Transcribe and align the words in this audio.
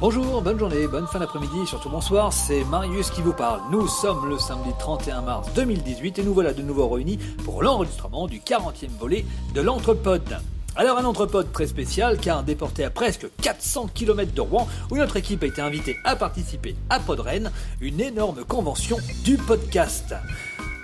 Bonjour, 0.00 0.40
bonne 0.42 0.60
journée, 0.60 0.86
bonne 0.86 1.08
fin 1.08 1.18
d'après-midi, 1.18 1.66
surtout 1.66 1.88
bonsoir, 1.88 2.32
c'est 2.32 2.62
Marius 2.66 3.10
qui 3.10 3.20
vous 3.20 3.32
parle. 3.32 3.60
Nous 3.72 3.88
sommes 3.88 4.28
le 4.28 4.38
samedi 4.38 4.70
31 4.78 5.22
mars 5.22 5.48
2018 5.56 6.20
et 6.20 6.22
nous 6.22 6.32
voilà 6.32 6.52
de 6.52 6.62
nouveau 6.62 6.88
réunis 6.88 7.18
pour 7.44 7.64
l'enregistrement 7.64 8.28
du 8.28 8.38
40e 8.38 8.96
volet 9.00 9.24
de 9.54 9.60
l'Entrepode. 9.60 10.38
Alors 10.76 10.98
un 10.98 11.04
entrepode 11.04 11.50
très 11.50 11.66
spécial 11.66 12.16
car 12.18 12.44
déporté 12.44 12.84
à 12.84 12.90
presque 12.90 13.26
400 13.42 13.88
km 13.92 14.32
de 14.32 14.40
Rouen 14.40 14.68
où 14.92 14.96
notre 14.96 15.16
équipe 15.16 15.42
a 15.42 15.46
été 15.46 15.60
invitée 15.60 15.96
à 16.04 16.14
participer 16.14 16.76
à 16.90 17.00
Podren, 17.00 17.50
une 17.80 18.00
énorme 18.00 18.44
convention 18.44 18.98
du 19.24 19.36
podcast. 19.36 20.14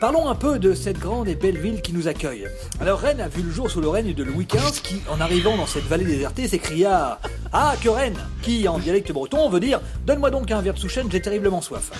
Parlons 0.04 0.28
un 0.28 0.34
peu 0.34 0.58
de 0.58 0.74
cette 0.74 0.98
grande 0.98 1.28
et 1.28 1.34
belle 1.34 1.56
ville 1.56 1.80
qui 1.80 1.94
nous 1.94 2.08
accueille. 2.08 2.46
Alors 2.78 2.98
Rennes 3.00 3.22
a 3.22 3.28
vu 3.28 3.40
le 3.40 3.50
jour 3.50 3.70
sous 3.70 3.80
le 3.80 3.88
règne 3.88 4.12
de 4.12 4.22
Louis 4.22 4.44
XV 4.44 4.82
qui, 4.82 5.00
en 5.10 5.18
arrivant 5.18 5.56
dans 5.56 5.64
cette 5.64 5.84
vallée 5.84 6.04
désertée, 6.04 6.46
s'écria 6.46 7.18
Ah, 7.54 7.72
que 7.82 7.88
Rennes 7.88 8.18
Qui, 8.42 8.68
en 8.68 8.78
dialecte 8.78 9.10
breton, 9.12 9.48
veut 9.48 9.60
dire 9.60 9.80
Donne-moi 10.04 10.28
donc 10.28 10.50
un 10.50 10.60
verre 10.60 10.74
de 10.74 10.78
souchen, 10.78 11.10
j'ai 11.10 11.22
terriblement 11.22 11.62
soif. 11.62 11.90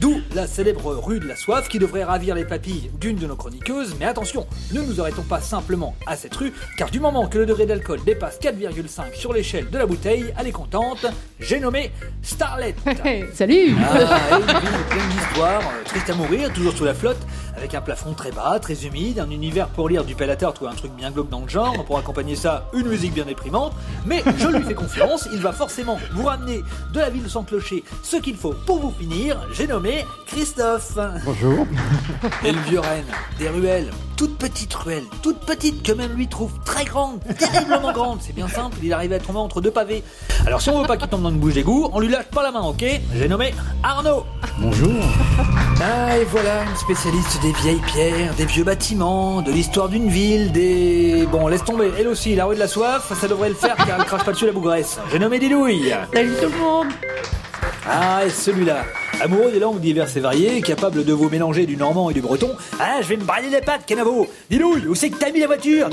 D'où 0.00 0.22
la 0.34 0.46
célèbre 0.46 0.94
rue 0.94 1.20
de 1.20 1.28
la 1.28 1.36
soif 1.36 1.68
qui 1.68 1.78
devrait 1.78 2.04
ravir 2.04 2.34
les 2.34 2.46
papilles 2.46 2.90
d'une 2.98 3.16
de 3.16 3.26
nos 3.26 3.36
chroniqueuses, 3.36 3.96
mais 4.00 4.06
attention, 4.06 4.46
ne 4.72 4.80
nous 4.80 4.98
arrêtons 4.98 5.24
pas 5.24 5.42
simplement 5.42 5.94
à 6.06 6.16
cette 6.16 6.34
rue, 6.34 6.54
car 6.78 6.90
du 6.90 7.00
moment 7.00 7.28
que 7.28 7.36
le 7.36 7.44
degré 7.44 7.66
d'alcool 7.66 8.00
dépasse 8.06 8.38
4,5 8.40 9.14
sur 9.14 9.34
l'échelle 9.34 9.68
de 9.68 9.76
la 9.76 9.84
bouteille, 9.84 10.32
elle 10.38 10.46
est 10.46 10.52
contente, 10.52 11.04
j'ai 11.38 11.60
nommé 11.60 11.92
Starlet. 12.22 12.74
Salut. 13.34 13.74
Ah, 13.78 14.40
pleine 14.88 15.02
euh, 15.38 15.84
triste 15.84 16.08
à 16.08 16.14
mourir, 16.14 16.50
toujours 16.54 16.72
sous 16.72 16.86
la 16.86 16.94
flotte, 16.94 17.20
avec 17.56 17.74
un 17.74 17.80
plafond 17.80 18.12
très 18.14 18.32
bas, 18.32 18.58
très 18.60 18.86
humide, 18.86 19.18
un 19.18 19.30
univers 19.30 19.68
pour 19.68 19.88
lire 19.88 20.04
du 20.04 20.14
Bellator 20.14 20.54
ou 20.60 20.66
un 20.66 20.74
truc 20.74 20.92
bien 20.92 21.10
glauque 21.10 21.28
dans 21.28 21.40
le 21.40 21.48
genre, 21.48 21.84
pour 21.84 21.98
accompagner 21.98 22.36
ça, 22.36 22.68
une 22.72 22.88
musique 22.88 23.14
bien 23.14 23.24
déprimante, 23.24 23.72
mais 24.06 24.22
je 24.38 24.48
lui 24.48 24.62
fais 24.62 24.74
confiance, 24.74 25.28
il 25.32 25.40
va 25.40 25.52
forcément 25.52 25.98
vous 26.12 26.24
ramener 26.24 26.62
de 26.92 26.98
la 26.98 27.10
ville 27.10 27.28
sans 27.28 27.44
clocher 27.44 27.84
ce 28.02 28.16
qu'il 28.16 28.36
faut 28.36 28.54
pour 28.66 28.80
vous 28.80 28.92
finir, 28.98 29.40
j'ai 29.52 29.66
nommé 29.66 30.04
Christophe. 30.26 30.98
Bonjour. 31.24 31.66
Et 32.44 32.52
le 32.52 32.60
vieux 32.60 32.80
Rennes, 32.80 33.04
des 33.38 33.48
ruelles, 33.48 33.90
toutes 34.20 34.36
petites 34.36 34.74
ruelles, 34.74 35.06
toutes 35.22 35.40
petites 35.46 35.82
que 35.82 35.92
même 35.92 36.12
lui 36.12 36.28
trouve 36.28 36.50
très 36.66 36.84
grandes, 36.84 37.20
terriblement 37.38 37.90
grandes, 37.90 38.18
c'est 38.20 38.34
bien 38.34 38.48
simple, 38.48 38.76
il 38.82 38.92
arrive 38.92 39.14
à 39.14 39.18
tomber 39.18 39.38
entre 39.38 39.62
deux 39.62 39.70
pavés. 39.70 40.04
Alors 40.46 40.60
si 40.60 40.68
on 40.68 40.78
veut 40.82 40.86
pas 40.86 40.98
qu'il 40.98 41.08
tombe 41.08 41.22
dans 41.22 41.30
une 41.30 41.38
bouche 41.38 41.54
d'égout, 41.54 41.88
on 41.94 42.00
lui 42.00 42.08
lâche 42.08 42.26
pas 42.26 42.42
la 42.42 42.50
main, 42.50 42.60
ok? 42.60 42.84
J'ai 43.14 43.28
nommé 43.28 43.54
Arnaud. 43.82 44.26
Bonjour. 44.58 44.92
Ah, 45.80 46.18
et 46.18 46.24
voilà, 46.24 46.64
une 46.64 46.76
spécialiste 46.76 47.40
des 47.40 47.52
vieilles 47.62 47.80
pierres, 47.86 48.34
des 48.34 48.44
vieux 48.44 48.62
bâtiments, 48.62 49.40
de 49.40 49.52
l'histoire 49.52 49.88
d'une 49.88 50.10
ville, 50.10 50.52
des... 50.52 51.26
Bon, 51.32 51.48
laisse 51.48 51.64
tomber, 51.64 51.90
elle 51.98 52.08
aussi, 52.08 52.34
la 52.34 52.44
rue 52.44 52.56
de 52.56 52.60
la 52.60 52.68
soif, 52.68 53.18
ça 53.18 53.26
devrait 53.26 53.48
le 53.48 53.54
faire 53.54 53.74
car 53.74 53.98
elle 53.98 54.04
crache 54.04 54.24
pas 54.24 54.32
dessus 54.32 54.44
la 54.44 54.52
bougresse. 54.52 54.98
J'ai 55.10 55.18
nommé 55.18 55.38
Didouille. 55.38 55.94
Salut 56.12 56.34
tout 56.38 56.50
le 56.52 56.58
monde 56.58 56.88
Ah, 57.88 58.20
et 58.26 58.28
celui-là, 58.28 58.84
amoureux 59.20 59.50
des 59.50 59.58
langues 59.58 59.80
diverses 59.80 60.16
et 60.16 60.20
variées, 60.20 60.60
capable 60.62 61.04
de 61.04 61.12
vous 61.12 61.28
mélanger 61.28 61.66
du 61.66 61.76
normand 61.76 62.10
et 62.10 62.14
du 62.14 62.20
breton. 62.20 62.50
Ah, 62.78 63.00
je 63.02 63.08
vais 63.08 63.16
me 63.16 63.24
brailler 63.24 63.50
les 63.50 63.60
pattes, 63.60 63.84
Canavo 63.86 64.28
Didouille, 64.48 64.86
où 64.86 64.94
c'est 64.94 65.10
que 65.10 65.18
t'as 65.18 65.30
mis 65.30 65.40
la 65.40 65.46
voiture? 65.46 65.88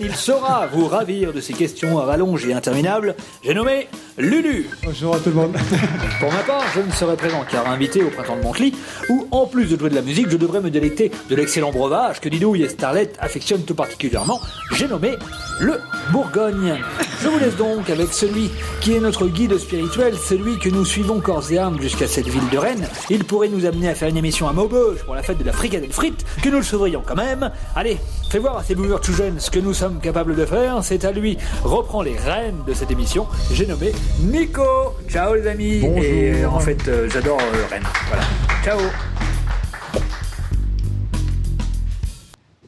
Il 0.00 0.14
saura 0.14 0.66
vous 0.72 0.86
ravir 0.86 1.32
de 1.32 1.40
ces 1.40 1.52
questions 1.52 1.98
à 1.98 2.04
rallonge 2.04 2.46
et 2.46 2.54
interminables. 2.54 3.14
J'ai 3.44 3.54
nommé 3.54 3.88
Lulu. 4.18 4.68
Bonjour 4.84 5.14
à 5.14 5.18
tout 5.18 5.30
le 5.30 5.36
monde. 5.36 5.52
Pour 6.20 6.32
ma 6.32 6.40
part, 6.40 6.64
je 6.74 6.80
ne 6.80 6.90
serai 6.90 7.16
présent 7.16 7.44
car 7.50 7.68
invité 7.68 8.02
au 8.02 8.10
printemps 8.10 8.36
de 8.36 8.42
Montely, 8.42 8.74
où 9.08 9.26
en 9.30 9.46
plus 9.46 9.66
de 9.66 9.78
jouer 9.78 9.90
de 9.90 9.94
la 9.94 10.02
musique, 10.02 10.28
je 10.30 10.36
devrais 10.36 10.60
me 10.60 10.70
délecter 10.70 11.10
de 11.28 11.34
l'excellent 11.34 11.70
breuvage 11.70 12.20
que 12.20 12.28
Didouille 12.28 12.62
et 12.62 12.68
Starlet 12.68 13.12
affectionnent 13.18 13.64
tout 13.64 13.74
particulièrement. 13.74 14.40
J'ai 14.72 14.88
nommé 14.88 15.16
le 15.60 15.80
Bourgogne. 16.12 16.78
Je 17.22 17.28
vous 17.28 17.38
laisse 17.38 17.56
donc 17.56 17.90
avec 17.90 18.12
celui 18.12 18.50
qui 18.80 18.94
est 18.94 19.00
notre 19.00 19.26
guide 19.26 19.56
spirituel, 19.58 20.14
celui 20.16 20.58
que 20.58 20.68
nous 20.68 20.84
suivons 20.84 21.20
corps 21.20 21.50
et 21.50 21.58
âme 21.58 21.78
jusqu'à 21.90 22.06
cette 22.06 22.28
ville 22.28 22.48
de 22.52 22.56
Rennes. 22.58 22.86
Il 23.10 23.24
pourrait 23.24 23.48
nous 23.48 23.66
amener 23.66 23.88
à 23.88 23.94
faire 23.96 24.08
une 24.08 24.16
émission 24.16 24.48
à 24.48 24.52
Maubeuge 24.52 25.02
pour 25.04 25.14
la 25.16 25.22
fête 25.24 25.38
de 25.38 25.44
la 25.44 25.52
fricadelle 25.52 25.92
frite, 25.92 26.24
que 26.40 26.48
nous 26.48 26.58
le 26.58 26.62
sauverions 26.62 27.02
quand 27.04 27.16
même. 27.16 27.50
Allez, 27.74 27.98
fais 28.30 28.38
voir 28.38 28.58
à 28.58 28.62
ces 28.62 28.76
boomers 28.76 29.00
tout 29.00 29.12
jeunes 29.12 29.40
ce 29.40 29.50
que 29.50 29.58
nous 29.58 29.74
sommes 29.74 29.98
capables 29.98 30.36
de 30.36 30.44
faire. 30.46 30.78
C'est 30.84 31.04
à 31.04 31.10
lui. 31.10 31.36
Reprend 31.64 32.02
les 32.02 32.16
rênes 32.16 32.58
de 32.66 32.74
cette 32.74 32.92
émission. 32.92 33.26
J'ai 33.52 33.66
nommé 33.66 33.92
Nico. 34.20 34.62
Ciao 35.08 35.34
les 35.34 35.46
amis. 35.48 35.80
Bonjour. 35.80 35.98
Et 36.04 36.42
euh, 36.44 36.48
en 36.48 36.60
fait, 36.60 36.86
euh, 36.86 37.08
j'adore 37.12 37.38
euh, 37.40 37.66
Rennes. 37.70 37.82
Voilà. 38.08 38.22
Ciao. 38.64 38.78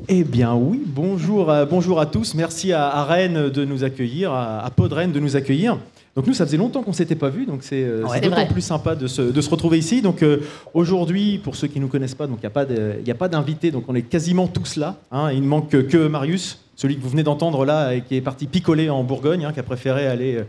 Eh 0.09 0.25
bien 0.25 0.53
oui, 0.55 0.83
bonjour, 0.85 1.49
à- 1.49 1.65
bonjour 1.65 2.01
à 2.01 2.07
tous. 2.07 2.35
Merci 2.35 2.73
à, 2.73 2.89
à 2.89 3.05
Rennes 3.05 3.51
de 3.51 3.65
nous 3.65 3.85
accueillir, 3.85 4.33
à, 4.33 4.59
à 4.65 4.71
Pod 4.71 4.93
Rennes 4.93 5.13
de 5.13 5.21
nous 5.21 5.37
accueillir. 5.37 5.79
Donc 6.15 6.27
nous, 6.27 6.35
ça 6.35 6.45
faisait 6.45 6.59
longtemps 6.59 6.83
qu'on 6.83 6.93
s'était 6.93 7.15
pas 7.15 7.31
vus, 7.31 7.47
donc 7.47 7.61
c'est 7.63 7.83
euh, 7.85 8.05
d'autant 8.21 8.47
plus 8.47 8.61
sympa 8.61 8.95
de 8.95 9.07
se, 9.07 9.23
de 9.23 9.41
se 9.41 9.49
retrouver 9.49 9.79
ici. 9.79 10.03
Donc 10.03 10.23
euh, 10.23 10.39
aujourd'hui, 10.75 11.39
pour 11.43 11.57
ceux 11.57 11.69
qui 11.69 11.81
nous 11.81 11.89
connaissent 11.89 12.15
pas, 12.15 12.27
donc 12.27 12.39
il 12.43 13.03
n'y 13.05 13.11
a 13.11 13.15
pas 13.15 13.29
d'invités, 13.29 13.71
donc 13.71 13.85
on 13.89 13.95
est 13.95 14.03
quasiment 14.03 14.47
tous 14.47 14.77
là. 14.77 14.97
hein. 15.11 15.31
Il 15.33 15.41
ne 15.41 15.47
manque 15.47 15.71
que, 15.71 16.07
Marius, 16.09 16.59
celui 16.77 16.97
que 16.97 17.03
vous 17.03 17.09
venez 17.09 17.23
d'entendre 17.23 17.65
là, 17.65 17.95
et 17.95 18.03
qui 18.03 18.17
est 18.17 18.21
parti 18.21 18.47
picoler 18.47 18.91
en 18.91 19.05
Bourgogne, 19.05 19.47
hein, 19.47 19.53
qui 19.55 19.61
a 19.61 19.63
préféré 19.63 20.07
aller, 20.07 20.37
euh, 20.37 20.45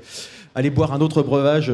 aller 0.53 0.69
boire 0.69 0.91
un 0.93 0.99
autre 0.99 1.21
breuvage. 1.21 1.71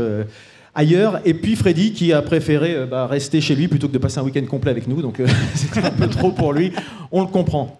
ailleurs. 0.75 1.19
Et 1.25 1.33
puis 1.33 1.55
Freddy 1.55 1.93
qui 1.93 2.13
a 2.13 2.21
préféré 2.21 2.85
bah, 2.85 3.07
rester 3.07 3.41
chez 3.41 3.55
lui 3.55 3.67
plutôt 3.67 3.87
que 3.87 3.93
de 3.93 3.97
passer 3.97 4.19
un 4.19 4.23
week-end 4.23 4.45
complet 4.45 4.69
avec 4.71 4.87
nous. 4.87 5.01
Donc 5.01 5.19
euh, 5.19 5.27
c'était 5.55 5.83
un 5.85 5.91
peu 5.91 6.07
trop 6.07 6.31
pour 6.31 6.53
lui. 6.53 6.71
On 7.11 7.21
le 7.21 7.27
comprend. 7.27 7.78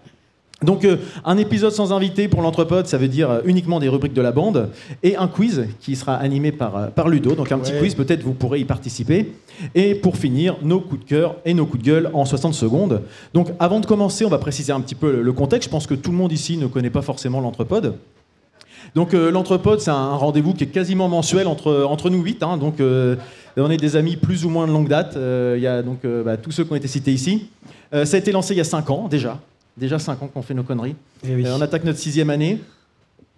Donc 0.62 0.84
euh, 0.84 0.98
un 1.24 1.38
épisode 1.38 1.72
sans 1.72 1.94
invité 1.94 2.28
pour 2.28 2.42
l'entrepode, 2.42 2.86
ça 2.86 2.98
veut 2.98 3.08
dire 3.08 3.30
euh, 3.32 3.40
uniquement 3.46 3.80
des 3.80 3.88
rubriques 3.88 4.14
de 4.14 4.22
la 4.22 4.34
bande 4.34 4.70
et 5.04 5.16
un 5.16 5.28
quiz 5.30 5.68
qui 5.80 5.96
sera 5.96 6.16
animé 6.16 6.52
par, 6.52 6.76
euh, 6.76 6.88
par 6.88 7.08
Ludo. 7.08 7.34
Donc 7.34 7.52
un 7.54 7.58
petit 7.60 7.72
quiz, 7.80 7.96
peut-être 7.96 8.24
vous 8.24 8.34
pourrez 8.34 8.60
y 8.60 8.66
participer. 8.66 9.32
Et 9.74 9.96
pour 9.96 10.18
finir, 10.18 10.58
nos 10.62 10.82
coups 10.82 11.06
de 11.06 11.10
cœur 11.10 11.36
et 11.46 11.54
nos 11.54 11.66
coups 11.66 11.84
de 11.84 11.88
gueule 11.90 12.10
en 12.14 12.26
60 12.26 12.54
secondes. 12.54 13.04
Donc 13.34 13.48
avant 13.60 13.80
de 13.80 13.86
commencer, 13.86 14.26
on 14.26 14.30
va 14.30 14.38
préciser 14.38 14.74
un 14.74 14.82
petit 14.82 14.96
peu 14.96 15.12
le- 15.14 15.22
le 15.22 15.32
contexte. 15.34 15.70
Je 15.70 15.72
pense 15.72 15.88
que 15.88 15.94
tout 15.94 16.12
le 16.12 16.18
monde 16.18 16.32
ici 16.34 16.58
ne 16.58 16.68
connaît 16.68 16.90
pas 16.90 17.02
forcément 17.02 17.40
l'entrepode. 17.40 17.96
Donc 18.96 19.14
euh, 19.14 19.32
l'entrepode, 19.32 19.80
c'est 19.80 19.92
un 19.92 20.16
rendez-vous 20.16 20.54
qui 20.54 20.66
est 20.66 20.68
quasiment 20.68 21.08
mensuel 21.08 21.48
entre, 21.48 21.84
entre 21.88 22.10
nous 22.10 22.22
huit. 22.22 22.42
hein. 22.44 22.58
donc 22.58 22.80
euh, 22.82 23.16
on 23.56 23.70
est 23.72 23.78
des 23.78 23.96
amis 23.96 24.16
plus 24.18 24.46
ou 24.46 24.50
moins 24.50 24.68
de 24.68 24.72
longue 24.74 24.90
date. 24.90 25.16
Euh, 25.16 25.56
Il 25.58 25.64
y 25.64 25.68
a 25.68 25.82
donc 25.84 26.00
bah, 26.26 26.36
tous 26.38 26.52
ceux 26.52 26.64
qui 26.66 26.72
ont 26.74 26.76
été 26.76 26.88
cités 26.90 27.14
ici. 27.14 27.48
Ça 27.92 28.16
a 28.16 28.18
été 28.20 28.32
lancé 28.32 28.54
il 28.54 28.58
y 28.58 28.62
a 28.62 28.66
cinq 28.66 28.90
ans 28.90 29.08
déjà. 29.10 29.40
Déjà 29.80 29.98
cinq 30.00 30.22
ans 30.22 30.28
qu'on 30.28 30.42
fait 30.42 30.54
nos 30.54 30.64
conneries. 30.64 30.96
Euh, 31.28 31.56
on 31.58 31.62
attaque 31.62 31.84
notre 31.84 32.00
sixième 32.00 32.30
année. 32.30 32.60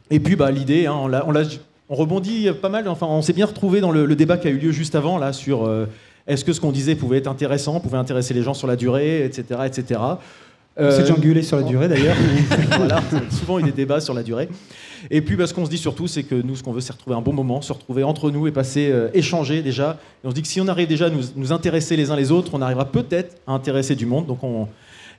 Et 0.10 0.20
puis 0.20 0.36
bah, 0.36 0.52
l'idée, 0.52 0.88
hein, 0.88 0.96
on, 0.96 1.08
l'a- 1.08 1.24
on, 1.28 1.32
l'a- 1.32 1.44
on 1.90 1.96
rebondit 1.96 2.50
pas 2.62 2.70
mal. 2.70 2.88
Enfin, 2.88 3.08
on 3.08 3.22
s'est 3.22 3.34
bien 3.34 3.46
retrouvé 3.46 3.80
dans 3.82 3.92
le, 3.92 4.06
le 4.06 4.16
débat 4.16 4.38
qui 4.38 4.48
a 4.48 4.52
eu 4.52 4.58
lieu 4.58 4.72
juste 4.72 4.96
avant 4.96 5.18
là 5.18 5.34
sur 5.34 5.66
euh, 5.66 5.86
est-ce 6.28 6.44
que 6.44 6.54
ce 6.54 6.60
qu'on 6.60 6.72
disait 6.72 6.96
pouvait 6.96 7.18
être 7.20 7.28
intéressant, 7.28 7.80
pouvait 7.80 7.98
intéresser 7.98 8.34
les 8.34 8.42
gens 8.44 8.54
sur 8.54 8.68
la 8.68 8.76
durée, 8.76 9.24
etc., 9.26 9.62
etc. 9.66 10.00
On 10.78 10.90
s'est 10.90 11.12
Euh, 11.12 11.14
engueulé 11.16 11.44
sur 11.44 11.58
la 11.58 11.64
durée 11.64 11.88
d'ailleurs. 11.90 12.16
voilà, 12.78 13.02
souvent 13.30 13.60
eu 13.60 13.64
des 13.64 13.72
débats 13.74 14.00
sur 14.00 14.14
la 14.14 14.24
durée. 14.24 14.48
Et 15.10 15.22
puis, 15.22 15.36
bah, 15.36 15.46
ce 15.48 15.54
qu'on 15.54 15.66
se 15.66 15.70
dit 15.70 15.78
surtout, 15.78 16.08
c'est 16.08 16.24
que 16.24 16.36
nous, 16.36 16.56
ce 16.56 16.64
qu'on 16.64 16.72
veut, 16.72 16.80
c'est 16.80 16.94
retrouver 16.94 17.16
un 17.16 17.22
bon 17.22 17.34
moment, 17.34 17.62
se 17.62 17.74
retrouver 17.74 18.04
entre 18.04 18.32
nous 18.32 18.48
et 18.48 18.52
passer, 18.52 18.90
euh, 18.92 19.10
échanger 19.14 19.62
déjà. 19.64 19.98
Et 20.24 20.28
on 20.28 20.30
se 20.30 20.36
dit 20.36 20.42
que 20.44 20.48
si 20.48 20.62
on 20.62 20.68
arrive 20.68 20.88
déjà 20.88 21.08
à 21.08 21.10
nous, 21.10 21.22
nous 21.36 21.52
intéresser 21.52 21.98
les 21.98 22.10
uns 22.12 22.16
les 22.16 22.32
autres, 22.32 22.52
on 22.54 22.62
arrivera 22.62 22.86
peut-être 22.86 23.36
à 23.48 23.52
intéresser 23.54 23.96
du 23.96 24.06
monde. 24.06 24.28
Donc, 24.28 24.44
on... 24.44 24.68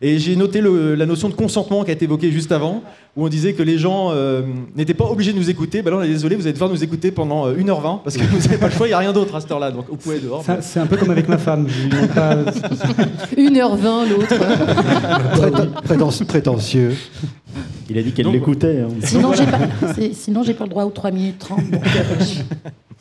Et 0.05 0.19
j'ai 0.19 0.35
noté 0.35 0.61
le- 0.61 0.97
la 0.97 1.07
notion 1.07 1.29
de 1.29 1.35
consentement 1.35 1.85
qui 1.85 1.91
a 1.91 1.95
été 1.95 2.07
évoquée 2.07 2.33
juste 2.33 2.51
avant, 2.51 2.83
où 3.17 3.25
on 3.25 3.29
disait 3.29 3.53
que 3.53 3.63
les 3.63 3.79
gens 3.79 4.09
euh, 4.11 4.43
n'étaient 4.75 4.95
pas 4.95 5.05
obligés 5.05 5.33
de 5.33 5.39
nous 5.39 5.49
écouter. 5.49 5.81
Ben 5.81 5.93
là, 5.93 5.99
on 5.99 6.03
est 6.03 6.09
désolé, 6.09 6.35
vous 6.35 6.43
allez 6.43 6.55
devoir 6.55 6.69
nous 6.71 6.83
écouter 6.83 7.13
pendant 7.13 7.47
euh, 7.47 7.55
1h20, 7.55 8.01
parce 8.03 8.17
que 8.17 8.25
vous 8.25 8.39
n'avez 8.41 8.57
pas 8.59 8.67
le 8.67 8.73
choix, 8.73 8.89
il 8.89 8.91
n'y 8.91 8.95
a 8.95 8.99
rien 8.99 9.13
d'autre 9.13 9.37
à 9.37 9.41
cette 9.41 9.53
heure-là. 9.53 9.71
Donc, 9.71 9.85
vous 9.89 9.97
pouvez 9.97 10.19
dehors. 10.19 10.43
Ça, 10.45 10.61
C'est 10.61 10.81
un 10.81 10.87
peu 10.87 10.97
comme 10.97 11.13
avec 11.13 11.29
ma 11.29 11.39
femme. 11.39 11.69
Je 11.69 11.83
lui 11.83 11.89
demande 11.91 12.09
pas- 12.09 12.35
1h20 13.37 14.09
l'autre. 14.11 14.35
Prétentieux. 16.27 16.95
Il 17.89 17.99
a 17.99 18.03
dit 18.03 18.13
qu'elle 18.13 18.25
Donc, 18.25 18.35
l'écoutait. 18.35 18.81
hein. 18.81 18.89
Sinon, 19.05 19.33
j'ai 19.35 19.47
pas, 19.47 19.59
c'est- 19.95 20.15
sinon, 20.15 20.43
j'ai 20.43 20.55
pas 20.55 20.65
le 20.65 20.71
droit 20.71 20.85
aux 20.85 20.91
3 20.91 21.11
minutes 21.11 21.39
30. 21.39 21.71
donc, 21.71 21.83
euh, 21.85 22.43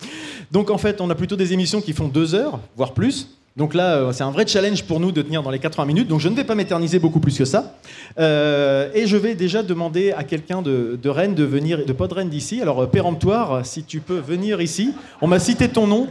Donc 0.52 0.70
en 0.70 0.78
fait, 0.78 1.00
on 1.00 1.10
a 1.10 1.16
plutôt 1.16 1.38
des 1.38 1.54
émissions 1.54 1.80
qui 1.82 1.94
font 1.94 2.10
deux 2.10 2.36
heures, 2.36 2.60
voire 2.76 2.94
plus. 2.94 3.30
Donc 3.58 3.74
là, 3.74 3.96
euh, 3.96 4.12
c'est 4.14 4.24
un 4.24 4.32
vrai 4.32 4.48
challenge 4.48 4.84
pour 4.84 5.00
nous 5.00 5.12
de 5.12 5.22
tenir 5.22 5.44
dans 5.44 5.50
les 5.50 5.60
80 5.60 5.86
minutes. 5.86 6.08
Donc 6.08 6.22
je 6.22 6.30
ne 6.30 6.36
vais 6.36 6.44
pas 6.44 6.56
m'éterniser 6.56 7.00
beaucoup 7.00 7.20
plus 7.20 7.38
que 7.38 7.46
ça. 7.46 7.76
Euh, 8.18 8.90
et 8.94 9.08
je 9.08 9.18
vais 9.18 9.36
déjà 9.36 9.62
demander 9.62 10.14
à 10.14 10.24
quelqu'un 10.24 10.62
de, 10.62 10.98
de 11.02 11.10
Rennes 11.10 11.36
de 11.36 11.44
venir, 11.44 11.86
de 11.86 11.94
Pod 11.94 12.12
Rennes 12.14 12.30
d'ici. 12.30 12.62
Alors 12.62 12.84
euh, 12.84 12.88
péremptoire, 12.88 13.66
si 13.66 13.84
tu 13.84 14.00
peux 14.00 14.20
venir 14.20 14.62
ici. 14.62 14.94
On 15.22 15.28
m'a 15.28 15.40
cité 15.40 15.68
ton 15.68 15.86
nom. 15.86 16.08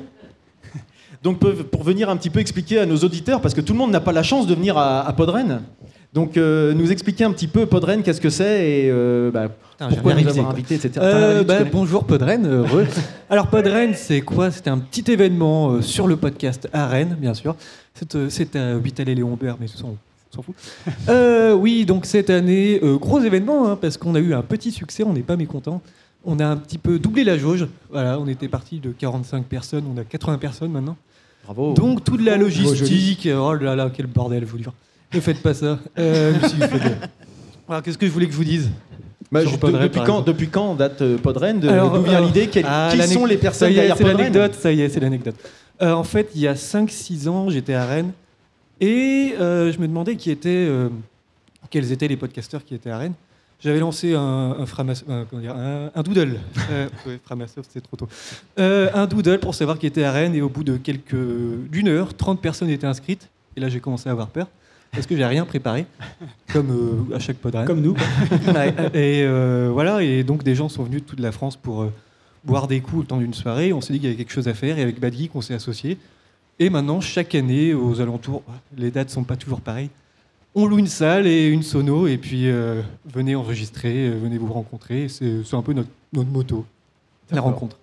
Donc 1.23 1.39
pour 1.39 1.83
venir 1.83 2.09
un 2.09 2.17
petit 2.17 2.31
peu 2.31 2.41
expliquer 2.41 2.79
à 2.79 2.87
nos 2.87 2.97
auditeurs, 2.97 3.41
parce 3.41 3.53
que 3.55 3.61
tout 3.61 3.75
le 3.75 3.79
monde 3.79 3.91
n'a 3.91 4.01
pas 4.01 4.13
la 4.13 4.23
chance 4.23 4.47
de 4.47 4.55
venir 4.55 4.79
à, 4.79 5.07
à 5.07 5.13
Podren. 5.13 5.63
Donc 6.13 6.37
euh, 6.37 6.75
nous 6.75 6.91
expliquer 6.91 7.25
un 7.25 7.33
petit 7.33 7.47
peu 7.47 7.67
Podren, 7.67 8.03
qu'est-ce 8.03 8.21
que 8.21 8.31
c'est 8.31 8.69
et 8.69 8.91
euh, 8.91 9.31
bah, 9.31 9.49
Putain, 9.49 9.91
je 9.91 9.95
pourquoi 9.95 10.15
nous 10.15 10.29
avoir 10.29 10.51
invités, 10.51 10.75
etc. 10.75 10.93
Euh, 10.99 11.45
bah, 11.45 11.63
bonjour 11.65 12.05
Podren, 12.05 12.47
heureux. 12.47 12.87
Alors 13.31 13.47
Podren, 13.47 13.95
c'est 13.95 14.21
quoi? 14.21 14.51
C'était 14.51 14.71
un 14.71 14.79
petit 14.79 15.11
événement 15.11 15.71
euh, 15.71 15.83
sur 15.83 16.09
le 16.09 16.17
podcast 16.17 16.69
à 16.73 16.89
Rennes, 16.89 17.17
bien 17.19 17.33
sûr. 17.35 17.55
C'est 17.95 18.57
euh, 18.57 18.77
à 18.77 18.79
8 18.79 19.01
allées 19.01 19.15
Léon 19.15 19.37
Bert, 19.41 19.57
mais 19.61 19.67
on 19.85 19.97
s'en 20.35 20.43
fout. 20.43 20.55
Euh, 21.09 21.55
oui, 21.55 21.85
donc 21.85 22.07
cette 22.07 22.31
année, 22.31 22.81
euh, 22.83 22.97
gros 22.97 23.21
événement, 23.21 23.69
hein, 23.69 23.77
parce 23.81 23.97
qu'on 23.97 24.15
a 24.15 24.21
eu 24.21 24.35
un 24.35 24.43
petit 24.43 24.71
succès, 24.71 25.03
on 25.03 25.13
n'est 25.13 25.23
pas 25.23 25.37
mécontent. 25.37 25.81
On 26.25 26.39
a 26.39 26.47
un 26.47 26.57
petit 26.57 26.79
peu 26.79 26.99
doublé 26.99 27.25
la 27.25 27.39
jauge. 27.39 27.67
Voilà, 27.91 28.19
on 28.19 28.27
était 28.27 28.49
parti 28.49 28.79
de 28.79 28.91
45 28.91 29.45
personnes, 29.47 29.85
on 29.93 29.99
a 29.99 30.05
80 30.05 30.39
personnes 30.39 30.71
maintenant. 30.71 30.97
Bravo. 31.45 31.73
Donc 31.75 32.05
toute 32.05 32.21
la 32.21 32.37
logistique, 32.37 33.29
oh 33.33 33.55
là 33.55 33.75
là, 33.75 33.91
quel 33.93 34.07
bordel, 34.07 34.45
vous 34.45 34.59
dire. 34.59 34.73
Ne 35.13 35.21
faites 35.21 35.43
pas 35.43 35.55
ça. 35.55 35.79
Euh, 35.99 36.35
si. 36.49 36.57
Alors, 37.69 37.83
qu'est-ce 37.83 37.99
que 37.99 38.07
je 38.07 38.11
voulais 38.13 38.27
que 38.27 38.33
je 38.33 38.37
vous 38.37 38.45
dise 38.45 38.71
Bah, 39.31 39.43
sur 39.43 39.51
je- 39.53 39.57
Podren, 39.59 39.83
depuis, 39.85 40.01
quand, 40.05 40.21
depuis 40.23 40.49
quand 40.49 40.75
date 40.75 41.03
euh, 41.03 41.19
Podren 41.19 41.61
de- 41.61 41.69
Alors, 41.69 41.93
D'où 41.99 42.03
vient 42.03 42.21
euh, 42.23 42.27
l'idée 42.27 42.49
Quel- 42.49 42.65
ah, 42.67 42.91
Qui 42.93 43.03
sont 43.09 43.27
les 43.27 43.37
personnes 43.37 43.69
ça 43.69 43.71
y 43.71 43.73
est, 43.73 43.77
derrière 43.77 43.97
c'est 43.97 44.05
Podren 44.05 44.19
l'anecdote, 44.19 44.55
ça 44.55 44.73
y 44.73 44.81
est, 44.81 44.89
c'est 44.89 45.01
l'anecdote. 45.01 45.35
Euh, 45.83 45.93
en 45.93 46.05
fait, 46.05 46.31
il 46.35 46.41
y 46.41 46.49
a 46.49 46.55
5-6 46.55 47.29
ans, 47.29 47.49
j'étais 47.51 47.75
à 47.75 47.87
Rennes 47.87 48.13
et 48.81 49.35
je 49.39 49.79
me 49.79 49.87
demandais 49.89 50.17
qui 50.17 50.31
étaient, 50.31 50.69
quels 51.71 51.91
étaient 51.93 52.09
les 52.09 52.17
podcasteurs 52.17 52.65
qui 52.65 52.75
étaient 52.75 52.91
à 52.91 52.99
Rennes. 52.99 53.15
J'avais 53.63 53.79
lancé 53.81 54.15
un, 54.15 54.65
framas- 54.65 55.05
dire, 55.35 55.55
un- 55.55 55.91
un 55.95 56.03
doodle. 56.03 56.39
Ouais, 57.07 57.19
Framasoft, 57.25 57.69
c'est 57.73 57.83
trop 57.83 57.97
tôt. 57.97 58.09
Un 58.57 59.07
doodle 59.07 59.39
pour 59.39 59.55
savoir 59.55 59.79
qui 59.79 59.87
était 59.87 60.05
à 60.05 60.13
Rennes 60.13 60.35
et 60.35 60.41
au 60.43 60.49
bout 60.49 60.65
de 60.65 60.77
quelques 60.77 61.15
d'une 61.71 61.89
heure, 61.89 62.15
30 62.15 62.41
personnes 62.41 62.71
étaient 62.71 62.87
inscrites. 62.87 63.29
Et 63.57 63.61
là, 63.61 63.69
j'ai 63.69 63.81
commencé 63.81 64.09
à 64.09 64.13
avoir 64.13 64.29
peur 64.29 64.47
parce 64.93 65.07
que 65.07 65.17
j'ai 65.17 65.25
rien 65.25 65.45
préparé, 65.45 65.87
comme 66.53 66.71
euh, 66.71 67.17
à 67.17 67.19
chaque 67.19 67.37
pod 67.37 67.55
Rennes. 67.55 67.67
Comme 67.67 67.81
nous. 67.81 67.95
Et 68.95 69.23
euh, 69.25 69.71
voilà, 69.73 70.03
et 70.03 70.25
donc 70.25 70.43
des 70.43 70.55
gens 70.55 70.69
sont 70.69 70.83
venus 70.83 71.03
de 71.03 71.07
toute 71.07 71.21
la 71.21 71.33
France 71.33 71.57
pour 71.57 71.83
euh, 71.83 71.93
boire 72.45 72.67
des 72.67 72.81
coups 72.81 73.03
le 73.03 73.07
temps 73.07 73.19
d'une 73.19 73.35
soirée. 73.35 73.73
On 73.73 73.81
s'est 73.81 73.93
dit 73.93 74.01
qu'il 74.01 74.09
y 74.09 74.13
avait 74.13 74.19
quelque 74.19 74.33
chose 74.33 74.49
à 74.49 74.55
faire 74.55 74.79
et 74.79 74.83
avec 74.83 74.99
Bad 74.99 75.15
Geek, 75.15 75.35
on 75.35 75.41
s'est 75.41 75.55
associés. 75.55 75.97
Et 76.59 76.71
maintenant, 76.71 77.01
chaque 77.01 77.35
année, 77.35 77.73
aux 77.73 78.01
alentours, 78.01 78.43
les 78.77 78.91
dates 78.91 79.11
sont 79.11 79.25
pas 79.25 79.37
toujours 79.37 79.61
pareilles. 79.61 79.91
On 80.55 80.67
loue 80.67 80.79
une 80.79 80.89
salle 80.89 81.27
et 81.27 81.47
une 81.47 81.63
sono 81.63 82.07
et 82.07 82.19
puis 82.19 82.51
venez 83.15 83.35
enregistrer, 83.37 84.11
venez 84.11 84.37
vous 84.37 84.53
rencontrer. 84.53 85.09
C'est 85.09 85.55
un 85.55 85.63
peu 85.63 85.73
notre, 85.73 85.89
notre 86.13 86.29
moto, 86.29 86.67
la 87.31 87.41
rencontre. 87.41 87.77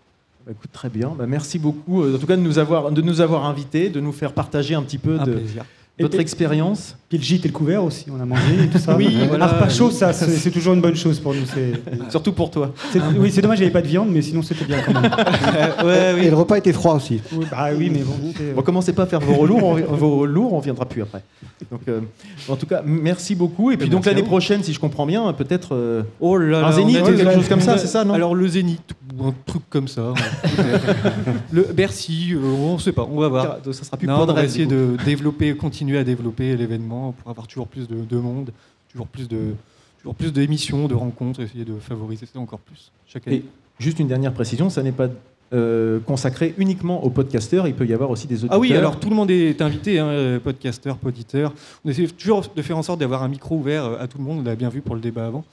Bah, 0.45 0.51
écoute, 0.51 0.71
très 0.71 0.89
bien. 0.89 1.15
Bah, 1.18 1.25
merci 1.25 1.57
beaucoup, 1.57 2.03
en 2.03 2.18
tout 2.18 2.27
cas, 2.27 2.36
de 2.36 2.42
nous 2.42 2.60
avoir, 2.60 2.92
de 2.92 3.01
nous 3.01 3.21
avoir 3.21 3.45
invités, 3.45 3.89
de 3.89 4.00
nous 4.00 4.12
faire 4.12 4.33
partager 4.33 4.75
un 4.75 4.83
petit 4.83 4.98
peu 4.98 5.19
Un 5.19 5.25
de 5.25 5.33
plaisir. 5.33 5.65
Votre 6.00 6.20
expérience. 6.20 6.96
Puis 7.10 7.18
le 7.18 7.24
gîte 7.24 7.46
et 7.46 7.48
le 7.48 7.54
couvert 7.54 7.82
aussi, 7.86 8.06
on 8.14 8.20
a 8.22 8.26
mangé 8.26 8.66
et 8.66 8.68
tout 8.68 8.78
ça. 8.80 8.98
Oui, 8.98 9.18
un 9.24 9.28
voilà. 9.28 9.48
repas 9.48 9.70
chaud, 9.70 9.90
ça, 9.92 10.12
c'est 10.12 10.28
c'est 10.30 10.52
toujours 10.52 10.74
une 10.74 10.82
bonne 10.82 10.96
chose 10.98 11.20
pour 11.22 11.34
nous. 11.34 11.46
c'est- 11.46 11.72
Surtout 12.12 12.34
pour 12.34 12.52
toi. 12.52 12.74
c'est- 12.92 13.00
Oui, 13.18 13.32
c'est 13.32 13.42
dommage, 13.42 13.60
il 13.60 13.62
n'y 13.62 13.66
avait 13.68 13.74
pas 13.74 13.82
de 13.82 13.88
viande, 13.88 14.10
mais 14.12 14.22
sinon 14.22 14.42
c'était 14.42 14.66
bien 14.66 14.80
quand 14.86 14.94
même. 14.94 15.10
ouais, 15.86 16.26
Et 16.26 16.30
le 16.30 16.36
repas 16.36 16.58
était 16.58 16.74
froid 16.74 16.96
aussi. 16.96 17.22
Oui, 17.32 17.46
bah 17.50 17.70
oui, 17.78 17.90
mais 17.90 18.00
bon. 18.00 18.34
c'est- 18.36 18.54
Bon, 18.54 18.62
commencez 18.62 18.92
pas 18.92 19.04
à 19.04 19.06
faire 19.06 19.22
vos 19.22 19.36
relours, 19.36 19.64
on, 19.64 19.76
vos 19.96 20.26
lourds, 20.26 20.54
on 20.54 20.60
viendra 20.60 20.84
plus 20.86 21.02
après. 21.02 21.24
Donc, 21.72 21.80
euh, 21.88 22.02
en 22.50 22.58
tout 22.58 22.66
cas, 22.66 22.82
merci 22.86 23.34
beaucoup. 23.34 23.72
Et 23.72 23.78
puis, 23.78 23.88
donc 23.88 24.00
Merci 24.00 24.10
à 24.10 24.12
l'année 24.12 24.22
vous. 24.24 24.28
prochaine, 24.28 24.62
si 24.64 24.74
je 24.74 24.80
comprends 24.82 25.06
bien, 25.06 25.32
peut-être. 25.32 25.76
euh, 25.76 26.04
Oh 26.20 26.36
là 26.38 26.60
là, 26.62 26.68
Un 26.68 26.72
zénith 26.74 26.98
on 27.02 27.06
a- 27.06 27.12
ou 27.12 27.16
quelque 27.16 27.34
chose 27.36 27.48
comme 27.50 27.62
ça, 27.62 27.78
c'est 27.78 27.88
ça, 27.88 28.04
non? 28.04 28.14
Alors 28.16 28.36
le 28.36 28.48
zénith 28.50 28.82
ou 29.18 29.28
un 29.28 29.34
truc 29.46 29.62
comme 29.70 29.88
ça. 29.88 30.14
le 31.54 31.64
Bercy, 31.74 32.34
euh, 32.34 32.40
on 32.44 32.78
sait 32.80 32.92
pas, 32.92 33.08
on 33.10 33.20
va 33.20 33.28
voir. 33.30 33.58
ça 33.72 33.84
sera 33.84 33.96
plus 33.98 34.08
Non, 34.08 34.16
on 34.16 34.20
Podren, 34.20 34.36
va 34.36 34.42
du 34.42 34.48
essayer 34.48 34.66
coup. 34.66 34.72
de 34.74 34.98
développer, 35.06 35.56
continuer 35.56 35.87
à 35.95 36.04
développer 36.04 36.57
l'événement 36.57 37.13
pour 37.13 37.30
avoir 37.31 37.48
toujours 37.48 37.68
plus 37.68 37.88
de, 37.88 38.04
de 38.04 38.18
monde, 38.18 38.51
toujours 38.92 39.07
plus 39.07 39.30
de, 39.30 39.54
toujours 40.00 40.16
plus 40.16 40.34
d'émissions, 40.34 40.88
de 40.88 40.95
rencontres, 40.95 41.39
essayer 41.42 41.63
de 41.63 41.78
favoriser 41.80 42.25
ça 42.25 42.39
encore 42.39 42.60
plus 42.60 42.92
chaque 43.06 43.28
année. 43.28 43.38
Et 43.38 43.44
juste 43.80 44.00
une 44.00 44.07
dernière 44.07 44.34
précision, 44.34 44.69
ça 44.69 44.84
n'est 44.84 44.92
pas 44.92 45.07
euh, 45.54 46.00
consacré 46.01 46.54
uniquement 46.57 47.04
aux 47.06 47.10
podcasteurs, 47.10 47.68
il 47.68 47.75
peut 47.75 47.86
y 47.86 47.94
avoir 47.94 48.10
aussi 48.10 48.28
des 48.28 48.39
auditeurs. 48.39 48.57
Ah 48.57 48.60
oui, 48.60 48.74
alors 48.74 49.00
tout 49.00 49.10
le 49.10 49.16
monde 49.16 49.31
est 49.31 49.62
invité, 49.62 50.00
hein, 50.00 50.07
euh, 50.07 50.39
podcasteur, 50.39 50.98
poditeur. 50.98 51.54
On 51.86 51.89
essaie 51.89 52.07
toujours 52.07 52.42
de 52.54 52.62
faire 52.62 52.78
en 52.78 52.84
sorte 52.84 53.00
d'avoir 53.00 53.24
un 53.24 53.30
micro 53.30 53.56
ouvert 53.56 53.86
euh, 53.86 54.00
à 54.01 54.07
tout 54.07 54.18
le 54.18 54.25
monde, 54.25 54.39
on 54.39 54.44
l'a 54.44 54.56
bien 54.56 54.69
vu 54.69 54.81
pour 54.81 54.95
le 54.95 55.01
débat 55.01 55.28
avant. 55.28 55.45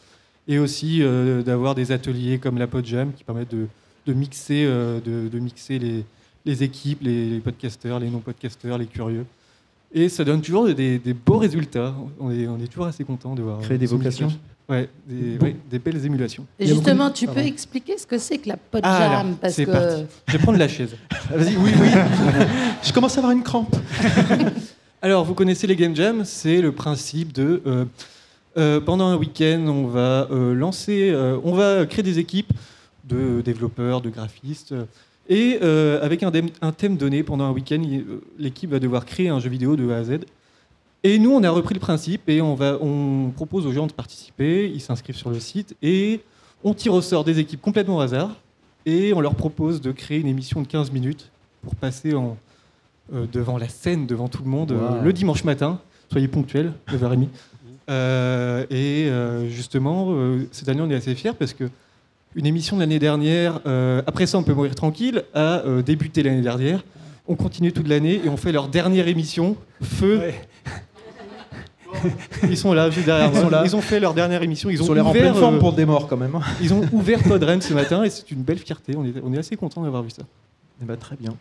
Et 0.49 0.59
aussi 0.59 0.99
euh, 1.01 1.43
d'avoir 1.43 1.75
des 1.75 1.91
ateliers 1.91 2.39
comme 2.39 2.59
la 2.59 2.67
Podjam 2.67 3.13
qui 3.13 3.25
permettent 3.25 3.55
de, 3.55 3.67
de 4.07 4.13
mixer, 4.13 4.65
euh, 4.67 5.01
de, 5.01 5.29
de 5.29 5.39
mixer 5.39 5.79
les, 5.79 6.05
les 6.45 6.63
équipes, 6.63 6.99
les, 7.01 7.31
les 7.31 7.39
podcasteurs, 7.39 7.99
les 7.99 8.11
non-podcasteurs, 8.11 8.77
les 8.77 8.85
curieux. 8.85 9.25
Et 9.97 10.09
ça 10.09 10.25
donne 10.25 10.41
toujours 10.43 10.67
des, 10.75 10.99
des 10.99 11.15
beaux 11.15 11.39
résultats. 11.39 11.95
On 12.19 12.31
est, 12.31 12.47
on 12.49 12.59
est 12.59 12.67
toujours 12.67 12.87
assez 12.87 13.05
content 13.05 13.35
de 13.35 13.43
voir. 13.43 13.61
Créer 13.61 13.79
des 13.79 13.87
ce 13.87 13.95
vocations. 13.95 14.33
Ouais, 14.69 14.89
des, 15.07 15.37
ouais, 15.39 15.55
des 15.71 15.79
belles 15.79 16.05
émulations. 16.05 16.47
Et 16.59 16.67
justement, 16.67 17.09
de- 17.11 17.15
tu 17.15 17.27
peux 17.27 17.35
Pardon. 17.35 17.49
expliquer 17.49 17.97
ce 17.99 18.07
que 18.07 18.17
c'est 18.19 18.39
que 18.39 18.49
la 18.49 18.57
pod 18.57 18.81
Ah, 18.83 18.99
jam 18.99 19.27
alors, 19.27 19.37
parce 19.39 19.55
c'est 19.55 19.67
que 19.67 19.71
parti. 19.71 20.05
Je 20.27 20.33
vais 20.33 20.39
prendre 20.43 20.59
la 20.59 20.69
chaise. 20.69 20.97
Ah, 21.31 21.37
Vas-y, 21.37 21.57
oui, 21.57 21.71
oui. 21.81 21.89
je 22.83 22.93
commence 22.93 23.15
à 23.17 23.21
avoir 23.21 23.33
une 23.33 23.43
crampe. 23.43 23.75
Alors, 25.03 25.25
vous 25.25 25.35
connaissez 25.35 25.67
les 25.67 25.77
Game 25.77 25.95
Jam, 25.95 26.23
c'est 26.25 26.61
le 26.63 26.73
principe 26.73 27.33
de 27.33 27.63
euh, 27.67 27.85
euh, 28.57 28.81
pendant 28.81 29.07
un 29.09 29.17
week-end, 29.17 29.65
on 29.69 29.87
va 29.87 30.29
euh, 30.31 30.55
lancer, 30.55 31.11
euh, 31.13 31.39
on 31.45 31.53
va 31.55 31.85
créer 31.87 32.03
des 32.03 32.19
équipes 32.19 32.53
de 33.09 33.43
développeurs, 33.43 34.01
de 34.01 34.09
graphistes, 34.11 34.73
euh, 34.73 34.85
et 35.29 35.59
euh, 35.63 36.03
avec 36.03 36.23
un, 36.23 36.31
thème 36.73 36.97
donné 36.97 37.23
pendant 37.23 37.45
un 37.45 37.53
week-end, 37.53 37.83
euh, 37.83 38.21
l'équipe 38.39 38.71
va 38.71 38.79
devoir 38.79 39.07
créer 39.07 39.29
un 39.29 39.41
jeu 39.41 39.49
vidéo 39.49 39.77
de 39.77 39.91
A 39.91 39.97
à 39.97 40.05
Z. 40.05 40.21
Et 41.03 41.19
nous, 41.19 41.33
on 41.33 41.43
a 41.43 41.51
repris 41.51 41.75
le 41.75 41.81
principe 41.81 42.29
et 42.29 42.41
on, 42.41 42.55
va, 42.55 42.79
on 42.81 43.31
propose 43.31 43.67
aux 43.67 43.73
gens 43.73 43.87
de 43.87 43.93
participer, 43.93 44.71
ils 44.71 44.81
s'inscrivent 44.81 45.17
sur 45.17 45.31
le 45.31 45.41
site 45.41 45.77
et 45.83 46.21
on 46.63 46.73
tire 46.73 46.95
au 46.95 47.03
sort 47.03 47.25
des 47.25 47.39
équipes 47.39 47.61
complètement 47.61 47.97
au 47.97 48.01
hasard 48.01 48.31
et 48.87 49.13
on 49.13 49.21
leur 49.21 49.35
propose 49.35 49.81
de 49.81 49.93
créer 49.93 50.19
une 50.19 50.27
émission 50.27 50.63
de 50.63 50.67
15 50.67 50.93
minutes 50.93 51.31
pour 51.63 51.75
passer 51.75 52.15
en, 52.15 52.39
euh, 53.13 53.27
devant 53.31 53.59
la 53.59 53.69
scène, 53.69 54.07
devant 54.07 54.29
tout 54.29 54.43
le 54.43 54.49
monde, 54.49 54.73
euh, 54.73 55.03
le 55.03 55.13
dimanche 55.13 55.45
matin. 55.45 55.79
Soyez 56.11 56.27
ponctuels, 56.27 56.73
9h30. 56.89 57.29
Euh, 57.91 58.65
et 58.71 59.11
justement, 59.51 60.17
cette 60.53 60.69
année, 60.71 60.81
on 60.81 60.89
est 60.89 60.95
assez 60.95 61.15
fiers 61.15 61.35
parce 61.39 61.53
que 61.53 61.65
une 62.35 62.47
émission 62.47 62.77
de 62.77 62.81
l'année 62.81 62.99
dernière, 62.99 63.61
euh, 63.67 64.03
après 64.07 64.27
ça, 64.27 64.39
on 64.39 64.43
peut 64.43 64.55
mourir 64.55 64.75
tranquille, 64.75 65.23
a 65.35 65.61
euh, 65.67 65.83
débuté 65.83 66.23
l'année 66.23 66.43
dernière. 66.43 66.85
On 67.27 67.37
continue 67.37 67.73
toute 67.73 67.89
l'année 67.89 68.21
et 68.25 68.29
on 68.29 68.37
fait 68.37 68.53
leur 68.53 68.69
dernière 68.69 69.09
émission, 69.09 69.57
Feu. 69.83 70.19
Ouais. 70.19 70.35
Ils 72.49 72.57
sont 72.59 72.73
là, 72.73 72.91
juste 72.91 73.07
derrière 73.07 73.31
Ils 73.33 73.37
sont 73.37 73.43
moi. 73.43 73.51
là. 73.51 73.63
Ils 73.65 73.77
ont 73.77 73.81
fait 73.81 74.01
leur 74.01 74.15
dernière 74.15 74.43
émission. 74.43 74.69
Ils 74.69 74.75
Ils 74.75 74.83
ont 74.83 74.87
sont 74.87 74.97
en 74.99 75.11
ouvert, 75.11 75.13
pleine 75.13 75.35
forme 75.35 75.57
euh, 75.57 75.61
pour 75.61 75.73
des 75.73 75.85
morts 75.85 76.09
quand 76.09 76.17
même. 76.17 76.37
Ils 76.61 76.75
ont 76.75 76.83
ouvert 76.93 77.23
Podren 77.23 77.61
ce 77.63 77.73
matin 77.73 78.03
et 78.03 78.11
c'est 78.11 78.31
une 78.33 78.43
belle 78.43 78.59
fierté. 78.59 78.95
On 78.97 79.05
est, 79.05 79.15
on 79.23 79.33
est 79.33 79.39
assez 79.39 79.57
content 79.57 79.83
d'avoir 79.83 80.03
vu 80.03 80.11
ça. 80.11 80.23
Eh 80.83 80.85
ben, 80.85 80.97
très 80.97 81.17
bien. 81.17 81.35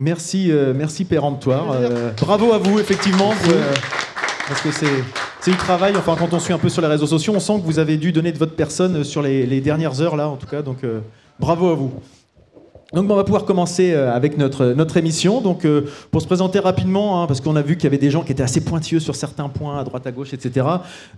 Merci, 0.00 0.52
euh, 0.52 0.72
merci 0.74 1.04
péremptoire. 1.04 1.72
Euh, 1.72 2.12
bravo 2.20 2.52
à 2.52 2.58
vous, 2.58 2.78
effectivement. 2.78 3.32
vous, 3.32 3.50
euh, 3.50 3.74
parce 4.48 4.60
que 4.62 4.70
c'est, 4.72 5.50
du 5.50 5.56
travail. 5.56 5.94
Enfin, 5.96 6.16
quand 6.18 6.32
on 6.32 6.38
suit 6.38 6.52
un 6.52 6.58
peu 6.58 6.68
sur 6.68 6.82
les 6.82 6.88
réseaux 6.88 7.06
sociaux, 7.06 7.32
on 7.36 7.40
sent 7.40 7.60
que 7.60 7.66
vous 7.66 7.78
avez 7.78 7.96
dû 7.96 8.12
donner 8.12 8.32
de 8.32 8.38
votre 8.38 8.54
personne 8.54 9.04
sur 9.04 9.22
les, 9.22 9.60
dernières 9.60 10.00
heures, 10.00 10.16
là, 10.16 10.28
en 10.28 10.36
tout 10.36 10.46
cas. 10.46 10.62
Donc, 10.62 10.84
euh, 10.84 11.00
bravo 11.38 11.68
à 11.68 11.74
vous. 11.74 11.92
Donc, 12.94 13.10
on 13.10 13.16
va 13.16 13.24
pouvoir 13.24 13.44
commencer 13.44 13.92
euh, 13.92 14.10
avec 14.14 14.38
notre, 14.38 14.96
émission. 14.96 15.42
Donc, 15.42 15.66
euh, 15.66 15.82
pour 16.10 16.22
se 16.22 16.26
présenter 16.26 16.58
rapidement, 16.58 17.22
hein, 17.22 17.26
parce 17.26 17.42
qu'on 17.42 17.54
a 17.56 17.60
vu 17.60 17.76
qu'il 17.76 17.84
y 17.84 17.86
avait 17.88 17.98
des 17.98 18.10
gens 18.10 18.22
qui 18.22 18.32
étaient 18.32 18.42
assez 18.42 18.62
pointilleux 18.62 19.00
sur 19.00 19.14
certains 19.14 19.50
points, 19.50 19.78
à 19.78 19.84
droite, 19.84 20.06
à 20.06 20.10
gauche, 20.10 20.32
etc. 20.32 20.66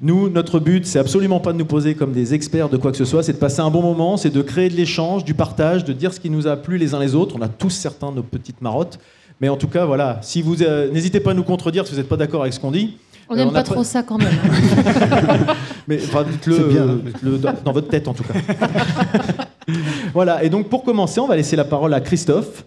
Nous, 0.03 0.29
notre 0.29 0.59
but, 0.59 0.85
c'est 0.85 0.99
absolument 0.99 1.39
pas 1.39 1.53
de 1.53 1.59
nous 1.59 1.65
poser 1.65 1.95
comme 1.95 2.13
des 2.13 2.35
experts 2.35 2.69
de 2.71 2.77
quoi 2.77 2.91
que 2.91 2.97
ce 2.97 3.05
soit, 3.05 3.23
c'est 3.23 3.35
de 3.35 3.39
passer 3.39 3.61
un 3.61 3.71
bon 3.71 3.83
moment, 3.83 4.17
c'est 4.17 4.31
de 4.31 4.43
créer 4.43 4.69
de 4.69 4.75
l'échange, 4.75 5.25
du 5.25 5.35
partage, 5.35 5.85
de 5.85 5.93
dire 5.93 6.13
ce 6.13 6.19
qui 6.19 6.31
nous 6.31 6.49
a 6.49 6.57
plu 6.57 6.77
les 6.77 6.93
uns 6.95 6.99
les 6.99 7.15
autres. 7.15 7.37
On 7.39 7.43
a 7.43 7.49
tous 7.49 7.71
certains 7.71 8.11
nos 8.11 8.25
petites 8.25 8.61
marottes. 8.61 8.99
Mais 9.41 9.49
en 9.49 9.57
tout 9.57 9.69
cas, 9.69 9.87
voilà, 9.87 10.19
si 10.23 10.43
vous 10.43 10.63
euh, 10.63 10.91
n'hésitez 10.91 11.21
pas 11.21 11.31
à 11.31 11.35
nous 11.35 11.45
contredire 11.45 11.87
si 11.87 11.93
vous 11.93 11.99
n'êtes 11.99 12.09
pas 12.09 12.19
d'accord 12.19 12.43
avec 12.43 12.53
ce 12.53 12.61
qu'on 12.61 12.71
dit. 12.71 12.99
On 13.31 13.35
Euh, 13.35 13.37
n'aime 13.37 13.49
on 13.49 13.53
pas 13.53 13.63
trop 13.63 13.85
ça 13.85 14.03
quand 14.03 14.19
même. 14.19 14.29
hein. 14.29 15.55
Mais 15.89 15.99
enfin, 16.05 16.25
dites-le 16.31 16.57
euh, 16.59 17.39
dans, 17.39 17.55
dans 17.65 17.73
votre 17.73 17.89
tête 17.89 18.07
en 18.09 18.13
tout 18.15 18.25
cas. 18.25 18.35
voilà, 20.13 20.43
et 20.45 20.51
donc 20.51 20.69
pour 20.69 20.83
commencer, 20.85 21.21
on 21.21 21.27
va 21.29 21.37
laisser 21.37 21.57
la 21.57 21.65
parole 21.65 21.95
à 21.95 22.01
Christophe, 22.01 22.65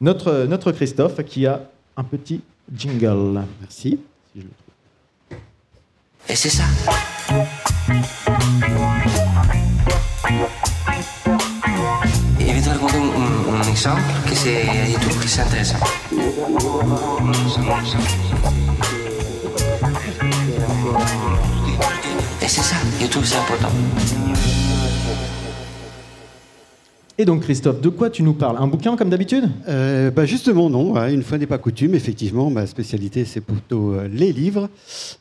notre, 0.00 0.46
notre 0.48 0.72
Christophe 0.72 1.22
qui 1.24 1.46
a 1.46 1.60
un 1.96 2.04
petit 2.04 2.40
jingle. 2.74 3.42
Merci. 3.60 4.00
Et 6.30 6.34
c'est 6.36 6.50
ça. 6.50 6.64
Et 12.40 12.46
je 12.48 12.52
vais 12.54 12.60
te 12.60 12.68
raconter 12.68 12.96
un, 12.98 13.54
un 13.54 13.62
exemple 13.70 14.02
que 14.28 14.34
c'est 14.34 15.40
intéressant. 15.40 15.78
Et 22.40 22.48
c'est 22.48 22.62
ça, 22.62 22.76
que 22.98 23.26
c'est 23.26 23.36
important. 23.36 23.68
Et 27.18 27.24
donc 27.24 27.42
Christophe, 27.42 27.80
de 27.80 27.88
quoi 27.88 28.10
tu 28.10 28.22
nous 28.22 28.32
parles? 28.32 28.56
Un 28.58 28.68
bouquin 28.68 28.96
comme 28.96 29.10
d'habitude? 29.10 29.50
Euh, 29.68 30.10
bah 30.10 30.24
justement, 30.24 30.70
non. 30.70 30.92
ouais, 30.92 31.12
une 31.12 31.22
fois 31.22 31.36
n'est 31.36 31.46
pas 31.46 31.58
coutume. 31.58 31.94
Effectivement, 31.94 32.48
ma 32.48 32.66
spécialité, 32.66 33.24
c'est 33.24 33.40
plutôt 33.40 33.92
euh, 33.92 34.08
les 34.08 34.32
livres. 34.32 34.70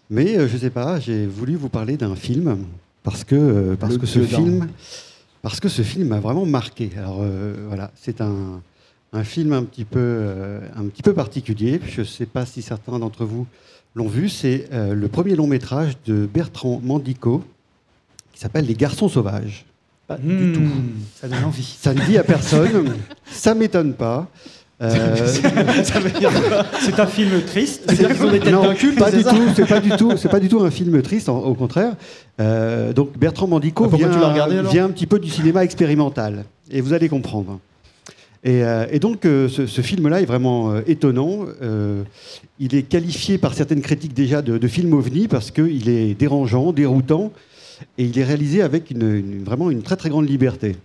Mais 0.10 0.38
euh, 0.38 0.48
je 0.48 0.58
sais 0.58 0.70
pas, 0.70 1.00
j'ai 1.00 1.26
voulu 1.26 1.56
vous 1.56 1.70
parler 1.70 1.98
d'un 1.98 2.16
film 2.16 2.60
parce 3.04 3.24
que, 3.24 3.36
euh, 3.36 3.76
parce 3.76 3.94
Le 3.94 4.00
que 4.00 4.06
ce 4.06 4.20
film, 4.20 4.68
parce 5.42 5.60
que 5.60 5.70
ce 5.70 5.82
film 5.82 6.10
m'a 6.10 6.20
vraiment 6.20 6.46
marqué. 6.46 6.92
Alors 6.98 7.20
euh, 7.22 7.56
voilà, 7.68 7.92
c'est 7.96 8.22
un, 8.22 8.62
un 9.12 9.24
film 9.24 9.52
un 9.54 9.64
petit 9.64 9.86
peu, 9.86 10.00
euh, 10.00 10.60
un 10.78 10.86
petit 10.86 11.02
peu 11.02 11.14
particulier. 11.14 11.82
Je 11.88 12.02
ne 12.02 12.06
sais 12.06 12.28
pas 12.28 12.46
si 12.46 12.62
certains 12.62 13.00
d'entre 13.00 13.26
vous 13.26 13.48
l'ont 13.98 14.08
vu. 14.08 14.30
C'est 14.30 14.68
euh, 14.72 14.94
le 14.94 15.08
premier 15.08 15.36
long 15.36 15.48
métrage 15.48 15.94
de 16.06 16.26
Bertrand 16.32 16.80
Mandico 16.84 17.44
qui 18.34 18.40
s'appelle 18.40 18.66
Les 18.66 18.76
Garçons 18.76 19.10
sauvages. 19.10 19.66
Pas 20.08 20.18
du 20.18 20.54
tout. 20.54 20.62
Hmm, 20.62 20.94
Ça 21.20 21.28
donne 21.28 21.44
envie. 21.44 21.76
Ça 21.82 21.94
ne 21.94 22.02
dit 22.06 22.18
à 22.18 22.24
personne. 22.24 22.94
ça 23.30 23.54
m'étonne 23.56 23.94
pas. 23.94 24.28
Euh, 24.80 25.16
C'est 26.82 27.00
un 27.00 27.08
film 27.08 27.42
triste. 27.42 27.82
C'est-à-dire 27.88 28.16
qu'ils 28.16 28.26
ont 28.26 28.32
des 28.32 28.40
têtes 28.40 28.54
non, 28.54 28.64
d'un 28.64 28.76
culte, 28.76 29.00
pas 29.00 29.10
c'est 29.10 29.18
du 29.18 29.24
ça 29.24 29.32
tout. 29.32 29.42
C'est 29.56 29.66
pas 29.68 29.80
du 29.80 29.90
tout. 29.90 30.14
C'est 30.18 30.30
pas 30.30 30.40
du 30.40 30.48
tout 30.50 30.62
un 30.62 30.70
film 30.72 31.02
triste. 31.02 31.30
en- 31.30 31.40
au 31.40 31.56
contraire. 31.56 31.94
Euh, 32.40 32.94
donc 32.94 33.18
Bertrand 33.18 33.48
Mandico 33.48 33.90
Ah, 33.92 34.48
vient 34.70 34.86
un 34.86 34.90
petit 34.92 35.08
peu 35.08 35.20
du 35.20 35.30
cinéma 35.30 35.64
expérimental. 35.64 36.46
Et 36.70 36.82
vous 36.82 36.94
allez 36.94 37.10
comprendre. 37.10 37.60
Et, 38.44 38.64
euh, 38.64 38.86
et 38.92 39.00
donc 39.00 39.26
euh, 39.26 39.50
ce, 39.50 39.82
film-là 39.82 40.22
est 40.22 40.26
vraiment 40.26 40.72
euh, 40.72 40.82
étonnant. 40.88 41.46
Il 42.60 42.76
est 42.76 42.84
qualifié 42.84 43.38
par 43.38 43.54
certaines 43.54 43.82
critiques 43.82 44.14
déjà 44.14 44.42
de, 44.42 44.68
film 44.68 44.94
ovni 44.94 45.28
parce 45.28 45.52
qu'il 45.52 45.90
est 45.90 46.14
dérangeant, 46.14 46.72
déroutant, 46.72 47.32
et 47.98 48.06
il 48.06 48.18
est 48.18 48.24
réalisé 48.24 48.62
avec 48.62 48.94
vraiment 49.46 49.70
une 49.70 49.84
très 49.84 49.96
très 49.96 50.10
grande 50.10 50.28
liberté. 50.28 50.76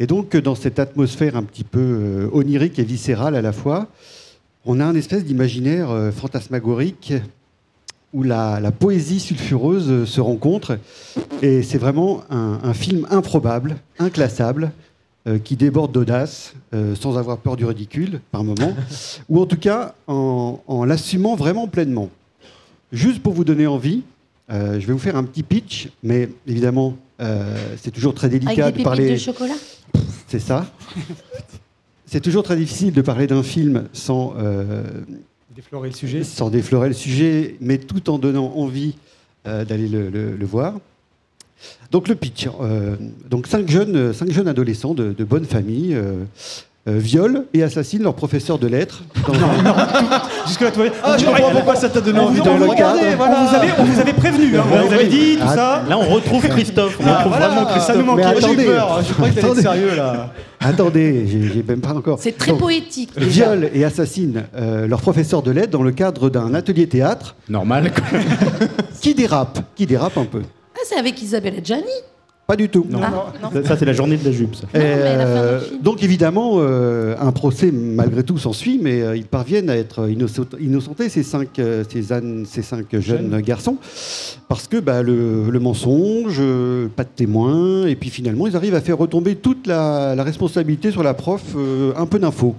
Et 0.00 0.06
donc, 0.06 0.36
dans 0.36 0.54
cette 0.54 0.78
atmosphère 0.78 1.36
un 1.36 1.42
petit 1.42 1.64
peu 1.64 2.28
onirique 2.32 2.78
et 2.78 2.84
viscérale 2.84 3.34
à 3.34 3.42
la 3.42 3.52
fois, 3.52 3.88
on 4.64 4.80
a 4.80 4.84
un 4.84 4.94
espèce 4.94 5.24
d'imaginaire 5.24 6.10
fantasmagorique 6.14 7.14
où 8.12 8.22
la, 8.22 8.60
poésie 8.72 9.20
sulfureuse 9.20 10.04
se 10.04 10.20
rencontre. 10.20 10.78
Et 11.42 11.62
c'est 11.62 11.78
vraiment 11.78 12.22
un 12.30 12.74
film 12.74 13.06
improbable, 13.10 13.76
inclassable, 13.98 14.72
euh, 15.28 15.38
qui 15.38 15.54
déborde 15.56 15.92
d'audace, 15.92 16.54
euh, 16.74 16.94
sans 16.96 17.16
avoir 17.18 17.38
peur 17.38 17.56
du 17.56 17.64
ridicule 17.64 18.20
par 18.32 18.42
moment, 18.42 18.74
ou 19.28 19.40
en 19.40 19.46
tout 19.46 19.58
cas 19.58 19.94
en, 20.08 20.60
en 20.66 20.84
l'assumant 20.84 21.36
vraiment 21.36 21.68
pleinement. 21.68 22.08
Juste 22.92 23.22
pour 23.22 23.34
vous 23.34 23.44
donner 23.44 23.66
envie, 23.66 24.02
euh, 24.50 24.80
je 24.80 24.86
vais 24.86 24.92
vous 24.94 24.98
faire 24.98 25.16
un 25.16 25.24
petit 25.24 25.42
pitch, 25.42 25.90
mais 26.02 26.28
évidemment, 26.46 26.96
euh, 27.20 27.54
c'est 27.76 27.90
toujours 27.90 28.14
très 28.14 28.28
Avec 28.28 28.42
délicat 28.42 28.70
des 28.72 28.78
de 28.78 28.82
parler. 28.84 29.10
de 29.12 29.16
chocolat 29.16 29.54
C'est 30.28 30.38
ça. 30.40 30.66
C'est 32.06 32.20
toujours 32.22 32.42
très 32.42 32.56
difficile 32.56 32.94
de 32.94 33.02
parler 33.02 33.26
d'un 33.26 33.42
film 33.42 33.84
sans, 33.92 34.32
euh, 34.38 34.82
Déflorer 35.54 35.90
le 35.90 35.94
sujet. 35.94 36.24
sans 36.24 36.48
déflorer 36.48 36.88
le 36.88 36.94
sujet, 36.94 37.56
mais 37.60 37.76
tout 37.76 38.08
en 38.08 38.18
donnant 38.18 38.52
envie 38.56 38.94
euh, 39.46 39.66
d'aller 39.66 39.88
le, 39.88 40.08
le- 40.08 40.34
le 40.36 40.46
voir. 40.46 40.74
Donc 41.90 42.08
le 42.08 42.14
pitch. 42.14 42.46
euh, 42.60 42.96
donc 43.30 43.46
cinq 43.46 43.68
jeunes, 43.70 44.12
cinq 44.12 44.30
jeunes 44.30 44.48
adolescents 44.48 44.94
de, 44.94 45.12
de 45.16 45.24
bonne 45.24 45.44
famille 45.46 45.94
euh, 45.94 46.24
euh, 46.86 46.98
violent 46.98 47.44
et 47.54 47.62
assassinent 47.62 48.02
leur 48.02 48.14
professeur 48.14 48.58
de 48.58 48.66
lettres. 48.66 49.02
dans 49.26 49.34
un- 49.34 50.20
Jusque-là, 50.46 50.70
toi. 50.70 50.84
Ah, 51.02 51.16
je 51.18 51.24
comprends 51.24 51.50
pourquoi 51.50 51.76
ça 51.76 51.88
t'a 51.88 52.00
donné 52.02 52.18
on, 52.20 52.24
envie 52.26 52.40
de 52.42 52.48
on 52.48 52.58
le 52.58 52.66
regarder. 52.66 53.00
on 53.12 53.16
voilà. 53.16 53.44
vous 53.44 53.54
avait, 53.56 53.68
on 53.78 53.84
vous 53.84 54.00
avait 54.00 54.12
prévenu, 54.12 54.56
hein, 54.58 54.64
on 54.70 54.86
vous 54.86 54.92
avait 54.94 55.06
dit 55.06 55.36
tout 55.40 55.46
ça. 55.48 55.82
Là, 55.88 55.98
on 55.98 56.08
retrouve 56.14 56.46
Christophe. 56.48 56.98
On 57.00 57.06
Ah, 57.06 57.16
retrouve 57.18 57.32
voilà, 57.32 57.48
vraiment 57.48 57.64
Christophe. 57.70 57.86
ça 57.86 57.96
nous 57.96 58.04
manquait. 58.04 58.22
Moi, 58.22 58.34
j'ai 58.34 58.40
eu 58.40 58.44
attendez. 58.50 58.64
peur. 58.66 59.02
Je 59.06 59.12
croyais 59.14 59.34
que 59.34 59.40
t'allais 59.40 59.52
être 59.52 59.58
Attendez. 59.58 59.62
sérieux 59.80 59.96
là. 59.96 60.32
Attendez, 60.60 61.26
j'ai 61.26 61.42
j'ai 61.54 61.62
même 61.62 61.80
pas 61.80 61.94
encore. 61.94 62.18
C'est 62.20 62.36
très 62.36 62.50
Donc, 62.50 62.60
poétique. 62.60 63.10
déjà. 63.18 63.54
Violent 63.54 63.68
et 63.72 63.84
assassinent 63.84 64.44
euh, 64.56 64.86
leur 64.86 65.00
professeur 65.00 65.40
de 65.42 65.50
lettres 65.52 65.70
dans 65.70 65.82
le 65.82 65.92
cadre 65.92 66.28
d'un 66.30 66.52
atelier 66.54 66.86
théâtre 66.86 67.34
Normal. 67.48 67.92
qui 69.00 69.14
dérape, 69.14 69.60
qui 69.74 69.86
dérape 69.86 70.16
un 70.18 70.24
peu. 70.24 70.42
Ah, 70.80 70.84
c'est 70.86 70.96
avec 70.96 71.20
Isabelle 71.22 71.56
Adjani 71.58 71.82
Pas 72.46 72.56
du 72.56 72.68
tout. 72.68 72.86
Non, 72.88 73.00
Ah, 73.02 73.10
non. 73.10 73.50
non. 73.50 73.62
Ça, 73.62 73.68
ça, 73.70 73.76
c'est 73.76 73.84
la 73.84 73.92
journée 73.92 74.16
de 74.16 74.24
la 74.24 74.32
jupe. 74.32 74.54
ça. 74.54 74.62
Non, 74.72 74.80
Euh, 74.80 75.60
donc 75.82 76.02
évidemment, 76.02 76.52
euh, 76.58 77.14
un 77.20 77.32
procès 77.32 77.70
malgré 77.72 78.22
tout 78.22 78.38
s'ensuit, 78.38 78.78
mais 78.82 79.02
euh, 79.02 79.16
ils 79.16 79.26
parviennent 79.26 79.68
à 79.68 79.76
être 79.76 80.08
innocent- 80.08 80.56
innocentés, 80.60 81.08
ces 81.10 81.22
cinq, 81.22 81.58
euh, 81.58 81.84
ces, 81.90 82.12
ânes- 82.12 82.46
ces 82.46 82.62
cinq 82.62 82.86
jeunes 82.92 83.02
Jeunes. 83.30 83.40
garçons, 83.42 83.76
parce 84.48 84.66
que 84.68 84.78
bah, 84.78 85.02
le, 85.02 85.50
le 85.50 85.58
mensonge, 85.60 86.36
euh, 86.40 86.88
pas 86.88 87.04
de 87.04 87.10
témoins, 87.14 87.86
et 87.86 87.96
puis 87.96 88.08
finalement, 88.08 88.46
ils 88.46 88.56
arrivent 88.56 88.74
à 88.76 88.80
faire 88.80 88.96
retomber 88.98 89.34
toute 89.36 89.66
la, 89.66 90.14
la 90.14 90.22
responsabilité 90.22 90.90
sur 90.90 91.02
la 91.02 91.12
prof, 91.14 91.42
euh, 91.56 91.92
un 91.96 92.06
peu 92.06 92.18
d'infos. 92.18 92.54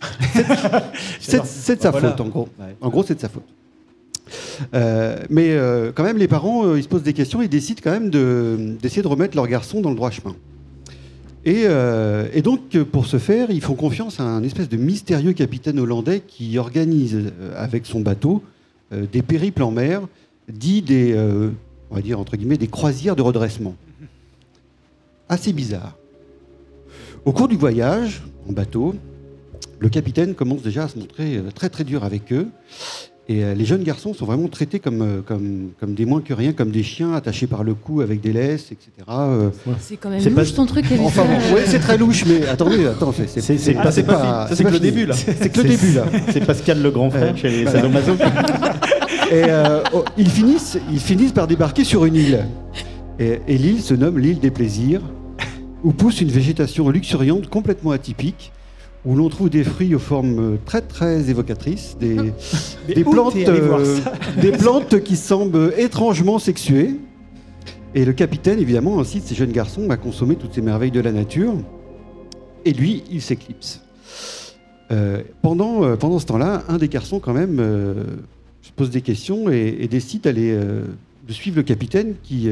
C'est- 1.20 1.76
de 1.76 1.82
sa 1.82 1.90
Voilà. 1.90 2.10
faute, 2.10 2.20
en 2.20 2.28
gros. 2.28 2.48
Ouais. 2.58 2.76
En 2.80 2.88
gros, 2.88 3.02
c'est 3.06 3.14
de 3.16 3.20
sa 3.20 3.28
faute. 3.28 3.42
Euh, 4.74 5.18
mais 5.30 5.50
euh, 5.50 5.92
quand 5.94 6.02
même, 6.02 6.18
les 6.18 6.28
parents, 6.28 6.66
euh, 6.66 6.78
ils 6.78 6.82
se 6.82 6.88
posent 6.88 7.02
des 7.02 7.12
questions, 7.12 7.42
ils 7.42 7.48
décident 7.48 7.80
quand 7.82 7.92
même 7.92 8.10
de- 8.10 8.76
d'essayer 8.80 9.02
de 9.02 9.08
remettre 9.08 9.36
leur 9.36 9.46
garçon 9.46 9.80
dans 9.80 9.90
le 9.90 9.96
droit 9.96 10.10
chemin. 10.10 10.34
Et, 11.44 12.42
donc, 12.42 12.76
pour 12.90 13.06
ce 13.06 13.18
faire, 13.18 13.52
ils 13.52 13.60
font 13.60 13.76
confiance 13.76 14.18
à 14.18 14.24
un 14.24 14.42
espèce 14.42 14.68
de 14.68 14.76
mystérieux 14.76 15.32
capitaine 15.32 15.78
hollandais 15.78 16.20
qui 16.26 16.58
organise 16.58 17.32
avec 17.56 17.86
son 17.86 18.00
bateau 18.00 18.42
des 18.90 19.22
périples 19.22 19.62
en 19.62 19.70
mer, 19.70 20.02
dit 20.48 20.82
des, 20.82 21.16
on 21.88 21.94
va 21.94 22.02
dire 22.02 22.18
entre 22.18 22.36
guillemets, 22.36 22.56
des 22.56 22.66
croisières 22.66 23.14
de 23.14 23.22
redressement. 23.22 23.76
Assez 25.28 25.52
bizarre. 25.52 25.96
Au 27.24 27.30
cours 27.30 27.46
du 27.46 27.56
voyage, 27.56 28.24
en 28.48 28.52
bateau, 28.52 28.96
le 29.78 29.88
capitaine 29.88 30.34
commence 30.34 30.62
déjà 30.62 30.84
à 30.84 30.88
se 30.88 30.98
montrer 30.98 31.40
très 31.54 31.68
très 31.68 31.84
dur 31.84 32.02
avec 32.02 32.32
eux. 32.32 32.48
Et 33.28 33.42
euh, 33.42 33.54
les 33.54 33.64
jeunes 33.64 33.82
garçons 33.82 34.14
sont 34.14 34.24
vraiment 34.24 34.46
traités 34.46 34.78
comme, 34.78 35.02
euh, 35.02 35.20
comme, 35.20 35.70
comme 35.80 35.94
des 35.94 36.04
moins 36.06 36.20
que 36.20 36.32
rien, 36.32 36.52
comme 36.52 36.70
des 36.70 36.84
chiens 36.84 37.12
attachés 37.12 37.48
par 37.48 37.64
le 37.64 37.74
cou 37.74 38.00
avec 38.00 38.20
des 38.20 38.32
laisses, 38.32 38.70
etc. 38.70 38.88
Euh, 39.08 39.50
C'est 39.80 39.96
quand 39.96 40.10
même 40.10 40.22
louche 40.22 40.50
pas- 40.50 40.56
ton 40.56 40.66
truc, 40.66 40.84
Enfin 41.00 41.22
ouais, 41.52 41.64
c'est 41.66 41.80
très 41.80 41.98
louche, 41.98 42.24
mais 42.24 42.46
attendez, 42.46 42.86
attends, 42.86 43.12
c'est 43.12 43.26
c'est- 43.28 43.72
pas- 43.74 43.90
c'est 43.90 44.62
que 44.64 44.68
le 44.70 44.78
début, 44.78 45.06
là. 45.06 45.14
C'est 45.16 45.52
que 45.52 45.60
le 45.60 45.68
début 45.68 45.92
là. 45.92 46.04
C'est 46.30 46.44
Pascal 46.46 46.80
le 46.80 46.90
grand 46.92 47.10
frère 47.10 47.36
chez 47.36 47.50
les 47.50 47.66
sadomaso. 47.66 48.12
Et 49.32 49.42
euh, 49.48 49.80
oh, 49.92 50.04
ils 50.16 50.30
finissent, 50.30 50.78
ils 50.92 51.00
finissent 51.00 51.32
par 51.32 51.48
débarquer 51.48 51.82
sur 51.82 52.04
une 52.04 52.14
île. 52.14 52.46
Et, 53.18 53.40
et 53.48 53.58
l'île 53.58 53.80
se 53.82 53.94
nomme 53.94 54.20
l'île 54.20 54.38
des 54.38 54.52
plaisirs, 54.52 55.00
où 55.82 55.90
pousse 55.92 56.20
une 56.20 56.30
végétation 56.30 56.88
luxuriante 56.90 57.48
complètement 57.48 57.90
atypique, 57.90 58.52
où 59.06 59.14
l'on 59.14 59.28
trouve 59.28 59.48
des 59.48 59.62
fruits 59.62 59.94
aux 59.94 60.00
formes 60.00 60.54
euh, 60.54 60.56
très 60.66 60.82
très 60.82 61.30
évocatrices, 61.30 61.96
des, 61.98 62.16
des 62.94 63.04
plantes, 63.04 63.36
euh, 63.36 63.98
des 64.40 64.50
plantes 64.50 65.00
qui 65.02 65.16
semblent 65.16 65.72
étrangement 65.78 66.38
sexuées. 66.38 66.96
Et 67.94 68.04
le 68.04 68.12
capitaine, 68.12 68.58
évidemment, 68.58 69.00
incite 69.00 69.24
ces 69.24 69.34
jeunes 69.34 69.52
garçons 69.52 69.88
à 69.90 69.96
consommer 69.96 70.34
toutes 70.34 70.52
ces 70.52 70.60
merveilles 70.60 70.90
de 70.90 71.00
la 71.00 71.12
nature. 71.12 71.54
Et 72.64 72.72
lui, 72.72 73.04
il 73.10 73.22
s'éclipse. 73.22 73.80
Euh, 74.90 75.22
pendant, 75.40 75.84
euh, 75.84 75.96
pendant 75.96 76.18
ce 76.18 76.26
temps-là, 76.26 76.64
un 76.68 76.76
des 76.76 76.88
garçons, 76.88 77.20
quand 77.20 77.32
même, 77.32 77.58
se 78.60 78.72
pose 78.72 78.90
des 78.90 79.02
questions 79.02 79.48
et, 79.48 79.76
et 79.80 79.88
décide 79.88 80.22
d'aller 80.22 80.52
de 80.52 81.32
suivre 81.32 81.56
le 81.56 81.62
capitaine 81.62 82.14
qui, 82.22 82.50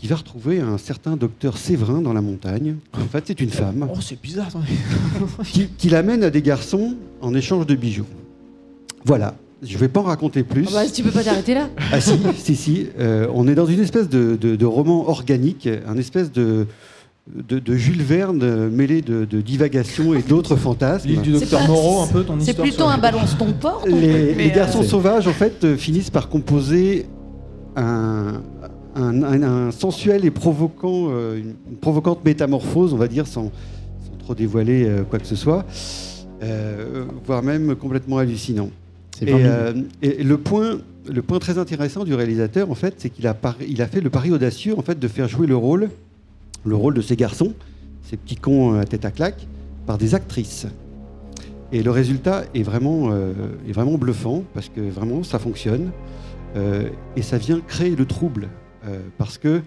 qui 0.00 0.06
va 0.06 0.16
retrouver 0.16 0.60
un 0.60 0.78
certain 0.78 1.14
docteur 1.16 1.58
Séverin 1.58 2.00
dans 2.00 2.14
la 2.14 2.22
montagne. 2.22 2.76
En 2.94 3.04
fait, 3.06 3.24
c'est 3.26 3.38
une 3.40 3.50
femme 3.50 3.86
Oh, 3.92 3.98
c'est 4.00 4.18
bizarre. 4.20 4.46
attendez. 4.48 4.66
qui, 5.44 5.66
qui 5.76 5.90
l'amène 5.90 6.24
à 6.24 6.30
des 6.30 6.40
garçons 6.40 6.94
en 7.20 7.34
échange 7.34 7.66
de 7.66 7.74
bijoux. 7.74 8.06
Voilà. 9.04 9.34
Je 9.62 9.74
ne 9.74 9.78
vais 9.78 9.88
pas 9.88 10.00
en 10.00 10.04
raconter 10.04 10.42
plus. 10.42 10.64
Ah 10.68 10.72
bah, 10.72 10.90
tu 10.90 11.02
peux 11.02 11.10
pas 11.10 11.22
t'arrêter 11.22 11.52
là. 11.52 11.68
Ah 11.92 12.00
si, 12.00 12.12
si, 12.38 12.56
si. 12.56 12.86
Euh, 12.98 13.26
on 13.34 13.46
est 13.46 13.54
dans 13.54 13.66
une 13.66 13.80
espèce 13.80 14.08
de, 14.08 14.38
de- 14.40 14.56
de 14.56 14.64
roman 14.64 15.06
organique, 15.06 15.68
un 15.86 15.98
espèce 15.98 16.32
de, 16.32 16.66
de, 17.30 17.58
de 17.58 17.74
Jules 17.74 18.00
Verne 18.02 18.70
mêlé 18.70 19.02
de, 19.02 19.26
de 19.26 19.40
divagation 19.42 20.14
et 20.14 20.22
d'autres 20.22 20.56
fantasmes. 20.56 21.08
L'île 21.08 21.20
du 21.20 21.34
C'est 21.34 21.40
docteur 21.40 21.66
Moreau, 21.68 22.00
un 22.00 22.06
peu 22.06 22.24
ton 22.24 22.38
C'est 22.40 22.54
plutôt 22.54 22.76
sur- 22.78 22.88
un 22.88 22.96
balance 22.96 23.36
ton 23.36 23.48
Les, 23.86 23.92
mais, 23.92 24.34
les 24.44 24.50
euh, 24.50 24.54
garçons 24.54 24.82
sauvages, 24.82 25.28
en 25.28 25.34
fait, 25.34 25.62
euh, 25.64 25.76
finissent 25.76 26.08
par 26.08 26.30
composer 26.30 27.04
un, 27.76 28.40
un- 28.96 29.22
un- 29.22 29.42
un 29.42 29.70
sensuel 29.70 30.24
et 30.24 30.30
provoquant, 30.30 31.08
euh, 31.10 31.38
une, 31.38 31.54
une 31.70 31.76
provocante 31.80 32.24
métamorphose, 32.24 32.92
on 32.94 32.96
va 32.96 33.08
dire, 33.08 33.26
sans, 33.26 33.44
sans 34.04 34.16
trop 34.18 34.34
dévoiler 34.34 34.84
euh, 34.86 35.02
quoi 35.02 35.18
que 35.18 35.26
ce 35.26 35.36
soit, 35.36 35.64
euh, 36.42 37.04
voire 37.26 37.42
même 37.42 37.74
complètement 37.76 38.18
hallucinant. 38.18 38.70
Et, 39.22 39.26
20 39.32 39.72
minutes. 39.74 39.90
et 40.02 40.22
le 40.24 40.38
point, 40.38 40.78
le 41.12 41.22
point 41.22 41.38
très 41.38 41.58
intéressant 41.58 42.04
du 42.04 42.14
réalisateur, 42.14 42.70
en 42.70 42.74
fait, 42.74 42.94
c'est 42.98 43.10
qu'il 43.10 43.26
a, 43.26 43.36
il 43.68 43.82
a 43.82 43.86
fait 43.86 44.00
le 44.00 44.10
pari 44.10 44.30
audacieux, 44.32 44.78
en 44.78 44.82
fait, 44.82 44.98
de 44.98 45.08
faire 45.08 45.28
jouer 45.28 45.46
le 45.46 45.56
rôle, 45.56 45.90
le 46.64 46.74
rôle 46.74 46.94
de 46.94 47.02
ces 47.02 47.16
garçons, 47.16 47.52
ces 48.02 48.16
petits 48.16 48.36
cons 48.36 48.78
à 48.78 48.84
tête 48.84 49.04
à 49.04 49.10
claque, 49.10 49.46
par 49.86 49.98
des 49.98 50.14
actrices. 50.14 50.66
Et 51.72 51.82
le 51.82 51.90
résultat 51.90 52.44
est 52.54 52.62
vraiment, 52.62 53.10
euh, 53.12 53.32
est 53.68 53.72
vraiment 53.72 53.96
bluffant 53.96 54.42
parce 54.54 54.68
que 54.68 54.80
vraiment 54.80 55.22
ça 55.22 55.38
fonctionne 55.38 55.90
euh, 56.56 56.88
et 57.16 57.22
ça 57.22 57.38
vient 57.38 57.60
créer 57.60 57.94
le 57.94 58.04
trouble 58.06 58.48
parce 59.18 59.38
que. 59.38 59.60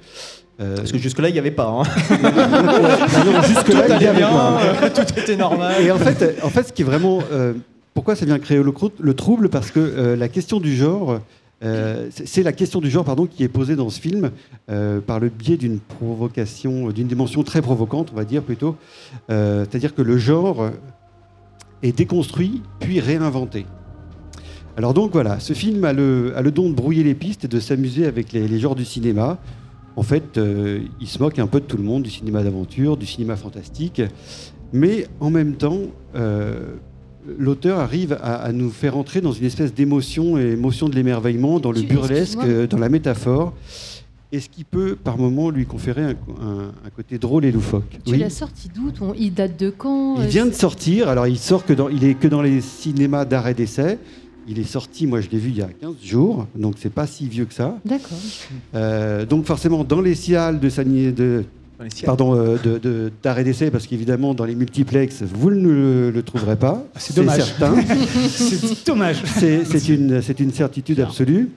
euh, 0.59 0.75
Parce 0.77 0.91
que 0.91 0.97
jusque-là, 0.97 1.29
il 1.29 1.33
n'y 1.33 1.39
avait 1.39 1.51
pas. 1.51 1.67
hein. 1.67 1.83
jusque-là, 3.47 3.85
il 3.97 4.01
y 4.03 4.07
avait 4.07 4.17
bien, 4.17 4.29
pas. 4.29 4.61
euh, 4.63 4.89
tout 4.93 5.19
était 5.19 5.35
normal. 5.35 5.81
Et 5.81 5.91
en 5.91 5.97
fait, 5.97 6.39
en 6.43 6.49
fait, 6.49 6.63
ce 6.63 6.73
qui 6.73 6.81
est 6.81 6.85
vraiment. 6.85 7.19
euh, 7.31 7.53
pourquoi 7.93 8.15
ça 8.15 8.25
vient 8.25 8.39
créer 8.39 8.57
le, 8.57 8.73
le 8.99 9.13
trouble 9.13 9.49
Parce 9.49 9.69
que 9.71 9.79
euh, 9.79 10.15
la 10.15 10.27
question 10.27 10.59
du 10.59 10.75
genre. 10.75 11.19
euh, 11.63 12.07
c'est 12.25 12.41
la 12.43 12.51
question 12.51 12.81
du 12.81 12.89
genre 12.89 13.05
pardon, 13.05 13.25
qui 13.27 13.43
est 13.43 13.47
posée 13.47 13.75
dans 13.75 13.89
ce 13.89 13.99
film 14.01 14.31
euh, 14.69 14.99
par 14.99 15.19
le 15.19 15.29
biais 15.29 15.57
d'une 15.57 15.79
provocation, 15.79 16.89
d'une 16.89 17.07
dimension 17.07 17.43
très 17.43 17.61
provocante, 17.61 18.09
on 18.11 18.15
va 18.15 18.25
dire 18.25 18.41
plutôt. 18.41 18.75
Euh, 19.29 19.65
C'est-à-dire 19.69 19.93
que 19.93 20.01
le 20.01 20.17
genre 20.17 20.71
est 21.83 21.95
déconstruit 21.97 22.61
puis 22.79 22.99
réinventé. 22.99 23.65
Alors 24.75 24.93
donc 24.93 25.11
voilà, 25.13 25.39
ce 25.39 25.53
film 25.53 25.83
a 25.83 25.93
le, 25.93 26.33
a 26.35 26.41
le 26.41 26.51
don 26.51 26.69
de 26.69 26.73
brouiller 26.75 27.03
les 27.03 27.13
pistes 27.13 27.45
et 27.45 27.47
de 27.47 27.59
s'amuser 27.59 28.05
avec 28.07 28.31
les, 28.33 28.47
les 28.47 28.59
genres 28.59 28.75
du 28.75 28.85
cinéma. 28.85 29.37
En 29.95 30.01
fait, 30.01 30.37
euh, 30.37 30.79
il 30.99 31.07
se 31.07 31.19
moque 31.19 31.37
un 31.37 31.45
peu 31.45 31.59
de 31.59 31.65
tout 31.65 31.77
le 31.77 31.83
monde, 31.83 32.01
du 32.03 32.09
cinéma 32.09 32.41
d'aventure, 32.43 32.97
du 32.97 33.05
cinéma 33.05 33.35
fantastique, 33.35 34.01
mais 34.71 35.05
en 35.19 35.29
même 35.29 35.53
temps, 35.53 35.77
euh, 36.15 36.73
l'auteur 37.37 37.77
arrive 37.79 38.13
à, 38.13 38.35
à 38.37 38.51
nous 38.51 38.71
faire 38.71 38.97
entrer 38.97 39.21
dans 39.21 39.31
une 39.31 39.45
espèce 39.45 39.71
d'émotion 39.75 40.39
et 40.39 40.53
émotion 40.53 40.89
de 40.89 40.95
l'émerveillement, 40.95 41.59
dans 41.59 41.71
le 41.71 41.81
burlesque, 41.83 42.39
euh, 42.43 42.65
dans 42.65 42.79
la 42.79 42.89
métaphore, 42.89 43.53
et 44.31 44.39
ce 44.39 44.49
qui 44.49 44.63
peut 44.63 44.95
par 44.95 45.19
moments 45.19 45.51
lui 45.51 45.67
conférer 45.67 46.01
un, 46.01 46.09
un- 46.09 46.71
un 46.87 46.89
côté 46.95 47.19
drôle 47.19 47.45
et 47.45 47.51
loufoque. 47.51 47.99
Tu 48.03 48.13
Oui. 48.13 48.17
l'as 48.17 48.31
sorti 48.31 48.71
d'où. 48.73 48.91
Il 49.15 49.31
date 49.35 49.59
de 49.59 49.69
quand 49.69 50.15
Il 50.19 50.25
vient 50.25 50.47
de 50.47 50.53
sortir, 50.53 51.07
alors 51.07 51.27
il 51.27 51.37
sort 51.37 51.63
que 51.63 51.73
dans, 51.73 51.87
il 51.89 52.03
est 52.03 52.15
que 52.15 52.27
dans 52.27 52.41
les 52.41 52.59
cinémas 52.61 53.25
d'arrêt 53.25 53.53
d'essai. 53.53 53.99
Il 54.47 54.59
est 54.59 54.63
sorti, 54.63 55.07
moi 55.07 55.21
je 55.21 55.29
l'ai 55.29 55.37
vu 55.37 55.49
il 55.49 55.57
y 55.57 55.61
a 55.61 55.69
15 55.79 55.95
jours, 56.03 56.47
donc 56.55 56.75
c'est 56.77 56.89
pas 56.91 57.07
si 57.07 57.27
vieux 57.27 57.45
que 57.45 57.53
ça. 57.53 57.77
D'accord. 57.85 58.17
Euh, 58.75 59.25
donc 59.25 59.45
forcément 59.45 59.83
dans 59.83 60.01
les 60.01 60.15
salles 60.15 60.59
de, 60.59 61.11
de, 61.11 61.43
pardon, 62.05 62.35
euh, 62.35 62.57
de- 62.63 62.77
de- 62.77 63.11
d'arrêt 63.23 63.43
d'essai, 63.43 63.71
parce 63.71 63.87
qu'évidemment 63.87 64.33
dans 64.33 64.45
les 64.45 64.55
multiplex 64.55 65.21
vous 65.23 65.49
ne 65.49 65.67
le, 65.69 66.11
le 66.11 66.23
trouverez 66.23 66.57
pas. 66.57 66.83
C'est 66.97 67.15
dommage. 67.15 67.43
certain. 67.43 67.75
C'est 68.29 68.85
dommage. 68.85 69.23
C'est 69.25 69.63
c'est 69.65 69.87
une, 69.89 70.21
c'est 70.21 70.39
une 70.39 70.51
certitude 70.51 70.99
absolue. 70.99 71.49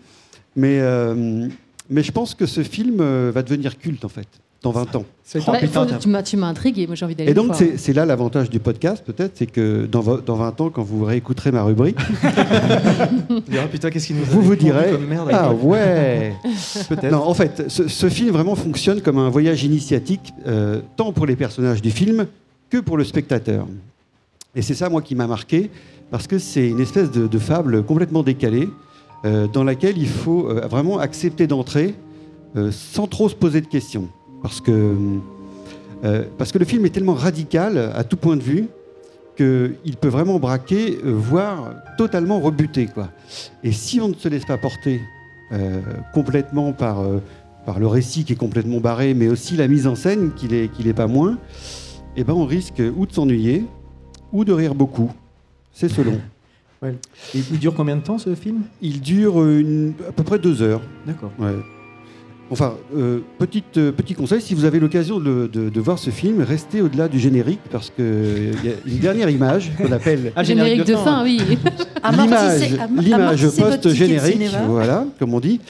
Mais, 0.54 0.78
euh, 0.80 1.48
mais 1.90 2.02
je 2.02 2.12
pense 2.12 2.34
que 2.34 2.46
ce 2.46 2.62
film 2.62 2.96
va 3.30 3.42
devenir 3.42 3.76
culte 3.78 4.04
en 4.04 4.08
fait, 4.08 4.28
dans 4.66 4.72
20 4.72 4.96
ans. 4.96 5.04
C'est 5.22 5.44
Bah, 5.46 5.58
putain, 5.60 5.80
faut- 5.84 5.90
t'as- 5.90 5.98
tu 6.22 6.36
m'as 6.36 6.48
intrigué, 6.48 6.86
moi 6.86 6.96
j'ai 6.96 7.04
envie 7.04 7.14
d'aller 7.14 7.30
Et 7.30 7.34
donc, 7.34 7.52
c'est 7.76 7.92
là 7.92 8.04
l'avantage 8.04 8.50
du 8.50 8.58
podcast, 8.58 9.04
peut-être, 9.06 9.32
c'est 9.36 9.46
que 9.46 9.86
dans, 9.86 10.02
dans 10.02 10.34
20 10.36 10.60
ans, 10.60 10.70
quand 10.70 10.82
vous 10.82 11.04
réécouterez 11.04 11.52
ma 11.52 11.62
rubrique, 11.62 11.96
putain, 13.70 13.90
nous 13.90 14.22
a 14.22 14.24
vous 14.24 14.42
vous 14.42 14.56
direz 14.56 14.90
comme 14.92 15.06
merde 15.06 15.30
à 15.30 15.44
Ah 15.46 15.52
ouais. 15.52 16.34
Non, 17.10 17.22
en 17.22 17.34
fait, 17.34 17.64
ce, 17.68 17.86
ce 17.88 18.08
film 18.08 18.30
vraiment 18.30 18.54
fonctionne 18.56 19.00
comme 19.00 19.18
un 19.18 19.28
voyage 19.28 19.62
initiatique, 19.64 20.32
euh, 20.46 20.80
tant 20.96 21.12
pour 21.12 21.26
les 21.26 21.36
personnages 21.36 21.82
du 21.82 21.90
film 21.90 22.26
que 22.70 22.78
pour 22.78 22.96
le 22.96 23.04
spectateur. 23.04 23.66
Et 24.54 24.62
c'est 24.62 24.74
ça, 24.74 24.88
moi, 24.88 25.02
qui 25.02 25.14
m'a 25.14 25.26
marqué, 25.26 25.70
parce 26.10 26.26
que 26.26 26.38
c'est 26.38 26.68
une 26.68 26.80
espèce 26.80 27.10
de, 27.10 27.26
de 27.26 27.38
fable 27.38 27.84
complètement 27.84 28.22
décalée, 28.22 28.68
euh, 29.24 29.46
dans 29.52 29.64
laquelle 29.64 29.98
il 29.98 30.08
faut 30.08 30.48
euh, 30.48 30.66
vraiment 30.68 30.98
accepter 30.98 31.46
d'entrer 31.46 31.94
euh, 32.56 32.70
sans 32.72 33.06
trop 33.06 33.28
se 33.28 33.34
poser 33.34 33.60
de 33.60 33.66
questions. 33.66 34.08
Parce 34.42 34.60
que, 34.60 34.94
euh, 36.04 36.24
parce 36.38 36.52
que 36.52 36.58
le 36.58 36.64
film 36.64 36.84
est 36.86 36.90
tellement 36.90 37.14
radical 37.14 37.78
à 37.94 38.04
tout 38.04 38.16
point 38.16 38.36
de 38.36 38.42
vue 38.42 38.66
qu'il 39.36 39.96
peut 40.00 40.08
vraiment 40.08 40.38
braquer, 40.38 40.98
euh, 41.04 41.12
voire 41.12 41.74
totalement 41.98 42.40
rebuter. 42.40 42.86
Quoi. 42.86 43.08
Et 43.62 43.72
si 43.72 44.00
on 44.00 44.08
ne 44.08 44.14
se 44.14 44.28
laisse 44.28 44.44
pas 44.44 44.56
porter 44.58 45.00
euh, 45.52 45.80
complètement 46.14 46.72
par, 46.72 47.00
euh, 47.00 47.18
par 47.66 47.78
le 47.78 47.86
récit 47.86 48.24
qui 48.24 48.32
est 48.32 48.36
complètement 48.36 48.80
barré, 48.80 49.14
mais 49.14 49.28
aussi 49.28 49.56
la 49.56 49.68
mise 49.68 49.86
en 49.86 49.94
scène 49.94 50.32
qui 50.34 50.48
n'est 50.48 50.70
l'est 50.82 50.94
pas 50.94 51.06
moins, 51.06 51.38
eh 52.16 52.24
ben 52.24 52.32
on 52.32 52.46
risque 52.46 52.82
ou 52.96 53.04
de 53.06 53.12
s'ennuyer 53.12 53.64
ou 54.32 54.44
de 54.44 54.52
rire 54.52 54.74
beaucoup. 54.74 55.10
C'est 55.72 55.88
selon. 55.88 56.18
Et 56.84 56.92
il 57.50 57.58
dure 57.58 57.74
combien 57.74 57.96
de 57.96 58.02
temps 58.02 58.18
ce 58.18 58.34
film? 58.34 58.62
Il 58.80 59.00
dure 59.00 59.44
une- 59.44 59.94
à 60.08 60.12
peu 60.12 60.22
près 60.22 60.38
deux 60.38 60.62
heures. 60.62 60.82
D'accord. 61.06 61.32
Ouais. 61.38 61.54
Enfin, 62.48 62.74
euh, 62.96 63.20
petite, 63.38 63.76
euh, 63.76 63.90
petit 63.90 64.14
conseil, 64.14 64.40
si 64.40 64.54
vous 64.54 64.64
avez 64.64 64.78
l'occasion 64.78 65.18
de, 65.18 65.50
de- 65.52 65.68
de 65.68 65.80
voir 65.80 65.98
ce 65.98 66.10
film, 66.10 66.42
restez 66.42 66.80
au-delà 66.80 67.08
du 67.08 67.18
générique 67.18 67.58
parce 67.72 67.90
qu'il 67.90 68.04
y 68.64 68.68
a 68.68 68.72
une 68.86 68.98
dernière 68.98 69.28
image 69.30 69.72
qu'on 69.76 69.90
appelle 69.90 70.32
Ah, 70.36 70.44
Générique 70.44 70.84
de 70.84 70.94
fin, 70.94 71.24
oui. 71.24 71.40
l'image 73.00 73.48
post-générique, 73.48 74.40
voilà, 74.68 75.06
comme 75.18 75.34
on 75.34 75.40
dit. 75.40 75.60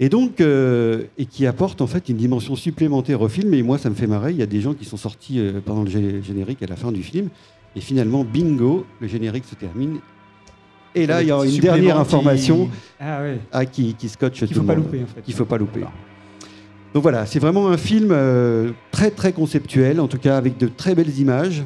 Et 0.00 0.08
donc, 0.08 0.40
euh, 0.40 1.02
et 1.18 1.26
qui 1.26 1.46
apporte 1.46 1.80
en 1.80 1.86
fait 1.86 2.08
une 2.08 2.16
dimension 2.16 2.56
supplémentaire 2.56 3.20
au 3.20 3.28
film. 3.28 3.52
Et 3.54 3.62
moi, 3.62 3.78
ça 3.78 3.88
me 3.90 3.94
fait 3.94 4.06
marrer. 4.08 4.32
Il 4.32 4.36
y 4.36 4.42
a 4.42 4.46
des 4.46 4.60
gens 4.60 4.74
qui 4.74 4.84
sont 4.84 4.96
sortis 4.96 5.38
euh, 5.38 5.60
pendant 5.64 5.82
le 5.82 5.90
gé- 5.90 6.22
générique 6.24 6.62
à 6.62 6.66
la 6.66 6.76
fin 6.76 6.90
du 6.90 7.02
film. 7.02 7.28
Et 7.76 7.80
finalement, 7.80 8.24
bingo, 8.24 8.84
le 9.00 9.06
générique 9.06 9.44
se 9.44 9.54
termine. 9.54 9.98
Et 10.94 11.06
là, 11.06 11.22
il 11.22 11.28
y 11.28 11.30
a 11.32 11.44
une 11.44 11.58
dernière 11.58 11.94
qui- 11.96 12.00
information 12.00 12.68
Ah 13.00 13.22
ouais. 13.22 13.38
ah, 13.52 13.64
qui, 13.64 13.94
qui 13.94 14.08
scotche 14.08 14.38
Qu'il 14.38 14.48
tout 14.48 14.54
faut 14.54 14.60
le 14.62 14.66
pas 14.66 14.74
monde. 14.74 14.84
louper 14.84 15.02
en 15.04 15.06
fait. 15.14 15.20
Qu'il 15.22 15.34
faut 15.34 15.44
pas 15.44 15.56
louper. 15.58 15.80
Donc 16.94 17.02
voilà, 17.02 17.24
c'est 17.24 17.38
vraiment 17.38 17.68
un 17.68 17.78
film 17.78 18.10
euh, 18.12 18.72
très 18.90 19.10
très 19.10 19.32
conceptuel, 19.32 19.98
en 19.98 20.08
tout 20.08 20.18
cas 20.18 20.36
avec 20.36 20.58
de 20.58 20.66
très 20.66 20.94
belles 20.94 21.18
images. 21.18 21.62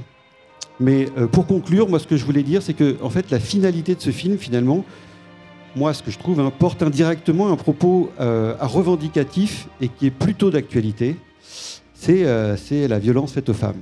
Mais 0.78 1.08
euh, 1.18 1.26
pour 1.26 1.46
conclure, 1.46 1.88
moi 1.88 1.98
ce 1.98 2.06
que 2.06 2.16
je 2.16 2.24
voulais 2.24 2.44
dire, 2.44 2.62
c'est 2.62 2.74
que 2.74 2.96
en 3.02 3.10
fait 3.10 3.30
la 3.30 3.40
finalité 3.40 3.96
de 3.96 4.00
ce 4.00 4.10
film, 4.10 4.38
finalement, 4.38 4.84
moi 5.74 5.94
ce 5.94 6.02
que 6.02 6.12
je 6.12 6.18
trouve, 6.18 6.38
hein, 6.38 6.52
porte 6.56 6.82
indirectement 6.82 7.50
un 7.50 7.56
propos 7.56 8.10
euh, 8.20 8.54
à 8.60 8.66
revendicatif 8.66 9.68
et 9.80 9.88
qui 9.88 10.06
est 10.06 10.10
plutôt 10.12 10.50
d'actualité. 10.50 11.16
C'est 11.94 12.86
la 12.86 12.98
violence 13.00 13.32
faite 13.32 13.48
aux 13.48 13.54
femmes. 13.54 13.80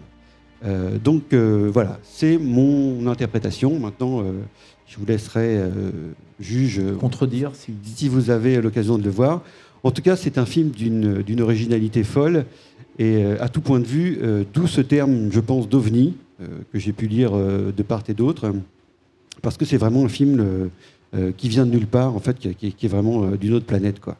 Donc 1.03 1.35
voilà, 1.35 1.99
c'est 2.05 2.39
mon 2.39 3.07
interprétation. 3.07 3.79
Maintenant, 3.79 4.23
je 4.87 4.97
vous 4.97 5.05
laisserai 5.05 5.61
juge 6.41 6.81
Contredire 6.99 7.51
si. 7.55 7.75
si 7.83 8.09
vous 8.09 8.31
avez 8.31 8.63
l'occasion 8.63 8.97
de 8.97 9.03
le 9.03 9.11
voir. 9.11 9.43
En 9.85 9.91
tout 9.91 10.03
cas, 10.03 10.17
c'est 10.17 10.39
un 10.39 10.47
film 10.47 10.71
d'une 10.71 11.41
originalité 11.41 12.03
folle 12.05 12.47
et 12.99 13.17
euh, 13.25 13.37
à 13.41 13.49
tout 13.49 13.61
point 13.61 13.81
de 13.81 13.85
vue, 13.87 14.19
euh, 14.23 14.45
d'où 14.55 14.67
ce 14.67 14.81
terme, 14.81 15.29
je 15.31 15.41
pense, 15.41 15.69
d'ovni, 15.69 16.15
euh, 16.41 16.47
que 16.73 16.79
j'ai 16.79 16.93
pu 16.93 17.07
lire 17.07 17.33
de 17.33 17.83
part 17.83 18.03
et 18.09 18.15
d'autre, 18.15 18.53
parce 19.43 19.57
que 19.57 19.65
c'est 19.65 19.77
vraiment 19.77 20.05
un 20.05 20.09
film 20.09 20.71
qui 21.37 21.49
vient 21.49 21.65
de 21.65 21.71
nulle 21.71 21.87
part, 21.87 22.17
en 22.17 22.19
fait, 22.19 22.37
qui, 22.39 22.49
est- 22.67 22.89
vraiment 22.89 23.27
d'une 23.37 23.53
autre 23.55 23.67
planète. 23.67 24.01
Quoi. 24.01 24.17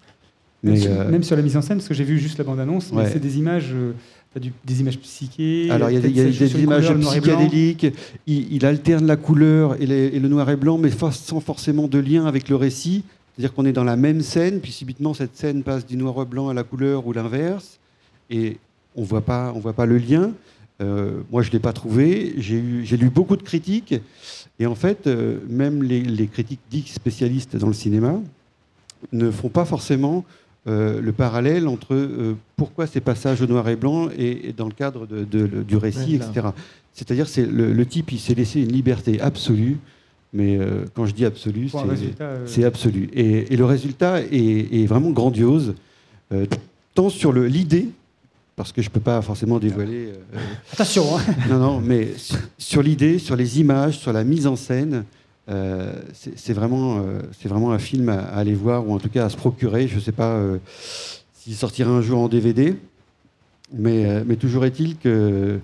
Même, 0.63 0.77
sur, 0.77 0.91
euh, 0.93 1.11
même 1.11 1.23
sur 1.25 1.35
la 1.35 1.43
mise 1.43 1.57
en 1.57 1.63
scène, 1.63 1.79
parce 1.79 1.89
que 1.89 1.95
j'ai 1.95 2.05
vu 2.05 2.19
juste 2.21 2.39
la 2.39 2.45
bande-annonce, 2.45 2.91
Ouais. 2.93 3.11
c'est 3.13 3.19
des 3.19 3.37
images, 3.39 3.71
euh, 3.75 3.93
du- 4.41 4.53
des 4.65 4.81
images 4.81 4.99
psychées. 5.01 5.71
alors, 5.71 5.91
il 5.91 5.95
y 5.95 5.97
a, 5.97 6.01
des- 6.01 6.09
y 6.11 6.21
a 6.21 6.59
images 6.59 6.87
couleur, 6.93 7.01
psychédéliques, 7.01 7.87
il, 8.29 8.53
il 8.55 8.65
alterne 8.65 9.07
la 9.07 9.17
couleur 9.17 9.81
et, 9.83 9.87
les- 9.87 10.07
et 10.15 10.21
le 10.21 10.29
noir 10.29 10.49
et 10.51 10.57
blanc, 10.57 10.79
mais 10.79 10.91
sans 10.91 11.41
forcément 11.41 11.89
de 11.89 11.99
lien 11.99 12.27
avec 12.27 12.49
le 12.49 12.55
récit. 12.57 13.03
C'est-à-dire 13.37 13.55
qu'on 13.55 13.65
est 13.65 13.73
dans 13.73 13.85
la 13.85 13.97
même 13.97 14.21
scène, 14.21 14.61
puis 14.61 14.71
subitement 14.73 15.13
cette 15.15 15.37
scène 15.37 15.63
passe 15.63 15.85
du 15.87 15.97
noir 15.97 16.23
et 16.23 16.25
blanc 16.25 16.49
à 16.49 16.55
la 16.55 16.63
couleur 16.63 17.07
ou 17.07 17.13
l'inverse, 17.13 17.79
et 18.31 18.59
on 18.97 19.03
voit 19.03 19.23
pas, 19.23 19.53
on 19.55 19.59
voit 19.59 19.73
pas 19.73 19.87
le 19.87 19.99
lien. 19.99 20.31
Euh, 20.81 21.21
moi, 21.31 21.43
je 21.43 21.51
l'ai 21.51 21.59
pas 21.61 21.73
trouvé. 21.73 22.35
J'ai 22.39 22.97
lu 22.97 23.11
beaucoup 23.11 23.37
de 23.37 23.43
critiques, 23.43 23.95
et 24.61 24.67
en 24.67 24.75
fait, 24.77 25.07
euh, 25.07 25.39
même 25.49 25.83
les, 25.83 26.01
les 26.01 26.27
critiques 26.29 26.61
dits 26.71 26.85
spécialistes 26.87 27.57
dans 27.57 27.67
le 27.69 27.73
cinéma 27.75 28.21
ne 29.13 29.31
font 29.31 29.49
pas 29.49 29.65
forcément 29.65 30.25
euh, 30.67 31.01
le 31.01 31.13
parallèle 31.13 31.69
entre 31.69 32.35
pourquoi 32.57 32.87
ces 32.87 33.01
passages 33.01 33.43
au 33.43 33.47
noir 33.47 33.69
et 33.69 33.77
blanc 33.77 34.09
et, 34.17 34.49
et 34.49 34.53
dans 34.53 34.67
le 34.67 34.73
cadre 34.73 35.07
de- 35.07 35.25
de- 35.25 35.45
le- 35.45 35.65
du 35.65 35.77
récit, 35.77 36.15
etc. 36.31 36.49
C'est-à-dire, 36.93 37.27
c'est 37.29 37.45
le, 37.45 37.73
le 37.73 37.87
type, 37.87 38.13
il 38.13 38.19
s'est 38.21 38.35
laissé 38.35 38.63
une 38.63 38.73
liberté 38.73 39.21
absolue, 39.21 39.77
mais 40.35 40.59
euh, 40.59 40.85
quand 40.95 41.07
je 41.07 41.15
dis 41.15 41.25
c'est 41.37 41.51
résultat, 41.51 42.25
euh, 42.25 42.45
c'est 42.45 42.65
absolu. 42.65 43.09
Et, 43.15 43.55
et 43.55 43.57
le 43.57 43.65
résultat 43.65 44.21
est, 44.21 44.83
est 44.83 44.87
vraiment 44.87 45.11
grandiose, 45.11 45.75
euh, 46.33 46.45
tant 46.93 47.09
sur 47.09 47.33
l'idée, 47.33 47.89
parce 48.57 48.73
que 48.73 48.83
je 48.83 48.89
ne 48.89 48.93
peux 48.93 49.01
pas 49.01 49.23
forcément 49.23 49.61
dévoiler. 49.61 50.13
Attention, 50.73 51.05
hein. 51.17 51.21
non, 51.49 51.59
non, 51.59 51.81
mais 51.81 52.09
sur, 52.17 52.39
sur 52.59 52.83
l'idée, 52.83 53.21
sur 53.21 53.37
les 53.37 53.61
images, 53.61 53.99
sur 53.99 54.13
la 54.13 54.25
mise 54.25 54.49
en 54.49 54.57
scène, 54.57 55.05
c'est 56.15 56.55
vraiment, 56.55 57.05
c'est 57.39 57.49
vraiment 57.49 57.73
un 57.73 57.79
film 57.79 58.09
à, 58.09 58.19
à 58.19 58.39
aller 58.39 58.55
voir, 58.55 58.89
ou 58.89 58.95
en 58.95 58.99
tout 58.99 59.11
cas 59.11 59.27
à 59.27 59.29
se 59.29 59.37
procurer. 59.37 59.87
Je 59.89 59.97
ne 59.97 60.01
sais 60.01 60.11
pas 60.13 60.41
s'il 61.35 61.55
sortira 61.55 61.91
un 61.91 62.01
jour 62.01 62.19
en 62.19 62.29
DVD, 62.29 62.75
mais, 63.73 64.25
mais 64.25 64.37
toujours 64.37 64.65
est-il 64.65 64.97
que, 64.97 65.61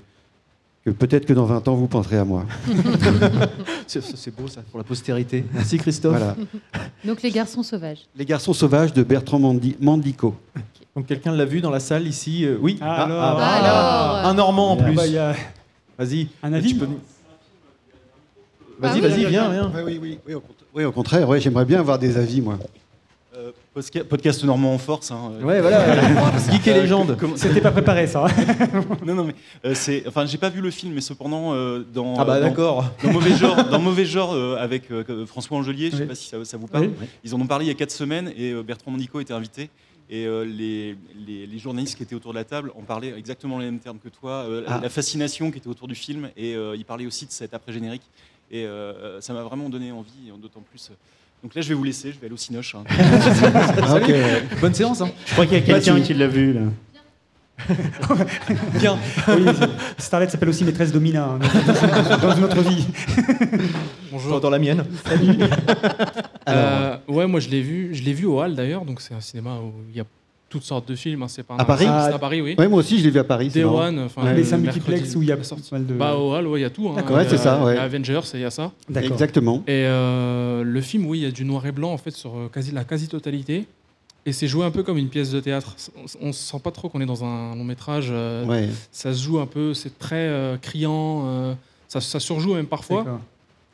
que 0.85 0.91
peut-être 0.91 1.27
que 1.27 1.33
dans 1.33 1.45
20 1.45 1.69
ans, 1.69 1.75
vous 1.75 1.89
penserez 1.89 2.19
à 2.19 2.25
moi. 2.25 2.47
C'est 3.87 4.35
beau 4.35 4.49
ça 4.49 4.63
pour 4.71 4.79
la 4.79 4.85
postérité. 4.85 5.45
Merci 5.53 5.77
Christophe. 5.79 6.17
Voilà. 6.17 6.37
Donc 7.05 7.23
les 7.23 7.31
garçons 7.31 7.63
sauvages. 7.63 8.07
Les 8.17 8.25
garçons 8.25 8.53
sauvages 8.53 8.93
de 8.93 9.03
Bertrand 9.03 9.39
Mandi- 9.39 9.77
Mandico. 9.81 10.35
Donc 10.97 11.07
quelqu'un 11.07 11.33
l'a 11.33 11.45
vu 11.45 11.61
dans 11.61 11.71
la 11.71 11.81
salle 11.81 12.07
ici 12.07 12.45
Euh, 12.45 12.57
Oui. 12.61 12.79
Ah, 12.81 13.05
alors. 13.05 13.41
Alors. 13.41 14.27
Un 14.27 14.35
Normand 14.35 14.73
en 14.73 14.79
Ah 14.81 14.85
plus. 14.85 14.95
bah, 14.95 15.03
a 15.03 15.35
Vas-y. 16.03 16.29
un 16.43 16.53
avis 16.53 16.75
peux- 16.75 16.87
Vas-y, 18.79 18.99
Ah 19.05 19.09
vas-y, 19.09 19.27
viens, 19.27 19.51
viens. 19.51 19.73
Oui, 19.75 19.83
oui, 19.85 19.99
oui, 20.01 20.19
oui, 20.27 20.35
au, 20.35 20.41
cont- 20.41 20.55
oui, 20.75 20.85
au 20.85 20.93
contraire, 20.93 21.29
ouais, 21.29 21.39
j'aimerais 21.41 21.67
bien 21.67 21.81
avoir 21.81 21.99
des 21.99 22.17
avis, 22.17 22.41
moi. 22.41 22.59
Podcast 24.09 24.45
normand 24.45 24.75
en 24.75 24.79
force. 24.79 25.11
hein, 25.11 25.33
Ouais, 25.43 25.61
voilà. 25.61 26.39
Geek 26.51 26.67
et 26.67 26.71
euh, 26.73 26.83
légende. 26.83 27.17
C'était 27.37 27.61
pas 27.61 27.71
préparé 27.71 28.07
ça. 28.07 28.27
hein. 28.27 28.83
non, 29.07 29.15
non, 29.15 29.25
mais 29.25 29.35
euh, 29.65 29.75
c'est. 29.75 30.05
Enfin, 30.07 30.27
j'ai 30.27 30.39
pas 30.39 30.49
vu 30.51 30.61
le 30.61 30.71
film, 30.71 30.93
mais 30.95 31.01
cependant, 31.01 31.55
euh, 31.55 31.81
dans. 31.81 32.15
Ah 32.19 32.25
bah 32.25 32.41
dans- 32.41 32.49
d'accord. 32.49 32.85
Dans 33.03 33.13
mauvais 33.13 33.35
genre, 33.37 33.65
dans 33.69 33.79
mauvais 33.81 34.05
genre 34.05 34.33
euh, 34.35 34.57
avec 34.59 34.91
euh, 34.91 35.27
François 35.27 35.59
Angelier, 35.59 35.91
je 35.91 35.97
sais 35.97 36.03
Oui. 36.03 36.09
pas 36.09 36.15
si 36.15 36.29
ça, 36.29 36.45
ça 36.45 36.57
vous 36.57 36.67
parle. 36.67 36.87
Oui. 37.01 37.07
Ils 37.25 37.35
en 37.35 37.41
ont 37.41 37.47
parlé 37.47 37.65
il 37.67 37.69
y 37.69 37.73
a 37.73 37.75
quatre 37.75 37.91
semaines 37.93 38.33
et 38.37 38.55
Bertrand 38.63 38.91
Mandico 38.91 39.21
était 39.21 39.33
invité. 39.35 39.71
Et 40.13 40.27
les, 40.45 40.97
les- 41.25 41.47
les 41.47 41.59
journalistes 41.59 41.97
qui 41.97 42.03
étaient 42.03 42.17
autour 42.17 42.33
de 42.33 42.39
la 42.39 42.45
table 42.45 42.73
en 42.77 42.83
parlaient 42.83 43.15
exactement 43.17 43.59
les 43.61 43.67
mêmes 43.67 43.79
termes 43.79 43.99
que 44.03 44.09
toi, 44.09 44.45
Ah. 44.67 44.81
la 44.83 44.89
fascination 44.89 45.53
qui 45.53 45.59
était 45.59 45.69
autour 45.69 45.87
du 45.87 45.95
film. 45.95 46.31
Et 46.37 46.55
ils 46.75 46.85
parlaient 46.85 47.07
aussi 47.07 47.27
de 47.27 47.31
cet 47.31 47.55
après-générique. 47.55 48.03
Et 48.51 48.67
ça 49.21 49.33
m'a 49.33 49.43
vraiment 49.45 49.69
donné 49.69 49.93
envie, 49.93 50.33
d'autant 50.43 50.63
plus 50.69 50.91
Donc 51.43 51.55
là, 51.55 51.63
je 51.63 51.69
vais 51.71 51.75
vous 51.75 51.85
laisser, 51.85 52.13
je 52.13 52.19
vais 52.19 52.27
aller 52.27 52.35
au 52.35 52.39
Cinoche. 52.39 52.75
hein. 52.75 52.85
Ah. 53.83 53.99
Bonne 54.61 54.75
séance. 54.75 55.01
Hein. 55.01 55.11
Je 55.27 55.33
crois 55.33 55.47
qu'il 55.47 55.55
y 55.55 55.61
a 55.61 55.63
quelqu'un 55.63 56.01
qui 56.01 56.15
l'a 56.15 56.27
vu 56.29 56.53
là. 56.53 56.61
Bien. 58.79 58.99
Oui, 59.29 59.45
Starlet 59.99 60.29
s'appelle 60.31 60.49
aussi 60.49 60.65
maîtresse 60.65 60.93
Domina 60.93 61.25
hein, 61.25 61.39
dans- 62.23 62.35
une 62.37 62.45
autre 62.45 62.63
vie. 62.63 62.87
Dans, 64.31 64.39
dans 64.41 64.51
la 64.51 64.59
mienne. 64.59 64.85
Euh, 66.49 66.97
ouais, 67.09 67.27
moi 67.27 67.41
je 67.41 67.49
l'ai 67.49 67.63
vu, 67.63 67.91
je 67.95 68.03
l'ai 68.03 68.13
vu 68.13 68.27
au 68.27 68.41
Hall 68.41 68.55
d'ailleurs, 68.55 68.85
donc 68.85 69.01
c'est 69.01 69.15
un 69.15 69.21
cinéma 69.21 69.57
où 69.63 69.73
il 69.91 69.97
y 69.97 70.01
a 70.01 70.05
toutes 70.51 70.65
sortes 70.65 70.87
de 70.89 70.95
films. 70.95 71.23
hein, 71.23 71.29
c'est 71.29 71.43
pas 71.45 71.55
un 71.55 71.59
À 71.59 71.65
Paris 71.65 71.87
à 71.87 72.19
Paris, 72.19 72.43
oui. 72.43 72.55
Ouais, 72.59 72.69
moi 72.69 72.81
aussi, 72.81 72.99
je 72.99 73.05
l'ai 73.05 73.11
vu 73.11 73.19
à 73.19 73.25
Paris. 73.25 73.51
c'est 73.51 73.61
Day. 73.61 73.65
One, 73.65 73.99
enfin, 74.01 74.23
Ouais. 74.25 74.35
Mais 74.35 74.45
c'est 74.45 74.55
un 74.55 74.59
le 74.59 74.65
multiplex 74.65 75.15
où 75.17 75.23
il 75.23 75.29
y 75.29 75.33
a 75.33 75.37
pas 75.39 75.45
mal 75.73 75.87
de. 75.87 75.95
Bah 75.95 76.17
au 76.17 76.35
Hall, 76.35 76.47
ouais, 76.49 76.59
il 76.61 76.63
y 76.63 76.67
a 76.67 76.71
tout. 76.71 76.89
hein. 76.91 76.95
D'accord. 76.97 77.23
Y 77.23 77.29
c'est 77.29 77.35
a- 77.37 77.39
ça, 77.39 77.65
ouais. 77.65 77.73
Il 77.73 77.77
y 77.77 77.79
a 77.79 77.83
Avengers, 77.85 78.21
et 78.35 78.37
il 78.37 78.41
y 78.41 78.45
a 78.45 78.51
ça. 78.51 78.71
D'accord. 78.91 79.13
Exactement. 79.13 79.63
Et 79.67 79.85
euh, 79.87 80.63
le 80.63 80.81
film, 80.83 81.07
oui, 81.07 81.21
il 81.21 81.23
y 81.23 81.27
a 81.27 81.31
du 81.31 81.45
noir 81.47 81.65
et 81.67 81.73
blanc 81.73 81.93
en 81.93 81.99
fait 81.99 82.11
sur 82.11 82.37
euh, 82.37 82.49
quasi 82.53 82.73
la 82.73 82.85
quasi-totalité. 82.85 83.67
Et 84.27 84.33
c'est 84.33 84.49
joué 84.49 84.67
un 84.67 84.71
peu 84.71 84.83
comme 84.83 84.99
une 84.99 85.09
pièce 85.09 85.31
de 85.31 85.41
théâtre. 85.41 85.75
On, 86.21 86.29
on 86.29 86.33
sent 86.33 86.59
pas 86.63 86.71
trop 86.71 86.91
qu'on 86.91 87.01
est 87.01 87.07
dans 87.07 87.25
un 87.25 87.55
long 87.57 87.65
métrage. 87.65 88.09
euh, 88.11 88.45
Ouais. 88.45 88.69
Ça 88.93 89.15
se 89.15 89.23
joue 89.23 89.39
un 89.41 89.47
peu, 89.47 89.73
c'est 89.73 89.99
très 89.99 90.17
euh, 90.29 90.57
criant. 90.59 91.23
euh, 91.27 91.55
ça, 91.89 92.01
ça 92.03 92.21
surjoue 92.21 92.55
même 92.55 92.67
parfois. 92.67 92.99
D'accord. 93.05 93.21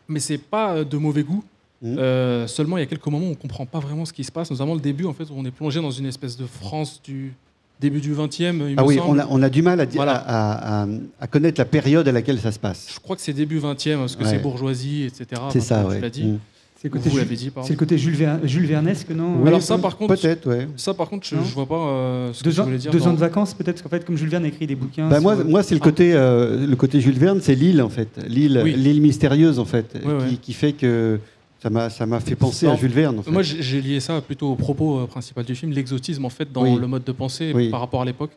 mais 0.09 0.21
c'est 0.21 0.39
pas 0.39 0.85
de 0.85 0.97
mauvais 0.99 1.23
goût. 1.25 1.43
Mhm. 1.83 1.97
Euh, 1.99 2.47
seulement, 2.47 2.79
il 2.79 2.81
y 2.81 2.83
a 2.83 2.87
quelques 2.87 3.07
moments 3.07 3.27
où 3.27 3.31
on 3.33 3.35
comprend 3.35 3.67
pas 3.67 3.79
vraiment 3.81 4.05
ce 4.07 4.13
qui 4.13 4.25
se 4.25 4.33
passe, 4.33 4.51
notamment 4.51 4.75
le 4.75 4.81
début, 4.81 5.05
en 5.05 5.13
fait, 5.13 5.25
où 5.25 5.35
on 5.37 5.45
est 5.45 5.51
plongé 5.51 5.81
dans 5.81 5.91
une 5.91 6.07
espèce 6.07 6.37
de 6.37 6.47
France 6.47 7.01
du 7.05 7.35
début 7.81 8.01
du 8.01 8.15
20e. 8.15 8.71
Il 8.71 8.75
Ah 8.79 8.83
me 8.83 8.87
oui, 8.89 8.99
on 9.07 9.19
a, 9.19 9.27
on 9.29 9.43
a 9.43 9.51
du 9.51 9.61
mal 9.61 9.79
à, 9.81 9.85
dire- 9.87 9.97
Voilà. 9.99 10.15
à, 10.27 10.83
à- 10.85 10.87
à 11.21 11.27
connaître 11.27 11.61
la 11.61 11.67
période 11.67 12.09
à 12.09 12.13
laquelle 12.13 12.39
ça 12.41 12.51
se 12.51 12.59
passe. 12.59 12.89
Je 12.95 12.99
crois 13.01 13.15
que 13.17 13.21
c'est 13.23 13.35
début 13.35 13.59
20e, 13.59 13.99
parce 13.99 14.17
que 14.17 14.25
Ouais. 14.25 14.31
c'est 14.31 14.39
bourgeoisie, 14.39 15.03
etc. 15.05 15.43
C'est 15.51 15.61
ça, 15.61 15.83
Tu 15.83 15.89
ouais. 15.91 16.01
l'as 16.01 16.09
dit. 16.11 16.25
Mm. 16.25 16.39
C'est 16.81 16.89
le 16.89 16.93
côté, 16.93 17.05
Vous 17.09 17.17
Jules- 17.17 17.25
l'avez 17.25 17.37
dit, 17.37 17.51
pardon. 17.51 17.67
c'est 17.67 17.73
le 17.73 17.79
côté 17.79 17.97
Jules, 17.99 18.15
Ver- 18.15 18.39
Jules 18.45 18.67
Vernesque, 18.67 19.11
non 19.11 19.37
Oui, 19.41 19.49
Alors 19.49 19.63
ça, 19.63 19.77
par 19.79 19.97
contre, 19.97 20.15
Peut-être, 20.15 20.47
ouais. 20.49 20.69
Ça, 20.77 20.93
par 20.95 21.09
contre, 21.09 21.27
je, 21.27 21.35
je 21.37 21.55
vois 21.55 21.67
pas 21.67 21.75
euh, 21.75 22.33
ce 22.35 22.45
Deux, 22.45 22.61
ans, 22.61 22.65
voulais 22.65 22.77
dire. 22.79 22.91
deux 22.91 22.99
dans- 22.99 23.09
ans 23.09 23.13
de 23.15 23.19
vacances, 23.19 23.55
peut-être, 23.55 23.77
parce 23.77 23.83
qu'en 23.83 23.89
fait, 23.89 24.05
comme 24.05 24.17
Jules 24.17 24.29
Verne 24.29 24.45
écrit 24.45 24.67
des 24.67 24.75
bouquins. 24.75 25.09
Bah, 25.09 25.17
sur- 25.21 25.23
moi, 25.23 25.37
moi 25.45 25.63
c'est 25.63 25.75
le 25.75 25.81
côté, 25.81 26.13
euh, 26.15 26.67
le 26.67 26.77
côté 26.77 27.01
Jules 27.01 27.19
Verne, 27.19 27.41
c'est 27.43 27.55
l'île 27.55 27.81
en 27.83 27.89
fait, 27.89 28.09
l'île, 28.29 28.61
Oui. 28.63 28.75
l'île 28.75 29.01
mystérieuse 29.01 29.59
en 29.59 29.65
fait, 29.65 29.87
Ouais, 30.05 30.13
ouais. 30.13 30.29
Qui, 30.31 30.37
qui 30.39 30.53
fait 30.53 30.73
que 30.73 31.19
ça 31.67 31.71
m'a, 31.71 31.91
ça 31.91 32.07
m'a 32.07 32.21
fait 32.21 32.37
penser 32.37 32.69
à. 32.69 32.77
Jules 32.77 32.93
Verne. 32.93 33.19
En 33.19 33.23
fait. 33.23 33.31
Moi, 33.33 33.43
j'ai 33.43 33.81
lié 33.83 33.99
ça 33.99 34.21
plutôt 34.21 34.53
au 34.53 34.55
propos 34.55 35.01
euh, 35.01 35.07
principal 35.07 35.45
du 35.45 35.57
film, 35.57 35.73
l'exotisme, 35.73 36.25
en 36.25 36.29
fait, 36.31 36.53
dans 36.53 36.63
Oui. 36.63 36.77
le 36.79 36.87
mode 36.87 37.03
de 37.03 37.11
pensée 37.11 37.51
Oui. 37.53 37.71
par 37.71 37.81
rapport 37.81 38.03
à 38.03 38.05
l'époque. 38.05 38.31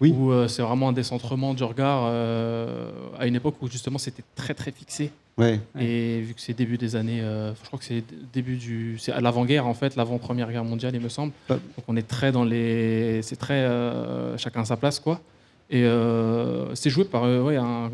Oui. 0.00 0.14
Où 0.16 0.30
euh, 0.32 0.48
c'est 0.48 0.62
vraiment 0.62 0.88
un 0.88 0.92
décentrement 0.92 1.52
du 1.52 1.62
regard 1.64 2.04
euh, 2.06 2.90
à 3.18 3.26
une 3.26 3.36
époque 3.36 3.56
où, 3.60 3.68
justement, 3.68 3.98
c'était 3.98 4.24
très, 4.34 4.54
très 4.54 4.72
fixé. 4.72 5.10
Ouais. 5.36 5.60
Et 5.78 6.20
vu 6.22 6.32
que 6.34 6.40
c'est 6.40 6.54
début 6.54 6.78
des 6.78 6.96
années, 6.96 7.20
euh, 7.20 7.52
je 7.62 7.66
crois 7.66 7.78
que 7.78 7.84
c'est 7.84 8.02
début 8.32 8.56
du, 8.56 8.96
c'est 8.98 9.12
à 9.12 9.20
l'avant-guerre 9.20 9.66
en 9.66 9.74
fait, 9.74 9.94
l'avant 9.96 10.18
Première 10.18 10.50
Guerre 10.50 10.64
mondiale, 10.64 10.92
il 10.94 11.00
me 11.00 11.08
semble. 11.08 11.32
Donc 11.48 11.58
on 11.88 11.96
est 11.96 12.06
très 12.06 12.32
dans 12.32 12.44
les, 12.44 13.20
c'est 13.22 13.36
très 13.36 13.54
euh, 13.62 14.36
chacun 14.36 14.60
à 14.60 14.64
sa 14.66 14.76
place 14.76 15.00
quoi. 15.00 15.20
Et 15.70 15.84
euh, 15.84 16.74
c'est 16.74 16.90
joué 16.90 17.04
par 17.04 17.24
euh, 17.24 17.40
ouais, 17.42 17.56
un, 17.56 17.90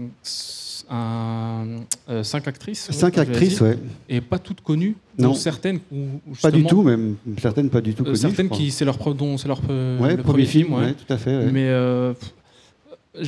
un- 0.90 1.66
euh, 2.09 2.22
cinq 2.22 2.48
actrices. 2.48 2.90
Cinq 2.90 3.18
actrices, 3.18 3.61
ouais. 3.61 3.79
Et 4.09 4.20
pas 4.20 4.38
toutes 4.38 4.61
connues. 4.61 4.96
Non. 5.18 5.29
dont 5.31 5.35
certaines 5.35 5.81
où, 5.92 6.20
Pas 6.40 6.51
du 6.53 6.64
tout, 6.64 6.83
même 6.83 7.16
certaines 7.40 7.70
pas 7.70 7.81
du 7.81 7.92
tout 7.92 8.03
euh, 8.03 8.07
connues. 8.07 8.16
je 8.16 8.20
certaines 8.20 8.48
qui 8.51 8.70
c'est 8.70 8.85
leur 8.85 8.96
pre- 8.98 9.16
dont 9.16 9.37
c'est 9.37 9.48
leur 9.48 9.61
pre- 9.61 9.98
Ouais, 10.01 10.16
le 10.16 10.22
premier 10.22 10.44
film. 10.46 10.72
ouais. 10.74 10.81
ouais, 10.87 10.94
tout 10.94 11.12
à 11.12 11.16
fait. 11.18 11.37
ouais. 11.37 11.51
Mais 11.53 11.64
euh, 11.68 12.14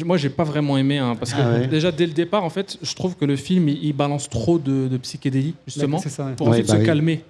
moi, 0.04 0.16
j'ai 0.16 0.30
pas 0.30 0.44
vraiment 0.44 0.78
aimé, 0.78 0.98
hein, 0.98 1.16
parce 1.18 1.32
que 1.32 1.40
Ah 1.42 1.52
ouais. 1.60 1.66
déjà 1.66 1.90
dès 1.90 2.06
le 2.06 2.12
départ, 2.12 2.44
en 2.44 2.50
fait, 2.50 2.78
je 2.80 2.94
trouve 2.94 3.16
que 3.16 3.24
le 3.24 3.34
film 3.36 3.68
il, 3.68 3.82
il 3.84 3.92
balance 3.92 4.28
trop 4.28 4.58
de, 4.58 4.86
de 4.86 4.96
psychédélie 4.98 5.54
justement 5.66 5.98
C'est 5.98 6.10
ça, 6.10 6.26
ouais. 6.26 6.32
pour 6.34 6.46
Ouais, 6.46 6.52
ensuite 6.54 6.68
bah 6.68 6.74
se 6.74 6.78
oui. 6.80 6.86
calmer. 6.86 7.24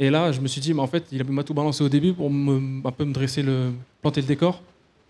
Et 0.00 0.10
là, 0.10 0.32
je 0.32 0.40
me 0.40 0.46
suis 0.48 0.60
dit, 0.60 0.72
mais 0.72 0.80
en 0.80 0.86
fait, 0.86 1.04
il 1.12 1.22
m'a 1.24 1.42
tout 1.42 1.54
balancé 1.54 1.82
au 1.84 1.88
début 1.88 2.12
pour 2.14 2.30
me, 2.30 2.86
un 2.86 2.92
peu 2.92 3.04
me 3.04 3.12
dresser 3.12 3.42
le, 3.42 3.70
planter 4.00 4.20
le 4.22 4.26
décor. 4.28 4.62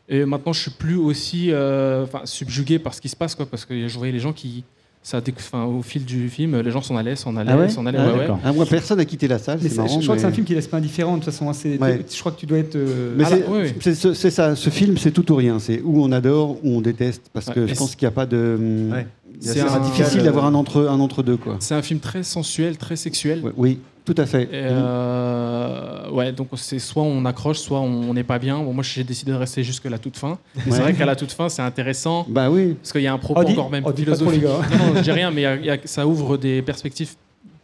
Et 0.09 0.25
maintenant, 0.25 0.53
je 0.53 0.61
suis 0.63 0.71
plus 0.71 0.97
aussi 0.97 1.49
euh, 1.51 2.05
enfin, 2.05 2.21
subjugué 2.25 2.79
par 2.79 2.95
ce 2.95 3.01
qui 3.01 3.09
se 3.09 3.17
passe, 3.17 3.35
quoi, 3.35 3.47
parce 3.47 3.65
que 3.65 3.89
je 3.89 3.99
voyais 3.99 4.13
les 4.13 4.19
gens 4.21 4.33
qui, 4.33 4.65
ça, 5.03 5.21
enfin, 5.37 5.65
au 5.65 5.83
fil 5.83 6.05
du 6.05 6.29
film, 6.31 6.59
les 6.61 6.71
gens 6.71 6.81
s'en 6.83 6.97
allaient, 6.97 7.15
s'en 7.17 7.37
allaient, 7.37 7.53
Ah 7.53 7.59
ouais 7.59 7.69
s'en 7.69 7.85
allaient. 7.87 7.99
Ah, 8.01 8.07
ouais, 8.07 8.13
ouais. 8.13 8.19
d'accord. 8.21 8.41
Ah, 8.45 8.53
moi, 8.53 8.65
personne 8.67 8.99
n'a 8.99 9.05
quitté 9.05 9.29
la 9.29 9.39
salle, 9.39 9.59
Mais 9.63 9.69
c'est 9.69 9.77
marrant. 9.77 10.01
je 10.01 10.05
crois 10.07 10.15
que 10.17 10.21
c'est 10.23 10.27
un 10.27 10.33
film 10.33 10.47
qui 10.47 10.55
laisse 10.55 10.67
pas 10.67 10.79
indifférent 10.79 11.17
de 11.19 11.23
toute 11.25 11.33
façon. 11.33 11.49
hein. 11.51 11.53
Je 11.53 12.21
crois 12.21 12.33
que 12.33 12.41
tu 12.41 12.47
dois 12.47 12.59
être. 12.59 12.77
euh, 12.77 13.15
Mais 13.17 13.25
Ah, 13.27 13.29
c'est, 13.31 13.41
là, 13.41 13.47
oui, 13.51 13.59
oui. 13.65 13.73
c'est- 13.81 13.95
c'est- 13.95 14.15
c'est 14.15 14.31
ça, 14.31 14.57
ce 14.57 14.71
film, 14.71 14.97
c'est 14.97 15.11
tout 15.11 15.31
ou 15.31 15.35
rien. 15.37 15.59
C'est 15.59 15.81
où 15.83 16.03
on 16.03 16.11
adore, 16.11 16.57
où 16.65 16.71
on 16.77 16.81
déteste. 16.81 17.25
Parce 17.33 17.47
Ouais, 17.49 17.55
que 17.55 17.67
je 17.67 17.75
pense 17.75 17.91
c'est- 17.91 17.97
qu'il 17.97 18.07
n'y 18.07 18.13
a 18.13 18.15
pas 18.15 18.27
de. 18.27 18.57
hum, 18.59 18.93
Ouais. 18.93 19.07
C'est 19.41 19.53
C'est 19.53 19.61
un- 19.61 19.79
difficile 19.81 20.23
d'avoir 20.25 20.47
un 20.47 20.55
entre, 20.55 20.89
un 20.89 20.99
entre 20.99 21.23
deux, 21.23 21.37
quoi. 21.37 21.57
C'est 21.61 21.75
un 21.75 21.83
film 21.83 22.01
très 22.01 22.25
sensuel, 22.25 22.77
très 22.77 22.97
sexuel. 22.97 23.41
Ouais, 23.45 23.53
Oui, 23.57 23.79
tout 24.15 24.23
à 24.23 24.27
fait. 24.27 24.45
Et, 24.45 24.49
euh, 24.53 26.11
ouais, 26.11 26.33
donc 26.33 26.49
c'est 26.57 26.79
soit 26.79 27.03
on 27.03 27.25
accroche, 27.25 27.59
soit 27.59 27.81
on 27.81 28.15
n'est 28.15 28.25
pas 28.25 28.39
bien. 28.39 28.59
Bon, 28.59 28.73
moi, 28.73 28.83
j'ai 28.83 29.05
décidé 29.05 29.33
de 29.33 29.37
rester 29.37 29.63
jusque 29.63 29.85
la 29.85 29.99
toute 29.99 30.17
fin. 30.17 30.39
C'est 30.65 30.71
vrai 30.81 30.95
qu'à 30.95 31.05
la 31.07 31.17
toute 31.17 31.33
fin, 31.33 31.49
c'est 31.49 31.63
intéressant 31.63 32.27
Bah 32.29 32.51
oui. 32.51 32.75
parce 32.81 32.93
qu'il 32.93 33.03
y 33.03 33.07
a 33.07 33.13
un 33.13 33.19
propos 33.19 33.41
Oh, 33.43 33.45
dis- 33.45 33.53
encore 33.53 33.71
même 33.71 33.83
oh, 33.85 33.89
pas 33.89 33.93
trop, 33.93 34.03
philosophique. 34.03 34.43
non, 34.45 34.59
non, 34.79 34.95
je 34.97 35.01
dis 35.03 35.11
rien, 35.13 35.31
mais 35.31 35.43
il 35.43 35.45
y 35.45 35.47
a- 35.47 35.57
il 35.57 35.65
y 35.67 35.71
a- 35.71 35.77
ça 35.85 36.07
ouvre 36.07 36.37
des 36.37 36.63
perspectives 36.63 37.11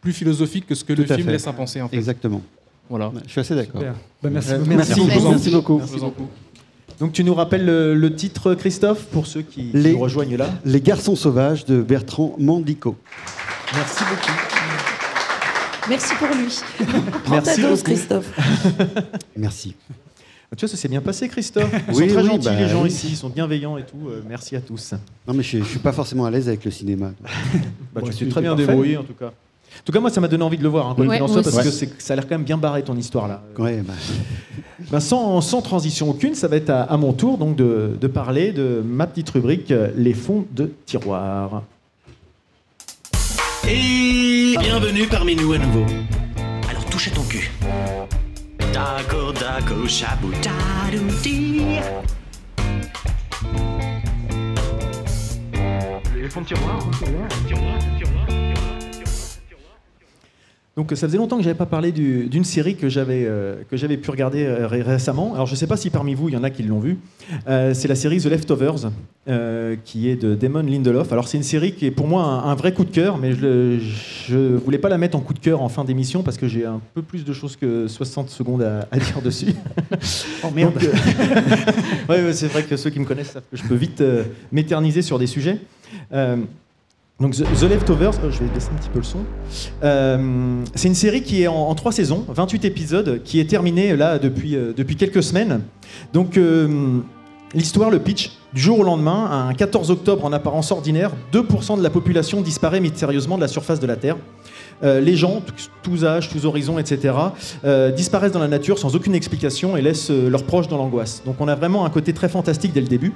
plus 0.01 0.13
philosophiques 0.13 0.67
que 0.67 0.75
ce 0.75 0.85
que 0.85 0.93
le 0.93 1.05
Tout 1.07 1.15
film 1.15 1.27
fait. 1.27 1.33
laisse 1.33 1.47
à 1.47 1.53
penser. 1.53 1.81
En 1.81 1.89
fait. 1.89 1.97
Exactement. 1.97 2.43
Voilà. 2.91 3.11
Je 3.27 3.31
suis 3.31 3.41
assez 3.41 3.55
d'accord. 3.55 3.81
Bah, 4.23 4.29
merci, 4.31 4.53
Euh, 4.53 4.59
merci, 4.67 5.01
merci. 5.01 5.51
beaucoup. 5.51 5.79
Merci 5.79 5.99
beaucoup. 5.99 6.29
Donc 7.01 7.13
tu 7.13 7.25
nous 7.25 7.35
rappelles 7.35 7.65
le, 7.65 7.95
le 7.95 8.15
titre, 8.15 8.55
Christophe, 8.55 9.07
pour 9.07 9.27
ceux 9.27 9.41
qui, 9.43 9.71
qui 9.71 9.77
Les- 9.79 9.93
nous 9.93 9.99
rejoignent 9.99 10.37
là? 10.37 10.49
Les 10.67 10.81
garçons 10.83 11.17
sauvages 11.17 11.65
de 11.65 11.81
Bertrand 11.83 12.35
Mandico. 12.39 12.95
Merci 13.75 14.05
beaucoup. 14.05 14.54
Merci 15.89 16.15
pour 16.17 16.29
lui. 16.29 16.59
Prends 17.25 17.35
Merci 17.35 17.61
ta 17.63 17.69
dose. 17.69 17.83
Christophe. 17.83 18.31
Merci. 19.37 19.75
Tu 20.57 20.61
vois, 20.67 20.69
ça 20.69 20.77
s'est 20.77 20.89
bien 20.89 21.01
passé, 21.01 21.29
Christophe. 21.29 21.69
Ils 21.89 21.95
Oui, 21.95 22.09
sont 22.09 22.15
très 22.15 22.23
oui, 22.23 22.29
gentils, 22.29 22.45
bah 22.49 22.55
les 22.61 22.69
gens 22.69 22.83
oui. 22.83 22.89
ici. 22.89 23.09
Ils 23.11 23.17
sont 23.17 23.29
bienveillants 23.29 23.77
et 23.77 23.83
tout. 23.83 24.09
Euh, 24.09 24.23
merci 24.29 24.55
à 24.55 24.61
tous. 24.61 24.95
Non, 25.27 25.35
mais 25.35 25.43
je 25.43 25.59
ne 25.59 25.65
suis 25.65 25.81
pas 25.81 25.91
forcément 25.93 26.25
à 26.27 26.31
l'aise 26.31 26.47
avec 26.49 26.65
le 26.65 26.71
cinéma. 26.71 27.11
Bah, 27.95 28.01
Bon, 28.01 28.09
tu 28.09 28.25
t'es 28.25 28.29
très 28.29 28.41
bien 28.41 28.51
parfait. 28.55 28.67
débrouillé, 28.69 28.97
en 28.97 29.03
tout 29.03 29.15
cas. 29.15 29.27
En 29.27 29.83
tout 29.85 29.91
cas, 29.93 29.99
moi, 30.01 30.11
ça 30.11 30.21
m'a 30.21 30.29
donné 30.29 30.45
envie 30.45 30.57
de 30.59 30.63
le 30.63 30.69
voir, 30.69 30.89
hein, 30.89 30.95
quoi 30.95 31.07
Ouais, 31.07 31.21
en 31.21 31.27
parce 31.27 31.45
que 31.65 31.87
ça 31.99 32.13
a 32.13 32.17
l'air 32.17 32.25
quand 32.29 32.37
même 32.37 32.45
bien 32.45 32.57
barré 32.57 32.83
ton 32.85 32.97
histoire 32.97 33.27
là. 33.27 33.43
Ouais, 33.59 33.83
bah, 33.85 33.95
Ben, 34.93 35.01
sans, 35.01 35.41
sans 35.41 35.61
transition 35.63 36.09
aucune, 36.11 36.37
ça 36.37 36.47
va 36.47 36.55
être 36.57 36.71
à, 36.71 36.83
à 36.83 36.97
mon 36.97 37.13
tour 37.13 37.37
donc 37.39 37.57
de, 37.57 37.97
de 38.01 38.07
parler 38.07 38.53
de 38.53 38.81
ma 38.87 39.09
petite 39.09 39.31
rubrique 39.31 39.73
euh, 39.73 39.91
les 39.97 40.15
fonds 40.15 40.47
de 40.53 40.71
tiroir. 40.87 41.65
Et 43.67 44.34
bienvenue 44.59 45.07
parmi 45.07 45.35
nous 45.35 45.53
à 45.53 45.59
nouveau. 45.59 45.85
Alors 46.69 46.85
touche 46.87 47.09
à 47.09 47.11
ton 47.11 47.23
cul. 47.25 47.51
Dago, 48.73 49.33
dago, 49.33 49.87
tadouti. 50.43 51.63
Les 56.17 56.29
fonds 56.29 56.43
de 56.43 56.47
tiroir. 56.47 56.79
Donc 60.77 60.91
ça 60.97 61.07
faisait 61.07 61.19
longtemps 61.19 61.37
que 61.37 61.45
j'avais 61.45 61.55
pas 61.57 61.67
parlé 61.67 61.93
du- 61.93 62.27
d'une 62.27 62.43
série 62.43 62.75
que 62.75 62.89
j'avais 62.89 63.25
euh, 63.27 63.63
pu 63.71 64.11
regarder 64.11 64.45
euh, 64.45 64.67
ré- 64.67 64.83
récemment. 64.83 65.33
Alors 65.33 65.47
je 65.47 65.55
sais 65.55 65.69
pas 65.69 65.77
si 65.77 65.89
parmi 65.89 66.15
vous 66.15 66.29
il 66.29 66.35
y 66.35 66.37
en 66.37 66.43
a 66.43 66.51
qui 66.51 66.65
l'ont 66.65 66.81
vu. 66.81 66.99
Euh, 67.49 67.75
c'est 67.75 67.87
la 67.87 67.95
série 67.95 68.19
The 68.21 68.25
Leftovers 68.27 68.91
euh, 69.29 69.77
qui 69.85 70.09
est 70.09 70.17
de 70.17 70.35
Damon 70.35 70.63
Lindelof. 70.65 71.13
Alors 71.13 71.29
c'est 71.29 71.37
une 71.37 71.45
série 71.45 71.75
qui 71.75 71.87
est 71.87 71.93
pour 71.93 72.09
moi 72.09 72.25
un, 72.25 72.51
un 72.51 72.55
vrai 72.57 72.75
coup 72.75 72.85
de 72.85 72.91
cœur, 72.91 73.19
mais 73.19 73.35
je, 73.35 73.79
je 74.27 74.37
voulais 74.57 74.79
pas 74.79 74.89
la 74.89 74.99
mettre 74.99 75.17
en 75.17 75.21
coup 75.21 75.33
de 75.35 75.39
cœur 75.39 75.63
en 75.63 75.69
fin 75.69 75.85
d'émission 75.85 76.25
parce 76.25 76.37
que 76.39 76.49
j'ai 76.49 76.67
un 76.67 76.81
peu 76.93 77.03
plus 77.03 77.25
de 77.25 77.33
choses 77.33 77.55
que 77.55 77.87
60 77.87 78.29
secondes 78.31 78.63
à, 78.63 78.89
à 78.91 78.99
dire 78.99 79.23
dessus. 79.23 79.55
Oh 80.43 80.49
merde. 80.53 80.73
Ouais, 82.09 82.33
c'est 82.33 82.49
vrai 82.49 82.65
que 82.65 82.77
ceux 82.77 82.91
qui 82.91 82.99
me 83.01 83.05
connaissent 83.05 83.31
savent 83.33 83.45
que 83.51 83.57
je 83.57 83.63
peux 83.63 83.75
vite 83.77 84.03
m'éterniser 84.53 85.03
sur 85.03 85.19
des 85.21 85.27
sujets. 85.29 85.59
Donc 87.21 87.35
The, 87.37 87.63
Leftovers, 87.63 88.15
oh, 88.25 88.31
je 88.31 88.41
vais 88.41 88.47
baisser 88.53 88.71
un 88.75 88.77
petit 88.77 88.89
peu 88.89 88.99
le 88.99 89.05
son. 89.05 89.21
Euh, 89.85 90.65
c'est 90.75 90.89
une 90.89 90.97
série 90.97 91.23
qui 91.23 91.43
est 91.43 91.47
en, 91.47 91.73
trois 91.77 91.93
saisons, 91.93 92.25
28 92.29 92.65
épisodes, 92.65 93.21
qui 93.23 93.39
est 93.39 93.45
terminée 93.49 93.95
là 93.97 94.19
depuis, 94.19 94.57
euh, 94.57 94.73
depuis 94.77 94.97
quelques 94.97 95.23
semaines. 95.23 95.61
Donc 96.13 96.37
euh, 96.37 96.99
l'histoire, 97.55 97.91
le 97.91 98.01
pitch, 98.01 98.33
du 98.53 98.61
jour 98.61 98.81
au 98.81 98.83
lendemain, 98.83 99.47
un 99.49 99.55
14 99.55 99.93
octobre 99.93 100.25
en 100.25 100.33
apparence 100.33 100.73
ordinaire, 100.73 101.13
2% 101.33 101.79
de 101.79 101.83
la 101.85 101.91
population 101.91 102.41
disparaît 102.41 102.81
mystérieusement 102.81 103.37
de 103.37 103.43
la 103.43 103.49
surface 103.49 103.79
de 103.79 103.87
la 103.87 103.97
Terre. 103.97 104.17
Les 104.83 105.17
gens, 105.17 105.41
tous- 105.83 106.05
âges, 106.05 106.29
tous 106.29 106.45
horizons, 106.45 106.79
etc., 106.79 107.15
disparaissent 107.97 108.33
dans 108.33 108.41
la 108.41 108.49
nature 108.49 108.79
sans 108.79 108.95
aucune 108.95 109.15
explication 109.15 109.77
et 109.77 109.83
laissent 109.83 110.11
leurs 110.11 110.43
proches 110.45 110.69
dans 110.69 110.77
l'angoisse. 110.77 111.23
Donc 111.25 111.37
on 111.41 111.49
a 111.49 111.55
vraiment 111.55 111.87
un 111.87 111.91
côté 111.91 112.13
très 112.13 112.29
fantastique 112.29 112.73
dès 112.73 112.81
le 112.83 112.89
début. 112.89 113.13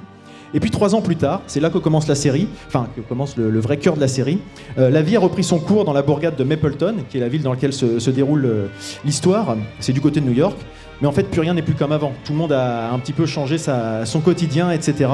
Et 0.53 0.59
puis 0.59 0.71
trois 0.71 0.95
ans 0.95 1.01
plus 1.01 1.15
tard, 1.15 1.41
c'est 1.47 1.59
là 1.59 1.69
que 1.69 1.77
commence 1.77 2.07
la 2.07 2.15
série, 2.15 2.47
enfin 2.67 2.87
que 2.95 3.01
commence 3.01 3.37
le, 3.37 3.59
vrai 3.59 3.77
cœur 3.77 3.95
de 3.95 3.99
la 4.01 4.07
série. 4.07 4.39
Euh, 4.77 4.89
la 4.89 5.01
vie 5.01 5.15
a 5.15 5.19
repris 5.19 5.43
son 5.43 5.59
cours 5.59 5.85
dans 5.85 5.93
la 5.93 6.01
bourgade 6.01 6.35
de 6.35 6.43
Mapleton, 6.43 6.95
qui 7.09 7.17
est 7.17 7.21
la 7.21 7.27
ville 7.29 7.43
dans 7.43 7.51
laquelle 7.51 7.73
se, 7.73 7.99
se 7.99 8.09
déroule 8.09 8.45
euh, 8.45 8.65
l'histoire. 9.05 9.55
C'est 9.79 9.93
du 9.93 10.01
côté 10.01 10.21
de 10.21 10.25
New 10.25 10.33
York. 10.33 10.57
Mais 11.01 11.07
en 11.07 11.11
fait, 11.13 11.23
plus 11.23 11.39
rien 11.39 11.53
n'est 11.53 11.61
plus 11.61 11.75
comme 11.75 11.91
avant. 11.93 12.11
Tout 12.25 12.33
le 12.33 12.39
monde 12.39 12.51
a 12.51 12.91
un 12.91 12.99
petit 12.99 13.13
peu 13.13 13.25
changé 13.25 13.57
sa- 13.57 14.05
son 14.05 14.19
quotidien, 14.19 14.69
etc. 14.71 15.09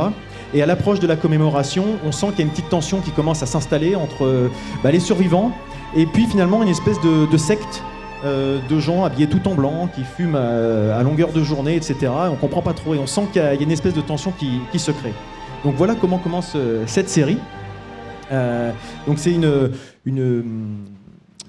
Et 0.54 0.64
à 0.64 0.66
l'approche 0.66 1.00
de 1.00 1.06
la 1.06 1.16
commémoration, 1.16 1.86
on 2.06 2.12
sent 2.12 2.28
qu'il 2.30 2.40
y 2.40 2.42
a 2.42 2.46
une 2.46 2.52
petite 2.52 2.70
tension 2.70 3.02
qui 3.02 3.12
commence 3.12 3.44
à 3.44 3.46
s'installer 3.46 3.96
entre 3.96 4.26
euh, 4.26 4.48
bah, 4.84 4.92
les 4.92 5.00
survivants 5.00 5.52
et 5.96 6.06
puis 6.08 6.26
finalement 6.26 6.64
une 6.64 6.70
espèce 6.70 6.98
de 7.02 7.38
secte 7.38 7.84
euh, 8.26 8.60
de 8.70 8.80
gens 8.80 9.04
habillés 9.04 9.28
tout 9.28 9.48
en 9.48 9.56
blanc, 9.56 9.90
qui 9.94 10.04
fument 10.04 10.36
à, 10.36 10.98
à 10.98 11.04
longueur 11.04 11.32
de 11.32 11.44
journée, 11.44 11.76
etc. 11.76 12.12
On 12.32 12.36
comprend 12.36 12.62
pas 12.62 12.74
trop 12.74 12.94
et 12.94 12.98
on 12.98 13.08
sent 13.08 13.28
qu'il 13.32 13.42
y, 13.42 13.46
a 13.46 13.54
une 13.54 13.72
espèce 13.72 13.94
de 13.94 14.02
tension 14.02 14.32
qui, 14.32 14.80
se 14.80 14.92
crée. 14.92 15.14
Donc 15.64 15.76
voilà 15.76 15.96
comment 15.96 16.18
commence 16.18 16.54
euh, 16.56 16.84
cette 16.88 17.10
série. 17.10 17.38
Euh, 18.32 18.72
donc 19.08 19.20
c'est 19.20 19.32
une, 19.32 19.70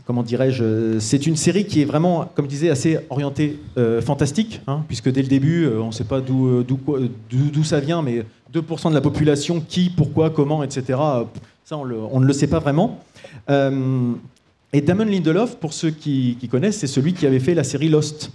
comment 0.06 0.22
dirais-je, 0.22 0.62
euh, 0.62 1.00
c'est 1.00 1.26
une 1.26 1.36
série 1.36 1.66
qui 1.66 1.82
est 1.82 1.84
vraiment, 1.84 2.30
comme 2.34 2.46
je 2.46 2.50
disais, 2.50 2.70
assez 2.70 2.98
orientée 3.10 3.58
euh, 3.76 4.00
fantastique, 4.00 4.60
hein, 4.66 4.84
puisque 4.86 5.10
dès 5.10 5.22
le 5.22 5.28
début, 5.28 5.64
euh, 5.64 5.80
on 5.80 5.88
ne 5.88 5.92
sait 5.92 6.04
pas 6.04 6.20
d'où 6.20 6.46
euh, 6.46 6.64
d'où 7.30 7.64
ça 7.64 7.80
vient, 7.80 8.02
mais 8.02 8.24
2% 8.54 8.90
de 8.90 8.94
la 8.94 9.00
population, 9.00 9.60
qui, 9.60 9.90
pourquoi, 9.90 10.30
comment, 10.30 10.62
etc. 10.62 10.84
euh, 10.90 11.24
Ça, 11.64 11.76
on, 11.76 11.84
ne 12.20 12.26
le 12.26 12.32
sait 12.32 12.46
pas 12.46 12.60
vraiment. 12.60 13.00
Euh, 13.50 14.12
et 14.76 14.80
Damon 14.82 15.04
Lindelof, 15.06 15.56
pour 15.56 15.72
ceux 15.72 15.90
qui, 15.90 16.36
qui 16.38 16.48
connaissent, 16.48 16.78
c'est 16.78 16.86
celui 16.86 17.14
qui 17.14 17.26
avait 17.26 17.38
fait 17.40 17.54
la 17.54 17.64
série 17.64 17.88
Lost. 17.88 18.30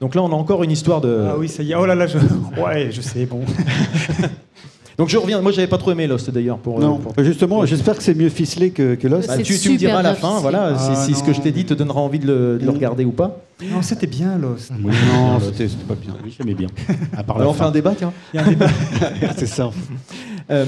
Donc 0.00 0.14
là, 0.14 0.22
on 0.22 0.28
a 0.32 0.34
encore 0.34 0.62
une 0.64 0.70
histoire 0.72 1.00
de. 1.00 1.24
Ah 1.28 1.36
oui, 1.38 1.48
ça 1.48 1.62
y 1.62 1.72
est. 1.72 1.74
Oh 1.74 1.86
là 1.86 1.94
là, 1.94 2.06
je... 2.06 2.18
ouais, 2.60 2.88
je 2.90 3.00
sais, 3.00 3.24
bon. 3.26 3.40
Donc 4.98 5.10
je 5.10 5.16
reviens. 5.18 5.40
Moi, 5.42 5.52
j'avais 5.52 5.66
pas 5.66 5.78
trop 5.78 5.92
aimé 5.92 6.06
Lost 6.06 6.30
d'ailleurs. 6.30 6.58
Pour, 6.58 6.80
Non, 6.80 6.96
pour- 6.98 7.12
justement, 7.22 7.64
j'espère 7.66 7.96
que 7.96 8.02
c'est 8.02 8.14
mieux 8.14 8.30
ficelé 8.30 8.70
que, 8.70 8.94
que 8.94 9.06
Lost. 9.06 9.28
Bah, 9.28 9.36
tu, 9.38 9.58
tu 9.58 9.70
me 9.70 9.76
diras 9.76 9.98
à 9.98 10.02
la 10.02 10.14
fin, 10.14 10.40
voilà, 10.40 10.76
si, 10.78 10.90
Ah, 10.90 10.94
si 10.96 11.14
ce 11.14 11.22
que 11.22 11.32
je 11.34 11.40
t'ai 11.40 11.52
dit 11.52 11.64
te 11.66 11.74
donnera 11.74 12.00
envie 12.00 12.18
de 12.18 12.26
le, 12.26 12.58
de 12.58 12.64
le 12.64 12.70
regarder 12.70 13.04
ou 13.04 13.12
pas. 13.12 13.38
Non, 13.62 13.82
c'était 13.82 14.06
bien, 14.06 14.38
Lost. 14.38 14.72
Oui, 14.82 14.92
Non, 15.14 15.38
c'était 15.44 15.68
c'était 15.68 15.84
pas 15.84 15.94
bien. 15.94 16.14
Oui, 16.24 16.34
j'aimais 16.36 16.54
bien. 16.54 16.68
À 17.16 17.22
part 17.22 17.36
Alors, 17.36 17.50
on 17.50 17.54
fait 17.54 17.64
un 17.64 17.70
débat, 17.70 17.94
tiens. 17.96 18.12
Il 18.34 18.40
y 18.40 18.42
a 18.42 18.46
un 18.46 18.48
débat. 18.50 18.68
c'est 19.36 19.46
ça. 19.46 19.70
Euh, 20.50 20.64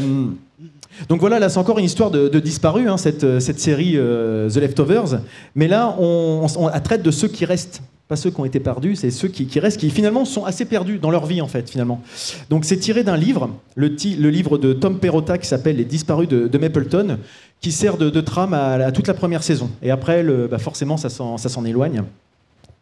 donc 1.09 1.21
voilà, 1.21 1.39
là 1.39 1.49
c'est 1.49 1.59
encore 1.59 1.79
une 1.79 1.85
histoire 1.85 2.11
de, 2.11 2.29
de 2.29 2.41
disparu, 2.41 2.89
hein, 2.89 2.97
cette, 2.97 3.25
euh, 3.25 3.41
cette 3.41 3.61
série 3.61 3.93
euh, 3.97 4.51
The 4.51 4.57
Leftovers. 4.57 5.21
Mais 5.55 5.69
là, 5.69 5.95
on, 5.99 6.47
traite 6.83 7.03
de 7.03 7.11
ceux 7.11 7.29
qui 7.29 7.45
restent. 7.45 7.83
Pas 8.09 8.17
ceux 8.17 8.31
qui 8.31 8.41
ont 8.41 8.47
été 8.47 8.59
perdus, 8.59 8.97
c'est 8.97 9.11
ceux 9.11 9.29
qui, 9.29 9.61
restent, 9.61 9.77
qui 9.77 9.91
finalement 9.91 10.25
sont 10.25 10.47
assez 10.47 10.65
perdus 10.65 10.99
dans 10.99 11.11
leur 11.11 11.27
vie 11.27 11.43
en 11.43 11.47
fait, 11.47 11.69
finalement. 11.69 12.01
Donc 12.49 12.65
c'est 12.65 12.79
tiré 12.79 13.05
d'un 13.05 13.19
livre, 13.19 13.51
le, 13.75 13.89
livre 14.31 14.57
de 14.57 14.73
Tom 14.73 14.99
Perrotta 14.99 15.37
qui 15.37 15.47
s'appelle 15.47 15.77
Les 15.77 15.85
disparus 15.85 16.27
de, 16.27 16.59
Mapleton, 16.59 17.19
qui 17.61 17.71
sert 17.71 17.99
de, 17.99 18.21
trame 18.23 18.55
à, 18.55 18.93
toute 18.93 19.09
la 19.09 19.13
première 19.13 19.43
saison. 19.43 19.69
Et 19.83 19.91
après, 19.91 20.25
bah, 20.51 20.59
forcément, 20.59 20.97
ça 20.97 21.11
s'en 21.11 21.37
ça 21.37 21.51
s'en 21.51 21.67
éloigne. 21.67 22.03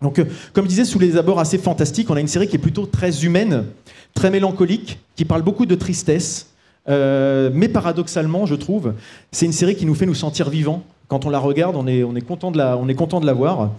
Donc, 0.02 0.18
euh, 0.18 0.24
comme 0.52 0.64
je 0.64 0.70
disais, 0.70 0.84
sous 0.84 0.98
les 0.98 1.16
abords 1.16 1.40
assez 1.40 1.58
fantastiques, 1.58 2.10
on 2.10 2.16
a 2.16 2.20
une 2.20 2.28
série 2.28 2.48
qui 2.48 2.56
est 2.56 2.60
plutôt 2.60 2.86
très 2.86 3.24
humaine, 3.24 3.64
très 4.14 4.30
mélancolique, 4.30 4.98
qui 5.16 5.24
parle 5.24 5.42
beaucoup 5.42 5.66
de 5.66 5.74
tristesse, 5.74 6.50
euh, 6.88 7.50
mais 7.52 7.68
paradoxalement, 7.68 8.46
je 8.46 8.54
trouve, 8.54 8.94
c'est 9.32 9.46
une 9.46 9.52
série 9.52 9.76
qui 9.76 9.86
nous 9.86 9.94
fait 9.94 10.06
nous 10.06 10.14
sentir 10.14 10.50
vivants. 10.50 10.84
Quand 11.08 11.24
on 11.24 11.30
la 11.30 11.38
regarde, 11.38 11.76
on 11.76 11.86
est, 11.86 12.02
on 12.02 12.16
est 12.16 12.20
content 12.20 12.50
de 12.50 12.58
la, 12.58 12.76
on 12.76 12.88
est 12.88 12.94
content 12.94 13.20
de 13.20 13.26
la 13.26 13.32
voir. 13.32 13.70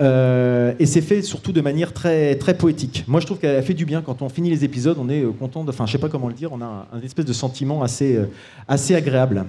Euh, 0.00 0.74
et 0.78 0.86
c'est 0.86 1.00
fait 1.00 1.22
surtout 1.22 1.52
de 1.52 1.60
manière 1.60 1.92
très, 1.92 2.34
très 2.34 2.54
poétique. 2.54 3.04
Moi, 3.06 3.20
je 3.20 3.26
trouve 3.26 3.38
qu'elle 3.38 3.62
fait 3.62 3.74
du 3.74 3.84
bien. 3.84 4.02
Quand 4.02 4.22
on 4.22 4.28
finit 4.28 4.50
les 4.50 4.64
épisodes, 4.64 4.96
on 5.00 5.08
est 5.08 5.22
euh, 5.22 5.30
content. 5.30 5.64
Enfin, 5.68 5.86
je 5.86 5.92
sais 5.92 5.98
pas 5.98 6.08
comment 6.08 6.28
le 6.28 6.34
dire. 6.34 6.52
On 6.52 6.60
a 6.60 6.88
un, 6.92 7.00
espèce 7.02 7.24
de 7.24 7.32
sentiment 7.32 7.82
assez, 7.82 8.18
assez 8.66 8.94
agréable. 8.94 9.44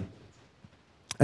Où 1.22 1.24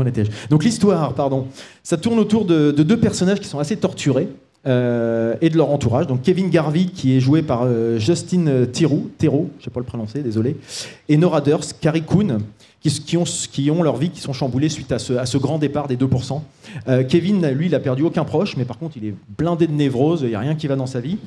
en 0.00 0.06
étais-je? 0.06 0.30
Donc 0.50 0.64
l'histoire, 0.64 1.14
pardon, 1.14 1.46
ça 1.82 1.96
tourne 1.96 2.18
autour 2.18 2.44
de 2.44 2.70
deux 2.70 2.98
personnages 2.98 3.40
qui 3.40 3.46
sont 3.48 3.60
assez 3.60 3.76
torturés 3.76 4.28
euh, 4.66 5.34
et 5.40 5.50
de 5.50 5.56
leur 5.56 5.70
entourage. 5.70 6.06
Donc 6.06 6.22
Kevin 6.22 6.50
Garvey, 6.50 6.86
qui 6.86 7.16
est 7.16 7.20
joué 7.20 7.42
par 7.42 7.62
euh, 7.64 7.98
Justin 7.98 8.66
Theroux, 8.72 9.10
Theroux, 9.18 9.50
je 9.58 9.64
sais 9.64 9.70
pas 9.70 9.80
le 9.80 9.86
prononcer, 9.86 10.22
désolé, 10.22 10.56
et 11.08 11.16
Nora 11.16 11.40
Durst, 11.40 11.76
Carrie 11.80 12.02
Coon, 12.02 12.38
qui, 12.90 13.70
ont, 13.70 13.82
leur 13.82 13.96
vie 13.96 14.10
qui 14.10 14.20
sont 14.20 14.32
chamboulées 14.32 14.68
suite 14.68 14.92
à 14.92 14.98
ce, 14.98 15.38
grand 15.38 15.58
départ 15.58 15.88
des 15.88 15.96
2%. 15.96 16.40
Euh, 16.88 17.04
Kevin, 17.04 17.48
lui, 17.50 17.66
il 17.66 17.74
a 17.74 17.80
perdu 17.80 18.02
aucun 18.02 18.24
proche, 18.24 18.56
mais 18.56 18.64
par 18.64 18.78
contre, 18.78 18.96
il 18.96 19.06
est 19.06 19.14
blindé 19.36 19.66
de 19.66 19.72
névrose, 19.72 20.22
il 20.22 20.28
n'y 20.28 20.34
a 20.34 20.40
rien 20.40 20.54
qui 20.54 20.66
va 20.66 20.76
dans 20.76 20.86
sa 20.86 21.00
vie. 21.00 21.18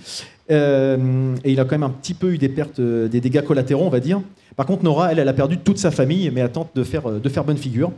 Euh, 0.51 1.35
et 1.43 1.51
il 1.51 1.59
a 1.59 1.63
quand 1.63 1.77
même 1.77 1.83
un 1.83 1.89
petit 1.89 2.13
peu 2.13 2.33
eu 2.33 2.37
des 2.37 2.49
pertes, 2.49 2.79
euh, 2.79 3.07
des 3.07 3.21
dégâts 3.21 3.41
collatéraux, 3.41 3.85
on 3.85 3.89
va 3.89 3.99
dire. 3.99 4.21
Par 4.55 4.65
contre, 4.65 4.83
Nora, 4.83 5.11
elle, 5.11 5.19
elle 5.19 5.27
a 5.27 5.33
perdu 5.33 5.57
toute 5.57 5.77
sa 5.77 5.91
famille, 5.91 6.29
mais 6.33 6.41
elle 6.41 6.51
tente 6.51 6.71
de 6.75 6.83
faire, 6.83 7.07
euh, 7.07 7.19
de 7.19 7.29
faire 7.29 7.43
bonne 7.43 7.57
figure. 7.57 7.91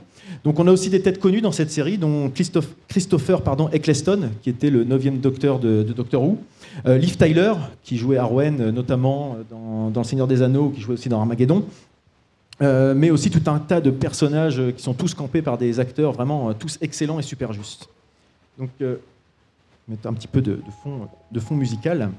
Donc 0.43 0.60
on 0.60 0.67
a 0.67 0.71
aussi 0.71 0.89
des 0.89 1.01
têtes 1.01 1.19
connues 1.19 1.41
dans 1.41 1.51
cette 1.51 1.69
série, 1.71 1.97
dont 1.97 2.30
Christophe- 2.30 2.73
Christopher 2.88 3.41
pardon, 3.41 3.69
Eccleston, 3.69 4.30
qui 4.41 4.49
était 4.49 4.69
le 4.71 4.84
9e 4.84 5.19
docteur 5.19 5.60
de, 5.60 5.84
Doctor 5.84 6.23
Who. 6.23 6.38
Euh, 6.86 6.97
Liv 6.97 7.17
Tyler, 7.17 7.54
qui 7.84 7.97
jouait 7.97 8.17
Arwen, 8.17 8.60
euh, 8.60 8.71
notamment 8.71 9.36
euh, 9.36 9.43
dans, 9.49 9.89
dans 9.91 10.01
Le 10.01 10.06
Seigneur 10.06 10.27
des 10.27 10.41
Anneaux, 10.41 10.69
qui 10.69 10.82
jouait 10.82 10.93
aussi 10.93 11.10
dans 11.10 11.19
Armageddon. 11.19 11.63
Euh, 12.62 12.93
mais 12.95 13.10
aussi 13.12 13.30
tout 13.30 13.41
un 13.49 13.60
tas 13.60 13.82
de 13.82 13.91
personnages 13.91 14.62
qui 14.77 14.84
sont 14.84 14.93
tous 14.93 15.13
campés 15.13 15.41
par 15.41 15.58
des 15.58 15.80
acteurs 15.80 16.12
vraiment 16.12 16.54
tous 16.54 16.77
excellents 16.82 17.19
et 17.19 17.23
super 17.23 17.54
justes. 17.54 17.89
Donc, 18.58 18.69
euh, 18.82 18.97
mettre 19.88 20.08
un 20.08 20.13
petit 20.13 20.27
peu 20.27 20.41
de 20.41 20.60
fond 21.39 21.56
musical. 21.56 22.10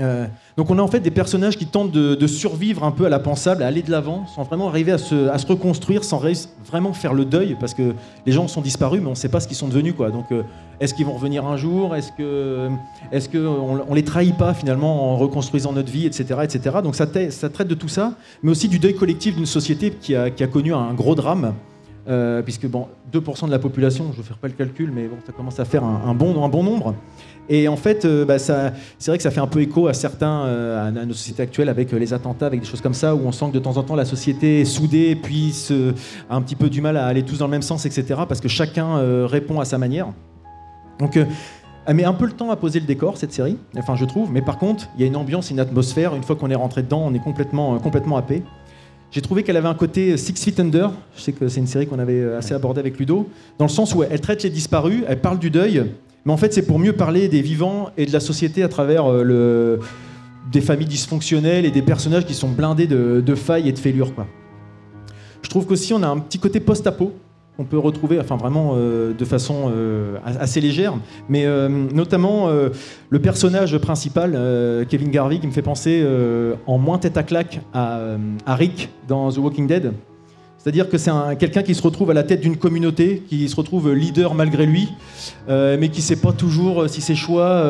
Euh, 0.00 0.26
donc 0.56 0.70
on 0.70 0.78
a 0.78 0.82
en 0.82 0.88
fait 0.88 1.00
des 1.00 1.10
personnages 1.10 1.58
qui 1.58 1.66
tentent 1.66 1.92
de, 1.92 2.26
survivre 2.26 2.82
un 2.82 2.92
peu 2.92 3.04
à 3.04 3.08
la 3.10 3.18
pensable, 3.18 3.62
à 3.62 3.66
aller 3.66 3.82
de 3.82 3.90
l'avant, 3.90 4.26
sans 4.26 4.42
vraiment 4.42 4.68
arriver 4.68 4.92
à 4.92 4.98
se, 4.98 5.46
reconstruire, 5.46 6.02
sans 6.02 6.22
vraiment 6.66 6.92
faire 6.92 7.12
le 7.12 7.24
deuil, 7.24 7.56
parce 7.60 7.74
que 7.74 7.94
les 8.24 8.32
gens 8.32 8.48
sont 8.48 8.62
disparus, 8.62 9.00
mais 9.00 9.08
on 9.08 9.10
ne 9.10 9.16
sait 9.16 9.28
pas 9.28 9.40
ce 9.40 9.46
qu'ils 9.46 9.56
sont 9.56 9.68
devenus. 9.68 9.94
Quoi. 9.94 10.10
Donc 10.10 10.32
euh, 10.32 10.42
est-ce 10.80 10.94
qu'ils 10.94 11.04
vont 11.04 11.12
revenir 11.12 11.46
un 11.46 11.56
jour? 11.56 11.94
Est-ce 11.94 12.10
que, 12.12 12.70
est-ce 13.10 13.28
que 13.28 13.38
on, 13.38 13.84
on 13.86 13.94
les 13.94 14.04
trahit 14.04 14.36
pas 14.36 14.54
finalement 14.54 15.12
en 15.12 15.16
reconstruisant 15.16 15.72
notre 15.72 15.92
vie, 15.92 16.06
etc., 16.06 16.40
etc. 16.42 16.76
Donc 16.82 16.96
ça, 16.96 17.06
traite 17.06 17.68
de 17.68 17.74
tout 17.74 17.88
ça, 17.88 18.14
mais 18.42 18.50
aussi 18.50 18.68
du 18.68 18.78
deuil 18.78 18.94
collectif 18.94 19.36
d'une 19.36 19.46
société 19.46 19.90
qui 19.90 20.14
a 20.14 20.46
connu 20.46 20.72
un 20.72 20.94
gros 20.94 21.14
drame. 21.14 21.54
Euh, 22.08 22.42
puisque 22.42 22.66
bon, 22.66 22.88
2% 23.12 23.46
de 23.46 23.50
la 23.50 23.60
population, 23.60 24.06
je 24.12 24.18
ne 24.18 24.22
vais 24.22 24.34
pas 24.40 24.48
le 24.48 24.54
calcul, 24.54 24.90
mais 24.92 25.06
bon, 25.06 25.16
ça 25.24 25.32
commence 25.32 25.60
à 25.60 25.64
faire 25.64 25.84
un, 25.84 26.14
bon, 26.14 26.34
nombre. 26.34 26.94
Et 27.48 27.68
en 27.68 27.76
fait, 27.76 28.04
euh, 28.04 28.24
bah, 28.24 28.38
c'est 28.40 28.72
vrai 29.06 29.16
que 29.16 29.22
ça 29.22 29.30
fait 29.30 29.40
un 29.40 29.46
peu 29.46 29.60
écho 29.60 29.86
à 29.86 29.94
certains, 29.94 30.44
euh, 30.46 30.88
à 30.88 30.90
nos 30.90 31.14
sociétés 31.14 31.42
actuelles 31.42 31.68
avec 31.68 31.92
les 31.92 32.12
attentats, 32.12 32.46
avec 32.46 32.60
des 32.60 32.66
choses 32.66 32.80
comme 32.80 32.94
ça, 32.94 33.14
où 33.14 33.20
on 33.24 33.30
sent 33.30 33.46
que 33.48 33.54
de 33.54 33.58
temps 33.60 33.76
en 33.76 33.84
temps 33.84 33.94
la 33.94 34.04
société 34.04 34.62
est 34.62 34.64
soudée, 34.64 35.14
puis 35.14 35.54
a 36.28 36.34
un 36.34 36.42
petit 36.42 36.56
peu 36.56 36.68
du 36.68 36.80
mal 36.80 36.96
à 36.96 37.06
aller 37.06 37.22
tous 37.22 37.38
dans 37.38 37.46
le 37.46 37.52
même 37.52 37.62
sens, 37.62 37.86
etc. 37.86 38.22
Parce 38.28 38.40
que 38.40 38.48
chacun 38.48 39.26
répond 39.26 39.60
à 39.60 39.64
sa 39.64 39.78
manière. 39.78 40.08
Donc, 40.98 41.18
elle 41.84 41.96
met 41.96 42.04
un 42.04 42.14
peu 42.14 42.26
le 42.26 42.32
temps 42.32 42.50
à 42.50 42.56
poser 42.56 42.80
le 42.80 42.86
décor, 42.86 43.16
cette 43.16 43.32
série, 43.32 43.58
enfin 43.76 43.96
je 43.96 44.04
trouve, 44.04 44.30
mais 44.30 44.42
par 44.42 44.58
contre, 44.58 44.88
il 44.94 45.00
y 45.00 45.04
a 45.04 45.06
une 45.08 45.16
ambiance, 45.16 45.50
une 45.50 45.58
atmosphère, 45.58 46.14
une 46.14 46.22
fois 46.22 46.36
qu'on 46.36 46.50
est 46.50 46.56
rentré 46.56 46.82
dedans, 46.82 47.02
on 47.04 47.12
est 47.12 47.18
complètement, 47.18 47.78
complètement 47.80 48.16
happé. 48.16 48.44
J'ai 49.12 49.20
trouvé 49.20 49.42
qu'elle 49.42 49.58
avait 49.58 49.68
un 49.68 49.74
côté 49.74 50.16
Six 50.16 50.32
Feet 50.42 50.58
Under, 50.58 50.90
je 51.14 51.20
sais 51.20 51.32
que 51.32 51.46
c'est 51.46 51.60
une 51.60 51.66
série 51.66 51.86
qu'on 51.86 51.98
avait 51.98 52.20
euh, 52.20 52.38
assez 52.38 52.54
abordée 52.54 52.80
avec 52.80 52.98
Ludo, 52.98 53.28
dans 53.58 53.66
le 53.66 53.70
sens 53.70 53.94
où 53.94 54.02
elle 54.02 54.20
traite 54.22 54.42
les 54.42 54.48
disparus, 54.48 55.02
elle 55.06 55.20
parle 55.20 55.38
du 55.38 55.50
deuil, 55.50 55.84
mais 56.24 56.32
en 56.32 56.38
fait 56.38 56.54
c'est 56.54 56.62
pour 56.62 56.78
mieux 56.78 56.94
parler 56.94 57.28
des 57.28 57.42
vivants 57.42 57.90
et 57.98 58.06
de 58.06 58.12
la 58.12 58.20
société 58.20 58.62
à 58.62 58.68
travers 58.68 59.04
euh, 59.04 59.22
le... 59.22 59.80
des 60.50 60.62
familles 60.62 60.86
dysfonctionnelles 60.86 61.66
et 61.66 61.70
des 61.70 61.82
personnages 61.82 62.24
qui 62.24 62.32
sont 62.32 62.48
blindés 62.48 62.86
de, 62.86 63.34
failles 63.34 63.68
et 63.68 63.72
de 63.72 63.78
fêlures. 63.78 64.12
Je 65.42 65.50
trouve 65.50 65.66
qu'aussi 65.66 65.92
on 65.92 66.02
a 66.02 66.08
un 66.08 66.18
petit 66.18 66.38
côté 66.38 66.58
post-apo 66.58 67.12
qu'on 67.56 67.64
peut 67.64 67.78
retrouver, 67.78 68.18
enfin 68.18 68.36
vraiment 68.36 68.72
euh, 68.76 69.12
de 69.12 69.24
façon 69.24 69.70
euh, 69.70 70.16
assez 70.24 70.60
légère, 70.60 70.94
mais 71.28 71.44
euh, 71.44 71.68
notamment 71.68 72.48
le 72.48 73.18
personnage 73.18 73.76
principal, 73.78 74.38
Kevin 74.88 75.10
Garvey, 75.10 75.38
qui 75.38 75.46
me 75.46 75.52
fait 75.52 75.62
penser 75.62 76.04
en 76.66 76.78
moins 76.78 76.98
tête 76.98 77.16
à 77.16 77.22
claque 77.22 77.60
à, 77.74 78.16
Rick 78.46 78.90
dans 79.08 79.30
The 79.30 79.38
Walking 79.38 79.66
Dead. 79.66 79.92
C'est-à-dire 80.58 80.88
que 80.88 80.96
c'est 80.96 81.10
un- 81.10 81.34
quelqu'un 81.34 81.62
qui 81.62 81.74
se 81.74 81.82
retrouve 81.82 82.10
à 82.10 82.14
la 82.14 82.22
tête 82.22 82.40
d'une 82.40 82.56
communauté, 82.56 83.24
qui 83.28 83.48
se 83.48 83.56
retrouve 83.56 83.92
leader 83.92 84.34
malgré 84.34 84.64
lui, 84.64 84.88
mais 85.48 85.88
qui 85.88 86.00
ne 86.00 86.04
sait 86.04 86.16
pas 86.16 86.32
toujours 86.32 86.88
si 86.88 87.00
ses 87.00 87.14
choix, 87.14 87.64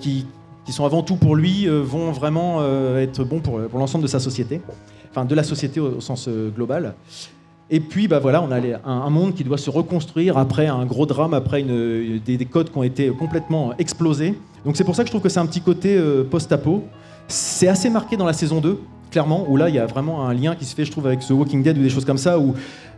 qui, 0.00 0.26
sont 0.70 0.84
avant 0.84 1.02
tout 1.02 1.16
pour 1.16 1.36
lui, 1.36 1.68
vont 1.68 2.10
vraiment 2.12 2.62
être 2.96 3.24
bons 3.24 3.40
pour, 3.40 3.60
l'ensemble 3.74 4.02
de 4.02 4.08
sa 4.08 4.20
société, 4.20 4.60
enfin 5.10 5.24
de 5.24 5.34
la 5.34 5.42
société 5.42 5.80
au, 5.80 6.00
sens 6.00 6.28
global. 6.54 6.94
Et 7.74 7.80
puis, 7.80 8.06
bah 8.06 8.18
voilà, 8.18 8.42
on 8.42 8.52
a 8.52 8.60
un, 8.84 9.08
monde 9.08 9.32
qui 9.32 9.44
doit 9.44 9.56
se 9.56 9.70
reconstruire 9.70 10.36
après 10.36 10.66
un 10.66 10.84
gros 10.84 11.06
drame, 11.06 11.32
après 11.32 11.62
des, 11.62 12.36
des 12.36 12.44
codes 12.44 12.70
qui 12.70 12.76
ont 12.76 12.82
été 12.82 13.08
complètement 13.08 13.72
explosés. 13.78 14.34
Donc 14.66 14.76
c'est 14.76 14.84
pour 14.84 14.94
ça 14.94 15.04
que 15.04 15.08
je 15.08 15.12
trouve 15.12 15.22
que 15.22 15.30
c'est 15.30 15.40
un 15.40 15.46
petit 15.46 15.62
côté 15.62 15.96
euh, 15.96 16.22
post-apo. 16.22 16.84
C'est 17.28 17.68
assez 17.68 17.88
marqué 17.88 18.18
dans 18.18 18.26
la 18.26 18.34
saison 18.34 18.60
2, 18.60 18.78
clairement, 19.10 19.46
où 19.48 19.56
là, 19.56 19.70
il 19.70 19.74
y 19.74 19.78
a 19.78 19.86
vraiment 19.86 20.28
un 20.28 20.34
lien 20.34 20.54
qui 20.54 20.66
se 20.66 20.74
fait, 20.74 20.84
je 20.84 20.90
trouve, 20.90 21.06
avec 21.06 21.22
ce 21.22 21.32
Walking 21.32 21.62
Dead 21.62 21.78
ou 21.78 21.82
des 21.82 21.88
choses 21.88 22.04
comme 22.04 22.18
ça, 22.18 22.38
où 22.38 22.54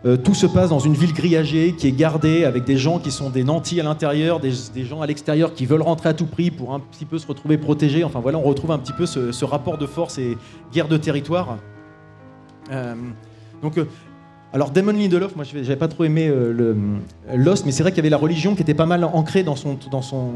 euh, 0.06 0.16
tout 0.16 0.34
se 0.34 0.46
passe 0.46 0.70
dans 0.70 0.80
une 0.80 0.94
ville 0.94 1.12
grillagée, 1.12 1.76
qui 1.78 1.86
est 1.86 1.92
gardée, 1.92 2.44
avec 2.44 2.64
des 2.64 2.76
gens 2.76 2.98
qui 2.98 3.12
sont 3.12 3.30
des 3.30 3.44
nantis 3.44 3.78
à 3.78 3.84
l'intérieur, 3.84 4.40
des, 4.40 4.50
gens 4.84 5.02
à 5.02 5.06
l'extérieur 5.06 5.54
qui 5.54 5.66
veulent 5.66 5.82
rentrer 5.82 6.08
à 6.08 6.14
tout 6.14 6.26
prix 6.26 6.50
pour 6.50 6.74
un 6.74 6.80
petit 6.80 7.04
peu 7.04 7.18
se 7.18 7.28
retrouver 7.28 7.58
protégés. 7.58 8.02
Enfin 8.02 8.18
voilà, 8.18 8.38
on 8.38 8.42
retrouve 8.42 8.72
un 8.72 8.78
petit 8.78 8.92
peu 8.92 9.06
ce, 9.06 9.44
rapport 9.44 9.78
de 9.78 9.86
force 9.86 10.18
et 10.18 10.36
guerre 10.72 10.88
de 10.88 10.96
territoire. 10.96 11.58
Euh, 12.72 12.96
donc, 13.62 13.78
alors 14.54 14.70
Damon 14.70 14.92
Lindelof, 14.92 15.34
moi 15.34 15.44
je 15.44 15.64
j'avais 15.64 15.74
pas 15.74 15.88
trop 15.88 16.04
aimé 16.04 16.28
euh, 16.28 16.52
le, 16.52 16.76
Lost, 17.36 17.66
mais 17.66 17.72
c'est 17.72 17.82
vrai 17.82 17.90
qu'il 17.90 17.98
y 17.98 18.00
avait 18.02 18.08
la 18.08 18.16
religion 18.16 18.54
qui 18.54 18.62
était 18.62 18.72
pas 18.72 18.86
mal 18.86 19.02
ancrée 19.02 19.42
dans 19.42 19.56
son, 19.56 19.76
dans 19.90 20.00
son, 20.00 20.30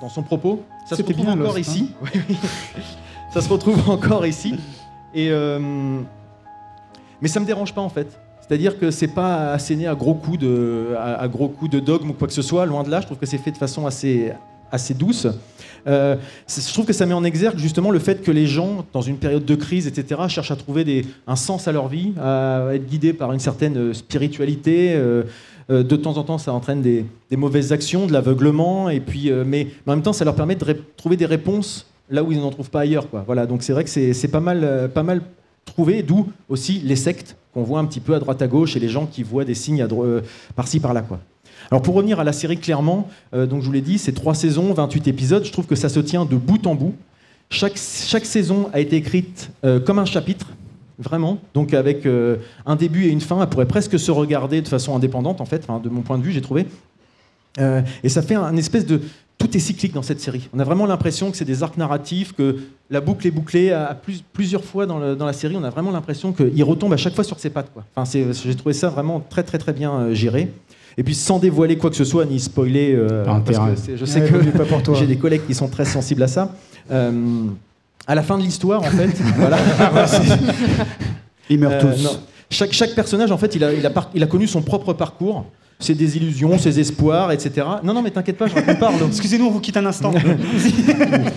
dans 0.00 0.08
son 0.08 0.24
propos. 0.24 0.64
Ça 0.86 0.96
se 0.96 1.02
retrouve 1.02 1.24
bien, 1.24 1.34
encore 1.34 1.54
Lost, 1.54 1.68
ici. 1.68 1.92
Oui, 2.02 2.10
oui. 2.28 2.36
Ça 3.32 3.40
se 3.40 3.48
retrouve 3.48 3.88
encore 3.88 4.26
ici. 4.26 4.56
Et, 5.14 5.28
euh, 5.30 6.00
mais 7.20 7.28
ça 7.28 7.38
me 7.38 7.44
dérange 7.44 7.72
pas 7.72 7.80
en 7.80 7.88
fait. 7.88 8.18
C'est-à-dire 8.40 8.76
que 8.76 8.90
c'est 8.90 9.06
pas 9.06 9.52
asséné 9.52 9.86
à 9.86 9.94
gros 9.94 10.14
coups 10.14 10.38
de, 10.38 10.96
à, 10.98 11.20
à 11.20 11.28
gros 11.28 11.48
coups 11.48 11.70
de 11.70 11.78
dogme 11.78 12.10
ou 12.10 12.12
quoi 12.12 12.26
que 12.26 12.34
ce 12.34 12.42
soit. 12.42 12.66
Loin 12.66 12.82
de 12.82 12.90
là, 12.90 13.00
je 13.00 13.06
trouve 13.06 13.18
que 13.18 13.26
c'est 13.26 13.38
fait 13.38 13.52
de 13.52 13.56
façon 13.56 13.86
assez, 13.86 14.32
assez 14.72 14.94
douce. 14.94 15.26
Euh, 15.86 16.16
je 16.48 16.72
trouve 16.72 16.86
que 16.86 16.92
ça 16.92 17.06
met 17.06 17.14
en 17.14 17.24
exergue 17.24 17.58
justement 17.58 17.90
le 17.90 17.98
fait 17.98 18.22
que 18.22 18.30
les 18.30 18.46
gens, 18.46 18.84
dans 18.92 19.00
une 19.00 19.16
période 19.16 19.44
de 19.44 19.54
crise, 19.54 19.86
etc., 19.86 20.22
cherchent 20.28 20.50
à 20.50 20.56
trouver 20.56 21.06
un 21.26 21.36
sens 21.36 21.68
à 21.68 21.72
leur 21.72 21.88
vie, 21.88 22.12
à 22.20 22.68
être 22.74 22.86
guidés 22.86 23.12
par 23.12 23.32
une 23.32 23.40
certaine 23.40 23.76
euh, 23.76 23.94
spiritualité. 23.94 24.92
euh, 24.94 25.24
de 25.68 25.94
temps 25.94 26.16
en 26.16 26.24
temps, 26.24 26.38
ça 26.38 26.52
entraîne 26.52 26.82
des, 26.82 27.06
mauvaises 27.36 27.72
actions, 27.72 28.06
de 28.06 28.12
l'aveuglement, 28.12 28.90
et 28.90 28.98
puis, 28.98 29.30
mais, 29.46 29.68
en 29.86 29.92
même 29.92 30.02
temps, 30.02 30.12
ça 30.12 30.24
leur 30.24 30.34
permet 30.34 30.56
de 30.56 30.76
trouver 30.96 31.16
des 31.16 31.26
réponses 31.26 31.86
là 32.10 32.24
où 32.24 32.32
ils 32.32 32.40
n'en 32.40 32.50
trouvent 32.50 32.70
pas 32.70 32.80
ailleurs. 32.80 33.06
Voilà, 33.24 33.46
donc 33.46 33.62
c'est 33.62 33.72
vrai 33.72 33.84
que 33.84 33.90
c'est 33.90 34.28
pas 34.32 34.40
mal, 34.40 34.90
pas 34.92 35.04
mal 35.04 35.22
trouvé, 35.64 36.02
d'où 36.02 36.26
aussi 36.48 36.80
les 36.84 36.96
sectes 36.96 37.36
qu'on 37.54 37.62
voit 37.62 37.78
un 37.78 37.84
petit 37.84 38.00
peu 38.00 38.14
à 38.14 38.18
droite 38.18 38.42
à 38.42 38.48
gauche 38.48 38.74
et 38.74 38.80
les 38.80 38.88
gens 38.88 39.06
qui 39.06 39.22
voient 39.22 39.44
des 39.44 39.54
signes 39.54 39.86
par-ci 40.56 40.80
par-là. 40.80 41.04
Alors 41.70 41.82
pour 41.82 41.94
revenir 41.94 42.20
à 42.20 42.24
la 42.24 42.32
série 42.32 42.58
clairement, 42.58 43.08
euh, 43.34 43.46
donc 43.46 43.60
je 43.60 43.66
vous 43.66 43.72
l'ai 43.72 43.80
dit, 43.80 43.98
c'est 43.98 44.12
trois 44.12 44.34
saisons, 44.34 44.72
28 44.72 45.08
épisodes. 45.08 45.44
Je 45.44 45.52
trouve 45.52 45.66
que 45.66 45.74
ça 45.74 45.88
se 45.88 46.00
tient 46.00 46.24
de 46.24 46.36
bout 46.36 46.66
en 46.66 46.74
bout. 46.74 46.94
Chaque, 47.50 47.76
saison 47.76 48.70
a 48.72 48.80
été 48.80 48.96
écrite 48.96 49.50
euh, 49.64 49.80
comme 49.80 49.98
un 49.98 50.04
chapitre, 50.04 50.46
vraiment. 50.98 51.38
Donc 51.54 51.74
avec 51.74 52.06
euh, 52.06 52.36
un 52.66 52.76
début 52.76 53.06
et 53.06 53.08
une 53.08 53.20
fin, 53.20 53.40
elle 53.42 53.48
pourrait 53.48 53.66
presque 53.66 53.98
se 53.98 54.10
regarder 54.10 54.62
de 54.62 54.68
façon 54.68 54.94
indépendante, 54.94 55.40
en 55.40 55.46
fait, 55.46 55.66
de 55.82 55.88
mon 55.88 56.02
point 56.02 56.18
de 56.18 56.22
vue, 56.22 56.32
j'ai 56.32 56.42
trouvé. 56.42 56.66
Et 58.04 58.08
ça 58.08 58.22
fait 58.22 58.36
un 58.36 58.56
espèce 58.56 58.86
de... 58.86 59.02
Tout 59.36 59.56
est 59.56 59.60
cyclique 59.60 59.92
dans 59.92 60.02
cette 60.02 60.20
série. 60.20 60.48
On 60.54 60.58
a 60.60 60.64
vraiment 60.64 60.86
l'impression 60.86 61.30
que 61.30 61.36
c'est 61.36 61.44
des 61.44 61.62
arcs 61.62 61.76
narratifs, 61.76 62.32
que 62.34 62.58
la 62.90 63.00
boucle 63.00 63.26
est 63.26 63.30
bouclée 63.30 63.72
à 63.72 63.94
plus- 63.94 64.22
plusieurs 64.32 64.64
fois 64.64 64.86
dans, 64.86 64.98
la 64.98 65.32
série. 65.32 65.56
On 65.56 65.64
a 65.64 65.70
vraiment 65.70 65.90
l'impression 65.90 66.32
qu'il 66.32 66.62
retombe 66.62 66.92
à 66.92 66.96
chaque 66.96 67.14
fois 67.14 67.24
sur 67.24 67.38
ses 67.40 67.50
pattes. 67.50 67.70
Enfin, 67.96 68.08
j'ai 68.12 68.54
trouvé 68.54 68.74
ça 68.74 68.88
vraiment 68.88 69.18
très 69.18 69.42
très 69.42 69.58
très 69.58 69.72
bien 69.72 70.12
géré. 70.12 70.50
Et 70.98 71.02
puis 71.02 71.14
sans 71.14 71.38
dévoiler 71.38 71.76
quoi 71.78 71.90
que 71.90 71.96
ce 71.96 72.04
soit, 72.04 72.24
ni 72.26 72.38
spoiler, 72.40 72.94
euh, 72.94 73.24
parce 73.24 73.58
que 73.86 73.96
je 73.96 74.04
sais 74.04 74.20
Ouais, 74.22 74.28
que 74.28 74.94
j'ai 74.98 75.06
des 75.06 75.16
collègues 75.16 75.46
qui 75.46 75.54
sont 75.54 75.68
très 75.68 75.84
sensibles 75.84 76.22
à 76.22 76.28
ça. 76.28 76.52
Euh, 76.90 77.12
à 78.06 78.14
la 78.14 78.22
fin 78.22 78.36
de 78.38 78.42
l'histoire, 78.42 78.80
en 78.80 78.84
fait, 78.90 79.10
voilà. 79.36 79.56
Ils 81.48 81.58
meurent 81.58 81.72
Euh, 81.72 81.80
tous. 81.94 82.02
non. 82.02 82.10
Chaque, 82.50 82.72
chaque 82.72 82.94
personnage, 82.94 83.30
en 83.30 83.38
fait, 83.38 83.54
il 83.54 83.62
a, 83.64 83.72
il, 83.72 83.84
a 83.86 83.90
par- 83.90 84.10
il 84.14 84.22
a 84.22 84.26
connu 84.26 84.46
son 84.48 84.60
propre 84.62 84.92
parcours, 84.92 85.44
ses 85.78 85.94
désillusions, 85.94 86.58
ses 86.58 86.80
espoirs, 86.80 87.30
etc. 87.30 87.66
Non, 87.84 87.94
non, 87.94 88.02
mais 88.02 88.10
t'inquiète 88.10 88.36
pas, 88.36 88.48
je 88.48 88.54
raconte 88.54 88.78
pas. 88.80 88.90
Excusez-nous, 89.06 89.46
on 89.46 89.50
vous 89.50 89.60
quitte 89.60 89.76
un 89.76 89.86
instant. 89.86 90.12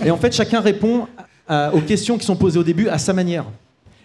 Et 0.04 0.10
en 0.10 0.16
fait, 0.16 0.32
chacun 0.34 0.60
répond 0.60 1.06
à- 1.48 1.72
aux 1.72 1.80
questions 1.80 2.18
qui 2.18 2.26
sont 2.26 2.36
posées 2.36 2.58
au 2.58 2.64
début 2.64 2.88
à 2.88 2.98
sa 2.98 3.12
manière. 3.12 3.44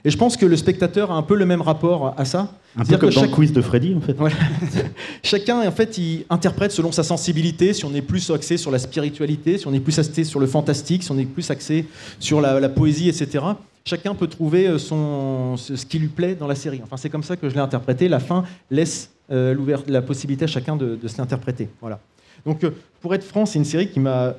Et 0.05 0.09
je 0.09 0.17
pense 0.17 0.37
que 0.37 0.45
le 0.45 0.55
spectateur 0.55 1.11
a 1.11 1.15
un 1.15 1.21
peu 1.23 1.35
le 1.35 1.45
même 1.45 1.61
rapport 1.61 2.13
à 2.17 2.25
ça. 2.25 2.53
Un 2.77 2.85
peu 2.85 2.97
comme 2.97 3.09
que 3.09 3.15
dans 3.15 3.21
chaque- 3.21 3.31
quiz 3.31 3.51
de 3.51 3.61
Freddy, 3.61 3.95
en 3.95 4.01
fait. 4.01 4.13
Voilà. 4.13 4.35
Chacun, 5.23 5.67
en 5.67 5.71
fait, 5.71 5.97
il 5.97 6.25
interprète 6.29 6.71
selon 6.71 6.91
sa 6.91 7.03
sensibilité, 7.03 7.73
si 7.73 7.85
on 7.85 7.93
est 7.93 8.01
plus 8.01 8.29
axé 8.31 8.57
sur 8.57 8.71
la 8.71 8.79
spiritualité, 8.79 9.57
si 9.57 9.67
on 9.67 9.73
est 9.73 9.79
plus 9.79 9.97
axé 9.99 10.23
sur 10.23 10.39
le 10.39 10.47
fantastique, 10.47 11.03
si 11.03 11.11
on 11.11 11.17
est 11.17 11.25
plus 11.25 11.49
axé 11.51 11.85
sur 12.19 12.41
la, 12.41 12.59
la 12.59 12.69
poésie, 12.69 13.09
etc. 13.09 13.43
Chacun 13.85 14.13
peut 14.15 14.27
trouver 14.27 14.67
euh, 14.67 14.77
son, 14.77 15.57
ce 15.57 15.73
qui 15.85 15.99
lui 15.99 16.07
plaît 16.07 16.35
dans 16.35 16.47
la 16.47 16.55
série. 16.55 16.81
Enfin, 16.83 16.97
c'est 16.97 17.09
comme 17.09 17.23
ça 17.23 17.35
que 17.35 17.49
je 17.49 17.55
l'ai 17.55 17.61
interprété. 17.61 18.07
La 18.07 18.19
fin 18.19 18.43
laisse 18.69 19.09
euh, 19.31 19.55
la 19.87 20.01
possibilité 20.01 20.45
à 20.45 20.47
chacun 20.47 20.75
de, 20.75 20.95
de 20.95 21.07
se 21.07 21.17
l'interpréter. 21.17 21.69
Voilà. 21.81 21.99
Donc, 22.45 22.63
euh, 22.63 22.71
pour 23.01 23.13
être 23.15 23.23
franc, 23.23 23.45
c'est 23.45 23.59
une 23.59 23.65
série 23.65 23.89
qui 23.89 23.99
m'a 23.99 24.35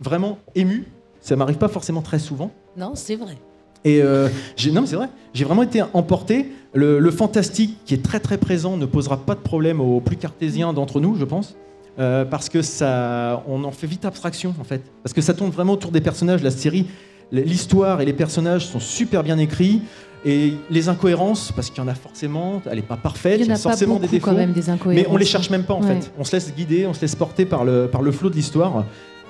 vraiment 0.00 0.38
ému. 0.54 0.84
Ça 1.20 1.36
m'arrive 1.36 1.56
pas 1.58 1.68
forcément 1.68 2.02
très 2.02 2.18
souvent. 2.18 2.50
Non, 2.76 2.92
c'est 2.94 3.16
vrai. 3.16 3.36
Et 3.84 4.00
euh, 4.02 4.28
non, 4.72 4.80
mais 4.82 4.86
c'est 4.86 4.96
vrai. 4.96 5.08
J'ai 5.34 5.44
vraiment 5.44 5.62
été 5.62 5.82
emporté. 5.92 6.50
Le, 6.72 6.98
le 6.98 7.10
fantastique 7.12 7.76
qui 7.84 7.94
est 7.94 8.02
très 8.02 8.18
très 8.18 8.36
présent 8.38 8.76
ne 8.76 8.86
posera 8.86 9.16
pas 9.18 9.34
de 9.34 9.40
problème 9.40 9.80
aux 9.80 10.00
plus 10.00 10.16
cartésiens 10.16 10.72
d'entre 10.72 11.00
nous, 11.00 11.14
je 11.16 11.24
pense, 11.24 11.54
Euh, 12.00 12.24
parce 12.24 12.48
que 12.48 12.60
ça, 12.62 13.44
on 13.46 13.62
en 13.62 13.70
fait 13.70 13.86
vite 13.86 14.04
abstraction 14.04 14.52
en 14.60 14.64
fait, 14.64 14.82
parce 15.04 15.12
que 15.12 15.20
ça 15.20 15.32
tourne 15.32 15.50
vraiment 15.50 15.74
autour 15.74 15.92
des 15.92 16.00
personnages. 16.00 16.42
La 16.42 16.50
série, 16.50 16.86
l'histoire 17.30 18.00
et 18.00 18.04
les 18.04 18.12
personnages 18.12 18.66
sont 18.66 18.80
super 18.80 19.22
bien 19.22 19.38
écrits. 19.38 19.80
Et 20.26 20.54
les 20.70 20.88
incohérences, 20.88 21.52
parce 21.54 21.68
qu'il 21.70 21.78
y 21.78 21.86
en 21.86 21.88
a 21.88 21.94
forcément, 21.94 22.62
elle 22.68 22.76
n'est 22.76 22.82
pas 22.82 22.96
parfaite, 22.96 23.38
Il 23.40 23.46
y 23.46 23.50
en 23.52 23.54
a 23.54 23.58
forcément 23.58 23.94
beaucoup 23.96 24.06
des 24.06 24.12
défauts. 24.18 24.30
quand 24.30 24.36
même, 24.36 24.52
des 24.52 24.62
mais 24.86 25.06
on 25.10 25.16
les 25.18 25.26
cherche 25.26 25.50
même 25.50 25.64
pas 25.64 25.74
en 25.74 25.82
Ouais. 25.82 26.00
fait. 26.00 26.10
On 26.18 26.24
se 26.24 26.32
laisse 26.34 26.52
guider, 26.56 26.86
on 26.86 26.94
se 26.94 27.02
laisse 27.02 27.14
porter 27.14 27.44
par 27.44 27.62
le, 27.64 27.86
par 27.92 28.00
le 28.02 28.10
flot 28.10 28.30
de 28.30 28.34
l'histoire. 28.34 28.86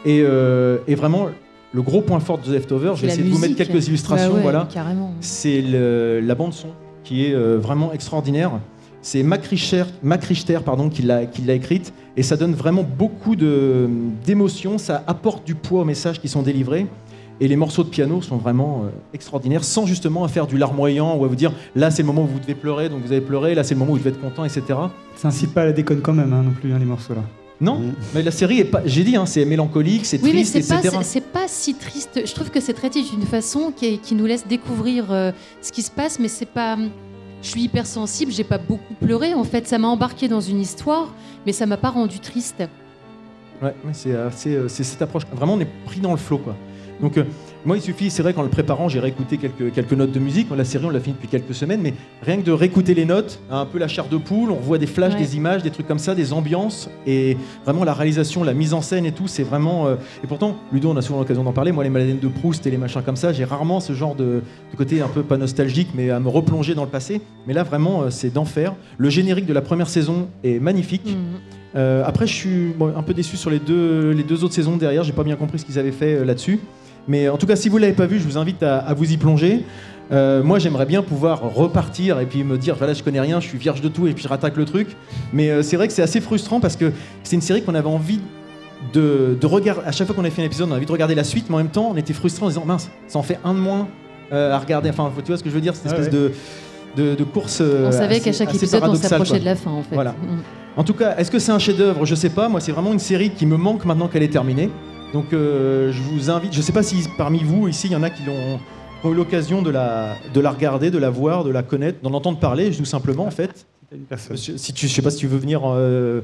Et, 0.06 0.22
euh, 0.22 0.78
et 0.86 0.94
vraiment, 0.94 1.26
le 1.74 1.82
gros 1.82 2.00
point 2.00 2.20
fort 2.20 2.38
de 2.38 2.44
The 2.44 2.48
Leftover, 2.50 2.92
je 2.94 3.00
C'est 3.00 3.00
vais 3.02 3.06
la 3.08 3.12
essayer 3.14 3.28
de 3.28 3.34
vous 3.34 3.40
mettre 3.40 3.56
quelques 3.56 3.88
illustrations. 3.88 4.28
Bah 4.30 4.36
ouais, 4.36 4.42
voilà. 4.42 4.68
carrément. 4.72 5.12
C'est 5.20 5.60
le- 5.60 6.20
la 6.20 6.34
bande 6.34 6.52
son 6.54 6.68
qui 7.02 7.26
est 7.26 7.34
euh, 7.34 7.58
vraiment 7.58 7.92
extraordinaire. 7.92 8.52
C'est 9.02 9.22
Mac 9.22 9.44
Richter, 9.44 9.84
Mac 10.02 10.24
Richter, 10.24 10.60
pardon, 10.64 10.88
qui 10.88 11.02
l'a 11.02 11.26
qui 11.26 11.42
l'a 11.42 11.52
écrite 11.54 11.92
et 12.16 12.22
ça 12.22 12.36
donne 12.36 12.54
vraiment 12.54 12.84
beaucoup 12.84 13.36
de- 13.36 13.88
d'émotions. 14.24 14.78
Ça 14.78 15.02
apporte 15.06 15.44
du 15.44 15.54
poids 15.54 15.82
aux 15.82 15.84
messages 15.84 16.20
qui 16.20 16.28
sont 16.28 16.42
délivrés. 16.42 16.86
Et 17.40 17.48
les 17.48 17.56
morceaux 17.56 17.82
de 17.82 17.88
piano 17.88 18.22
sont 18.22 18.36
vraiment 18.36 18.84
euh, 18.84 18.90
extraordinaires, 19.12 19.64
sans 19.64 19.84
justement 19.86 20.22
à 20.22 20.28
faire 20.28 20.46
du 20.46 20.56
larmoyant 20.56 21.16
ou 21.16 21.24
à 21.24 21.28
vous 21.28 21.34
dire 21.34 21.52
là 21.74 21.90
c'est 21.90 22.02
le 22.02 22.06
moment 22.06 22.22
où 22.22 22.26
vous 22.28 22.38
devez 22.38 22.54
pleurer, 22.54 22.88
donc 22.88 23.00
vous 23.04 23.10
allez 23.10 23.20
pleurer, 23.20 23.56
là 23.56 23.64
c'est 23.64 23.74
le 23.74 23.80
moment 23.80 23.90
où 23.90 23.96
vous 23.96 23.98
devez 24.04 24.10
être 24.10 24.20
content, 24.20 24.44
etc. 24.44 24.62
Ça 25.16 25.28
incite 25.28 25.52
pas 25.52 25.62
à 25.62 25.64
la 25.66 25.72
déconne 25.72 26.00
quand 26.00 26.12
même, 26.12 26.32
hein, 26.32 26.42
non 26.44 26.52
plus, 26.52 26.72
hein, 26.72 26.78
les 26.78 26.84
morceaux 26.84 27.14
là. 27.14 27.22
Non, 27.64 27.80
mais 28.14 28.22
la 28.22 28.30
série 28.30 28.60
est 28.60 28.64
pas. 28.64 28.82
J'ai 28.84 29.02
dit, 29.04 29.16
hein, 29.16 29.26
c'est 29.26 29.44
mélancolique, 29.44 30.04
c'est 30.06 30.22
Oui, 30.22 30.30
mais 30.34 30.42
triste, 30.44 30.52
c'est 30.62 30.68
pas, 30.74 30.80
etc. 30.80 30.96
c'est- 30.98 31.04
c'est 31.04 31.20
pas 31.32 31.48
si 31.48 31.74
triste. 31.74 32.20
Je 32.24 32.32
trouve 32.34 32.50
que 32.50 32.60
c'est 32.60 32.74
traité 32.74 33.02
d'une 33.02 33.22
façon 33.26 33.72
qui, 33.74 33.86
est- 33.86 33.96
qui 33.98 34.14
nous 34.14 34.26
laisse 34.26 34.46
découvrir 34.46 35.10
euh, 35.10 35.32
ce 35.62 35.72
qui 35.72 35.82
se 35.82 35.90
passe, 35.90 36.18
mais 36.18 36.28
c'est 36.28 36.46
pas. 36.46 36.76
Je 37.42 37.48
suis 37.48 37.62
hypersensible, 37.62 38.32
j'ai 38.32 38.44
pas 38.44 38.58
beaucoup 38.58 38.94
pleuré. 38.94 39.34
En 39.34 39.44
fait, 39.44 39.66
ça 39.68 39.78
m'a 39.78 39.88
embarqué 39.88 40.28
dans 40.28 40.40
une 40.40 40.60
histoire, 40.60 41.12
mais 41.46 41.52
ça 41.52 41.66
m'a 41.66 41.76
pas 41.76 41.90
rendu 41.90 42.18
triste. 42.20 42.62
Ouais, 43.62 43.74
c'est 43.92 44.12
euh, 44.12 44.30
c'est, 44.34 44.54
euh, 44.54 44.68
c'est 44.68 44.84
cette 44.84 45.02
approche. 45.02 45.24
Vraiment, 45.32 45.54
on 45.54 45.60
est 45.60 45.68
pris 45.84 46.00
dans 46.00 46.10
le 46.12 46.16
flot, 46.16 46.38
quoi. 46.38 46.56
Donc, 47.00 47.16
euh, 47.18 47.24
moi, 47.64 47.76
il 47.76 47.82
suffit, 47.82 48.10
c'est 48.10 48.22
vrai 48.22 48.34
qu'en 48.34 48.42
le 48.42 48.48
préparant, 48.48 48.88
j'ai 48.88 49.00
réécouté 49.00 49.38
quelques, 49.38 49.72
quelques 49.72 49.92
notes 49.92 50.12
de 50.12 50.18
musique. 50.18 50.48
La 50.56 50.64
série, 50.64 50.84
on 50.84 50.90
l'a 50.90 51.00
fini 51.00 51.14
depuis 51.14 51.28
quelques 51.28 51.54
semaines, 51.54 51.80
mais 51.82 51.94
rien 52.22 52.36
que 52.36 52.42
de 52.42 52.52
réécouter 52.52 52.94
les 52.94 53.04
notes, 53.04 53.40
un 53.50 53.64
peu 53.66 53.78
la 53.78 53.88
chair 53.88 54.06
de 54.08 54.16
poule, 54.18 54.50
on 54.50 54.56
voit 54.60 54.78
des 54.78 54.86
flashs, 54.86 55.14
Ouais. 55.14 55.18
des 55.20 55.36
images, 55.36 55.62
des 55.62 55.70
trucs 55.70 55.86
comme 55.88 55.98
ça, 55.98 56.14
des 56.14 56.32
ambiances, 56.32 56.90
et 57.06 57.36
vraiment 57.64 57.84
la 57.84 57.94
réalisation, 57.94 58.44
la 58.44 58.54
mise 58.54 58.74
en 58.74 58.82
scène 58.82 59.06
et 59.06 59.12
tout, 59.12 59.26
c'est 59.28 59.42
vraiment. 59.44 59.86
euh, 59.86 59.96
Et 60.22 60.26
pourtant, 60.26 60.56
Ludo, 60.72 60.90
on 60.90 60.96
a 60.96 61.02
souvent 61.02 61.18
l'occasion 61.20 61.42
d'en 61.44 61.52
parler. 61.52 61.72
Moi, 61.72 61.84
les 61.84 61.90
Madeleines 61.90 62.18
de 62.20 62.28
Proust 62.28 62.66
et 62.66 62.70
les 62.70 62.76
machins 62.78 63.02
comme 63.02 63.16
ça, 63.16 63.32
j'ai 63.32 63.44
rarement 63.44 63.80
ce 63.80 63.92
genre 63.92 64.14
de, 64.14 64.42
de 64.72 64.76
côté 64.76 65.00
un 65.00 65.08
peu 65.08 65.22
pas 65.22 65.36
nostalgique, 65.36 65.88
mais 65.94 66.10
à 66.10 66.20
me 66.20 66.28
replonger 66.28 66.74
dans 66.74 66.84
le 66.84 66.90
passé. 66.90 67.20
Mais 67.46 67.54
là, 67.54 67.62
vraiment, 67.62 68.02
euh, 68.02 68.10
c'est 68.10 68.32
d'enfer. 68.32 68.74
Le 68.98 69.08
générique 69.10 69.46
de 69.46 69.52
la 69.54 69.62
première 69.62 69.88
saison 69.88 70.28
est 70.42 70.58
magnifique. 70.60 71.06
Mhm. 71.06 71.40
Euh, 71.76 72.04
après, 72.06 72.26
je 72.26 72.34
suis 72.34 72.72
bon, 72.78 72.92
un 72.96 73.02
peu 73.02 73.14
déçu 73.14 73.36
sur 73.36 73.50
les 73.50 73.58
deux, 73.58 74.10
les 74.10 74.22
deux 74.22 74.44
autres 74.44 74.54
saisons 74.54 74.76
derrière. 74.76 75.02
J'ai 75.02 75.12
pas 75.12 75.24
bien 75.24 75.34
compris 75.36 75.58
ce 75.58 75.64
qu'ils 75.64 75.78
avaient 75.78 75.90
fait 75.92 76.14
euh, 76.14 76.24
là-dessus. 76.24 76.60
Mais 77.08 77.28
en 77.28 77.36
tout 77.36 77.46
cas, 77.46 77.56
si 77.56 77.68
vous 77.68 77.78
l'avez 77.78 77.92
pas 77.92 78.06
vu, 78.06 78.18
je 78.18 78.24
vous 78.24 78.38
invite 78.38 78.62
à, 78.62 78.78
à 78.78 78.94
vous 78.94 79.10
y 79.12 79.16
plonger. 79.16 79.64
Euh, 80.12 80.42
moi, 80.42 80.58
j'aimerais 80.58 80.86
bien 80.86 81.02
pouvoir 81.02 81.40
repartir 81.54 82.20
et 82.20 82.26
puis 82.26 82.44
me 82.44 82.58
dire, 82.58 82.76
voilà, 82.76 82.92
je 82.92 83.02
connais 83.02 83.20
rien, 83.20 83.40
je 83.40 83.48
suis 83.48 83.58
vierge 83.58 83.80
de 83.80 83.88
tout 83.88 84.06
et 84.06 84.12
puis 84.12 84.22
je 84.22 84.28
rattaque 84.28 84.56
le 84.56 84.64
truc. 84.64 84.88
Mais 85.32 85.50
euh, 85.50 85.62
c'est 85.62 85.76
vrai 85.76 85.86
que 85.86 85.92
c'est 85.94 86.02
assez 86.02 86.20
frustrant 86.20 86.60
parce 86.60 86.76
que 86.76 86.92
c'est 87.22 87.36
une 87.36 87.42
série 87.42 87.62
qu'on 87.62 87.74
avait 87.74 87.88
envie 87.88 88.20
de, 88.92 89.36
de 89.40 89.46
regarder. 89.46 89.82
À 89.86 89.92
chaque 89.92 90.06
fois 90.06 90.14
qu'on 90.16 90.24
a 90.24 90.30
fait 90.30 90.42
un 90.42 90.46
épisode, 90.46 90.68
on 90.68 90.72
a 90.72 90.76
envie 90.76 90.86
de 90.86 90.92
regarder 90.92 91.14
la 91.14 91.24
suite, 91.24 91.46
mais 91.48 91.54
en 91.54 91.58
même 91.58 91.68
temps, 91.68 91.88
on 91.92 91.96
était 91.96 92.12
frustrant 92.12 92.46
en 92.46 92.48
se 92.50 92.54
disant, 92.54 92.66
mince, 92.66 92.90
ça 93.06 93.18
en 93.18 93.22
fait 93.22 93.38
un 93.44 93.54
de 93.54 93.58
moins 93.60 93.88
euh, 94.32 94.52
à 94.52 94.58
regarder. 94.58 94.90
Enfin, 94.90 95.10
tu 95.16 95.28
vois 95.28 95.38
ce 95.38 95.42
que 95.42 95.48
je 95.50 95.54
veux 95.54 95.60
dire, 95.62 95.74
cette 95.74 95.86
Ah 95.86 95.96
espèce 95.98 96.12
ouais. 96.12 96.30
de, 96.96 97.02
de, 97.10 97.14
de 97.14 97.24
course. 97.24 97.58
euh, 97.62 97.88
On 97.88 97.92
savait 97.92 98.20
qu'à 98.20 98.32
chaque 98.32 98.54
épisode, 98.54 98.82
on 98.86 98.94
s'approchait 98.94 99.40
de 99.40 99.44
la 99.46 99.56
fin, 99.56 99.70
en 99.70 99.82
fait. 99.82 99.94
Voilà. 99.94 100.10
Mhm. 100.22 100.38
En 100.76 100.84
tout 100.84 100.94
cas, 100.94 101.16
est-ce 101.16 101.30
que 101.30 101.38
c'est 101.38 101.52
un 101.52 101.58
chef-d'œuvre? 101.58 102.04
Je 102.04 102.14
sais 102.14 102.30
pas. 102.30 102.48
Moi, 102.48 102.60
c'est 102.60 102.72
vraiment 102.72 102.92
une 102.92 102.98
série 102.98 103.30
qui 103.30 103.46
me 103.46 103.56
manque 103.56 103.84
maintenant 103.86 104.08
qu'elle 104.08 104.22
est 104.24 104.28
terminée. 104.32 104.70
Donc, 105.14 105.32
euh, 105.32 105.90
je 105.92 106.02
vous 106.02 106.28
invite. 106.30 106.52
Je 106.52 106.60
sais 106.60 106.72
pas 106.72 106.82
si 106.82 107.08
parmi 107.16 107.38
vous 107.42 107.68
ici, 107.68 107.86
il 107.86 107.92
y 107.92 107.96
en 107.96 108.02
a 108.02 108.10
qui 108.10 108.22
l'ont 108.24 108.58
ont 109.04 109.12
eu 109.12 109.14
l'occasion 109.14 109.60
de 109.62 109.70
la, 109.70 110.14
de 110.32 110.40
la 110.40 110.50
regarder, 110.50 110.90
de 110.90 110.96
la 110.98 111.10
voir, 111.10 111.44
de 111.44 111.50
la 111.50 111.62
connaître, 111.62 112.00
d'en 112.02 112.12
entendre 112.14 112.38
parler, 112.38 112.70
tout 112.70 112.84
simplement, 112.86 113.24
en 113.26 113.30
fait. 113.30 113.66
Monsieur, 114.30 114.56
Si 114.58 114.72
tu, 114.72 114.88
je 114.88 114.92
sais 114.94 115.02
pas 115.02 115.10
si 115.10 115.18
tu 115.18 115.26
veux 115.26 115.36
venir 115.38 115.60
euh, 115.66 116.22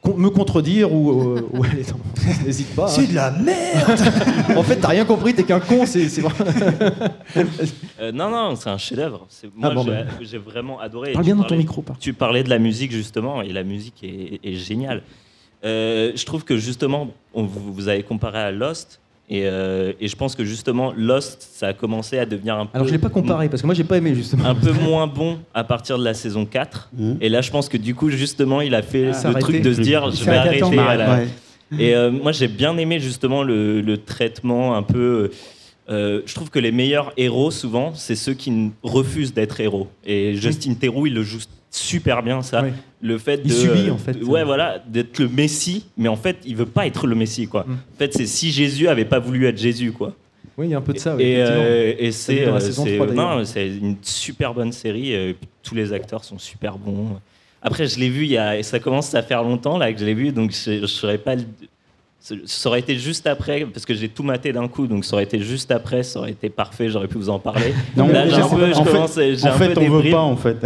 con- 0.00 0.14
me 0.16 0.30
contredire 0.30 0.92
ou, 0.92 1.10
euh, 1.10 1.42
ou 1.52 1.64
n'hésite 2.46 2.74
pas. 2.76 2.86
hein. 2.88 3.02
de 3.04 3.14
la 3.14 3.30
merde 3.32 4.00
En 4.56 4.62
fait, 4.62 4.76
t'as 4.76 4.88
rien 4.88 5.04
compris, 5.04 5.34
t'es 5.34 5.42
qu'un 5.42 5.58
con. 5.60 5.84
C'est 5.86 6.08
c'est. 6.08 6.22
Euh, 8.00 8.12
non, 8.12 8.30
non, 8.30 8.56
c'est 8.56 8.70
un 8.70 8.78
chef-d'œuvre. 8.78 9.26
C'est- 9.28 9.48
Ah 9.48 9.50
Moi, 9.56 9.74
bon, 9.74 9.82
j'ai 9.82 9.90
bah. 9.90 10.04
j'ai 10.22 10.38
vraiment 10.38 10.80
adoré. 10.80 11.12
Parle 11.12 11.24
bien 11.24 11.36
dans 11.36 11.44
ton 11.44 11.56
micro, 11.56 11.82
par 11.82 11.98
Tu 11.98 12.12
parlais 12.14 12.42
de 12.42 12.48
la 12.50 12.58
musique, 12.58 12.92
justement, 12.92 13.42
et 13.42 13.52
la 13.52 13.64
musique 13.64 14.02
est, 14.02 14.40
est 14.44 14.54
géniale. 14.54 15.02
Euh, 15.64 16.12
je 16.14 16.24
trouve 16.24 16.44
que, 16.44 16.56
justement, 16.56 17.08
on- 17.34 17.44
vous, 17.44 17.72
vous 17.72 17.88
avez 17.88 18.02
comparé 18.02 18.38
à 18.38 18.50
Lost, 18.50 19.00
et, 19.28 19.42
euh, 19.44 19.92
et 20.00 20.08
je 20.08 20.16
pense 20.16 20.34
que, 20.34 20.44
justement, 20.44 20.92
Lost, 20.96 21.46
ça 21.52 21.68
a 21.68 21.72
commencé 21.72 22.18
à 22.18 22.26
devenir 22.26 22.56
un 22.56 22.66
peu... 22.66 22.70
Alors, 22.74 22.86
je 22.88 22.92
l'ai 22.92 22.98
pas 22.98 23.10
comparé 23.10 23.48
parce 23.48 23.62
que 23.62 23.66
moi, 23.66 23.74
j'ai 23.74 23.84
pas 23.84 23.98
aimé 23.98 24.14
justement. 24.14 24.44
un 24.44 24.54
peu 24.56 24.72
moins 24.72 25.06
bon 25.06 25.38
à 25.54 25.62
partir 25.62 25.98
de 25.98 26.04
la 26.04 26.14
saison 26.14 26.44
4. 26.46 26.90
Et 27.20 27.28
là, 27.28 27.40
je 27.40 27.50
pense 27.50 27.68
que 27.68 27.76
du 27.76 27.94
coup, 27.94 28.10
justement, 28.10 28.60
il 28.60 28.74
a 28.74 28.82
fait 28.82 29.12
Ah, 29.12 29.28
le 29.28 29.34
truc 29.38 29.62
de 29.62 29.72
se 29.72 29.80
dire, 29.80 30.08
Il 30.10 30.16
je 30.18 30.24
vais 30.24 30.30
arrêter. 30.36 30.60
temps. 30.60 30.76
à 30.78 30.96
la- 30.96 31.14
Ouais. 31.14 31.28
Et 31.78 31.94
euh, 31.94 32.10
moi, 32.10 32.32
j'ai 32.32 32.48
bien 32.48 32.76
aimé 32.78 32.98
justement 32.98 33.44
le, 33.44 33.80
le 33.80 33.96
traitement 33.98 34.74
un 34.76 34.82
peu. 34.82 35.30
euh, 35.88 36.22
je 36.26 36.34
trouve 36.34 36.50
que 36.50 36.58
les 36.58 36.72
meilleurs 36.72 37.12
héros, 37.16 37.52
souvent, 37.52 37.94
c'est 37.94 38.16
ceux 38.16 38.34
qui 38.34 38.72
refusent 38.82 39.32
d'être 39.32 39.60
héros. 39.60 39.86
Et 40.04 40.34
Justin 40.34 40.74
Theroux, 40.74 41.06
il 41.06 41.14
le 41.14 41.22
joue 41.22 41.38
super 41.70 42.24
bien 42.24 42.42
ça. 42.42 42.62
Le 43.02 43.16
fait 43.18 43.40
Il 43.44 43.50
de, 43.50 43.54
subit, 43.56 43.90
en 43.90 43.96
fait. 43.96 44.22
Ouais, 44.22 44.44
voilà, 44.44 44.82
d'être 44.86 45.18
le 45.18 45.28
Messie, 45.28 45.86
mais 45.96 46.08
en 46.08 46.16
fait, 46.16 46.36
il 46.44 46.54
veut 46.56 46.66
pas 46.66 46.86
être 46.86 47.06
le 47.06 47.14
Messie, 47.14 47.46
quoi. 47.46 47.64
Mm. 47.66 47.72
En 47.72 47.98
fait, 47.98 48.12
c'est 48.12 48.26
si 48.26 48.50
Jésus 48.50 48.88
avait 48.88 49.04
pas 49.06 49.18
voulu 49.18 49.46
être 49.46 49.58
Jésus, 49.58 49.92
quoi. 49.92 50.14
Oui, 50.58 50.66
il 50.66 50.70
y 50.72 50.74
a 50.74 50.78
un 50.78 50.82
peu 50.82 50.92
de 50.92 50.98
ça. 50.98 51.16
Et, 51.18 51.36
euh, 51.38 51.94
et 51.98 52.12
c'est 52.12 52.46
euh, 52.46 52.60
c'est- 52.60 52.72
3, 52.96 53.06
d'ailleurs. 53.06 53.38
non, 53.38 53.44
c'est 53.46 53.66
une 53.68 53.96
super 54.02 54.52
bonne 54.52 54.72
série. 54.72 55.14
euh, 55.14 55.32
tous 55.62 55.74
les 55.74 55.92
acteurs 55.94 56.24
sont 56.24 56.38
super 56.38 56.76
bons. 56.76 57.18
Après, 57.62 57.86
je 57.86 57.98
l'ai 57.98 58.10
vu 58.10 58.24
il 58.24 58.30
y 58.32 58.36
a, 58.38 58.58
et 58.58 58.62
ça 58.62 58.78
commence 58.78 59.14
à 59.14 59.22
faire 59.22 59.42
longtemps 59.42 59.78
là 59.78 59.90
que 59.92 59.98
je 59.98 60.04
l'ai 60.04 60.14
vu, 60.14 60.32
donc 60.32 60.50
je, 60.52 60.80
je 60.80 60.86
saurais 60.86 61.18
pas. 61.18 61.36
Ça 62.22 62.68
aurait 62.68 62.80
été 62.80 62.96
juste 62.98 63.26
après, 63.26 63.64
parce 63.64 63.86
que 63.86 63.94
j'ai 63.94 64.10
tout 64.10 64.22
maté 64.22 64.52
d'un 64.52 64.68
coup, 64.68 64.86
donc 64.86 65.06
ça 65.06 65.14
aurait 65.14 65.24
été 65.24 65.40
juste 65.40 65.70
après, 65.70 66.02
ça 66.02 66.18
aurait 66.18 66.32
été 66.32 66.50
parfait, 66.50 66.90
j'aurais 66.90 67.08
pu 67.08 67.16
vous 67.16 67.30
en 67.30 67.38
parler. 67.38 67.72
Non, 67.96 68.08
là, 68.08 68.24
mais 68.26 68.30
j'ai 68.30 68.36
un 68.36 68.44
en 68.44 68.48
peu, 68.50 68.66
fait- 68.66 68.74
je 68.74 68.78
en 68.78 68.84
fait- 68.84 68.90
commence, 68.92 69.14
j'ai 69.16 69.44
en 69.44 69.46
un 69.48 69.52
fait, 69.52 69.68
peu 69.72 69.80
on 69.80 69.82
des 69.82 69.88
veut 69.88 69.98
bribes. 70.00 70.12
pas, 70.12 70.20
en 70.20 70.36
fait. 70.36 70.56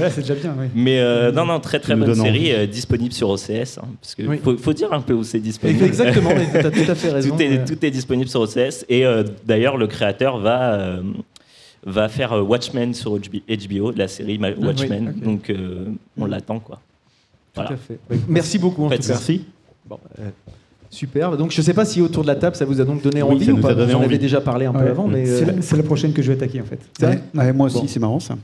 Ouais, 0.00 0.10
c'est 0.10 0.20
déjà 0.22 0.34
bien, 0.34 0.54
oui. 0.58 0.66
Mais 0.74 0.98
euh, 0.98 1.30
non, 1.32 1.44
non, 1.46 1.60
très 1.60 1.78
très 1.80 1.94
bonne 1.94 2.14
série, 2.14 2.52
euh, 2.52 2.66
disponible 2.66 3.12
sur 3.12 3.30
OCS. 3.30 3.78
hein, 3.78 3.82
parce 4.00 4.14
que 4.16 4.22
Oui. 4.24 4.38
faut, 4.42 4.56
faut 4.56 4.72
dire 4.72 4.92
un 4.92 5.00
peu 5.00 5.12
où 5.12 5.22
c'est 5.24 5.38
disponible. 5.40 5.84
Exactement, 5.84 6.30
mais 6.34 6.48
t'as 6.62 6.70
tout 6.70 6.90
à 6.90 6.94
fait 6.96 7.10
raison, 7.12 7.36
tout, 7.36 7.42
est, 7.42 7.48
ouais. 7.50 7.64
tout 7.64 7.84
est 7.84 7.90
disponible 7.90 8.28
sur 8.28 8.40
OCS. 8.40 8.84
Et 8.88 9.06
euh, 9.06 9.22
d'ailleurs, 9.46 9.76
le 9.76 9.86
créateur 9.86 10.38
va, 10.38 10.74
euh, 10.74 11.02
va 11.86 12.08
faire 12.08 12.32
Watchmen 12.48 12.92
sur 12.94 13.12
HBO, 13.18 13.92
la 13.96 14.08
série 14.08 14.38
Ah, 14.42 14.48
Watchmen. 14.60 15.14
oui. 15.16 15.22
Donc 15.24 15.50
euh, 15.50 15.86
on 16.18 16.26
l'attend, 16.26 16.58
quoi. 16.58 16.76
Tout 17.54 17.62
Voilà. 17.62 17.70
à 17.72 17.76
fait. 17.76 17.98
Merci 18.28 18.58
beaucoup 18.58 18.84
en 18.84 18.88
Pas 18.88 18.98
tout 18.98 19.08
cas. 19.08 19.14
souci. 19.16 19.44
Bon, 19.88 19.98
euh, 20.20 20.28
super. 20.90 21.36
Donc 21.36 21.50
je 21.50 21.60
ne 21.60 21.64
sais 21.64 21.72
pas 21.74 21.84
si 21.84 22.00
autour 22.02 22.22
de 22.22 22.28
la 22.28 22.34
table 22.36 22.56
ça 22.56 22.64
vous 22.64 22.80
a 22.80 22.84
donc 22.84 23.02
donné 23.02 23.22
Oui, 23.22 23.34
envie 23.36 23.50
ou 23.52 23.56
pas. 23.58 23.72
Vous 23.74 23.94
en 23.94 24.02
avez 24.02 24.18
déjà 24.18 24.40
parlé 24.40 24.66
un 24.66 24.72
peu 24.72 24.86
avant, 24.88 25.06
mais 25.08 25.24
C'est 25.24 25.42
euh, 25.48 25.52
la, 25.56 25.62
c'est 25.62 25.76
la 25.76 25.82
prochaine 25.82 26.12
que 26.12 26.20
je 26.22 26.28
vais 26.32 26.34
attaquer 26.36 26.60
en 26.60 26.64
fait. 26.64 26.78
C'est 26.98 27.06
vrai 27.06 27.22
Ouais, 27.34 27.52
moi 27.52 27.66
aussi, 27.66 27.78
Bon. 27.78 27.86
c'est 27.88 28.00
marrant 28.00 28.20
ça. 28.20 28.34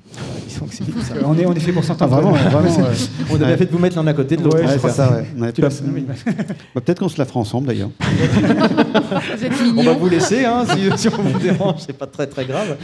Donc, 0.60 0.68
c'est 0.72 0.84
fou, 0.84 1.00
ça. 1.00 1.14
on, 1.24 1.36
est, 1.36 1.46
on 1.46 1.52
est 1.52 1.58
fait 1.60 1.72
pour 1.72 1.82
Ah, 1.82 1.86
s'entendre. 1.88 2.14
vraiment, 2.14 2.32
vraiment. 2.32 2.68
ouais. 2.88 2.94
on 3.30 3.40
avait 3.42 3.56
fait 3.56 3.66
de 3.66 3.72
vous 3.72 3.78
mettre 3.78 3.96
l'un 3.96 4.06
à 4.06 4.12
côté 4.14 4.36
de 4.36 4.44
l'autre. 4.44 4.58
Bah, 5.36 6.80
Peut-être 6.80 7.00
qu'on 7.00 7.08
se 7.08 7.18
la 7.18 7.24
fera 7.24 7.40
ensemble 7.40 7.66
d'ailleurs. 7.66 7.90
Vous 8.00 9.44
êtes 9.44 9.52
On 9.76 9.82
va 9.82 9.92
vous 9.94 10.08
laisser, 10.08 10.44
hein, 10.44 10.64
si, 10.68 10.90
si 10.96 11.08
on 11.08 11.22
vous 11.22 11.38
dérange, 11.38 11.80
c'est 11.86 11.96
pas 11.96 12.06
très 12.06 12.26
très 12.26 12.44
grave. 12.44 12.76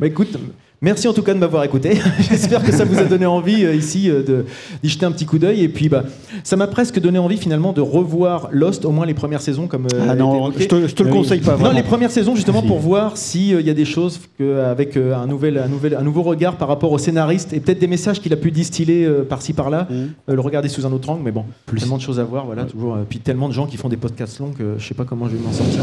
Bah 0.00 0.06
écoute, 0.06 0.36
merci 0.80 1.08
en 1.08 1.12
tout 1.12 1.22
cas 1.22 1.34
de 1.34 1.38
m'avoir 1.38 1.64
écouté. 1.64 1.98
J'espère 2.20 2.62
que 2.64 2.72
ça 2.72 2.84
vous 2.84 2.98
a 2.98 3.04
donné 3.04 3.26
envie 3.26 3.64
euh, 3.64 3.74
ici 3.74 4.10
euh, 4.10 4.44
d'y 4.82 4.88
jeter 4.88 5.06
un 5.06 5.12
petit 5.12 5.26
coup 5.26 5.38
d'œil. 5.38 5.62
Et 5.62 5.68
puis 5.68 5.88
bah, 5.88 6.04
ça 6.44 6.56
m'a 6.56 6.66
presque 6.66 7.00
donné 7.00 7.18
envie 7.18 7.36
finalement 7.36 7.72
de 7.72 7.80
revoir 7.80 8.48
Lost, 8.52 8.84
au 8.84 8.90
moins 8.90 9.06
les 9.06 9.14
premières 9.14 9.40
saisons 9.42 9.66
comme. 9.66 9.86
euh, 9.92 10.06
Ah 10.08 10.14
non, 10.14 10.50
je 10.56 10.64
te, 10.66 10.86
je 10.86 10.94
te 10.94 11.02
le 11.02 11.10
Oui. 11.10 11.16
conseille 11.16 11.40
pas. 11.40 11.52
Non, 11.52 11.58
vraiment. 11.58 11.74
les 11.76 11.82
premières 11.82 12.10
saisons 12.10 12.34
justement 12.34 12.60
Si. 12.62 12.66
pour 12.68 12.78
voir 12.78 13.16
s'il 13.16 13.60
y 13.60 13.70
a 13.70 13.74
des 13.74 13.84
choses 13.84 14.20
que, 14.38 14.60
avec 14.60 14.96
un, 14.96 15.26
nouvel, 15.26 15.58
un, 15.58 15.68
nouvel, 15.68 15.94
un 15.94 16.02
nouveau 16.02 16.22
regard 16.22 16.56
par 16.56 16.68
rapport 16.68 16.92
au 16.92 16.98
scénariste 16.98 17.52
et 17.52 17.60
peut-être 17.60 17.78
des 17.80 17.86
messages 17.86 18.20
qu'il 18.20 18.32
a 18.32 18.36
pu 18.36 18.50
distiller 18.50 19.08
par-ci 19.28 19.52
par-là, 19.52 19.88
euh, 19.90 20.06
le 20.28 20.40
regarder 20.40 20.68
sous 20.68 20.86
un 20.86 20.92
autre 20.92 21.08
angle, 21.10 21.22
mais 21.24 21.32
bon, 21.32 21.44
tellement 21.76 21.96
de 21.96 22.02
choses 22.02 22.20
à 22.20 22.24
voir, 22.24 22.46
voilà, 22.46 22.64
toujours. 22.64 22.94
euh, 22.94 23.04
puis 23.08 23.18
tellement 23.18 23.48
de 23.48 23.54
gens 23.54 23.66
qui 23.66 23.76
font 23.76 23.88
des 23.88 23.96
podcasts 23.96 24.38
longs 24.38 24.52
que 24.56 24.74
je 24.78 24.86
sais 24.86 24.94
pas 24.94 25.04
comment 25.04 25.28
je 25.28 25.36
vais 25.36 25.42
m'en 25.42 25.52
sortir. 25.52 25.82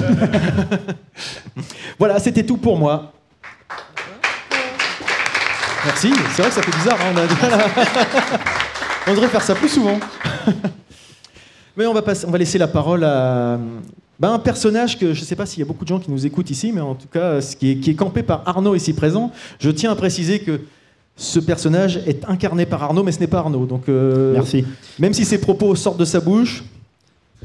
voilà, 2.00 2.20
c'était 2.20 2.44
tout 2.44 2.58
pour 2.58 2.78
moi. 2.78 3.12
Merci, 5.86 6.12
c'est 6.36 6.42
vrai 6.42 6.50
que 6.50 6.56
ça 6.56 6.62
fait 6.62 6.76
bizarre, 6.78 6.98
hein, 7.02 7.14
on, 7.14 7.18
a 7.18 8.42
on 9.12 9.14
devrait 9.14 9.28
faire 9.28 9.42
ça 9.42 9.54
plus 9.56 9.70
souvent. 9.70 10.00
Mais 11.78 11.86
on 11.86 11.94
va, 11.94 12.02
passer- 12.02 12.26
on 12.28 12.32
va 12.32 12.38
laisser 12.38 12.58
la 12.58 12.68
parole 12.68 13.04
à 13.04 13.60
ben, 14.20 14.32
un 14.34 14.40
personnage 14.40 14.98
que 14.98 15.14
je 15.14 15.20
ne 15.22 15.26
sais 15.26 15.36
pas 15.36 15.46
s'il 15.46 15.60
y 15.60 15.64
a 15.64 15.66
beaucoup 15.66 15.84
de 15.84 15.90
gens 15.90 16.00
qui 16.00 16.10
nous 16.10 16.26
écoutent 16.26 16.50
ici, 16.50 16.72
mais 16.74 16.80
en 16.80 16.96
tout 16.96 17.08
cas, 17.12 17.42
ce 17.42 17.56
qui 17.56 17.72
est, 17.72 17.76
qui 17.76 17.90
est 17.92 17.96
campé 17.96 18.24
par 18.24 18.44
Arnaud 18.46 18.74
ici 18.74 18.94
présent. 18.94 19.32
Je 19.60 19.70
tiens 19.70 19.92
à 19.92 19.96
préciser 19.96 20.40
que 20.40 20.62
ce 21.18 21.40
personnage 21.40 21.98
est 22.08 22.24
incarné 22.30 22.66
par 22.66 22.82
Arnaud, 22.82 23.04
mais 23.04 23.12
ce 23.12 23.20
n'est 23.20 23.28
pas 23.28 23.40
Arnaud. 23.40 23.66
Donc, 23.66 23.90
euh, 23.90 24.32
Merci. 24.34 24.66
Même 25.00 25.14
si 25.14 25.26
ses 25.26 25.38
propos 25.38 25.76
sortent 25.76 25.98
de 26.00 26.06
sa 26.06 26.22
bouche, 26.22 26.64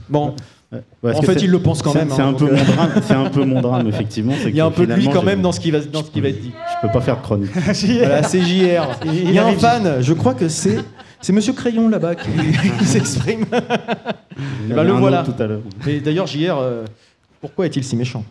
bon, 0.09 0.35
Ouais, 0.73 1.17
en 1.17 1.23
fait, 1.23 1.35
c'est- 1.39 1.45
il 1.45 1.51
le 1.51 1.59
pense 1.59 1.83
quand 1.83 1.93
même. 1.95 2.11
C'est 2.11 2.23
hein, 2.23 2.35
un, 2.39 2.45
euh, 2.45 2.57
mon 2.57 2.65
drame, 2.75 2.91
c'est 3.03 3.15
un 3.15 3.29
peu 3.29 3.45
mon 3.45 3.61
drame, 3.61 3.89
effectivement. 3.89 4.35
c'est 4.41 4.51
il 4.51 4.57
y 4.57 4.61
a 4.61 4.67
un 4.67 4.71
peu 4.71 4.87
de 4.87 4.95
lui 4.95 5.09
quand 5.09 5.23
même 5.25 5.43
dans 5.43 5.51
ce 5.53 5.59
qui 5.59 5.71
va, 5.73 5.81
dans 5.81 6.05
ce 6.05 6.11
qui 6.11 6.21
va 6.21 6.29
être 6.29 6.41
dit. 6.41 6.53
Je 6.83 6.87
peux 6.87 6.93
pas 6.93 7.01
faire 7.01 7.17
de 7.17 7.23
chronique. 7.23 7.51
Voilà, 7.55 8.23
c'est 8.23 8.41
JR. 8.41 8.87
Il- 9.05 9.33
y 9.33 9.39
a 9.39 9.47
un 9.47 9.53
fan, 9.53 9.97
je 10.01 10.13
crois 10.13 10.35
que 10.35 10.49
c'est 10.49 10.79
c'est 11.21 11.33
Monsieur 11.33 11.53
Crayon 11.53 11.89
là-bas 11.89 12.15
qui, 12.15 12.31
qui 12.79 12.85
s'exprime. 12.85 13.45
Avait 14.71 14.85
le 14.85 14.93
voilà. 14.93 15.23
tout 15.25 15.35
à 15.43 15.47
l'heure. 15.47 15.61
Et 15.87 16.01
d'ailleurs, 16.01 16.27
JR, 16.27 16.57
euh, 16.59 16.85
pourquoi 17.41 17.67
est-il 17.67 17.85
si 17.85 17.97
méchant? 17.97 18.25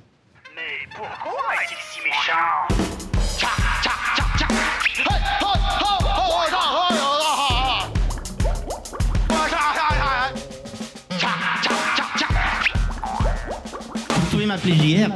M'appeler 14.50 14.74
JR. 14.74 15.10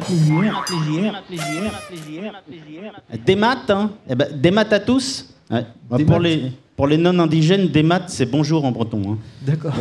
Des 3.26 3.36
maths, 3.36 3.70
hein 3.70 3.92
eh 4.10 4.14
ben, 4.16 4.28
Des 4.36 4.52
maths 4.52 4.74
à 4.74 4.80
tous 4.80 5.30
Ouais. 5.50 5.66
Des 5.98 6.06
pour, 6.06 6.20
maths. 6.20 6.24
les, 6.24 6.52
pour 6.76 6.88
les 6.88 6.98
non-indigènes, 6.98 7.68
des 7.68 7.82
maths, 7.84 8.10
c'est 8.10 8.26
bonjour 8.30 8.64
en 8.64 8.72
breton. 8.72 9.02
hein. 9.14 9.18
D'accord. 9.42 9.74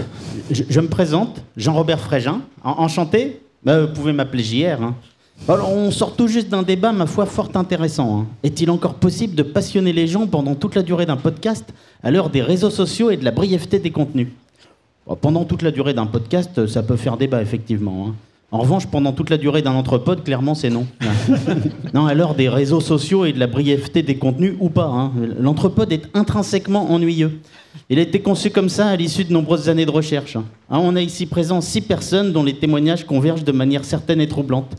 Je, 0.51 0.63
je 0.69 0.81
me 0.81 0.89
présente, 0.89 1.43
Jean-Robert 1.57 2.01
Frégin. 2.01 2.41
En- 2.65 2.71
enchanté 2.83 3.41
Bah, 3.63 3.83
Vous 3.85 3.93
pouvez 3.93 4.13
m'appeler 4.13 4.43
JR. 4.43 4.83
hein. 4.83 4.95
Alors, 5.49 5.71
on 5.71 5.91
sort 5.91 6.15
tout 6.17 6.29
juste 6.29 6.49
d'un 6.49 6.63
débat, 6.63 6.93
ma 6.93 7.07
foi, 7.07 7.27
fort 7.27 7.51
intéressant. 7.55 8.21
hein. 8.23 8.27
Est-il 8.43 8.71
encore 8.71 8.95
possible 8.95 9.35
de 9.35 9.43
passionner 9.43 9.93
les 9.93 10.07
gens 10.07 10.27
pendant 10.27 10.55
toute 10.55 10.75
la 10.75 10.83
durée 10.83 11.05
d'un 11.07 11.17
podcast 11.17 11.65
à 12.03 12.11
l'heure 12.11 12.31
des 12.31 12.43
réseaux 12.43 12.71
sociaux 12.71 13.11
et 13.11 13.17
de 13.19 13.25
la 13.25 13.33
brièveté 13.33 13.79
des 13.79 13.91
contenus? 13.91 14.29
Bon, 15.07 15.15
Pendant 15.17 15.45
toute 15.45 15.61
la 15.63 15.71
durée 15.73 15.95
d'un 15.95 16.07
podcast, 16.07 16.67
ça 16.67 16.83
peut 16.83 16.97
faire 16.97 17.17
débat, 17.19 17.43
effectivement. 17.43 18.09
hein. 18.09 18.15
En 18.53 18.59
revanche, 18.59 18.87
pendant 18.87 19.13
toute 19.13 19.31
la 19.31 19.39
durée 19.39 19.63
d'un 19.63 19.73
entrepode, 19.73 20.25
clairement, 20.25 20.55
c'est 20.55 20.69
non. 20.69 20.87
non, 21.95 22.05
à 22.05 22.13
l'heure 22.13 22.35
des 22.35 22.51
réseaux 22.51 22.81
sociaux 22.81 23.25
et 23.25 23.33
de 23.33 23.39
la 23.39 23.47
brièveté 23.47 24.03
des 24.03 24.17
contenus, 24.17 24.55
ou 24.61 24.69
pas. 24.69 24.85
hein. 24.85 25.11
L'entrepode 25.41 25.91
est 25.91 26.03
intrinsèquement 26.13 26.93
ennuyeux. 26.93 27.41
Il 27.89 27.99
a 27.99 28.03
été 28.03 28.21
conçu 28.21 28.51
comme 28.51 28.69
ça 28.69 28.89
à 28.89 28.97
l'issue 28.97 29.25
de 29.25 29.33
nombreuses 29.33 29.71
années 29.71 29.87
de 29.87 29.91
recherche. 29.91 30.37
Hein, 30.37 30.45
on 30.69 30.95
a 30.97 31.01
ici 31.01 31.25
présent 31.25 31.63
six 31.63 31.81
personnes 31.81 32.33
dont 32.33 32.45
les 32.45 32.55
témoignages 32.55 33.07
convergent 33.07 33.45
de 33.45 33.53
manière 33.53 33.87
certaine 33.87 34.21
et 34.21 34.29
troublante. 34.29 34.71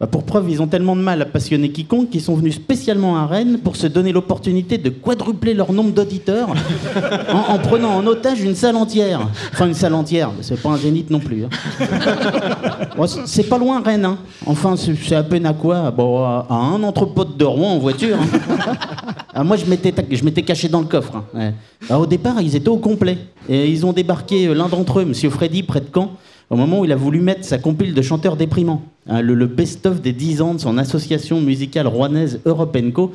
Bah, 0.00 0.06
pour 0.06 0.24
preuve, 0.24 0.48
ils 0.48 0.62
ont 0.62 0.66
tellement 0.66 0.96
de 0.96 1.02
mal 1.02 1.20
à 1.20 1.26
passionner 1.26 1.70
quiconque 1.70 2.08
qu'ils 2.08 2.22
sont 2.22 2.34
venus 2.34 2.54
spécialement 2.54 3.18
à 3.18 3.26
Rennes 3.26 3.58
pour 3.62 3.76
se 3.76 3.86
donner 3.86 4.12
l'opportunité 4.12 4.78
de 4.78 4.88
quadrupler 4.88 5.52
leur 5.52 5.74
nombre 5.74 5.90
d'auditeurs 5.92 6.48
en, 7.30 7.52
en 7.54 7.58
prenant 7.58 7.90
en 7.96 8.06
otage 8.06 8.40
une 8.40 8.54
salle 8.54 8.76
entière. 8.76 9.20
Enfin, 9.52 9.66
une 9.66 9.74
salle 9.74 9.92
entière, 9.94 10.30
c'est 10.40 10.58
pas 10.62 10.70
un 10.70 10.78
zénith 10.78 11.10
non 11.10 11.18
plus. 11.20 11.44
hein. 11.44 11.48
Bon, 12.96 13.06
c'est- 13.06 13.42
pas 13.48 13.58
loin 13.58 13.82
Rennes. 13.82 14.04
hein. 14.04 14.18
Enfin, 14.46 14.74
c'est 14.76 15.14
à 15.14 15.22
peine 15.22 15.44
à 15.46 15.52
quoi? 15.52 15.90
Bon, 15.90 16.24
à, 16.24 16.46
à 16.48 16.54
un 16.54 16.82
entrepôt 16.82 17.24
de 17.24 17.44
Rouen 17.44 17.72
en 17.72 17.78
voiture. 17.78 18.16
hein. 18.20 18.74
Ah, 19.32 19.44
moi, 19.44 19.56
je 19.56 19.64
m'étais 19.64 19.92
ta- 19.92 20.02
je 20.10 20.24
m'étais 20.24 20.42
caché 20.42 20.68
dans 20.68 20.80
le 20.80 20.86
coffre. 20.86 21.12
hein. 21.16 21.24
Ouais. 21.32 21.54
Alors, 21.88 22.02
au 22.02 22.06
départ, 22.06 22.40
ils 22.40 22.56
étaient 22.56 22.68
au 22.68 22.78
complet. 22.78 23.16
Et 23.48 23.68
ils 23.70 23.86
ont 23.86 23.92
débarqué, 23.92 24.46
euh, 24.48 24.54
l'un 24.54 24.68
d'entre 24.68 24.98
eux, 25.00 25.04
Monsieur 25.04 25.30
Freddy, 25.30 25.62
près 25.62 25.80
de 25.80 25.86
Caen, 25.94 26.10
au 26.50 26.56
moment 26.56 26.80
où 26.80 26.84
il 26.84 26.92
a 26.92 26.96
voulu 26.96 27.20
mettre 27.20 27.44
sa 27.44 27.58
compile 27.58 27.94
de 27.94 28.02
chanteurs 28.02 28.36
déprimants. 28.36 28.82
Hein, 29.08 29.22
le 29.22 29.46
best-of 29.46 30.02
des 30.02 30.12
10 30.12 30.42
ans 30.42 30.54
de 30.54 30.60
son 30.60 30.76
association 30.78 31.40
musicale 31.40 31.86
rouennaise 31.86 32.40
Europe 32.44 32.76
Co, 32.92 33.12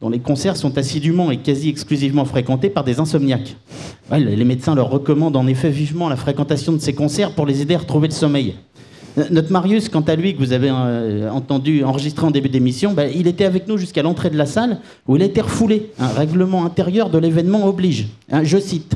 dont 0.00 0.08
les 0.08 0.20
concerts 0.20 0.56
sont 0.56 0.78
assidûment 0.78 1.30
et 1.30 1.38
quasi 1.38 1.68
exclusivement 1.68 2.24
fréquentés 2.24 2.70
par 2.70 2.84
des 2.84 3.00
insomniaques. 3.00 3.56
Les 4.12 4.44
médecins 4.44 4.74
leur 4.74 4.88
recommandent 4.88 5.36
en 5.36 5.46
effet 5.46 5.70
vivement 5.70 6.08
la 6.08 6.16
fréquentation 6.16 6.72
de 6.72 6.78
ces 6.78 6.92
concerts 6.92 7.32
pour 7.32 7.44
les 7.44 7.60
aider 7.62 7.74
à 7.74 7.78
retrouver 7.78 8.08
le 8.08 8.14
sommeil. 8.14 8.54
Notre 9.30 9.50
Marius, 9.50 9.88
quant 9.88 10.02
à 10.02 10.14
lui, 10.14 10.34
que 10.34 10.38
vous 10.38 10.52
avez 10.52 10.68
euh, 10.70 11.30
entendu 11.30 11.82
enregistrer 11.82 12.26
en 12.26 12.30
début 12.30 12.50
d'émission, 12.50 12.92
bah, 12.92 13.06
il 13.06 13.26
était 13.26 13.46
avec 13.46 13.66
nous 13.66 13.78
jusqu'à 13.78 14.02
l'entrée 14.02 14.28
de 14.28 14.36
la 14.36 14.44
salle 14.44 14.78
où 15.08 15.16
il 15.16 15.22
a 15.22 15.24
été 15.24 15.40
refoulé. 15.40 15.90
Un 15.98 16.08
règlement 16.08 16.66
intérieur 16.66 17.08
de 17.08 17.16
l'événement 17.16 17.66
oblige. 17.66 18.08
Hein, 18.30 18.44
je 18.44 18.58
cite. 18.58 18.94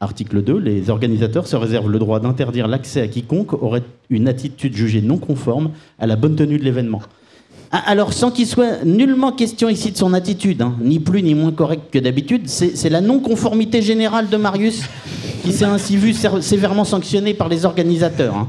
Article 0.00 0.42
2. 0.42 0.58
Les 0.58 0.90
organisateurs 0.90 1.46
se 1.46 1.56
réservent 1.56 1.90
le 1.90 1.98
droit 1.98 2.20
d'interdire 2.20 2.68
l'accès 2.68 3.00
à 3.00 3.08
quiconque 3.08 3.52
aurait 3.62 3.82
une 4.10 4.28
attitude 4.28 4.76
jugée 4.76 5.00
non 5.00 5.16
conforme 5.18 5.70
à 5.98 6.06
la 6.06 6.16
bonne 6.16 6.36
tenue 6.36 6.58
de 6.58 6.64
l'événement. 6.64 7.00
Ah, 7.72 7.82
Alors, 7.86 8.12
sans 8.12 8.30
qu'il 8.30 8.46
soit 8.46 8.84
nullement 8.84 9.32
question 9.32 9.68
ici 9.68 9.90
de 9.92 9.96
son 9.96 10.12
attitude, 10.12 10.62
hein, 10.62 10.74
ni 10.80 10.98
plus 11.00 11.22
ni 11.22 11.34
moins 11.34 11.52
correcte 11.52 11.90
que 11.92 11.98
d'habitude, 11.98 12.48
c'est 12.48 12.88
la 12.90 13.00
non-conformité 13.00 13.82
générale 13.82 14.28
de 14.28 14.36
Marius 14.36 14.82
qui 15.42 15.52
s'est 15.52 15.64
ainsi 15.64 15.96
vu 15.96 16.12
sé- 16.12 16.40
sévèrement 16.40 16.84
sanctionnée 16.84 17.34
par 17.34 17.48
les 17.48 17.64
organisateurs. 17.64 18.34
hein. 18.36 18.48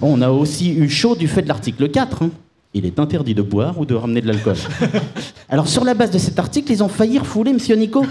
Bon, 0.00 0.14
on 0.16 0.22
a 0.22 0.30
aussi 0.30 0.72
eu 0.72 0.88
chaud 0.88 1.14
du 1.16 1.28
fait 1.28 1.42
de 1.42 1.48
l'article 1.48 1.88
4. 1.90 2.22
hein. 2.22 2.30
Il 2.74 2.86
est 2.86 2.98
interdit 2.98 3.34
de 3.34 3.42
boire 3.42 3.78
ou 3.78 3.84
de 3.84 3.94
ramener 3.94 4.22
de 4.22 4.26
l'alcool. 4.26 4.56
Alors, 5.50 5.68
sur 5.68 5.84
la 5.84 5.92
base 5.92 6.10
de 6.10 6.16
cet 6.16 6.38
article, 6.38 6.72
ils 6.72 6.82
ont 6.82 6.88
failli 6.88 7.18
refouler 7.18 7.52
Monsieur 7.52 7.76
Nico. 7.76 8.06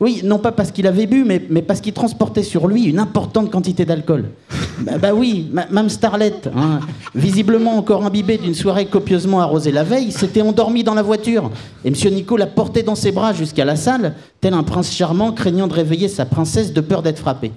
Oui, 0.00 0.20
non 0.22 0.38
pas 0.38 0.52
parce 0.52 0.70
qu'il 0.70 0.86
avait 0.86 1.06
bu, 1.06 1.24
mais, 1.24 1.42
mais 1.50 1.60
parce 1.60 1.80
qu'il 1.80 1.92
transportait 1.92 2.44
sur 2.44 2.68
lui 2.68 2.84
une 2.84 3.00
importante 3.00 3.50
quantité 3.50 3.84
d'alcool. 3.84 4.30
Bah, 4.80 4.96
bah 4.96 5.12
oui, 5.12 5.50
Mme 5.52 5.88
Starlet, 5.88 6.34
hein, 6.54 6.78
visiblement 7.12 7.76
encore 7.76 8.04
imbibée 8.04 8.38
d'une 8.38 8.54
soirée 8.54 8.86
copieusement 8.86 9.40
arrosée 9.40 9.72
la 9.72 9.82
veille, 9.82 10.12
s'était 10.12 10.40
endormie 10.40 10.84
dans 10.84 10.94
la 10.94 11.02
voiture. 11.02 11.50
Et 11.84 11.88
M. 11.88 11.94
Nico 12.14 12.36
l'a 12.36 12.46
portée 12.46 12.84
dans 12.84 12.94
ses 12.94 13.10
bras 13.10 13.32
jusqu'à 13.32 13.64
la 13.64 13.74
salle, 13.74 14.14
tel 14.40 14.54
un 14.54 14.62
prince 14.62 14.92
charmant 14.92 15.32
craignant 15.32 15.66
de 15.66 15.72
réveiller 15.72 16.06
sa 16.06 16.26
princesse 16.26 16.72
de 16.72 16.80
peur 16.80 17.02
d'être 17.02 17.18
frappé. 17.18 17.50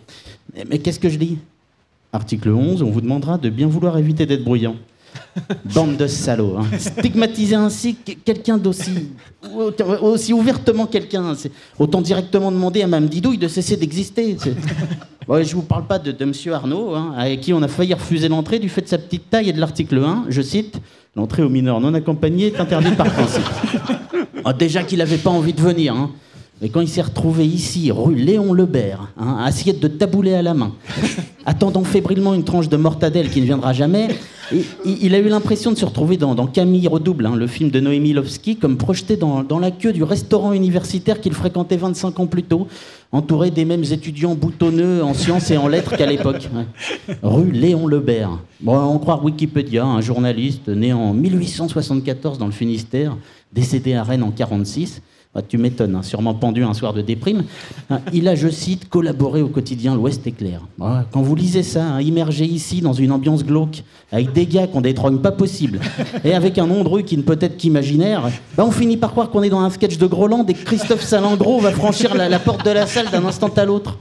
Mais, 0.56 0.66
mais 0.68 0.80
qu'est-ce 0.80 1.00
que 1.00 1.10
je 1.10 1.20
dis? 1.20 1.38
Article 2.12 2.50
11, 2.50 2.82
on 2.82 2.90
vous 2.90 3.02
demandera 3.02 3.38
de 3.38 3.50
bien 3.50 3.68
vouloir 3.68 4.00
éviter 4.00 4.26
d'être 4.26 4.44
bruyant. 4.44 4.76
Bande 5.74 5.98
de 5.98 6.08
salauds. 6.08 6.58
hein. 6.60 6.66
Stigmatiser 6.78 7.56
ainsi 7.56 7.96
que- 7.96 8.12
quelqu'un 8.14 8.58
d'aussi 8.58 8.92
aussi 10.02 10.34
ouvertement 10.34 10.86
quelqu'un, 10.86 11.34
autant 11.80 12.02
directement 12.02 12.52
demander 12.52 12.82
à 12.82 12.88
Mme 12.88 13.08
Didouille 13.08 13.38
de 13.38 13.48
cesser 13.48 13.78
d'exister. 13.78 14.38
Ouais, 15.28 15.46
je 15.46 15.56
vous 15.56 15.62
parle 15.62 15.86
pas 15.86 16.00
de, 16.00 16.12
de 16.12 16.26
Monsieur 16.26 16.52
Arnaud, 16.54 16.96
hein, 16.96 17.14
avec 17.16 17.42
qui 17.42 17.54
on 17.54 17.62
a 17.62 17.68
failli 17.68 17.94
refuser 17.94 18.28
l'entrée 18.28 18.58
du 18.58 18.68
fait 18.70 18.82
de 18.82 18.88
sa 18.88 18.98
petite 18.98 19.30
taille 19.30 19.50
et 19.50 19.54
de 19.54 19.60
l'article 19.60 20.00
1. 20.00 20.26
Je 20.30 20.42
cite 20.42 20.80
L'entrée 21.16 21.44
aux 21.44 21.48
mineurs 21.48 21.80
non 21.80 21.94
accompagnés 21.94 22.48
est 22.48 22.60
interdite 22.60 22.98
par 22.98 23.06
principe. 23.10 23.44
Ah, 24.44 24.52
déjà 24.52 24.82
qu'il 24.84 24.98
n'avait 24.98 25.18
pas 25.18 25.30
envie 25.30 25.54
de 25.54 25.62
venir. 25.62 25.94
hein. 25.94 26.10
Mais 26.62 26.70
quand 26.70 26.82
il 26.82 26.88
s'est 26.90 27.02
retrouvé 27.04 27.46
ici, 27.46 27.92
rue 27.92 28.16
Léon 28.16 28.52
Lebert, 28.52 29.10
hein, 29.18 29.38
assiette 29.46 29.80
de 29.80 29.88
taboulé 29.88 30.34
à 30.34 30.42
la 30.42 30.54
main, 30.56 30.74
attendant 31.46 31.84
fébrilement 31.84 32.34
une 32.34 32.44
tranche 32.44 32.68
de 32.68 32.78
mortadelle 32.78 33.30
qui 33.30 33.42
ne 33.42 33.46
viendra 33.46 33.74
jamais, 33.74 34.08
il, 34.86 35.16
a 35.16 35.20
eu 35.20 35.28
l'impression 35.28 35.72
de 35.72 35.78
se 35.78 35.86
retrouver 35.86 36.18
dans, 36.18 36.48
Camille 36.48 36.88
Redouble, 36.88 37.26
hein, 37.26 37.36
le 37.36 37.48
film 37.48 37.70
de 37.70 37.80
Noémie 37.80 38.14
Lovski, 38.14 38.56
comme 38.56 38.78
projeté 38.78 39.18
dans, 39.18 39.60
la 39.60 39.72
queue 39.72 39.94
du 39.94 40.04
restaurant 40.04 40.54
universitaire 40.54 41.22
qu'il 41.22 41.34
fréquentait 41.34 41.78
25 41.78 42.20
ans 42.20 42.28
plus 42.28 42.44
tôt, 42.44 42.68
entouré 43.12 43.52
des 43.52 43.66
mêmes 43.66 43.84
étudiants 43.84 44.36
boutonneux 44.36 45.04
en 45.04 45.14
sciences 45.14 45.52
et 45.52 45.58
en 45.58 45.68
lettres 45.68 45.96
qu'à 45.96 46.06
l'époque. 46.06 46.50
Rue 47.24 47.52
Léon 47.52 47.88
Lebert. 47.88 48.40
Bon, 48.60 48.78
on 48.78 49.00
croire 49.00 49.24
Wikipédia, 49.24 49.86
un 49.86 50.02
journaliste 50.02 50.68
né 50.68 50.94
en 50.94 51.14
1874 51.14 52.38
dans 52.38 52.46
le 52.46 52.52
Finistère, 52.52 53.18
décédé 53.54 53.94
à 53.94 54.04
Rennes 54.04 54.24
en 54.24 54.32
46. 54.32 55.02
Ah, 55.34 55.42
tu 55.42 55.58
m'étonnes, 55.58 55.96
hein, 55.96 56.04
sûrement 56.04 56.34
pendu 56.34 56.62
un 56.62 56.74
soir 56.74 56.92
de 56.92 57.02
déprime. 57.02 57.46
Ah, 57.90 58.02
Il 58.12 58.28
a, 58.28 58.36
je 58.36 58.50
cite, 58.50 58.90
collaboré 58.90 59.42
au 59.42 59.48
quotidien 59.48 59.96
L'Ouest 59.96 60.28
éclair. 60.28 60.60
Voilà, 60.78 61.06
Quand 61.10 61.22
vous 61.22 61.36
lisez 61.36 61.64
ça, 61.64 61.86
hein, 61.86 62.02
immergé 62.02 62.44
ici 62.44 62.82
dans 62.82 62.92
une 62.92 63.14
ambiance 63.14 63.46
glauque, 63.46 63.84
avec 64.12 64.34
des 64.34 64.46
gars 64.46 64.68
des 64.68 64.92
drogues 64.92 65.22
pas 65.22 65.32
possibles, 65.32 65.80
et 66.26 66.34
avec 66.34 66.58
un 66.58 66.68
nom 66.68 66.84
qui 67.02 67.16
ne 67.16 67.22
peut 67.22 67.38
être 67.40 67.56
qu'imaginaire, 67.56 68.30
bah, 68.58 68.66
on 68.68 68.72
finit 68.72 68.98
par 68.98 69.12
croire 69.12 69.30
qu'on 69.30 69.42
est 69.42 69.50
dans 69.50 69.62
un 69.62 69.70
sketch 69.70 69.98
de 69.98 70.06
Groland 70.06 70.46
et 70.50 70.54
que 70.54 70.66
Christophe 70.66 71.02
Salengro 71.04 71.62
va 71.62 71.72
franchir 71.72 72.14
la, 72.14 72.40
porte 72.40 72.66
de 72.66 72.72
la 72.72 72.86
salle 72.86 73.10
d'un 73.10 73.24
instant 73.24 73.52
à 73.56 73.64
l'autre. 73.64 73.98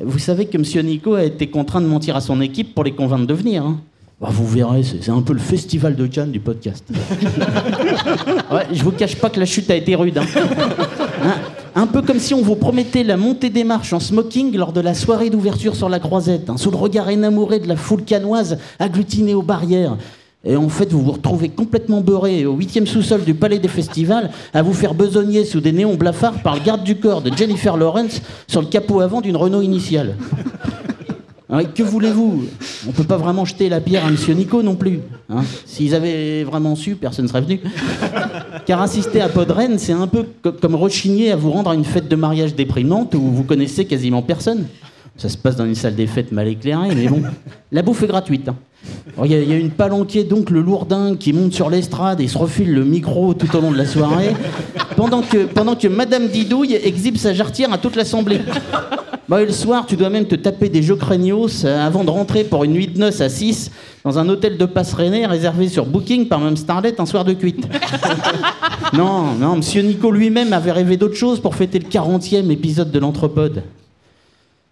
Vous 0.00 0.20
savez 0.20 0.46
que 0.46 0.56
M. 0.56 0.86
Nico 0.86 1.14
a 1.14 1.24
été 1.24 1.48
contraint 1.48 1.80
de 1.80 1.86
mentir 1.86 2.14
à 2.14 2.20
son 2.20 2.40
équipe 2.40 2.72
pour 2.72 2.84
les 2.84 2.92
convaincre 2.92 3.26
de 3.26 3.34
venir. 3.34 3.64
hein. 3.64 3.80
Bah, 4.20 4.28
vous 4.30 4.46
verrez, 4.46 4.82
c'est 4.82 5.10
un 5.10 5.22
peu 5.22 5.32
le 5.32 5.38
festival 5.38 5.96
de 5.96 6.06
Cannes 6.06 6.30
du 6.30 6.40
podcast. 6.40 6.84
Ouais, 8.52 8.66
je 8.72 8.82
vous 8.82 8.90
cache 8.90 9.14
pas 9.16 9.30
que 9.30 9.38
la 9.38 9.46
chute 9.46 9.70
a 9.70 9.76
été 9.76 9.94
rude. 9.94 10.18
hein. 10.18 10.24
Hein, 11.24 11.34
un 11.76 11.86
peu 11.86 12.02
comme 12.02 12.18
si 12.18 12.34
on 12.34 12.42
vous 12.42 12.56
promettait 12.56 13.04
la 13.04 13.16
montée 13.16 13.48
des 13.48 13.62
marches 13.62 13.92
en 13.92 14.00
smoking 14.00 14.56
lors 14.56 14.72
de 14.72 14.80
la 14.80 14.92
soirée 14.92 15.30
d'ouverture 15.30 15.76
sur 15.76 15.88
la 15.88 16.00
Croisette, 16.00 16.50
hein, 16.50 16.56
sous 16.56 16.70
le 16.72 16.76
regard 16.76 17.08
énamouré 17.08 17.60
de 17.60 17.68
la 17.68 17.76
foule 17.76 18.02
canoise 18.02 18.58
agglutinée 18.80 19.34
aux 19.34 19.42
barrières. 19.42 19.96
Et 20.44 20.56
en 20.56 20.68
fait, 20.68 20.90
vous 20.90 21.02
vous 21.02 21.12
retrouvez 21.12 21.48
complètement 21.50 22.00
beurré 22.00 22.44
au 22.44 22.54
huitième 22.54 22.86
sous-sol 22.88 23.22
du 23.24 23.34
Palais 23.34 23.58
des 23.60 23.68
Festivals 23.68 24.30
à 24.52 24.62
vous 24.62 24.72
faire 24.72 24.94
besogner 24.94 25.44
sous 25.44 25.60
des 25.60 25.70
néons 25.72 25.94
blafards 25.94 26.42
par 26.42 26.56
le 26.56 26.62
garde 26.62 26.82
du 26.82 26.96
corps 26.96 27.22
de 27.22 27.30
Jennifer 27.36 27.76
Lawrence 27.76 28.20
sur 28.48 28.60
le 28.62 28.66
capot 28.66 29.00
avant 29.00 29.20
d'une 29.20 29.36
Renault 29.36 29.62
initiale. 29.62 30.16
Ouais, 31.52 31.64
que 31.64 31.82
voulez-vous? 31.82 32.44
On 32.88 32.92
peut 32.92 33.04
pas 33.04 33.16
vraiment 33.16 33.44
jeter 33.44 33.68
la 33.68 33.80
pierre 33.80 34.04
à 34.06 34.10
Monsieur 34.10 34.34
Nico 34.34 34.62
non 34.62 34.76
plus. 34.76 35.00
hein. 35.28 35.42
S'ils 35.66 35.94
avaient 35.94 36.44
vraiment 36.44 36.76
su, 36.76 36.94
personne 36.94 37.24
ne 37.24 37.28
serait 37.28 37.40
venu. 37.40 37.60
Car 38.66 38.80
assister 38.80 39.20
à 39.20 39.28
Podren, 39.28 39.78
c'est 39.78 39.92
un 39.92 40.06
peu 40.06 40.24
co- 40.42 40.52
comme 40.52 40.74
rechigner 40.76 41.32
à 41.32 41.36
vous 41.36 41.50
rendre 41.50 41.70
à 41.70 41.74
une 41.74 41.84
fête 41.84 42.08
de 42.08 42.16
mariage 42.16 42.54
déprimante 42.54 43.14
où 43.16 43.20
vous 43.20 43.42
connaissez 43.44 43.84
quasiment 43.84 44.22
personne. 44.22 44.66
Ça 45.16 45.28
se 45.28 45.36
passe 45.36 45.56
dans 45.56 45.66
une 45.66 45.74
salle 45.74 45.96
des 45.96 46.06
fêtes 46.06 46.30
mal 46.32 46.46
éclairée, 46.48 46.94
mais 46.94 47.08
bon, 47.08 47.22
la 47.72 47.82
bouffe 47.82 48.02
est 48.04 48.06
gratuite. 48.06 48.48
hein. 48.48 48.54
Il 49.24 49.30
y, 49.30 49.34
y 49.34 49.52
a 49.52 49.56
une 49.56 49.70
palanquée, 49.70 50.24
donc 50.24 50.48
le 50.50 50.62
lourdin, 50.62 51.14
qui 51.16 51.32
monte 51.34 51.52
sur 51.52 51.68
l'estrade 51.68 52.20
et 52.20 52.28
se 52.28 52.38
refile 52.38 52.72
le 52.72 52.84
micro 52.84 53.34
tout 53.34 53.54
au 53.54 53.60
long 53.60 53.72
de 53.72 53.76
la 53.76 53.84
soirée, 53.86 54.34
pendant 54.96 55.20
que, 55.20 55.44
pendant 55.44 55.74
que 55.74 55.88
Madame 55.88 56.28
Didouille 56.28 56.74
exhibe 56.74 57.16
sa 57.18 57.34
jarretière 57.34 57.70
à 57.72 57.76
toute 57.78 57.96
l'assemblée. 57.96 58.40
Bah, 59.30 59.40
et 59.42 59.46
le 59.46 59.52
soir, 59.52 59.86
tu 59.86 59.94
dois 59.96 60.10
même 60.10 60.26
te 60.26 60.34
taper 60.34 60.68
des 60.68 60.82
jeux 60.82 60.96
craignos 60.96 61.64
euh, 61.64 61.86
avant 61.86 62.02
de 62.02 62.10
rentrer 62.10 62.42
pour 62.42 62.64
une 62.64 62.72
nuit 62.72 62.88
de 62.88 62.98
noces 62.98 63.20
à 63.20 63.28
6 63.28 63.70
dans 64.04 64.18
un 64.18 64.28
hôtel 64.28 64.58
de 64.58 64.64
passe 64.66 64.92
rennais 64.92 65.24
réservé 65.24 65.68
sur 65.68 65.86
Booking 65.86 66.26
par 66.26 66.40
Mme 66.40 66.56
Starlet 66.56 67.00
un 67.00 67.06
soir 67.06 67.24
de 67.24 67.32
cuite. 67.34 67.64
non, 68.92 69.34
non, 69.38 69.54
Monsieur 69.58 69.82
Nico 69.82 70.10
lui-même 70.10 70.52
avait 70.52 70.72
rêvé 70.72 70.96
d'autre 70.96 71.14
chose 71.14 71.38
pour 71.38 71.54
fêter 71.54 71.78
le 71.78 71.88
40e 71.88 72.50
épisode 72.50 72.90
de 72.90 72.98
l'Anthropode. 72.98 73.62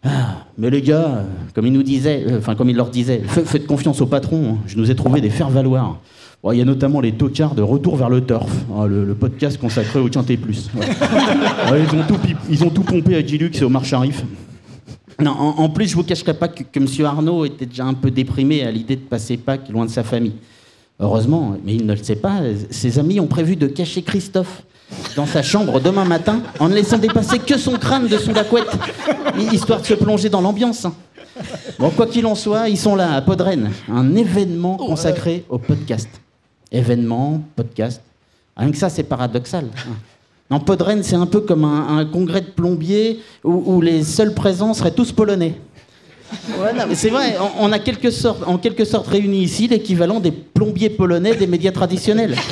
Ah, 0.05 0.45
mais 0.59 0.71
les 0.71 0.83
gars, 0.83 1.07
euh, 1.07 1.23
comme 1.55 1.67
il 1.67 1.73
nous 1.73 1.85
disait, 1.85 2.25
euh, 2.29 2.39
enfin 2.39 2.57
comme 2.57 2.69
il 2.71 2.77
leur 2.77 2.89
disait, 2.91 3.23
fa- 3.27 3.45
faites 3.45 3.67
confiance 3.67 4.01
au 4.01 4.07
patron, 4.07 4.55
hein, 4.55 4.59
je 4.67 4.77
nous 4.77 4.91
ai 4.91 4.97
trouvé 4.97 5.21
des 5.21 5.31
faire-valoir. 5.31 5.99
Bon, 6.43 6.51
Il 6.53 6.59
y 6.59 6.63
a 6.63 6.65
notamment 6.65 7.01
les 7.01 7.13
tocards 7.13 7.55
de 7.55 7.63
Retour 7.63 7.97
vers 7.97 8.09
le 8.09 8.25
Turf, 8.25 8.51
hein, 8.77 8.87
le, 8.87 9.05
le 9.05 9.15
podcast 9.15 9.59
consacré 9.61 10.01
au 10.01 10.09
Quintet 10.09 10.37
Plus. 10.37 10.69
Ouais. 10.77 10.87
Ouais, 11.71 11.83
ils, 11.93 11.97
ont 11.99 12.03
tout, 12.09 12.19
ils 12.51 12.65
ont 12.65 12.71
tout 12.71 12.83
pompé 12.83 13.15
à 13.17 13.25
Gilux 13.25 13.51
et 13.61 13.65
au 13.65 13.69
Marcharif. 13.69 14.25
Non, 15.21 15.33
en, 15.33 15.59
en 15.65 15.69
plus, 15.69 15.89
je 15.89 15.95
vous 15.97 16.05
cacherai 16.05 16.35
pas 16.35 16.49
que, 16.49 16.63
que 16.63 16.79
M. 16.79 17.07
Arnaud 17.07 17.45
était 17.45 17.67
déjà 17.67 17.85
un 17.85 17.95
peu 17.95 18.11
déprimé 18.11 18.63
à 18.65 18.71
l'idée 18.71 18.97
de 18.97 19.01
passer 19.03 19.37
Pâques 19.37 19.69
loin 19.69 19.85
de 19.85 19.91
sa 19.91 20.05
famille. 20.05 20.35
Heureusement, 21.01 21.57
mais 21.65 21.75
il 21.75 21.87
ne 21.87 21.95
le 21.95 22.03
sait 22.03 22.17
pas, 22.17 22.41
ses 22.71 22.99
amis 22.99 23.21
ont 23.21 23.27
prévu 23.27 23.55
de 23.57 23.67
cacher 23.69 24.03
Christophe 24.03 24.63
dans 25.17 25.27
sa 25.27 25.43
chambre 25.43 25.81
demain 25.81 26.05
matin 26.05 26.41
en 26.59 26.69
ne 26.69 26.75
laissant 26.75 26.99
dépasser 26.99 27.39
que 27.39 27.57
son 27.59 27.73
crâne 27.73 28.09
dessous 28.09 28.33
la 28.33 28.43
couette, 28.45 28.69
hi- 29.39 29.55
histoire 29.55 29.81
de 29.81 29.87
se 29.87 29.95
plonger 29.95 30.29
dans 30.29 30.41
l'ambiance. 30.41 30.85
hein. 30.87 30.95
Bon, 31.79 31.91
quoi 31.91 32.07
qu'il 32.07 32.27
en 32.27 32.35
soit, 32.35 32.69
ils 32.69 32.77
sont 32.79 32.97
là 32.97 33.13
à 33.15 33.21
Podren, 33.23 33.71
un 33.89 34.17
événement 34.17 34.77
consacré 34.77 35.45
au 35.49 35.59
podcast. 35.59 36.09
Événement, 36.73 37.41
podcast. 37.55 38.03
Rien 38.57 38.71
que 38.73 38.77
ça, 38.77 38.89
c'est 38.89 39.05
paradoxal. 39.05 39.67
Non, 40.51 40.61
Podren, 40.61 41.03
c'est 41.03 41.17
un 41.17 41.27
peu 41.27 41.41
comme 41.41 41.65
un, 41.65 41.99
un 41.99 42.05
congrès 42.07 42.41
de 42.41 42.47
plombiers 42.47 43.21
où, 43.45 43.75
où 43.75 43.81
les 43.83 44.03
seuls 44.03 44.33
présents 44.35 44.73
seraient 44.73 44.93
tous 44.93 45.13
polonais. 45.13 45.55
Voilà, 46.57 46.87
mais 46.87 46.95
c'est 46.95 47.11
vrai, 47.11 47.37
on, 47.41 47.67
on 47.69 47.73
a 47.73 47.79
quelque 47.79 48.11
sorte, 48.11 48.43
en 48.47 48.59
quelque 48.59 48.85
sorte 48.85 49.09
réuni 49.09 49.43
ici 49.43 49.69
l'équivalent 49.69 50.21
des 50.21 50.31
plombiers 50.31 50.91
polonais 50.91 51.35
des 51.35 51.47
médias 51.47 51.73
traditionnels. 51.73 52.37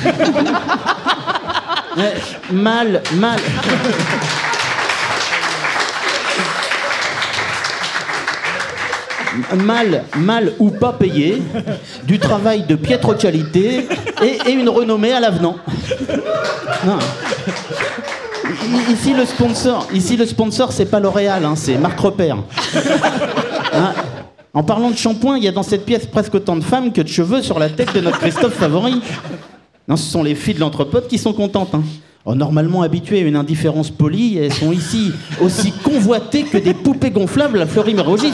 Mal, 2.51 3.01
mal. 3.15 3.39
Mal, 9.55 10.03
mal 10.15 10.53
ou 10.59 10.69
pas 10.69 10.93
payé, 10.93 11.41
du 12.03 12.19
travail 12.19 12.63
de 12.67 12.75
piètre 12.75 13.17
qualité 13.17 13.87
et, 14.23 14.37
et 14.49 14.51
une 14.51 14.69
renommée 14.69 15.11
à 15.11 15.19
l'avenant. 15.19 15.57
Non. 16.85 16.99
Ici 18.91 19.13
le 19.13 19.25
sponsor, 19.25 19.87
ici 19.93 20.17
le 20.17 20.25
sponsor 20.25 20.71
c'est 20.71 20.85
pas 20.85 20.99
L'Oréal, 20.99 21.45
hein, 21.45 21.55
c'est 21.55 21.77
Marc 21.77 21.99
Repère. 21.99 22.37
Hein, 23.73 23.93
en 24.55 24.63
parlant 24.63 24.89
de 24.89 24.95
shampoing, 24.95 25.37
il 25.37 25.43
y 25.43 25.47
a 25.47 25.51
dans 25.51 25.61
cette 25.61 25.85
pièce 25.85 26.07
presque 26.07 26.33
autant 26.33 26.55
de 26.55 26.63
femmes 26.63 26.91
que 26.91 27.01
de 27.01 27.07
cheveux 27.07 27.43
sur 27.43 27.59
la 27.59 27.69
tête 27.69 27.93
de 27.93 27.99
notre 28.01 28.17
Christophe 28.17 28.53
favori. 28.55 29.01
Non, 29.87 29.97
ce 29.97 30.09
sont 30.09 30.23
les 30.23 30.33
filles 30.33 30.55
de 30.55 30.61
l'entrepôt 30.61 31.01
qui 31.07 31.19
sont 31.19 31.33
contentes. 31.33 31.75
hein. 31.75 31.83
Oh, 32.25 32.33
normalement 32.33 32.81
habituées 32.81 33.19
à 33.19 33.23
une 33.23 33.35
indifférence 33.35 33.91
polie, 33.91 34.37
elles 34.37 34.53
sont 34.53 34.71
ici 34.71 35.11
aussi 35.41 35.71
convoitées 35.83 36.43
que 36.43 36.57
des 36.57 36.73
poupées 36.73 37.11
gonflables 37.11 37.61
à 37.61 37.67
Fleury-Mérogis. 37.67 38.33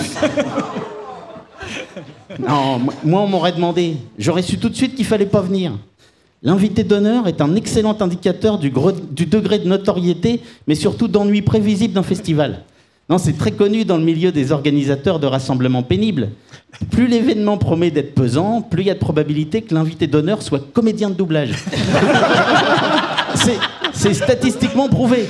Non, 2.40 2.80
moi 3.04 3.22
on 3.22 3.28
m'aurait 3.28 3.52
demandé. 3.52 3.98
J'aurais 4.18 4.44
su 4.44 4.58
tout 4.58 4.70
de 4.70 4.76
suite 4.76 4.96
qu'il 4.96 5.06
fallait 5.06 5.26
pas 5.26 5.42
venir. 5.42 5.74
L'invité 6.46 6.84
d'honneur 6.84 7.28
est 7.28 7.40
un 7.40 7.56
excellent 7.56 7.96
indicateur 8.02 8.58
du, 8.58 8.70
degré 8.70 9.60
de 9.60 9.68
notoriété, 9.68 10.42
mais 10.68 10.76
surtout 10.76 11.08
d'ennui 11.08 11.42
prévisible 11.42 11.94
d'un 11.94 12.04
festival. 12.04 12.64
Non, 13.10 13.18
c'est 13.18 13.38
très 13.38 13.52
connu 13.52 13.86
dans 13.86 13.98
le 13.98 14.04
milieu 14.04 14.32
des 14.34 14.52
organisateurs 14.52 15.20
de 15.20 15.28
rassemblements 15.28 15.84
pénibles. 15.84 16.30
Plus 16.92 17.08
l'événement 17.08 17.58
promet 17.58 17.92
d'être 17.92 18.14
pesant, 18.14 18.62
plus 18.62 18.84
il 18.84 18.88
y 18.88 18.92
a 18.92 18.94
de 18.94 19.00
probabilité 19.00 19.62
que 19.62 19.74
l'invité 19.74 20.06
d'honneur 20.08 20.42
soit 20.42 20.60
comédien 20.74 21.10
de 21.10 21.16
doublage. 21.16 21.52
C'est- 23.36 23.60
C'est 23.94 24.14
statistiquement 24.14 24.90
prouvé. 24.90 25.26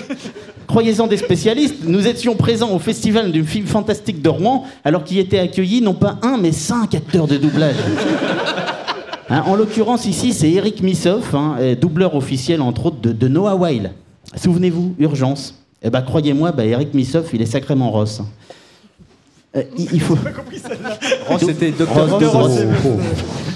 Croyez-en 0.67 1.05
des 1.07 1.17
spécialistes, 1.17 1.83
nous 1.85 2.07
étions 2.07 2.35
présents 2.35 2.71
au 2.71 2.79
festival 2.79 3.31
du 3.31 3.43
film 3.43 3.67
fantastique 3.67 4.21
de 4.21 4.29
Rouen, 4.29 4.63
alors 4.83 5.03
qu'y 5.03 5.19
étaient 5.19 5.39
accueillis 5.39 5.81
non 5.81 5.93
pas 5.93 6.17
un, 6.23 6.37
mais 6.37 6.51
cinq 6.53 6.95
acteurs 6.95 7.27
de 7.27 7.37
doublage. 7.37 7.75
Hein, 9.33 9.43
en 9.47 9.55
l'occurrence, 9.55 10.05
ici, 10.05 10.31
c'est 10.31 10.51
Eric 10.51 10.83
Missoff, 10.83 11.33
hein, 11.33 11.55
doubleur 11.79 12.15
officiel, 12.15 12.61
entre 12.61 12.85
autres, 12.87 13.01
de, 13.01 13.11
de 13.11 13.27
Noah 13.27 13.55
Weil. 13.55 13.91
Souvenez-vous, 14.35 14.95
Urgence. 14.99 15.55
Eh 15.81 15.89
ben, 15.89 16.01
croyez-moi, 16.01 16.51
bah, 16.51 16.65
Eric 16.65 16.93
Missoff, 16.93 17.31
il 17.33 17.41
est 17.41 17.47
sacrément 17.47 17.91
rosse. 17.91 18.21
Euh, 19.55 19.63
il, 19.77 19.87
il 19.93 20.01
faut. 20.01 20.15
Ross, 21.27 21.43
c'était 21.45 21.71
Dr. 21.71 21.87
Ross, 21.87 22.11
Ross. 22.11 22.21
Dr. 22.23 22.31
Ross. 22.31 22.59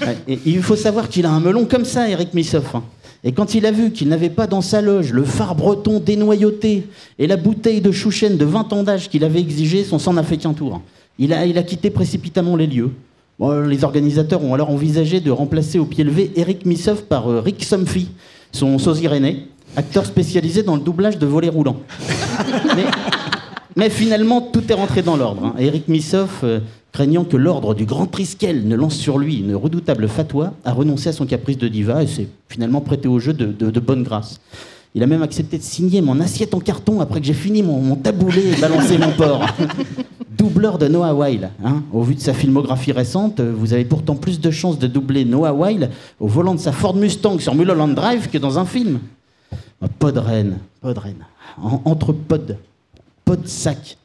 Ouais, 0.05 0.17
et 0.27 0.39
il 0.45 0.61
faut 0.61 0.75
savoir 0.75 1.09
qu'il 1.09 1.25
a 1.25 1.31
un 1.31 1.39
melon 1.39 1.65
comme 1.65 1.85
ça, 1.85 2.07
Eric 2.09 2.33
Missoff. 2.33 2.75
hein. 2.75 2.83
Et 3.23 3.31
quand 3.31 3.55
il 3.55 3.65
a 3.65 3.71
vu 3.71 3.91
qu'il 3.91 4.07
n'avait 4.09 4.29
pas 4.29 4.45
dans 4.45 4.61
sa 4.61 4.81
loge 4.81 5.11
le 5.11 5.23
phare 5.23 5.55
breton 5.55 5.99
dénoyauté 5.99 6.87
et 7.17 7.25
la 7.25 7.35
bouteille 7.35 7.81
de 7.81 7.91
chouchen 7.91 8.37
de 8.37 8.45
20 8.45 8.73
ans 8.73 8.83
d'âge 8.83 9.09
qu'il 9.09 9.23
avait 9.23 9.39
exigé, 9.39 9.83
son 9.83 9.97
sang 9.97 10.13
n'a 10.13 10.21
fait 10.23 10.37
qu'un 10.37 10.53
tour. 10.53 10.81
Il 11.17 11.33
a, 11.33 11.45
il 11.47 11.57
a 11.57 11.63
quitté 11.63 11.89
précipitamment 11.89 12.55
les 12.55 12.67
lieux. 12.67 12.91
Les 13.39 13.83
organisateurs 13.83 14.43
ont 14.43 14.53
alors 14.55 14.71
envisagé 14.71 15.19
de 15.19 15.29
remplacer 15.29 15.77
au 15.77 15.85
pied 15.85 16.03
levé 16.03 16.31
Eric 16.35 16.65
Missoff 16.65 17.03
par 17.03 17.29
euh, 17.29 17.39
Rick 17.39 17.63
Somfy, 17.63 18.07
son 18.51 18.79
sosie 18.79 19.07
René, 19.07 19.45
acteur 19.75 20.05
spécialisé 20.07 20.63
dans 20.63 20.75
le 20.75 20.81
doublage 20.81 21.19
de 21.19 21.27
volets 21.27 21.49
roulants. 21.49 21.77
Mais, 22.75 22.85
mais 23.75 23.89
finalement, 23.91 24.41
tout 24.41 24.63
est 24.71 24.73
rentré 24.73 25.03
dans 25.03 25.15
l'ordre. 25.15 25.45
hein. 25.45 25.53
Eric 25.59 25.87
Missoff, 25.87 26.39
euh, 26.43 26.59
craignant 26.91 27.23
que 27.25 27.37
l'ordre 27.37 27.75
du 27.75 27.85
grand 27.85 28.07
Triskel 28.07 28.67
ne 28.67 28.75
lance 28.75 28.95
sur 28.95 29.19
lui 29.19 29.37
une 29.37 29.53
redoutable 29.53 30.07
fatwa, 30.07 30.53
a 30.65 30.73
renoncé 30.73 31.09
à 31.09 31.13
son 31.13 31.27
caprice 31.27 31.59
de 31.59 31.67
diva 31.67 32.01
et 32.01 32.07
s'est 32.07 32.27
finalement 32.49 32.81
prêté 32.81 33.07
au 33.07 33.19
jeu 33.19 33.33
de, 33.33 33.45
de- 33.45 33.69
de 33.69 33.79
bonne 33.79 34.01
grâce. 34.01 34.39
Il 34.95 35.03
a 35.03 35.07
même 35.07 35.21
accepté 35.21 35.57
de 35.57 35.63
signer 35.63 36.01
mon 36.01 36.19
assiette 36.19 36.53
en 36.53 36.59
carton 36.59 37.01
après 37.01 37.19
que 37.19 37.25
j'ai 37.27 37.33
fini 37.33 37.61
mon, 37.61 37.79
mon 37.81 37.95
taboulé 37.95 38.53
et 38.53 38.59
balancé 38.61 38.97
mon 38.97 39.11
porc. 39.11 39.45
Doubleur 40.37 40.77
de 40.77 40.87
Noah 40.87 41.13
Weil. 41.13 41.49
hein. 41.63 41.83
Au 41.91 42.03
vu 42.03 42.15
de 42.15 42.19
sa 42.19 42.33
filmographie 42.33 42.91
récente, 42.91 43.41
vous 43.41 43.73
avez 43.73 43.85
pourtant 43.85 44.15
plus 44.15 44.39
de 44.39 44.49
chances 44.51 44.77
de 44.79 44.87
doubler 44.87 45.25
Noah 45.25 45.53
Weil 45.53 45.89
au 46.19 46.27
volant 46.27 46.53
de 46.55 46.59
sa 46.59 46.71
Ford 46.71 46.95
Mustang 46.95 47.39
sur 47.39 47.53
Mulholland 47.55 47.93
Drive 47.95 48.29
que 48.29 48.37
dans 48.37 48.57
un 48.59 48.65
film. 48.65 48.99
Podren, 49.99 50.57
Podren. 50.81 51.15
En- 51.61 51.81
entre 51.85 52.11
pod, 52.13 52.57
pod 53.25 53.47
sac. 53.47 53.97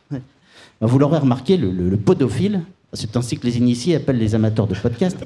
Vous 0.81 0.99
l'aurez 0.99 1.19
remarqué, 1.19 1.57
le, 1.57 1.71
le- 1.71 1.89
le 1.89 1.97
podophile, 1.97 2.61
c'est 2.95 3.17
ainsi 3.17 3.39
que 3.39 3.47
les 3.47 3.57
initiés 3.57 3.97
appellent 3.97 4.19
les 4.19 4.35
amateurs 4.35 4.67
de 4.67 4.75
podcast. 4.75 5.17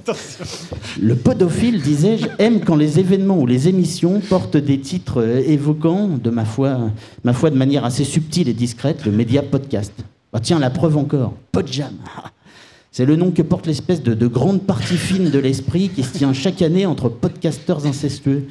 Le 1.01 1.17
podophile, 1.17 1.83
disais-je, 1.83 2.27
aime 2.39 2.61
quand 2.61 2.77
les 2.77 3.01
événements 3.01 3.39
ou 3.41 3.47
les 3.47 3.67
émissions 3.67 4.21
portent 4.21 4.57
des 4.57 4.79
titres 4.79 5.21
euh, 5.21 5.43
évoquant, 5.45 6.09
de 6.09 6.31
ma 6.31 6.45
foi, 6.45 6.79
ma 7.25 7.33
foi 7.33 7.51
de 7.51 7.57
manière 7.57 7.85
assez 7.85 8.05
subtile 8.05 8.49
et 8.49 8.53
discrète, 8.53 9.05
le 9.05 9.11
média 9.11 9.43
podcast. 9.43 9.93
Bah, 10.33 10.39
tiens, 10.41 10.61
la 10.61 10.71
preuve 10.71 10.97
encore, 10.97 11.35
Podjam. 11.51 11.95
C'est 12.93 13.05
le 13.05 13.17
nom 13.17 13.33
que 13.33 13.43
porte 13.43 13.67
l'espèce 13.67 14.03
de, 14.03 14.15
de 14.15 14.27
grande 14.29 14.63
partie 14.63 14.97
fine 14.97 15.31
de 15.31 15.39
l'esprit 15.39 15.89
qui 15.89 16.05
se 16.05 16.17
tient 16.17 16.33
chaque 16.33 16.63
année 16.63 16.87
entre 16.87 17.09
podcasteurs 17.09 17.85
incestueux. 17.85 18.47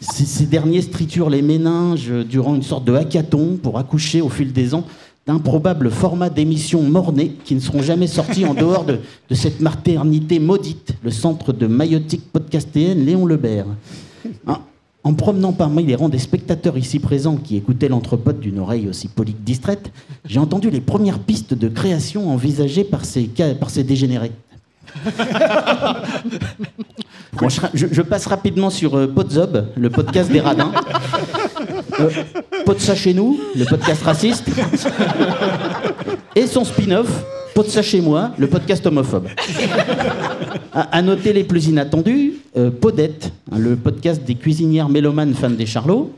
Ces, 0.00 0.26
ces 0.26 0.44
derniers 0.44 0.84
triturent 0.84 1.30
les 1.30 1.42
méninges 1.42 2.12
durant 2.28 2.54
une 2.54 2.62
sorte 2.62 2.84
de 2.84 2.92
hackathon 2.92 3.58
pour 3.60 3.78
accoucher 3.78 4.20
au 4.20 4.28
fil 4.28 4.52
des 4.52 4.74
ans 4.74 4.84
d'improbables 5.28 5.90
formats 5.90 6.30
d'émissions 6.30 6.82
mornées 6.82 7.36
qui 7.44 7.54
ne 7.54 7.60
seront 7.60 7.82
jamais 7.82 8.06
sortis 8.06 8.46
en 8.46 8.54
dehors 8.54 8.86
de, 8.86 8.98
cette 9.34 9.60
maternité 9.60 10.38
maudite, 10.38 10.94
le 11.04 11.10
centre 11.10 11.52
de 11.52 11.66
maïotique 11.66 12.32
podcastéenne 12.32 13.04
Léon 13.04 13.26
Lebert. 13.26 13.66
Hein, 14.46 14.60
en 15.04 15.12
promenant 15.12 15.52
parmi 15.52 15.84
les 15.84 15.94
rangs 15.94 16.08
des 16.08 16.18
spectateurs 16.18 16.78
ici 16.78 16.98
présents 16.98 17.36
qui 17.36 17.56
écoutaient 17.56 17.88
l'entrepote 17.88 18.40
d'une 18.40 18.58
oreille 18.58 18.88
aussi 18.88 19.06
polie 19.08 19.34
que 19.34 19.42
distraite, 19.42 19.92
j'ai 20.24 20.40
entendu 20.40 20.70
les 20.70 20.80
premières 20.80 21.18
pistes 21.18 21.52
de 21.52 21.68
création 21.68 22.30
envisagées 22.30 22.84
par 22.84 23.04
ces 23.04 23.84
dégénérés. 23.84 24.32
Bon, 27.34 27.48
je, 27.48 27.60
je- 27.74 27.86
je 27.92 28.02
passe 28.02 28.26
rapidement 28.26 28.70
sur 28.70 28.96
euh, 28.96 29.06
Podzob, 29.06 29.66
le 29.76 29.90
podcast 29.90 30.30
des 30.30 30.40
radins. 30.40 30.72
Euh, 32.00 32.10
Pod 32.64 32.78
ça 32.78 32.94
chez 32.94 33.12
nous, 33.12 33.40
le 33.56 33.64
podcast 33.64 34.04
raciste. 34.04 34.44
Et 36.36 36.46
son 36.46 36.64
spin-off, 36.64 37.08
Pod 37.56 37.66
ça 37.66 37.82
chez 37.82 38.00
moi, 38.00 38.30
le 38.38 38.46
podcast 38.46 38.86
homophobe. 38.86 39.26
À, 40.72 40.82
à 40.96 41.02
noter 41.02 41.32
les 41.32 41.42
plus 41.42 41.66
inattendus, 41.66 42.34
euh, 42.56 42.70
Podette, 42.70 43.32
hein, 43.50 43.58
le 43.58 43.74
podcast 43.74 44.22
des 44.24 44.36
cuisinières 44.36 44.88
mélomanes 44.88 45.34
fans 45.34 45.50
des 45.50 45.66
charlots. 45.66 46.12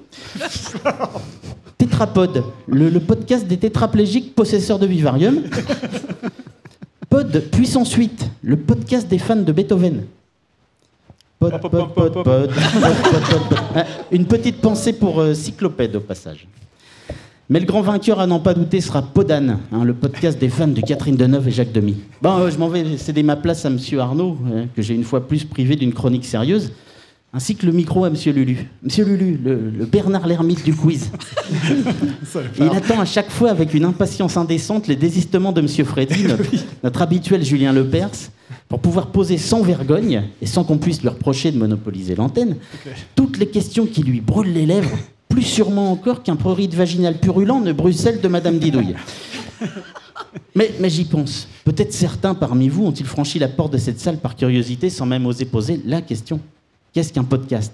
Tétrapode, 1.79 2.45
le, 2.69 2.91
le 2.91 3.01
podcast 3.01 3.47
des 3.47 3.57
tétraplégiques 3.57 4.35
possesseurs 4.35 4.79
de 4.79 4.87
vivarium. 4.87 5.41
Pod 7.09 7.43
Puissance 7.53 7.93
8, 7.95 8.29
le 8.43 8.57
podcast 8.57 9.09
des 9.09 9.19
fans 9.19 9.37
de 9.37 9.53
Beethoven. 9.53 10.03
Pod, 11.41 11.59
pod, 11.59 11.95
pod, 11.95 12.23
pod, 12.23 12.51
Une 14.13 14.27
petite 14.27 14.61
pensée 14.61 14.93
pour 14.93 15.23
euh, 15.23 15.33
Cyclopède 15.33 15.97
au 15.97 16.01
passage. 16.01 16.47
Mais 17.49 17.59
le 17.61 17.65
grand 17.65 17.81
vainqueur, 17.81 18.21
à 18.21 18.27
n'en 18.27 18.41
pas 18.41 18.53
douter, 18.53 18.83
sera 18.83 19.01
Podane, 19.01 19.59
hein, 19.73 19.85
le 19.85 19.95
podcast 19.95 20.39
des 20.39 20.51
fans 20.51 20.69
de 20.69 20.83
Catherine 20.83 21.17
Deneuve 21.17 21.49
et 21.49 21.51
Jacques 21.51 21.73
Demy. 21.73 21.97
Bon, 22.21 22.37
euh, 22.37 22.51
je 22.51 22.59
m'en 22.59 22.69
vais 22.69 22.99
céder 22.99 23.23
ma 23.23 23.37
place 23.37 23.65
à 23.65 23.71
Monsieur 23.71 24.01
Arnaud, 24.01 24.37
euh, 24.53 24.67
que 24.77 24.83
j'ai 24.83 24.95
une 24.95 25.03
fois 25.03 25.27
plus 25.27 25.45
privé 25.45 25.77
d'une 25.77 25.95
chronique 25.95 26.27
sérieuse, 26.27 26.73
ainsi 27.33 27.57
que 27.57 27.65
le 27.65 27.73
micro 27.73 28.05
à 28.05 28.11
Monsieur 28.11 28.35
Lulu. 28.35 28.69
Monsieur 28.83 29.07
Lulu, 29.07 29.41
le, 29.43 29.71
le 29.71 29.87
Bernard 29.87 30.27
l'ermite 30.27 30.63
du 30.63 30.75
quiz. 30.75 31.11
Il 32.59 32.69
attend 32.69 33.01
à 33.01 33.07
chaque 33.07 33.31
fois 33.31 33.49
avec 33.49 33.73
une 33.73 33.87
impatience 33.87 34.37
indécente 34.37 34.89
les 34.89 34.97
désistements 34.97 35.53
de 35.53 35.63
Monsieur 35.63 35.85
Freddy, 35.85 36.25
notre, 36.25 36.45
notre 36.85 37.01
habituel 37.01 37.43
Julien 37.43 37.73
Lepers, 37.73 38.29
pour 38.69 38.81
pouvoir 38.81 39.09
poser 39.09 39.39
sans 39.39 39.63
vergogne, 39.63 40.25
et 40.41 40.47
sans 40.47 40.65
qu'on 40.65 40.79
puisse 40.79 41.03
lui 41.03 41.09
reprocher 41.09 41.53
de 41.53 41.59
monopoliser 41.59 42.15
l'antenne, 42.15 42.57
toutes 43.15 43.39
les 43.39 43.49
questions 43.49 43.87
qui 43.87 44.03
lui 44.03 44.21
brûlent 44.21 44.53
les 44.53 44.67
lèvres, 44.67 44.97
plus 45.29 45.43
sûrement 45.43 45.93
encore 45.93 46.23
qu'un 46.23 46.37
prurite 46.37 46.75
vaginal 46.75 47.19
purulent 47.19 47.61
ne 47.61 47.73
brûle 47.73 47.95
celle 47.95 48.21
de 48.21 48.29
Madame 48.29 48.59
Didouille. 48.59 48.95
Mais, 50.55 50.73
mais 50.81 50.91
j'y 50.91 51.05
pense. 51.05 51.49
Peut-être 51.65 51.93
certains 51.93 52.35
parmi 52.35 52.69
vous 52.69 52.85
ont-ils 52.85 53.07
franchi 53.07 53.39
la 53.39 53.49
porte 53.49 53.73
de 53.73 53.79
cette 53.79 54.01
salle 54.01 54.19
par 54.19 54.37
curiosité 54.37 54.91
sans 54.91 55.07
même 55.07 55.27
oser 55.27 55.45
poser 55.45 55.81
la 55.85 56.03
question. 56.03 56.41
Qu'est-ce 56.93 57.13
qu'un 57.13 57.25
podcast? 57.25 57.73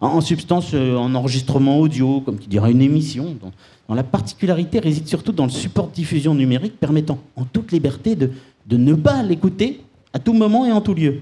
En, 0.00 0.08
en 0.08 0.20
substance, 0.20 0.70
euh, 0.74 0.96
en 0.96 1.14
enregistrement 1.14 1.78
audio, 1.78 2.20
comme 2.20 2.38
qui 2.38 2.48
dirait 2.48 2.72
une 2.72 2.82
émission, 2.82 3.36
dont, 3.40 3.52
dont 3.88 3.94
la 3.94 4.02
particularité 4.02 4.80
réside 4.80 5.06
surtout 5.06 5.32
dans 5.32 5.44
le 5.44 5.50
support 5.50 5.88
de 5.88 5.94
diffusion 5.94 6.34
numérique 6.34 6.78
permettant 6.78 7.18
en 7.36 7.44
toute 7.44 7.72
liberté 7.72 8.16
de, 8.16 8.30
de 8.66 8.76
ne 8.76 8.94
pas 8.94 9.22
l'écouter 9.22 9.80
à 10.12 10.18
tout 10.18 10.32
moment 10.32 10.64
et 10.66 10.72
en 10.72 10.80
tout 10.80 10.94
lieu. 10.94 11.20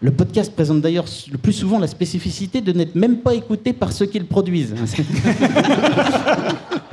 Le 0.00 0.10
podcast 0.10 0.52
présente 0.54 0.80
d'ailleurs 0.82 1.06
le 1.32 1.38
plus 1.38 1.52
souvent 1.52 1.78
la 1.78 1.86
spécificité 1.86 2.60
de 2.60 2.72
n'être 2.72 2.94
même 2.94 3.18
pas 3.18 3.34
écouté 3.34 3.72
par 3.72 3.92
ceux 3.92 4.06
qui 4.06 4.18
le 4.18 4.26
produisent. 4.26 4.74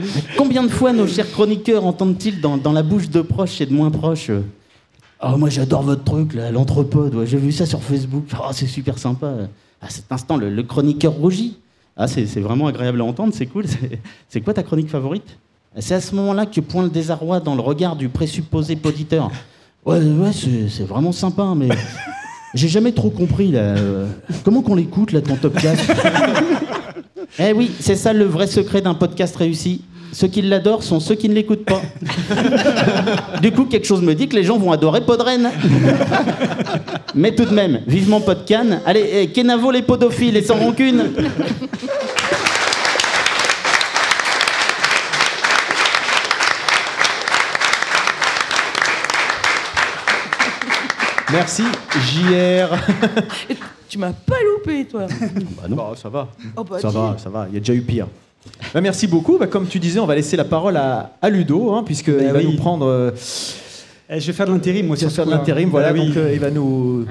Combien 0.38 0.64
de 0.64 0.70
fois 0.70 0.94
nos 0.94 1.08
chers 1.08 1.30
chroniqueurs 1.32 1.86
entendent-ils 1.86 2.42
dans, 2.42 2.58
dans 2.58 2.72
la 2.72 2.84
bouche 2.84 3.10
de 3.10 3.22
proches 3.22 3.62
et 3.62 3.66
de 3.66 3.74
moins 3.74 3.92
proches 3.92 4.30
euh, 4.30 4.42
Oh, 5.24 5.38
moi 5.38 5.50
j'adore 5.50 5.84
votre 5.84 6.04
truc, 6.04 6.34
ouais, 6.34 7.28
j'ai 7.28 7.38
vu 7.38 7.52
ça 7.52 7.68
sur 7.68 7.84
Facebook, 7.84 8.24
oh, 8.40 8.50
c'est 8.54 8.66
super 8.66 8.98
sympa. 8.98 9.32
À 9.80 9.90
cet 9.90 10.12
instant, 10.12 10.36
le, 10.36 10.50
le 10.50 10.64
chroniqueur 10.64 11.14
rougit. 11.14 11.58
Ah, 11.96 12.08
c'est 12.08 12.24
vraiment 12.40 12.66
agréable 12.68 13.02
à 13.02 13.04
entendre, 13.04 13.32
c'est 13.36 13.46
cool. 13.46 13.68
C'est- 13.68 14.00
C'est 14.30 14.42
quoi 14.42 14.54
ta 14.56 14.64
chronique 14.64 14.90
favorite? 14.90 15.38
C'est 15.78 15.94
à 15.94 16.02
ce 16.02 16.16
moment-là 16.16 16.46
que 16.48 16.60
point 16.60 16.84
le 16.84 16.90
désarroi 16.90 17.40
dans 17.40 17.54
le 17.56 17.62
regard 17.62 17.96
du 17.96 18.10
présupposé 18.10 18.76
poditeur. 18.76 19.30
Ouais, 19.86 19.98
ouais, 19.98 20.32
c'est 20.70 20.84
vraiment 20.88 21.12
sympa, 21.12 21.54
mais 21.56 21.70
j'ai 22.54 22.68
jamais 22.68 22.92
trop 22.92 23.10
compris, 23.10 23.52
là. 23.52 23.60
euh, 23.60 24.08
Comment 24.46 24.62
qu'on 24.62 24.76
l'écoute, 24.76 25.12
là, 25.12 25.22
ton 25.22 25.36
top 25.36 25.60
4 25.60 25.80
Eh 27.40 27.54
oui, 27.54 27.72
c'est 27.80 27.96
ça 27.96 28.14
le 28.14 28.26
vrai 28.26 28.46
secret 28.48 28.82
d'un 28.82 28.94
podcast 28.94 29.36
réussi. 29.36 29.82
Ceux 30.14 30.28
qui 30.28 30.42
l'adorent 30.42 30.84
sont 30.84 31.00
ceux 31.00 31.16
qui 31.16 31.30
ne 31.30 31.34
l'écoutent 31.34 31.64
pas. 31.64 31.82
du 33.42 33.52
coup, 33.54 33.64
quelque 33.64 33.88
chose 33.88 34.02
me 34.02 34.14
dit 34.14 34.28
que 34.28 34.36
les 34.36 34.44
gens 34.44 34.58
vont 34.58 34.74
adorer 34.74 35.00
Podren. 35.02 35.50
Mais 37.16 37.34
tout 37.34 37.46
de 37.46 37.54
même, 37.54 37.80
vivement 37.88 38.20
Podcan. 38.20 38.82
Allez, 38.86 39.10
eh, 39.14 39.28
Kenavo 39.28 39.72
les 39.72 39.82
podophiles 39.82 40.36
et 40.36 40.44
sans 40.44 40.58
rancune. 40.58 41.06
Merci, 51.32 51.64
JR. 51.94 52.70
Tu 53.90 53.98
m'as 53.98 54.12
pas 54.14 54.36
loupé, 54.54 54.86
toi. 54.86 55.08
Bah 55.10 55.68
non, 55.70 55.96
ça 55.96 56.10
va. 56.10 56.28
Oh, 56.56 56.64
bah, 56.64 56.78
ça 56.80 56.90
dis. 56.90 56.96
va, 56.96 57.16
ça 57.18 57.30
va. 57.30 57.46
Il 57.50 57.54
y 57.54 57.58
a 57.58 57.60
déjà 57.60 57.74
eu 57.74 57.82
pire. 57.82 58.08
Bah, 58.74 58.82
merci 58.82 59.08
beaucoup. 59.08 59.38
Bah, 59.38 59.48
comme 59.48 59.68
tu 59.68 59.80
disais, 59.80 60.00
on 60.00 60.06
va 60.06 60.16
laisser 60.16 60.38
la 60.38 60.46
parole 60.46 60.78
à, 60.78 61.14
à 61.22 61.30
Ludo, 61.30 61.74
hein, 61.74 61.84
puisqu'il 61.86 62.16
Bah 62.18 62.34
va 62.34 62.40
oui. 62.40 62.46
nous 62.46 62.56
prendre. 62.58 62.86
euh, 62.86 63.12
Eh, 64.10 64.20
je 64.20 64.28
vais 64.28 64.34
faire 64.34 64.46
de 64.48 64.52
l'intérim, 64.52 64.88
moi. 64.88 64.96
il 64.98 65.04
va 65.04 65.10
sur 65.10 65.16
faire 65.16 65.26
de 65.26 65.32
l'intérim. 65.32 65.70
Bah 65.70 65.80
Voilà, 65.82 65.94
oui. 65.94 66.08
donc 66.08 66.18
euh, 66.18 66.32
il 66.34 66.40
va 66.40 66.52
nous. 66.52 67.06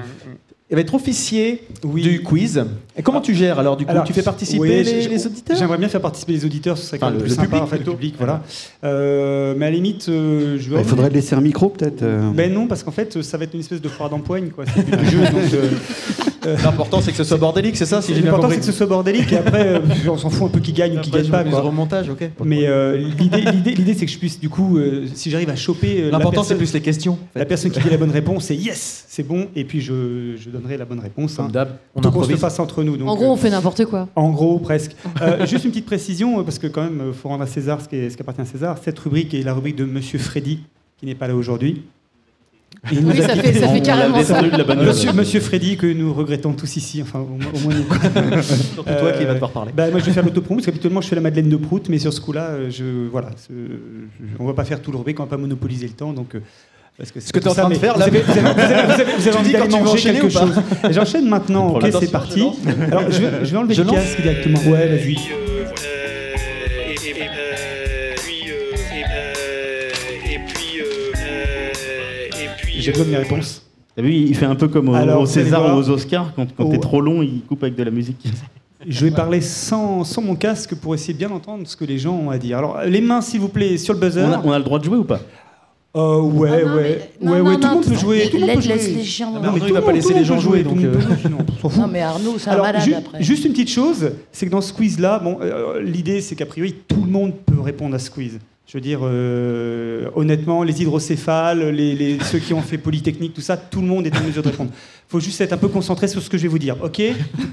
Il 0.71 0.75
va 0.75 0.81
être 0.81 0.93
officier 0.95 1.63
du 1.83 2.23
quiz. 2.23 2.63
Et 2.97 3.03
comment 3.03 3.19
tu 3.19 3.35
gères 3.35 3.59
alors 3.59 3.75
du 3.75 3.83
coup 3.85 3.91
Alors, 3.91 4.05
Tu 4.05 4.13
fais 4.13 4.23
participer 4.23 4.59
oui, 4.61 4.83
les, 5.09 5.25
auditeurs 5.27 5.57
J'aimerais 5.57 5.77
bien 5.77 5.89
faire 5.89 5.99
participer 5.99 6.31
les 6.31 6.45
auditeurs, 6.45 6.77
ce 6.77 6.85
serait 6.85 6.97
quand 6.97 7.07
Enfin, 7.07 7.15
même 7.15 7.19
le- 7.19 7.25
plus 7.25 7.29
le 7.31 7.35
sympa, 7.35 7.47
public, 7.47 7.63
en 7.63 7.67
fait, 7.67 7.77
le 7.79 7.91
public, 7.91 8.15
voilà. 8.17 8.41
Euh, 8.85 9.53
mais 9.57 9.65
à 9.65 9.69
la 9.69 9.75
limite, 9.75 10.07
euh, 10.07 10.57
je 10.57 10.69
vais. 10.69 10.79
Il 10.79 10.85
faudrait 10.87 11.09
laisser 11.09 11.35
un 11.35 11.41
micro 11.41 11.67
peut-être. 11.69 12.03
euh. 12.03 12.31
Ben 12.33 12.53
non, 12.53 12.67
parce 12.67 12.83
qu'en 12.83 12.91
fait, 12.91 13.21
ça 13.21 13.37
va 13.37 13.43
être 13.43 13.53
une 13.53 13.59
espèce 13.59 13.81
de 13.81 13.89
foire 13.89 14.09
d'empoigne, 14.09 14.47
quoi. 14.49 14.63
C'est 14.73 14.89
le 14.95 15.03
jeu, 15.03 15.19
donc, 15.19 15.53
Euh, 15.53 15.69
L'important, 16.63 17.01
c'est 17.01 17.11
que 17.11 17.17
ce 17.17 17.23
soit 17.23 17.37
bordélique, 17.37 17.77
c'est 17.77 17.85
ça, 17.85 18.01
si 18.01 18.13
L'important, 18.13 18.49
c'est 18.49 18.57
que 18.59 18.65
ce 18.65 18.71
soit 18.71 18.85
bordélique 18.87 19.31
et 19.31 19.37
après, 19.37 19.67
euh, 19.75 19.79
on 20.09 20.17
s'en 20.17 20.29
fout 20.29 20.47
un 20.47 20.51
peu 20.51 20.59
qui 20.59 20.73
gagne 20.73 20.97
ou 20.97 21.01
qui 21.01 21.11
gagne 21.11 21.29
pas. 21.29 21.43
quoi. 21.43 21.61
remontage, 21.61 22.09
ok. 22.09 22.29
Mais 22.43 22.67
euh, 22.67 22.97
l'idée, 22.97 23.41
l'idée, 23.41 23.73
l'idée, 23.75 23.93
c'est 23.93 24.05
que 24.05 24.11
je 24.11 24.17
puisse, 24.17 24.39
du 24.39 24.49
coup, 24.49 24.77
euh, 24.77 25.05
si 25.13 25.29
j'arrive 25.29 25.49
à 25.49 25.55
choper. 25.55 26.01
euh, 26.03 26.11
L'important, 26.11 26.43
c'est 26.43 26.55
plus 26.55 26.73
les 26.73 26.81
questions. 26.81 27.17
La 27.35 27.45
personne 27.45 27.71
qui 27.71 27.79
dit 27.79 27.89
la 27.89 27.97
bonne 27.97 28.11
réponse, 28.21 28.45
c'est 28.45 28.55
yes, 28.55 29.05
c'est 29.07 29.23
bon, 29.27 29.47
et 29.55 29.63
puis 29.65 29.81
je, 29.81 30.35
je 30.37 30.49
donnerai 30.49 30.77
la 30.77 30.85
bonne 30.85 30.99
réponse. 30.99 31.35
Comme 31.35 31.45
hein. 31.45 31.49
d'hab, 31.51 31.69
on 31.95 32.01
qu'on 32.01 32.23
se 32.23 32.35
fasse 32.35 32.59
entre 32.59 32.83
nous. 32.83 32.97
donc, 32.97 33.07
En 33.09 33.15
gros, 33.15 33.25
euh, 33.25 33.33
on 33.33 33.37
fait 33.37 33.49
n'importe 33.49 33.85
quoi. 33.85 34.07
En 34.15 34.31
gros, 34.31 34.59
presque. 34.59 34.95
Euh, 35.21 35.45
juste 35.45 35.65
une 35.65 35.71
petite 35.71 35.85
précision, 35.85 36.39
euh, 36.39 36.43
parce 36.43 36.57
que 36.57 36.65
quand 36.67 36.81
même, 36.83 37.03
il 37.07 37.13
faut 37.13 37.29
rendre 37.29 37.43
à 37.43 37.47
César 37.47 37.79
ce 37.81 37.87
qui, 37.87 37.95
est- 37.95 38.09
ce 38.09 38.15
qui 38.15 38.23
appartient 38.23 38.41
à 38.41 38.45
César. 38.45 38.77
Cette 38.83 38.97
rubrique 38.97 39.33
est 39.35 39.43
la 39.43 39.53
rubrique 39.53 39.75
de 39.75 39.85
Monsieur 39.85 40.17
Freddy, 40.17 40.61
qui 40.97 41.05
n'est 41.05 41.13
pas 41.15 41.27
là 41.27 41.35
aujourd'hui. 41.35 41.83
Et 42.89 42.95
il 42.95 43.05
Oui, 43.05 43.13
nous 43.15 43.21
a 43.23 43.27
ça 43.27 43.35
fait- 43.35 43.53
ça 43.59 43.67
fait 43.67 43.81
carrément 43.81 44.23
ça. 44.23 44.41
de 44.41 44.57
la 44.57 44.63
bonne 44.63 44.83
Monsieur, 44.83 45.13
Monsieur 45.13 45.39
Freddy, 45.39 45.77
que 45.77 45.85
nous 45.85 46.13
regrettons 46.13 46.53
tous 46.53 46.77
ici, 46.77 47.01
enfin, 47.03 47.19
au, 47.19 47.25
moins- 47.27 47.51
au 47.53 47.59
moins 47.59 47.75
nous. 47.75 48.41
Surtout 48.41 48.83
toi 48.99 49.11
qui 49.11 49.23
vas 49.23 49.33
devoir 49.35 49.51
parler. 49.51 49.71
bah, 49.75 49.91
moi, 49.91 49.99
je 49.99 50.05
vais 50.05 50.11
faire 50.11 50.23
l'autopromo, 50.25 50.57
parce 50.57 50.65
qu'habituellement, 50.65 50.99
je 51.01 51.07
fais 51.07 51.15
la 51.15 51.21
Madeleine 51.21 51.49
de 51.49 51.57
Prout, 51.57 51.87
mais 51.89 51.99
sur 51.99 52.11
ce 52.11 52.19
coup-là, 52.19 52.47
euh, 52.49 52.69
je, 52.71 53.07
voilà, 53.11 53.29
je- 53.49 53.55
on 54.39 54.45
va 54.47 54.53
pas 54.53 54.63
faire 54.65 54.81
tout 54.81 54.91
le 54.91 54.97
rubrique, 54.97 55.19
on 55.19 55.23
va 55.23 55.29
pas 55.29 55.37
monopoliser 55.37 55.85
le 55.85 55.93
temps, 55.93 56.11
donc. 56.11 56.33
euh, 56.35 56.39
parce 56.97 57.11
que 57.11 57.19
Ce 57.19 57.31
que 57.31 57.39
tu 57.39 57.45
es 57.45 57.49
en 57.49 57.53
ça, 57.53 57.61
train 57.61 57.69
de 57.69 57.75
faire, 57.75 57.93
vous 57.93 57.99
là, 57.99 58.05
avez, 58.07 58.19
vous 58.21 58.31
avez- 58.31 58.41
vous 58.41 58.47
avez- 58.47 58.63
vous 58.63 58.71
avez- 58.71 58.85
vous 58.85 59.27
avez 59.27 59.31
tu 59.31 59.37
envie 59.37 59.51
d'aller 59.53 59.69
manger 59.69 60.11
quelque 60.13 60.29
chose. 60.29 60.53
J'enchaîne 60.89 61.29
maintenant, 61.29 61.75
ok, 61.75 61.87
c'est 61.99 62.11
parti. 62.11 62.43
Alors, 62.91 63.03
je 63.11 63.21
vais, 63.21 63.27
je 63.45 63.51
vais 63.51 63.57
enlever 63.57 63.73
Je 63.75 63.81
le 63.83 63.87
lance. 63.89 63.95
casque 63.97 64.21
directement. 64.21 64.59
Ouais, 64.71 64.87
vas-y. 64.87 65.17
J'ai 72.81 72.91
besoin 72.91 73.05
de 73.05 73.11
mes 73.11 73.17
réponses. 73.17 73.65
T'as 73.95 74.01
vu, 74.01 74.13
il 74.13 74.35
fait 74.35 74.45
un 74.45 74.55
peu 74.55 74.67
comme 74.67 74.89
au, 74.89 74.93
Alors, 74.93 75.27
César 75.27 75.75
ou 75.75 75.79
aux 75.79 75.89
Oscars, 75.89 76.33
quand, 76.35 76.47
quand 76.55 76.65
Oh. 76.65 76.71
t'es 76.71 76.77
trop 76.79 77.01
long, 77.01 77.21
il 77.21 77.41
coupe 77.47 77.63
avec 77.63 77.75
de 77.75 77.83
la 77.83 77.91
musique. 77.91 78.25
Je 78.87 79.05
vais 79.05 79.11
parler 79.11 79.41
sans, 79.41 80.03
sans 80.03 80.21
mon 80.21 80.35
casque 80.35 80.73
pour 80.75 80.95
essayer 80.95 81.13
de 81.13 81.19
bien 81.19 81.29
entendre 81.29 81.67
ce 81.67 81.75
que 81.75 81.85
les 81.85 81.99
gens 81.99 82.15
ont 82.15 82.29
à 82.31 82.37
dire. 82.37 82.57
Alors, 82.57 82.79
les 82.87 83.01
mains, 83.01 83.21
s'il 83.21 83.39
vous 83.39 83.49
plaît, 83.49 83.77
sur 83.77 83.93
le 83.93 83.99
buzzer. 83.99 84.23
On 84.25 84.31
a, 84.33 84.41
on 84.45 84.51
a 84.51 84.57
le 84.57 84.63
droit 84.63 84.79
de 84.79 84.85
jouer 84.85 84.97
ou 84.97 85.03
pas? 85.03 85.19
Euh, 85.93 86.21
ouais, 86.21 86.49
ouais. 86.63 87.11
non, 87.21 87.31
ouais, 87.33 87.39
non, 87.41 87.49
ouais, 87.49 87.55
tout 87.57 87.67
le 87.67 87.73
monde 87.73 87.85
peut 87.85 87.95
jouer. 87.95 88.29
Tout 88.31 88.37
le 88.37 88.45
monde 88.45 88.55
peut 88.55 88.61
jouer. 88.61 88.73
laisse 88.75 88.95
les 88.95 89.03
gens. 89.03 89.31
Non, 89.31 89.33
Non, 89.35 89.41
mais 89.41 89.47
Arnaud, 89.49 89.65
il 89.67 89.73
va 89.73 89.81
pas 89.81 89.91
laisser 89.91 90.13
le 90.13 90.19
les 90.19 90.25
gens 90.25 90.39
jouer, 90.39 90.63
donc, 90.63 90.77
euh, 90.81 90.93
fout. 91.59 91.75
Non, 91.77 91.87
mais 91.87 91.99
Arnaud, 91.99 92.35
c'est 92.39 92.49
un 92.49 92.53
Alors, 92.53 92.65
malade 92.65 92.81
ju- 92.81 92.93
après. 92.93 93.21
juste 93.21 93.43
une 93.43 93.51
petite 93.51 93.69
chose, 93.69 94.09
c'est 94.31 94.45
que 94.45 94.51
dans 94.51 94.61
ce 94.61 94.71
quiz-là, 94.71 95.19
bon, 95.19 95.37
euh, 95.41 95.81
l'idée 95.81 96.21
c'est 96.21 96.35
qu'a 96.35 96.45
priori 96.45 96.73
tout 96.87 97.03
le 97.03 97.11
monde 97.11 97.33
peut 97.45 97.59
répondre 97.59 97.93
à 97.93 97.99
ce 97.99 98.09
quiz. 98.09 98.39
Je 98.71 98.77
veux 98.77 98.81
dire, 98.81 98.99
euh, 99.03 100.05
honnêtement, 100.15 100.63
les 100.63 100.81
hydrocéphales, 100.81 101.71
les, 101.71 101.93
les- 101.93 102.17
ceux 102.23 102.39
qui 102.39 102.53
ont 102.53 102.61
fait 102.61 102.77
Polytechnique, 102.77 103.33
tout 103.33 103.41
ça, 103.41 103.57
tout 103.57 103.81
le 103.81 103.87
monde 103.87 104.07
est 104.07 104.15
en 104.17 104.21
mesure 104.23 104.41
de 104.41 104.47
répondre. 104.47 104.69
Il 104.73 105.11
faut 105.11 105.19
juste 105.19 105.41
être 105.41 105.51
un 105.51 105.57
peu 105.57 105.67
concentré 105.67 106.07
sur 106.07 106.21
ce 106.21 106.29
que 106.29 106.37
je 106.37 106.43
vais 106.43 106.47
vous 106.47 106.57
dire, 106.57 106.77
ok? 106.81 107.01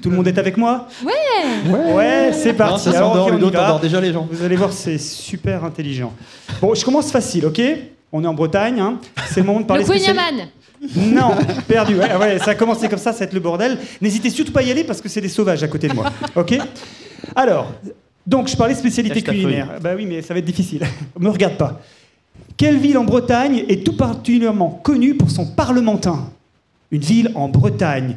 Tout 0.00 0.10
le 0.10 0.16
monde 0.16 0.28
est 0.28 0.38
avec 0.38 0.56
moi? 0.56 0.86
Ouais 1.04 1.92
Ouais, 1.92 2.30
c'est 2.32 2.52
Non, 2.52 2.58
parti. 2.58 2.84
ça 2.84 2.98
Alors, 2.98 3.08
s'endort, 3.14 3.26
ok, 3.26 3.32
on 3.34 3.36
les 3.38 3.46
y 3.48 3.50
va. 3.50 3.78
déjà 3.82 4.00
les 4.00 4.12
gens. 4.12 4.28
Vous 4.30 4.44
allez 4.44 4.54
voir, 4.54 4.72
c'est 4.72 4.96
super 4.98 5.64
intelligent. 5.64 6.12
Bon, 6.60 6.72
je 6.76 6.84
commence 6.84 7.10
facile, 7.10 7.46
ok? 7.46 7.60
On 8.12 8.22
est 8.22 8.28
en 8.28 8.34
Bretagne, 8.34 8.78
hein. 8.78 9.00
c'est 9.28 9.40
le 9.40 9.46
moment 9.46 9.58
de 9.60 9.66
parler 9.66 9.82
Le 9.82 9.88
spécial- 9.88 10.14
Yaman 10.14 10.46
non, 10.94 11.30
perdu. 11.66 11.96
Ouais, 11.98 12.14
ouais, 12.14 12.38
ça 12.38 12.52
a 12.52 12.54
commencé 12.54 12.88
comme 12.88 13.00
ça, 13.00 13.12
ça 13.12 13.18
va 13.18 13.24
être 13.24 13.32
le 13.32 13.40
bordel. 13.40 13.76
N'hésitez 14.00 14.30
surtout 14.30 14.52
pas 14.52 14.60
à 14.60 14.62
y 14.62 14.70
aller 14.70 14.84
parce 14.84 15.00
que 15.00 15.08
c'est 15.08 15.20
des 15.20 15.28
sauvages 15.28 15.64
à 15.64 15.66
côté 15.66 15.88
de 15.88 15.94
moi. 15.94 16.12
Ok? 16.36 16.56
Alors, 17.34 17.72
donc 18.28 18.48
je 18.48 18.56
parlais 18.56 18.74
spécialité 18.74 19.22
culinaire. 19.22 19.68
Bah 19.80 19.90
oui, 19.96 20.04
mais 20.06 20.20
ça 20.22 20.34
va 20.34 20.38
être 20.40 20.44
difficile. 20.44 20.82
Me 21.18 21.30
regarde 21.30 21.56
pas. 21.56 21.80
Quelle 22.56 22.76
ville 22.78 22.98
en 22.98 23.04
Bretagne 23.04 23.64
est 23.68 23.84
tout 23.84 23.96
particulièrement 23.96 24.80
connue 24.82 25.14
pour 25.14 25.30
son 25.30 25.46
parlementin? 25.46 26.28
Une 26.90 27.00
ville 27.00 27.30
en 27.34 27.48
Bretagne. 27.48 28.16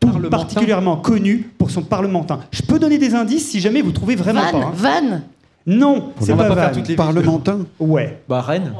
Tout 0.00 0.10
particulièrement 0.30 0.96
connue 0.96 1.50
pour 1.58 1.70
son 1.70 1.82
parlementin. 1.82 2.40
Je 2.52 2.62
peux 2.62 2.78
donner 2.78 2.98
des 2.98 3.14
indices 3.14 3.48
si 3.50 3.58
jamais 3.60 3.82
vous 3.82 3.90
trouvez 3.92 4.14
vraiment 4.14 4.42
Vannes, 4.42 4.52
pas. 4.52 4.66
hein. 4.66 4.72
Vannes. 4.74 5.22
Non, 5.66 6.12
c'est 6.20 6.32
On 6.32 6.36
va 6.36 6.44
pas, 6.44 6.48
pas 6.50 6.54
faire 6.54 6.64
Vannes. 6.66 6.74
toutes 6.78 6.88
les. 6.88 6.94
Parlementin? 6.94 7.58
Ouais. 7.80 8.20
Bah, 8.28 8.40
Rennes. 8.42 8.72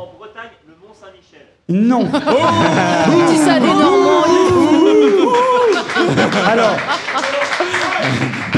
Non. 1.69 2.05
Dis 3.29 3.37
ça 3.37 3.61
des 3.61 3.67
Normands 3.67 4.25
Alors, 6.51 6.77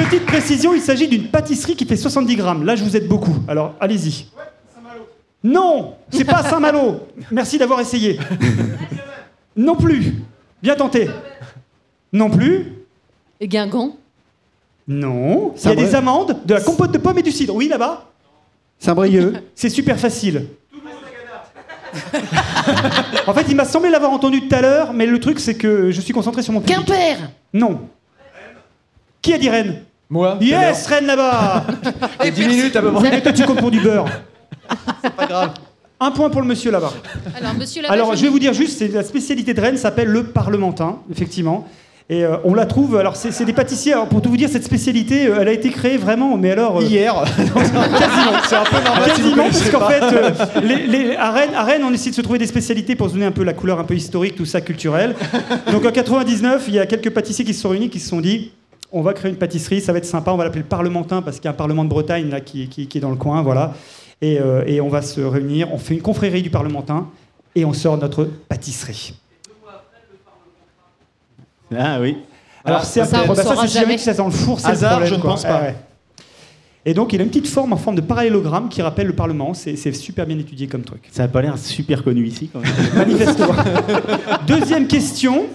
petite 0.04 0.26
précision, 0.26 0.74
il 0.74 0.80
s'agit 0.80 1.08
d'une 1.08 1.28
pâtisserie 1.28 1.76
qui 1.76 1.84
fait 1.84 1.96
70 1.96 2.36
grammes. 2.36 2.64
Là, 2.64 2.76
je 2.76 2.84
vous 2.84 2.96
aide 2.96 3.08
beaucoup. 3.08 3.34
Alors, 3.48 3.74
allez-y. 3.80 4.26
Non, 5.42 5.94
c'est 6.10 6.24
pas 6.24 6.42
Saint-Malo. 6.42 7.06
Merci 7.30 7.58
d'avoir 7.58 7.80
essayé. 7.80 8.18
Non 9.56 9.74
plus. 9.74 10.14
Bien 10.62 10.74
tenté. 10.74 11.08
Non 12.12 12.30
plus. 12.30 12.72
Et 13.40 13.48
Guingamp 13.48 13.96
Non. 14.86 15.54
Il 15.56 15.68
y 15.68 15.72
a 15.72 15.74
des 15.74 15.94
amandes, 15.94 16.36
de 16.44 16.54
la 16.54 16.60
compote 16.60 16.92
de 16.92 16.98
pommes 16.98 17.18
et 17.18 17.22
du 17.22 17.32
cidre. 17.32 17.54
Oui, 17.54 17.68
là-bas 17.68 18.06
Saint-Brieuc 18.78 19.34
C'est 19.54 19.70
super 19.70 19.98
facile. 19.98 20.46
en 23.26 23.34
fait, 23.34 23.46
il 23.48 23.56
m'a 23.56 23.64
semblé 23.64 23.90
l'avoir 23.90 24.12
entendu 24.12 24.46
tout 24.46 24.54
à 24.54 24.60
l'heure, 24.60 24.92
mais 24.92 25.06
le 25.06 25.18
truc, 25.18 25.40
c'est 25.40 25.54
que 25.54 25.90
je 25.90 26.00
suis 26.00 26.12
concentré 26.12 26.42
sur 26.42 26.52
mon 26.52 26.60
public. 26.60 26.76
Quimper. 26.78 27.18
Non. 27.52 27.88
Qui 29.22 29.34
a 29.34 29.38
dit 29.38 29.48
Rennes? 29.48 29.82
Moi. 30.10 30.36
Yes, 30.40 30.86
Rennes 30.88 31.06
là-bas 31.06 31.64
a 32.18 32.30
10 32.30 32.46
minutes 32.46 32.74
à 32.76 32.82
peu 32.82 32.92
près. 32.92 33.18
Et 33.18 33.22
toi, 33.22 33.32
tu 33.32 33.44
comptes 33.44 33.60
pour 33.60 33.70
du 33.70 33.80
beurre. 33.80 34.06
C'est 35.02 35.12
pas 35.14 35.26
grave. 35.26 35.50
Un 36.00 36.10
point 36.10 36.30
pour 36.30 36.40
le 36.40 36.46
monsieur 36.48 36.70
là-bas. 36.70 36.92
Alors, 37.36 37.54
monsieur 37.54 37.82
Labache, 37.82 37.94
Alors, 37.94 38.16
je 38.16 38.22
vais 38.22 38.28
vous 38.28 38.38
dire 38.38 38.52
juste, 38.54 38.78
c'est 38.78 38.88
la 38.88 39.04
spécialité 39.04 39.54
de 39.54 39.60
Rennes 39.60 39.76
s'appelle 39.76 40.08
le 40.08 40.24
parlementin, 40.24 40.98
effectivement. 41.12 41.68
Et 42.08 42.24
euh, 42.24 42.38
on 42.42 42.54
la 42.54 42.66
trouve, 42.66 42.96
alors 42.96 43.14
c'est 43.14 43.30
c'est 43.30 43.44
des 43.44 43.52
pâtissiers, 43.52 43.92
alors 43.92 44.08
pour 44.08 44.20
tout 44.20 44.30
vous 44.30 44.36
dire, 44.36 44.48
cette 44.48 44.64
spécialité, 44.64 45.28
euh, 45.28 45.36
elle 45.40 45.46
a 45.46 45.52
été 45.52 45.70
créée 45.70 45.96
vraiment, 45.96 46.36
mais 46.36 46.50
alors... 46.50 46.78
euh, 46.78 46.82
Hier. 46.82 47.14
quasiment, 47.36 48.32
C'est 48.48 48.56
un 48.56 48.64
peu 48.64 48.82
normal 48.84 49.04
si 49.14 49.22
Quasiment, 49.22 49.44
parce 49.44 49.58
connaissez 49.58 49.70
qu'en 49.70 49.78
pas. 49.78 49.90
fait, 49.90 50.02
euh, 50.16 50.30
les- 50.64 50.86
les- 50.88 51.16
à, 51.16 51.30
Rennes, 51.30 51.54
à 51.54 51.62
Rennes, 51.62 51.82
on 51.84 51.92
essaie 51.92 52.10
de 52.10 52.16
se 52.16 52.20
trouver 52.22 52.40
des 52.40 52.48
spécialités 52.48 52.96
pour 52.96 53.06
se 53.08 53.12
donner 53.14 53.26
un 53.26 53.30
peu 53.30 53.44
la 53.44 53.52
couleur 53.52 53.78
un 53.78 53.84
peu 53.84 53.94
historique, 53.94 54.34
tout 54.34 54.44
ça, 54.46 54.60
culturel. 54.60 55.14
Donc 55.70 55.86
en 55.86 55.92
99, 55.92 56.64
il 56.66 56.74
y 56.74 56.78
a 56.80 56.86
quelques 56.86 57.10
pâtissiers 57.10 57.44
qui 57.44 57.54
se 57.54 57.60
sont 57.60 57.68
réunis, 57.68 57.90
qui 57.90 58.00
se 58.00 58.08
sont 58.08 58.20
dit, 58.20 58.50
on 58.92 59.02
va 59.02 59.12
créer 59.14 59.30
une 59.30 59.36
pâtisserie, 59.38 59.80
ça 59.80 59.92
va 59.92 59.98
être 59.98 60.04
sympa, 60.06 60.32
on 60.32 60.36
va 60.36 60.44
l'appeler 60.44 60.62
le 60.62 60.68
Parlementin, 60.68 61.22
parce 61.22 61.36
qu'il 61.36 61.44
y 61.44 61.48
a 61.48 61.52
un 61.52 61.54
Parlement 61.54 61.84
de 61.84 61.88
Bretagne 61.88 62.28
là, 62.30 62.40
qui, 62.40 62.68
qui- 62.68 62.86
qui 62.86 62.98
est 62.98 63.00
dans 63.00 63.10
le 63.10 63.16
coin, 63.16 63.42
voilà. 63.42 63.74
Et, 64.22 64.38
euh, 64.40 64.62
et 64.66 64.80
on 64.80 64.88
va 64.88 65.00
se 65.02 65.20
réunir, 65.20 65.72
on 65.72 65.78
fait 65.78 65.94
une 65.94 66.02
confrérie 66.02 66.42
du 66.42 66.50
Parlementin, 66.50 67.08
et 67.54 67.64
on 67.64 67.72
sort 67.72 67.96
notre 67.98 68.24
pâtisserie. 68.48 69.14
Ah 71.76 71.98
oui. 72.00 72.16
Alors 72.64 72.84
c'est 72.84 73.00
un 73.00 73.04
ça, 73.06 73.22
on 73.24 73.28
bah, 73.28 73.34
ça, 73.36 73.54
c'est 73.62 73.68
jamais 73.80 73.96
que 73.96 74.02
ça 74.02 74.12
dans 74.12 74.26
le 74.26 74.30
four, 74.32 74.60
c'est 74.60 74.66
le 74.68 74.72
Hasard, 74.74 74.90
problème, 74.98 75.10
je 75.10 75.14
ne 75.14 75.22
pense 75.22 75.42
pas. 75.44 75.60
Ouais. 75.62 75.76
Et 76.84 76.94
donc 76.94 77.12
il 77.12 77.20
a 77.20 77.22
une 77.24 77.28
petite 77.30 77.46
forme 77.48 77.72
en 77.72 77.76
forme 77.76 77.96
de 77.96 78.00
parallélogramme 78.00 78.68
qui 78.68 78.82
rappelle 78.82 79.06
le 79.06 79.14
Parlement, 79.14 79.54
c'est 79.54 79.76
c'est 79.76 79.92
super 79.92 80.26
bien 80.26 80.38
étudié 80.38 80.66
comme 80.66 80.82
truc. 80.82 81.08
Ça 81.12 81.24
a 81.24 81.28
pas 81.28 81.42
l'air 81.42 81.56
super 81.58 82.02
connu 82.02 82.26
ici 82.26 82.50
quand 82.52 82.60
même. 82.60 82.72
Manifestement. 82.94 83.54
Deuxième 84.46 84.86
question. 84.88 85.46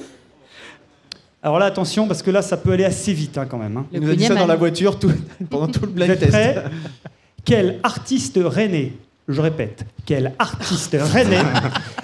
Alors 1.46 1.60
là, 1.60 1.68
attention, 1.68 2.08
parce 2.08 2.24
que 2.24 2.32
là, 2.32 2.42
ça 2.42 2.58
peut 2.58 2.72
aller 2.72 2.86
assez 2.86 3.14
vite 3.14 3.38
hein, 3.38 3.46
quand 3.48 3.60
même. 3.60 3.78
hein. 3.78 3.86
Il 3.92 4.00
nous 4.02 4.10
a 4.10 4.16
dit 4.16 4.26
ça 4.26 4.34
dans 4.34 4.48
la 4.48 4.56
voiture 4.56 4.98
tout- 4.98 5.12
pendant 5.50 5.68
tout 5.68 5.82
le 5.82 5.88
Vous 5.90 5.94
blind 5.94 6.10
êtes 6.10 6.18
test. 6.20 6.32
prêts 6.32 6.64
Quel 7.46 7.80
artiste 7.84 8.40
rennais, 8.44 8.94
je 9.28 9.42
répète, 9.42 9.86
quel 10.08 10.34
artiste 10.40 10.98
rennais 11.00 11.44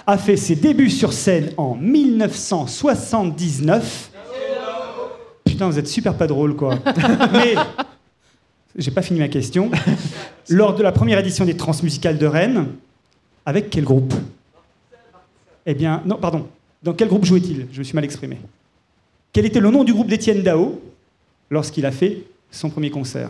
a 0.06 0.18
fait 0.20 0.38
ses 0.38 0.56
débuts 0.56 0.92
sur 0.92 1.12
scène 1.12 1.50
en 1.58 1.74
1979 1.74 4.12
Putain, 5.44 5.66
vous 5.68 5.80
êtes 5.80 5.88
super 5.88 6.14
pas 6.14 6.28
drôle, 6.28 6.56
quoi. 6.56 6.78
Mais 7.34 7.56
j'ai 8.78 8.92
pas 8.92 9.02
fini 9.02 9.20
ma 9.22 9.28
question. 9.28 9.72
Lors 10.50 10.76
de 10.76 10.84
la 10.84 10.92
première 10.92 11.18
édition 11.18 11.46
des 11.46 11.58
Transmusicales 11.58 12.20
de 12.20 12.28
Rennes, 12.28 12.68
avec 13.48 13.72
quel 13.72 13.86
groupe? 13.86 14.14
Eh 15.66 15.74
bien, 15.74 16.04
non, 16.06 16.18
pardon. 16.18 16.46
Dans 16.84 16.94
quel 16.94 17.08
groupe 17.08 17.26
jouait-il? 17.26 17.66
Je 17.72 17.80
me 17.80 17.84
suis 17.84 17.96
mal 17.96 18.04
exprimé. 18.06 18.38
Quel 19.34 19.46
était 19.46 19.60
le 19.60 19.70
nom 19.72 19.84
du 19.84 19.94
groupe 19.94 20.08
d'Étienne 20.08 20.42
Dao 20.44 20.82
lorsqu'il 21.50 21.86
a 21.86 21.92
fait 21.92 22.24
son 22.52 22.70
premier 22.70 22.90
concert 22.90 23.30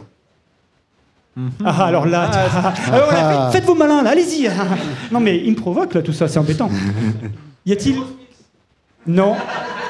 Ah, 1.63 1.85
alors 1.85 2.05
là, 2.05 2.29
Ah, 2.33 2.73
ah, 2.87 2.93
alors 2.93 3.11
là, 3.11 3.49
faites, 3.51 3.61
faites 3.61 3.67
vos 3.69 3.75
malins, 3.75 4.01
là, 4.01 4.09
allez-y. 4.11 4.49
non, 5.11 5.19
mais 5.19 5.37
il 5.43 5.51
me 5.51 5.55
provoque, 5.55 5.93
là, 5.93 6.01
tout 6.01 6.13
ça, 6.13 6.27
c'est 6.27 6.39
embêtant. 6.39 6.69
Y 7.65 7.73
a-t-il. 7.73 7.95
Non. 9.05 9.35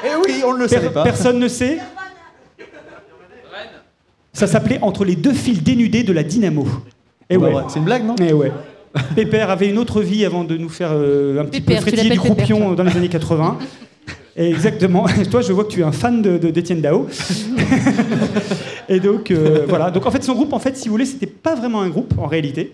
Eh 0.05 0.09
oui, 0.26 0.41
on 0.45 0.53
ne 0.53 0.59
le 0.59 0.68
Per- 0.68 0.76
savait 0.76 0.89
pas. 0.89 1.03
Personne 1.03 1.39
ne 1.39 1.47
sait 1.47 1.78
Ça 4.34 4.45
s'appelait 4.47 4.80
Entre 4.82 5.05
les 5.05 5.16
deux 5.16 5.34
fils 5.34 5.64
dénudés 5.64 6.03
de 6.03 6.12
la 6.12 6.24
dynamo. 6.24 6.68
Et 7.30 7.38
Bah 7.38 7.47
ouais. 7.47 7.53
ouais, 7.55 7.64
C'est 7.70 7.80
une 7.80 7.86
blague, 7.86 8.05
non 8.05 8.16
Eh 8.22 8.34
ouais. 8.34 8.51
Pépère 9.16 9.49
avait 9.49 9.70
une 9.70 9.78
autre 9.78 10.01
vie 10.01 10.26
avant 10.26 10.43
de 10.43 10.57
nous 10.57 10.68
faire 10.68 10.89
euh, 10.91 11.39
un 11.41 11.45
petit 11.45 11.62
Pépère, 11.62 11.78
peu 11.78 11.82
frétiller 11.91 12.09
du 12.09 12.20
Pépère, 12.20 12.36
croupion 12.36 12.74
dans 12.74 12.84
les 12.84 12.97
années 12.97 13.07
80. 13.07 13.57
Exactement. 14.36 15.05
Toi, 15.32 15.41
je 15.41 15.53
vois 15.53 15.65
que 15.65 15.71
tu 15.71 15.82
es 15.82 15.84
un 15.84 15.91
fan 15.91 16.21
de, 16.21 16.38
d'Étienne 16.38 16.82
Dao. 16.82 17.07
Et 18.89 18.99
donc, 18.99 19.32
euh, 19.32 19.65
voilà. 19.67 19.91
Donc, 19.91 20.05
en 20.05 20.11
fait, 20.11 20.23
son 20.23 20.34
groupe, 20.34 20.53
en 20.53 20.59
fait, 20.59 20.77
si 20.77 20.88
vous 20.88 20.93
voulez, 20.93 21.05
c'était 21.05 21.27
pas 21.27 21.55
vraiment 21.55 21.82
un 21.82 21.89
groupe, 21.89 22.13
en 22.17 22.27
réalité. 22.27 22.73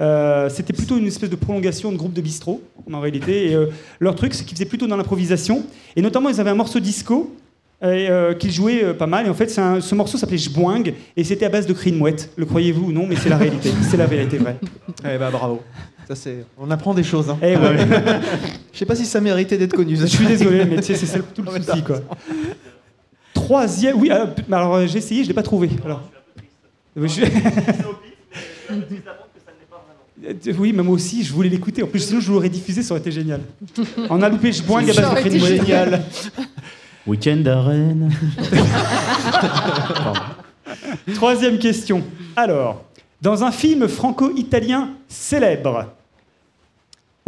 Euh, 0.00 0.48
c'était 0.48 0.72
plutôt 0.72 0.96
une 0.96 1.06
espèce 1.06 1.30
de 1.30 1.36
prolongation 1.36 1.90
de 1.90 1.96
groupe 1.96 2.12
de 2.12 2.20
bistrot, 2.20 2.62
en 2.92 3.00
réalité. 3.00 3.50
Et 3.50 3.54
euh, 3.54 3.66
leur 4.00 4.14
truc, 4.14 4.34
c'est 4.34 4.44
qu'ils 4.44 4.56
faisaient 4.56 4.68
plutôt 4.68 4.86
dans 4.86 4.96
l'improvisation. 4.96 5.64
Et 5.96 6.02
notamment, 6.02 6.28
ils 6.28 6.40
avaient 6.40 6.50
un 6.50 6.54
morceau 6.54 6.80
disco 6.80 7.34
et, 7.82 8.08
qu'il 8.38 8.52
jouait 8.52 8.84
euh, 8.84 8.94
pas 8.94 9.06
mal. 9.06 9.26
Et 9.26 9.30
en 9.30 9.34
fait, 9.34 9.48
ce 9.48 9.94
morceau 9.94 10.18
s'appelait 10.18 10.38
Jboing 10.38 10.84
et 11.16 11.24
c'était 11.24 11.46
à 11.46 11.48
base 11.48 11.66
de 11.66 11.72
cris 11.72 11.92
de 11.92 11.96
mouette. 11.96 12.30
Le 12.36 12.46
croyez-vous 12.46 12.86
ou 12.86 12.92
non, 12.92 13.06
mais 13.08 13.16
c'est 13.16 13.28
la 13.28 13.38
réalité. 13.38 13.70
c'est 13.82 13.96
la 13.96 14.06
vérité 14.06 14.38
vraie. 14.38 14.56
Eh 15.04 15.18
ben 15.18 15.30
bravo. 15.30 15.62
Ça 16.08 16.14
c'est. 16.16 16.46
On 16.58 16.70
apprend 16.70 16.94
des 16.94 17.02
choses. 17.04 17.28
Hein. 17.28 17.36
Eh 17.42 17.54
ouais. 17.56 17.76
Je 18.72 18.78
sais 18.78 18.86
pas 18.86 18.94
si 18.96 19.04
ça 19.04 19.20
méritait 19.20 19.58
d'être 19.58 19.74
connu. 19.76 19.94
Je 19.94 20.06
suis 20.06 20.24
désolé, 20.26 20.64
mais 20.64 20.76
tu 20.76 20.94
sais, 20.94 20.96
c'est 20.96 21.34
tout 21.34 21.42
le 21.42 21.50
souci, 21.62 21.82
quoi. 21.82 22.00
Troisième, 23.34 24.00
oui, 24.00 24.10
alors, 24.10 24.34
p- 24.34 24.42
alors, 24.50 24.74
euh, 24.76 24.86
j'ai 24.86 24.98
essayé, 24.98 25.22
je 25.22 25.28
l'ai 25.28 25.34
pas 25.34 25.42
trouvé. 25.42 25.68
Alors, 25.84 26.00
Euh, 26.96 27.06
je- 27.06 27.22
Euh, 30.24 30.52
Oui, 30.58 30.72
mais 30.72 30.82
moi 30.82 30.94
aussi, 30.94 31.22
je 31.22 31.32
voulais 31.32 31.48
l'écouter. 31.48 31.82
En 31.82 31.86
plus, 31.86 32.00
sinon, 32.00 32.20
je 32.20 32.32
l'aurais 32.32 32.48
diffusé, 32.48 32.82
ça 32.82 32.92
aurait 32.92 33.00
été 33.00 33.12
génial. 33.12 33.40
On 34.10 34.20
a 34.20 34.28
loupé 34.28 34.50
Jboing 34.52 34.82
à 34.82 34.86
base 34.86 34.96
Ça 34.96 35.22
de 35.22 35.38
génial. 35.38 36.02
Week-end 37.06 37.42
à 37.46 37.62
Rennes. 37.62 38.10
Troisième 41.14 41.58
question. 41.58 42.02
Alors, 42.36 42.84
dans 43.22 43.44
un 43.44 43.52
film 43.52 43.88
franco-italien 43.88 44.90
célèbre, 45.08 45.86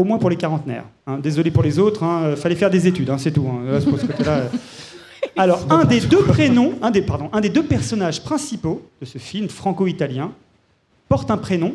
au 0.00 0.04
moins 0.04 0.18
pour 0.18 0.30
les 0.30 0.36
quarantenaires, 0.36 0.84
hein, 1.06 1.18
désolé 1.18 1.50
pour 1.50 1.62
les 1.62 1.78
autres, 1.78 2.02
hein, 2.02 2.22
euh, 2.24 2.36
fallait 2.36 2.54
faire 2.54 2.70
des 2.70 2.86
études, 2.86 3.10
hein, 3.10 3.18
c'est 3.18 3.30
tout. 3.30 3.46
hein, 3.46 3.70
là, 3.70 3.80
c'est 3.80 3.88
pour 3.90 4.00
ce 4.00 4.06
côté-là, 4.06 4.38
euh. 4.38 4.48
Alors, 5.36 5.66
un 5.70 5.84
des 5.84 6.00
deux 6.00 6.22
prénoms, 6.22 6.74
un 6.82 6.90
des, 6.90 7.02
pardon, 7.02 7.28
un 7.32 7.40
des 7.40 7.50
deux 7.50 7.62
personnages 7.62 8.22
principaux 8.22 8.82
de 9.00 9.06
ce 9.06 9.18
film 9.18 9.48
franco-italien 9.48 10.32
porte 11.08 11.30
un 11.30 11.36
prénom 11.36 11.74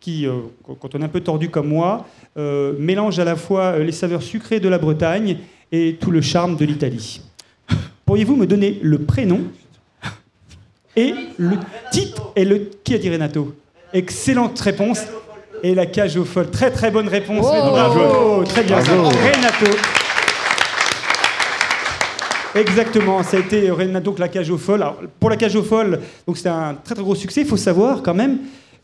qui, 0.00 0.26
euh, 0.26 0.40
quand 0.80 0.94
on 0.94 1.00
est 1.00 1.04
un 1.04 1.08
peu 1.08 1.20
tordu 1.20 1.48
comme 1.48 1.68
moi, 1.68 2.06
euh, 2.36 2.74
mélange 2.78 3.18
à 3.18 3.24
la 3.24 3.36
fois 3.36 3.78
les 3.78 3.92
saveurs 3.92 4.22
sucrées 4.22 4.60
de 4.60 4.68
la 4.68 4.78
Bretagne 4.78 5.38
et 5.72 5.96
tout 6.00 6.10
le 6.10 6.20
charme 6.20 6.56
de 6.56 6.64
l'Italie. 6.64 7.20
Pourriez-vous 8.04 8.36
me 8.36 8.46
donner 8.46 8.78
le 8.82 8.98
prénom 8.98 9.40
et 10.96 11.14
le 11.36 11.56
titre 11.90 12.32
et 12.36 12.44
le 12.44 12.70
qui 12.84 12.94
a 12.94 12.98
dit 12.98 13.10
Renato? 13.10 13.54
Excellente 13.92 14.58
réponse. 14.60 15.00
Et 15.62 15.74
la 15.74 15.86
cage 15.86 16.16
aux 16.16 16.24
folles. 16.24 16.50
Très 16.50 16.70
très 16.70 16.90
bonne 16.90 17.08
réponse. 17.08 17.46
Oh 17.48 17.70
Bravo. 17.70 18.44
Très 18.44 18.62
bien. 18.62 18.80
Bravo. 18.80 19.08
Renato. 19.08 19.76
Exactement, 22.54 23.22
ça 23.22 23.36
a 23.36 23.40
été 23.40 23.70
Renato 23.70 24.14
la 24.18 24.28
cage 24.28 24.50
aux 24.50 24.58
folles. 24.58 24.82
Alors, 24.82 25.00
pour 25.20 25.30
la 25.30 25.36
cage 25.36 25.54
aux 25.54 25.62
folles, 25.62 26.00
donc 26.26 26.36
c'était 26.36 26.48
un 26.48 26.74
très 26.82 26.94
très 26.94 27.04
gros 27.04 27.14
succès. 27.14 27.42
Il 27.42 27.46
faut 27.46 27.56
savoir 27.56 28.02
quand 28.02 28.14
même 28.14 28.38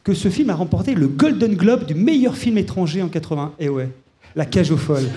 que 0.04 0.12
ce 0.14 0.28
film 0.28 0.50
a 0.50 0.54
remporté 0.54 0.94
le 0.94 1.08
Golden 1.08 1.54
Globe 1.54 1.84
du 1.86 1.94
meilleur 1.94 2.36
film 2.36 2.58
étranger 2.58 3.02
en 3.02 3.08
80. 3.08 3.52
Et 3.58 3.68
ouais, 3.70 3.88
la 4.36 4.44
cage 4.44 4.70
aux 4.70 4.76
folles. 4.76 5.08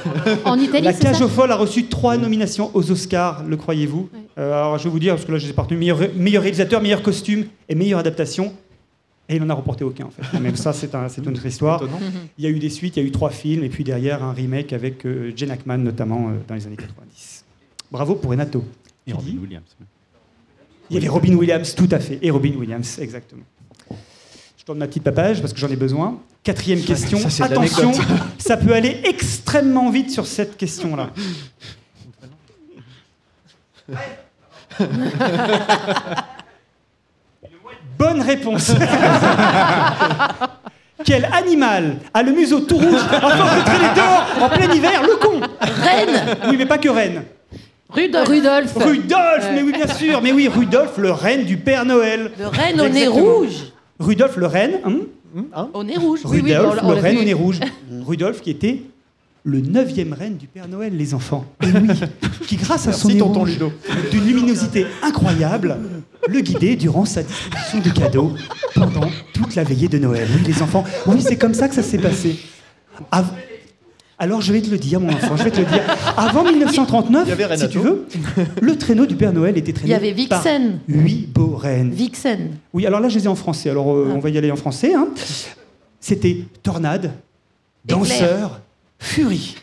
En 0.46 0.58
Italie, 0.58 0.84
La 0.86 0.94
c'est 0.94 1.02
cage 1.02 1.22
aux 1.22 1.28
folles 1.28 1.52
a 1.52 1.56
reçu 1.56 1.86
trois 1.86 2.18
nominations 2.18 2.72
aux 2.74 2.90
Oscars, 2.90 3.44
le 3.48 3.58
croyez-vous? 3.58 4.10
Euh, 4.38 4.54
Alors 4.54 4.78
je 4.78 4.86
vais 4.86 4.90
vous 4.90 5.00
dire, 5.00 5.16
parce 5.16 5.26
que 5.26 5.32
là 5.34 5.38
je 5.40 5.46
les 5.48 5.52
ai 5.52 5.76
meilleur 6.16 6.42
réalisateur, 6.42 6.82
meilleur 6.82 7.02
costume 7.02 7.46
et 7.68 7.76
meilleure 7.76 8.00
adaptation. 8.00 8.54
Et 9.30 9.36
il 9.36 9.42
n'en 9.44 9.50
a 9.50 9.54
remporté 9.56 9.84
aucun 9.84 10.06
en 10.06 10.10
fait. 10.12 10.40
Même 10.40 10.56
ça, 10.56 10.72
c'est 10.72 10.96
un- 10.96 11.10
c'est 11.10 11.22
une 11.22 11.32
autre 11.32 11.46
histoire. 11.46 11.84
Étonnant. 11.84 12.00
Il 12.38 12.44
y 12.46 12.48
a 12.48 12.50
eu 12.50 12.60
des 12.60 12.70
suites, 12.70 12.96
il 12.96 13.04
y 13.04 13.06
a 13.06 13.08
eu 13.08 13.12
trois 13.12 13.30
films, 13.30 13.64
et 13.64 13.70
puis 13.70 13.84
derrière 13.84 14.24
un 14.24 14.32
remake 14.32 14.72
avec 14.74 15.06
euh, 15.06 15.32
Jen 15.36 15.52
Ackman 15.52 15.78
notamment 15.80 16.30
euh, 16.30 16.34
dans 16.48 16.56
les 16.56 16.66
années 16.66 16.78
90. 16.78 17.44
Bravo 17.92 18.16
pour 18.16 18.32
Renato. 18.32 18.64
Et 19.06 19.14
Robin 19.14 19.36
Williams. 19.42 19.64
Il 20.90 20.94
y 20.94 20.98
avait 20.98 21.08
Robin 21.10 21.34
Williams, 21.36 21.76
tout 21.76 21.90
à 21.92 22.00
fait. 22.00 22.20
Et 22.22 22.32
Robin 22.32 22.54
Williams, 22.58 23.00
exactement. 23.00 23.44
Je 24.58 24.64
tourne 24.66 24.80
ma 24.80 24.88
petite 24.88 25.04
papage 25.04 25.42
parce 25.42 25.54
que 25.54 25.60
j'en 25.60 25.70
ai 25.70 25.76
besoin. 25.76 26.20
Quatrième 26.44 26.82
question. 26.82 27.18
Ça, 27.30 27.46
Attention, 27.46 27.92
ça 28.38 28.56
peut 28.58 28.74
aller 28.74 29.02
extrêmement 29.04 29.90
vite 29.90 30.12
sur 30.12 30.26
cette 30.26 30.56
question-là. 30.58 31.12
Bonne 38.08 38.22
réponse. 38.22 38.72
Quel 41.04 41.26
animal 41.26 41.98
a 42.14 42.24
le 42.24 42.32
museau 42.32 42.62
tout 42.62 42.78
rouge 42.78 43.04
de 43.04 43.66
traîner 43.66 43.94
dehors 43.96 44.26
en 44.42 44.48
plein 44.50 44.74
hiver 44.74 45.02
Le 45.04 45.18
con 45.18 45.42
Reine 45.60 46.38
Oui, 46.50 46.56
mais 46.58 46.66
pas 46.66 46.78
que 46.78 46.88
Rennes. 46.88 47.24
Rudolf. 47.90 48.28
Rudolf. 48.30 48.74
Rudolf, 48.76 49.50
mais 49.54 49.62
oui, 49.62 49.74
bien 49.74 49.88
sûr. 49.88 50.22
Mais 50.22 50.32
oui, 50.32 50.48
Rudolf, 50.48 50.98
le 50.98 51.12
reine 51.12 51.44
du 51.44 51.58
Père 51.58 51.84
Noël. 51.86 52.32
Le 52.40 52.48
renne 52.48 52.80
au 52.80 52.88
nez 52.88 53.08
rouge. 53.08 53.74
Rudolf, 54.00 54.38
le 54.38 54.46
reine. 54.48 54.80
hein 54.86 55.00
Au 55.74 55.84
nez 55.84 55.98
rouge. 55.98 56.22
Oui, 56.26 56.40
oui, 56.44 56.56
Rudolf, 56.56 56.82
le 56.84 56.94
reine 56.94 57.18
au 57.18 57.24
nez 57.24 57.34
rouge. 57.34 57.60
Rudolf 58.08 58.42
qui 58.42 58.52
était 58.52 58.84
le 59.48 59.62
neuvième 59.62 60.12
reine 60.12 60.36
du 60.36 60.46
Père 60.48 60.68
Noël, 60.68 60.96
les 60.98 61.14
enfants. 61.14 61.46
Et 61.64 61.68
oui, 61.68 61.88
qui 62.48 62.58
grâce 62.58 62.86
à 62.88 62.92
son 62.92 63.08
Merci, 63.08 63.60
d'une 64.12 64.26
luminosité 64.26 64.86
incroyable, 65.02 65.78
le 66.28 66.42
guidait 66.42 66.76
durant 66.76 67.06
sa 67.06 67.24
distribution 67.24 67.80
de 67.80 67.90
cadeaux 67.98 68.34
pendant 68.76 69.10
toute 69.34 69.56
la 69.56 69.64
veillée 69.64 69.88
de 69.88 70.00
Noël. 70.00 70.28
Oui, 70.36 70.42
les 70.46 70.62
enfants, 70.62 70.84
oui, 71.06 71.22
c'est 71.22 71.38
comme 71.38 71.54
ça 71.54 71.70
que 71.70 71.76
ça 71.76 71.82
s'est 71.82 71.98
passé. 71.98 72.38
Av- 73.10 73.32
Alors 74.20 74.42
je 74.42 74.52
vais 74.52 74.62
te 74.62 74.70
le 74.70 74.78
dire, 74.78 75.00
mon 75.00 75.14
enfant, 75.14 75.38
je 75.38 75.44
vais 75.46 75.52
te 75.52 75.60
le 75.62 75.66
dire. 75.66 75.82
Avant 76.18 76.44
1939, 76.44 77.24
Il 77.26 77.30
y 77.30 77.44
avait 77.44 77.58
si 77.58 77.70
tu 77.70 77.80
veux, 77.80 78.06
le 78.62 78.76
traîneau 78.78 79.06
du 79.06 79.16
Père 79.16 79.32
Noël 79.32 79.58
était 79.58 79.72
traîné 79.72 79.90
Il 79.90 79.94
y 79.94 79.96
avait 79.96 80.28
par 80.28 80.42
Vixen. 80.42 80.80
huit 80.90 81.26
beaux 81.34 81.56
reines. 81.56 81.92
Vixen. 81.92 82.50
Oui, 82.74 82.86
alors 82.86 83.00
là, 83.00 83.08
je 83.08 83.18
les 83.18 83.24
ai 83.24 83.28
en 83.30 83.36
français. 83.36 83.70
Alors, 83.70 83.94
euh, 83.96 84.12
on 84.14 84.20
va 84.20 84.30
y 84.30 84.38
aller 84.38 84.52
en 84.52 84.58
français. 84.58 84.94
hein. 84.94 85.08
C'était 86.02 86.40
tornade, 86.64 87.12
danseur, 87.86 88.60
furie, 89.00 89.56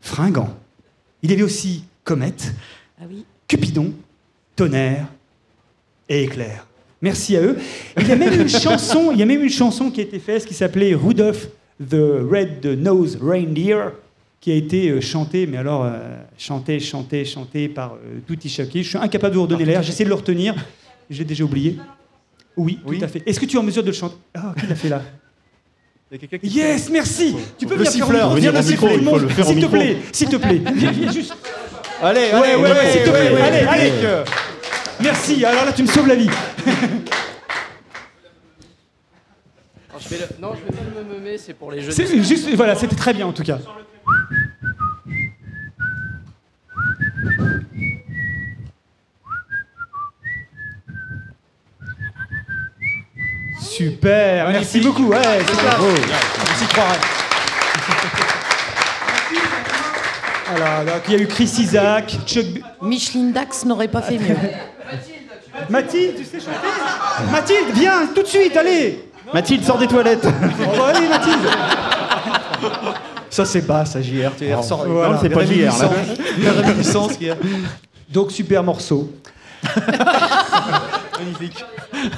fringant. 0.00 0.54
Il 1.22 1.30
y 1.30 1.34
avait 1.34 1.42
aussi 1.42 1.84
comète, 2.04 2.52
Ah 3.00 3.04
oui. 3.08 3.24
cupidon, 3.48 3.92
tonnerre 4.56 5.06
et 6.08 6.24
éclair. 6.24 6.66
Merci 7.00 7.36
à 7.36 7.42
eux. 7.42 7.58
Il 7.98 8.06
y 8.08 8.12
a 8.12 8.16
même 8.16 8.40
une 8.40 8.48
chanson, 8.60 9.10
il 9.12 9.18
y 9.18 9.22
a 9.22 9.26
même 9.26 9.42
une 9.42 9.50
chanson 9.50 9.90
qui 9.90 10.00
a 10.00 10.04
été 10.04 10.18
faite 10.18 10.44
qui 10.46 10.54
s'appelait 10.54 10.94
Rudolph 10.94 11.48
the 11.80 11.94
Red-Nosed 12.30 13.18
Reindeer, 13.22 13.92
qui 14.40 14.52
a 14.52 14.54
été 14.54 14.90
euh, 14.90 15.00
chantée, 15.00 15.46
mais 15.46 15.56
alors 15.56 15.84
euh, 15.84 15.98
chantée, 16.38 16.78
chantée, 16.80 17.24
chantée 17.24 17.68
par 17.68 17.94
euh, 17.94 18.20
Tutti 18.26 18.48
Choqué. 18.48 18.82
Je 18.82 18.88
suis 18.90 18.98
incapable 18.98 19.32
de 19.34 19.38
vous 19.38 19.44
redonner 19.44 19.64
l'air. 19.64 19.82
J'essaie 19.82 20.04
de 20.04 20.10
le 20.10 20.14
retenir. 20.14 20.54
Je 21.10 21.18
l'ai 21.18 21.24
déjà 21.24 21.44
oublié. 21.44 21.78
Oui, 22.56 22.78
Oui. 22.86 22.98
tout 22.98 23.04
à 23.04 23.08
fait. 23.08 23.22
Est-ce 23.26 23.40
que 23.40 23.46
tu 23.46 23.56
es 23.56 23.58
en 23.58 23.62
mesure 23.62 23.82
de 23.82 23.88
le 23.88 23.94
chanter? 23.94 24.16
Ah, 24.34 24.54
qui 24.58 24.66
l'a 24.66 24.74
fait 24.74 24.88
là? 24.90 25.02
Il 26.10 26.14
y 26.14 26.16
a 26.16 26.18
quelqu'un 26.28 26.38
qui- 26.38 26.54
Yes, 26.54 26.90
merci. 26.90 27.34
Tu 27.58 27.66
peux 27.66 27.72
Le 27.74 27.78
venir 27.78 27.92
faire 27.92 28.04
siffleur, 28.04 28.30
venir 28.34 28.52
le 28.52 28.62
siffler, 28.62 28.98
S'il 29.44 29.60
te 29.60 29.66
plaît, 29.66 29.96
s'il 30.12 30.28
te 30.28 30.36
plaît. 30.36 30.60
Viens, 30.74 30.90
viens 30.92 31.12
juste. 31.12 31.34
Allez, 32.02 32.20
Ouais, 32.20 32.32
allez, 32.32 32.54
ouais, 32.56 32.70
ouais, 32.72 32.90
s'il 32.92 33.02
te 33.02 33.10
plaît. 33.10 33.30
ouais, 33.32 33.40
allez, 33.40 33.62
ouais, 33.62 33.68
allez. 33.68 33.92
Merci. 35.02 35.44
Alors 35.44 35.64
là, 35.64 35.72
tu 35.72 35.82
me 35.82 35.88
sauves 35.88 36.06
la 36.06 36.14
vie. 36.14 36.28
Alors, 39.88 40.00
je 40.00 40.08
vais 40.08 40.18
le- 40.18 40.28
Non, 40.40 40.52
je 40.54 40.60
vais 40.60 40.76
pas 40.76 41.00
le 41.18 41.20
me 41.32 41.36
c'est 41.38 41.54
pour 41.54 41.72
les 41.72 41.80
jeux. 41.80 41.90
C'est 41.90 42.22
juste, 42.22 42.48
voilà, 42.54 42.74
c'était 42.74 42.96
très 42.96 43.14
bien 43.14 43.26
en 43.26 43.32
tout 43.32 43.42
cas. 43.42 43.58
Super, 53.84 54.48
merci 54.50 54.80
beaucoup. 54.80 55.08
Ouais, 55.08 55.18
c'est 55.46 55.54
ça. 55.56 55.76
On 55.78 56.58
s'y 56.58 56.66
croirait. 56.68 56.98
Alors, 60.56 60.84
donc, 60.94 61.02
il 61.08 61.12
y 61.14 61.16
a 61.16 61.20
eu 61.20 61.26
Chris 61.26 61.50
Isaac, 61.58 62.16
Chuck. 62.26 62.44
B- 62.46 62.60
Micheline 62.82 63.32
Dax 63.32 63.64
n'aurait 63.66 63.88
pas 63.88 64.00
fait 64.02 64.18
mieux. 64.18 64.36
Mathilde, 65.68 66.16
tu 66.16 66.24
sais 66.24 66.38
chanter 66.40 67.30
Mathilde, 67.30 67.68
viens 67.74 68.06
tout 68.14 68.22
de 68.22 68.26
suite, 68.26 68.56
allez 68.56 69.04
Mathilde, 69.32 69.64
sors 69.64 69.78
des 69.78 69.86
toilettes. 69.86 70.26
On 70.26 70.78
va 70.78 70.86
aller, 70.88 71.06
Mathilde 71.08 71.38
Ça, 73.30 73.44
c'est 73.44 73.66
bas, 73.66 73.84
ça, 73.84 74.00
JR. 74.00 74.30
Tu 74.38 74.46
Oh. 74.52 74.86
Non, 74.86 75.18
c'est 75.20 75.28
pas 75.28 75.44
JR, 75.44 75.66
là. 75.66 75.88
réminiscences- 75.88 76.38
Les 76.38 76.50
réminiscences 76.50 77.16
qu'il 77.16 77.26
y 77.26 77.30
a. 77.30 77.36
Donc, 78.10 78.30
super 78.32 78.62
morceau. 78.62 79.10
Magnifique. 81.18 81.64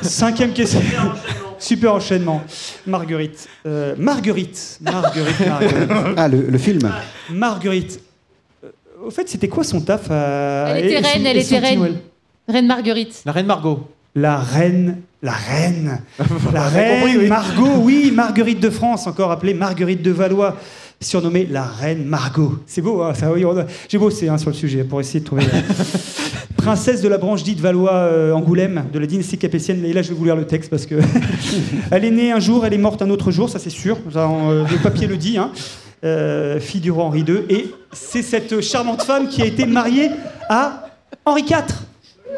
Cinquième 0.02 0.52
question. 0.52 0.80
Super 1.58 1.94
enchaînement. 1.94 2.42
Marguerite. 2.86 3.48
Euh, 3.66 3.94
Marguerite. 3.98 4.78
Marguerite. 4.80 5.46
Marguerite. 5.46 5.90
Ah, 6.16 6.28
le, 6.28 6.42
le 6.42 6.58
film 6.58 6.90
Marguerite. 7.30 8.00
Euh, 8.64 8.68
au 9.04 9.10
fait, 9.10 9.28
c'était 9.28 9.48
quoi 9.48 9.64
son 9.64 9.80
taf 9.80 10.10
à... 10.10 10.74
Elle 10.76 10.86
était 10.86 10.94
et 10.94 10.98
reine, 10.98 11.26
elle 11.26 11.36
et 11.36 11.42
son 11.42 11.56
était 11.56 11.60
petit 11.60 11.66
reine. 11.66 11.78
Noël 11.78 11.94
Reine 12.48 12.66
Marguerite. 12.66 13.22
La 13.24 13.32
reine 13.32 13.46
Margot. 13.46 13.88
La 14.14 14.38
reine. 14.38 14.98
La 15.22 15.32
reine. 15.32 16.00
La 16.52 16.62
compris, 16.62 16.78
reine 16.78 17.18
oui. 17.18 17.26
Margot, 17.26 17.76
oui, 17.78 18.12
Marguerite 18.14 18.60
de 18.60 18.70
France, 18.70 19.06
encore 19.06 19.30
appelée 19.32 19.54
Marguerite 19.54 20.02
de 20.02 20.10
Valois, 20.10 20.56
surnommée 21.00 21.46
la 21.50 21.64
reine 21.64 22.04
Margot. 22.04 22.58
C'est 22.66 22.82
beau, 22.82 23.02
hein, 23.02 23.14
ça, 23.14 23.30
j'ai 23.88 23.98
bossé 23.98 24.28
hein, 24.28 24.38
sur 24.38 24.50
le 24.50 24.56
sujet 24.56 24.84
pour 24.84 25.00
essayer 25.00 25.20
de 25.20 25.24
trouver. 25.24 25.44
Princesse 26.56 27.00
de 27.00 27.08
la 27.08 27.18
branche 27.18 27.44
dite 27.44 27.60
Valois 27.60 27.92
euh, 27.92 28.32
Angoulême, 28.32 28.86
de 28.92 28.98
la 28.98 29.06
dynastie 29.06 29.38
capétienne. 29.38 29.84
Et 29.84 29.92
là, 29.92 30.02
je 30.02 30.08
vais 30.08 30.14
vous 30.14 30.24
lire 30.24 30.36
le 30.36 30.46
texte 30.46 30.70
parce 30.70 30.86
que 30.86 30.96
elle 31.90 32.04
est 32.04 32.10
née 32.10 32.32
un 32.32 32.40
jour, 32.40 32.66
elle 32.66 32.74
est 32.74 32.78
morte 32.78 33.02
un 33.02 33.10
autre 33.10 33.30
jour, 33.30 33.48
ça 33.48 33.58
c'est 33.58 33.70
sûr. 33.70 33.98
Ça, 34.12 34.26
on, 34.28 34.50
euh, 34.50 34.64
le 34.70 34.78
papier 34.78 35.06
le 35.06 35.16
dit. 35.16 35.38
hein. 35.38 35.52
Euh, 36.04 36.60
fille 36.60 36.80
du 36.80 36.90
roi 36.90 37.04
Henri 37.04 37.20
II. 37.20 37.38
Et 37.48 37.70
c'est 37.92 38.22
cette 38.22 38.60
charmante 38.60 39.02
femme 39.02 39.28
qui 39.28 39.42
a 39.42 39.46
été 39.46 39.64
mariée 39.64 40.10
à 40.48 40.88
Henri 41.24 41.42
IV. 41.42 41.85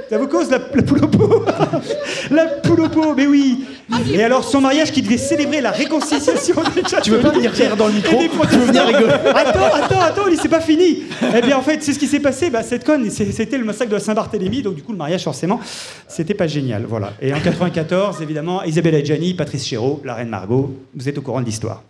Ça 0.09 0.17
vous 0.19 0.27
cause 0.27 0.51
la, 0.51 0.59
la 0.59 0.83
poule 0.83 1.05
au 1.05 1.09
pot 1.09 1.45
La 2.31 2.47
poule 2.47 2.81
au 2.81 2.89
pot, 2.89 3.15
mais 3.15 3.27
oui. 3.27 3.65
Et 4.13 4.23
alors 4.23 4.45
son 4.45 4.61
mariage 4.61 4.93
qui 4.93 5.03
devait 5.03 5.19
célébrer 5.19 5.61
la 5.61 5.71
réconciliation 5.71 6.57
des 6.75 6.83
Tu 7.03 7.11
veux 7.11 7.21
pas 7.21 7.31
venir 7.31 7.51
rire 7.53 7.77
dans 7.77 7.89
le 7.89 7.95
micro 7.95 8.17
Tu 8.51 8.57
veux 8.57 8.67
venir 8.67 8.87
rigoler 8.87 9.13
Attends, 9.35 9.75
attends, 9.75 10.01
attends, 10.01 10.23
c'est 10.41 10.49
pas 10.49 10.61
fini. 10.61 11.05
Eh 11.37 11.41
bien 11.43 11.57
en 11.57 11.63
fait, 11.63 11.83
c'est 11.83 11.93
ce 11.93 11.99
qui 11.99 12.07
s'est 12.07 12.21
passé, 12.21 12.51
bah, 12.51 12.63
cette 12.63 12.85
conne, 12.85 13.09
c'était 13.11 13.59
le 13.59 13.65
massacre 13.65 13.91
de 13.93 13.99
Saint-Barthélemy, 13.99 14.63
donc 14.63 14.77
du 14.77 14.83
coup 14.83 14.93
le 14.93 14.99
mariage 14.99 15.25
forcément, 15.25 15.61
c'était 16.07 16.35
pas 16.35 16.47
génial, 16.47 16.85
voilà. 16.87 17.13
Et 17.21 17.33
en 17.33 17.41
94, 17.41 18.23
évidemment, 18.23 18.63
Isabelle 18.63 18.95
Adjani, 18.95 19.35
Patrice 19.35 19.67
Chéreau, 19.67 20.01
la 20.05 20.15
reine 20.15 20.29
Margot, 20.29 20.75
vous 20.95 21.09
êtes 21.09 21.19
au 21.19 21.23
courant 21.23 21.41
de 21.41 21.47
l'histoire. 21.47 21.83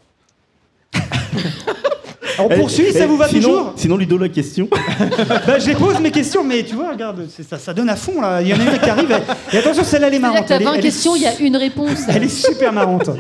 On 2.39 2.49
poursuit, 2.49 2.87
Eh, 2.89 2.93
ça 2.93 3.07
vous 3.07 3.17
va 3.17 3.29
sinon, 3.29 3.41
toujours 3.49 3.73
Sinon, 3.77 3.97
Ludo, 3.97 4.19
la 4.19 4.29
question. 4.29 4.69
bah, 5.47 5.59
je 5.59 5.67
les 5.67 5.75
pose 5.75 5.99
mes 6.01 6.11
questions, 6.11 6.45
mais 6.45 6.63
tu 6.63 6.75
vois, 6.77 6.91
regarde, 6.91 7.27
ça, 7.49 7.59
ça 7.59 7.75
donne 7.75 7.89
à 7.91 7.97
fond 7.97 8.21
là. 8.21 8.41
Il 8.43 8.49
y 8.49 8.55
en 8.55 8.61
a 8.61 8.63
une 8.63 8.79
qui 8.79 8.91
arrive. 8.91 9.11
Et, 9.53 9.57
et 9.57 9.59
attention, 9.59 9.85
celle-là, 9.85 10.09
elle 10.09 10.15
est 10.15 10.19
marrante. 10.19 10.47
t'as 10.47 10.57
Elle 10.57 10.63
est- 10.63 10.65
20 10.65 10.73
elle 10.75 10.79
est 10.79 10.83
questions, 10.83 11.17
il 11.17 11.23
y 11.23 11.27
a 11.27 11.39
une 11.41 11.57
réponse. 11.57 11.99
Elle 12.09 12.25
est 12.25 12.29
super 12.29 12.73
marrante. 12.73 13.11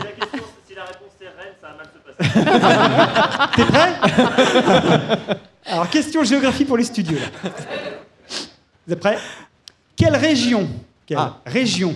T'es 3.57 3.65
prêt? 3.65 3.93
Alors, 5.67 5.89
question 5.91 6.25
géographie 6.25 6.65
pour 6.65 6.77
les 6.77 6.85
studios. 6.85 7.19
là. 7.19 7.51
Vous 8.87 8.93
êtes 8.93 9.01
prêts? 9.01 9.19
Quelle 9.97 10.17
région, 10.17 10.69
quelle 11.07 11.19
région 11.45 11.95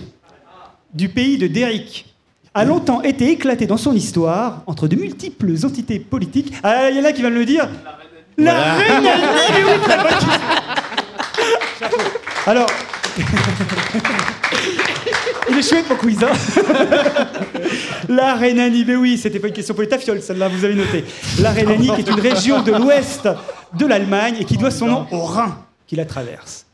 du 0.93 1.09
pays 1.09 1.37
de 1.37 1.47
Derrick 1.47 2.12
a 2.55 2.65
longtemps 2.65 3.01
été 3.01 3.31
éclatée 3.31 3.65
dans 3.65 3.77
son 3.77 3.93
histoire 3.93 4.61
entre 4.67 4.87
de 4.87 4.95
multiples 4.95 5.53
entités 5.63 5.99
politiques 5.99 6.53
Ah, 6.63 6.89
il 6.89 6.97
y 6.97 6.99
en 6.99 7.03
a 7.05 7.11
qui 7.11 7.23
me 7.23 7.29
le 7.29 7.45
dire. 7.45 7.67
La 8.37 8.75
oui, 8.77 8.83
très 9.83 9.97
bonne 9.97 10.05
question. 10.07 10.29
Chapeau. 11.79 11.97
Alors, 12.45 12.67
il 15.49 15.57
est 15.57 15.61
chouette 15.61 15.85
mon 15.89 15.95
quiz, 15.95 16.17
hein 16.23 16.31
La 18.09 18.35
Rhénanie, 18.35 18.83
mais 18.85 18.95
oui, 18.95 19.17
c'était 19.17 19.39
pas 19.39 19.47
une 19.47 19.53
question 19.53 19.73
pour 19.73 19.81
les 19.83 19.89
tafioles, 19.89 20.21
celle-là, 20.21 20.47
vous 20.49 20.63
avez 20.65 20.75
noté. 20.75 21.05
La 21.41 21.51
Rhénanie, 21.51 21.89
qui 21.95 22.01
est 22.01 22.09
une 22.09 22.19
région 22.19 22.61
de 22.61 22.71
l'ouest 22.71 23.27
de 23.77 23.85
l'Allemagne 23.85 24.35
et 24.39 24.45
qui 24.45 24.57
doit 24.57 24.71
son 24.71 24.87
nom 24.87 25.05
au 25.11 25.21
Rhin 25.23 25.57
qui 25.87 25.95
la 25.95 26.05
traverse. 26.05 26.65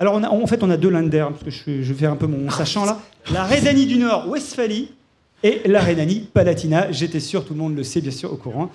Alors, 0.00 0.14
on 0.14 0.22
a- 0.22 0.28
en 0.28 0.46
fait, 0.46 0.62
on 0.62 0.70
a 0.70 0.76
deux 0.76 0.90
Länder, 0.90 1.26
parce 1.30 1.42
que 1.44 1.50
je, 1.50 1.82
je 1.82 1.92
vais 1.92 1.98
faire 1.98 2.12
un 2.12 2.16
peu 2.16 2.26
mon 2.26 2.48
sachant 2.50 2.84
là. 2.84 2.98
La 3.32 3.44
Rhénanie 3.44 3.86
du 3.86 3.96
Nord, 3.96 4.28
Westphalie, 4.28 4.92
et 5.42 5.62
la 5.66 5.80
Rhénanie 5.80 6.28
Palatina. 6.32 6.90
J'étais 6.90 7.20
sûr, 7.20 7.44
tout 7.44 7.54
le 7.54 7.60
monde 7.60 7.76
le 7.76 7.84
sait, 7.84 8.00
bien 8.00 8.10
sûr, 8.10 8.32
au 8.32 8.36
courant. 8.36 8.70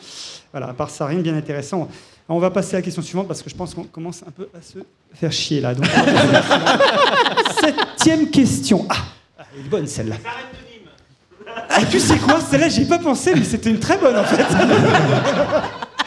Voilà, 0.51 0.69
à 0.69 0.73
part 0.73 0.89
ça, 0.89 1.05
rien 1.05 1.17
de 1.17 1.23
bien 1.23 1.35
intéressant. 1.35 1.89
On 2.29 2.39
va 2.39 2.51
passer 2.51 2.75
à 2.75 2.79
la 2.79 2.83
question 2.83 3.01
suivante 3.01 3.27
parce 3.27 3.41
que 3.41 3.49
je 3.49 3.55
pense 3.55 3.73
qu'on 3.73 3.83
commence 3.83 4.23
un 4.25 4.31
peu 4.31 4.47
à 4.57 4.61
se 4.61 4.79
faire 5.13 5.31
chier 5.31 5.59
là. 5.59 5.75
Donc. 5.75 5.85
Septième 7.59 8.29
question. 8.29 8.85
Ah, 8.89 8.95
elle 9.53 9.65
est 9.65 9.69
bonne 9.69 9.87
celle-là. 9.87 10.15
Ah, 11.69 11.81
tu 11.89 11.99
sais 11.99 12.17
quoi 12.17 12.39
Celle-là, 12.39 12.69
j'y 12.69 12.83
ai 12.83 12.85
pas 12.85 12.99
pensé, 12.99 13.33
mais 13.35 13.43
c'était 13.43 13.69
une 13.69 13.79
très 13.79 13.97
bonne 13.97 14.15
en 14.15 14.23
fait. 14.23 14.45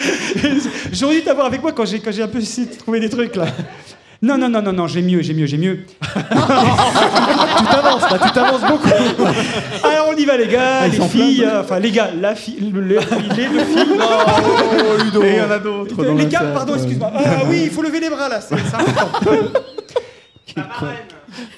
J'aurais 0.93 1.17
dû 1.17 1.23
t'avoir 1.23 1.47
avec 1.47 1.63
moi 1.63 1.73
quand 1.73 1.85
j'ai 1.85 2.01
quand 2.01 2.13
j'ai 2.13 2.23
un 2.23 2.29
peu 2.29 2.39
essayé 2.39 2.67
de 2.67 2.75
trouver 2.75 3.01
des 3.01 3.11
trucs 3.11 3.37
là. 3.37 3.47
Non, 4.23 4.39
non, 4.39 4.49
non, 4.49 4.63
non, 4.63 4.73
non, 4.73 4.87
j'ai 4.87 5.03
mieux, 5.03 5.21
j'ai 5.23 5.35
mieux, 5.35 5.47
j'ai 5.47 5.59
mieux. 5.59 5.81
Tu 7.59 7.65
t'avances 7.65 8.03
là, 8.11 8.19
tu 8.23 8.31
t'avances 8.33 8.61
beaucoup. 8.63 8.89
Alors 9.85 10.09
on 10.13 10.17
y 10.17 10.25
va 10.25 10.37
les 10.37 10.47
gars, 10.49 10.81
Ah, 10.83 10.87
ils 10.87 10.93
les 10.93 10.99
sont 10.99 11.09
filles, 11.09 11.45
euh, 11.45 11.61
enfin 11.63 11.79
les 11.79 11.91
gars, 11.91 12.11
la 12.21 12.35
fille, 12.35 12.71
le- 12.73 12.81
le- 12.81 12.99
les 13.37 13.47
deux 13.49 13.65
filles. 13.65 13.87
Oh, 13.99 15.03
Ludo. 15.03 15.23
Et 15.23 15.31
il 15.33 15.37
y 15.37 15.41
en 15.41 15.51
a 15.51 15.59
d'autres 15.59 16.05
dans 16.05 16.15
Les 16.15 16.25
la 16.25 16.29
gars, 16.31 16.39
salle. 16.41 16.53
pardon, 16.55 16.75
excuse-moi. 16.75 17.13
Ah 17.15 17.21
oui, 17.49 17.63
il 17.65 17.71
faut 17.71 17.83
lever 17.83 18.01
les 18.01 18.11
bras 18.11 18.29
là, 18.29 18.41
c'est 18.41 18.57
c'est 18.57 18.75
important. 18.75 19.31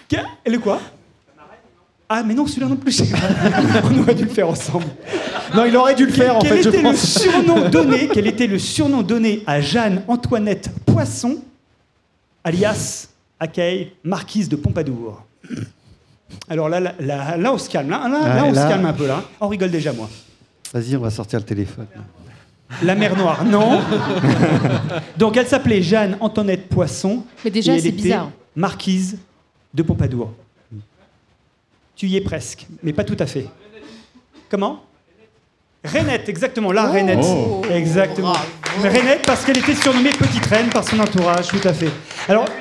Qu'est- 0.08 0.22
Et 0.46 0.50
le 0.50 0.58
quoi? 0.58 0.80
Ah 2.08 2.22
mais 2.24 2.32
non, 2.34 2.46
celui-là 2.46 2.68
non 2.68 2.76
plus. 2.76 3.02
On 3.84 3.98
aurait 4.02 4.14
dû 4.14 4.24
le 4.24 4.30
faire 4.30 4.48
ensemble. 4.48 4.86
Non, 5.54 5.64
il 5.66 5.76
aurait 5.76 5.94
dû 5.94 6.06
le 6.06 6.12
faire 6.12 6.36
en 6.36 6.40
Quel 6.40 6.56
fait, 6.56 6.62
je 6.62 6.68
était 6.70 6.82
pense. 6.82 6.92
le 7.16 7.20
surnom 7.20 7.68
donné 7.68 8.08
Quel 8.12 8.26
était 8.26 8.46
le 8.46 8.58
surnom 8.58 9.02
donné 9.02 9.42
à 9.46 9.60
Jeanne 9.60 10.02
Antoinette 10.08 10.70
Poisson, 10.86 11.36
alias 12.48 13.08
Akei, 13.40 13.92
marquise 14.02 14.48
de 14.48 14.56
Pompadour 14.56 15.22
Alors 16.48 16.68
là, 16.68 16.80
là, 16.80 16.94
là, 16.98 17.36
là, 17.36 17.52
on 17.52 17.58
se 17.58 17.70
calme. 17.70 17.90
Là, 17.90 18.08
là, 18.08 18.34
là, 18.34 18.44
on 18.44 18.52
là- 18.52 18.64
se 18.64 18.68
calme 18.68 18.86
un 18.86 18.92
peu 18.92 19.06
là. 19.06 19.22
On 19.40 19.48
rigole 19.48 19.70
déjà 19.70 19.92
moi. 19.92 20.08
Vas-y, 20.72 20.96
on 20.96 21.00
va 21.00 21.10
sortir 21.10 21.38
le 21.38 21.44
téléphone. 21.44 21.86
La 22.82 22.94
mer 22.94 23.16
Noire, 23.16 23.44
non. 23.44 23.80
Donc 25.16 25.36
elle 25.36 25.46
s'appelait 25.46 25.80
Jeanne 25.80 26.16
Antoinette 26.20 26.68
Poisson. 26.68 27.24
Mais 27.44 27.50
déjà, 27.50 27.78
c'est 27.78 27.92
bizarre. 27.92 28.30
Marquise 28.56 29.18
de 29.72 29.82
Pompadour. 29.82 30.32
Tu 31.96 32.06
y 32.06 32.16
es 32.16 32.20
presque, 32.20 32.66
mais 32.82 32.92
pas 32.92 33.04
tout 33.04 33.16
à 33.18 33.26
fait. 33.26 33.46
Comment? 34.50 34.82
Rainette, 35.84 36.28
exactement, 36.28 36.72
la. 36.72 36.92
Oh. 37.22 37.62
Exactement. 37.70 38.32
Mais 38.32 38.38
Rainette 38.82 39.22
parce 39.26 39.44
qu'elle 39.44 39.58
était 39.58 39.74
surnommée 39.74 40.10
Petite 40.10 40.44
Reine 40.46 40.68
par 40.70 40.84
son 40.86 40.98
entourage, 41.00 41.48
tout 41.48 41.60
à 41.66 41.72
fait. 41.72 41.90
Alors. 42.28 42.44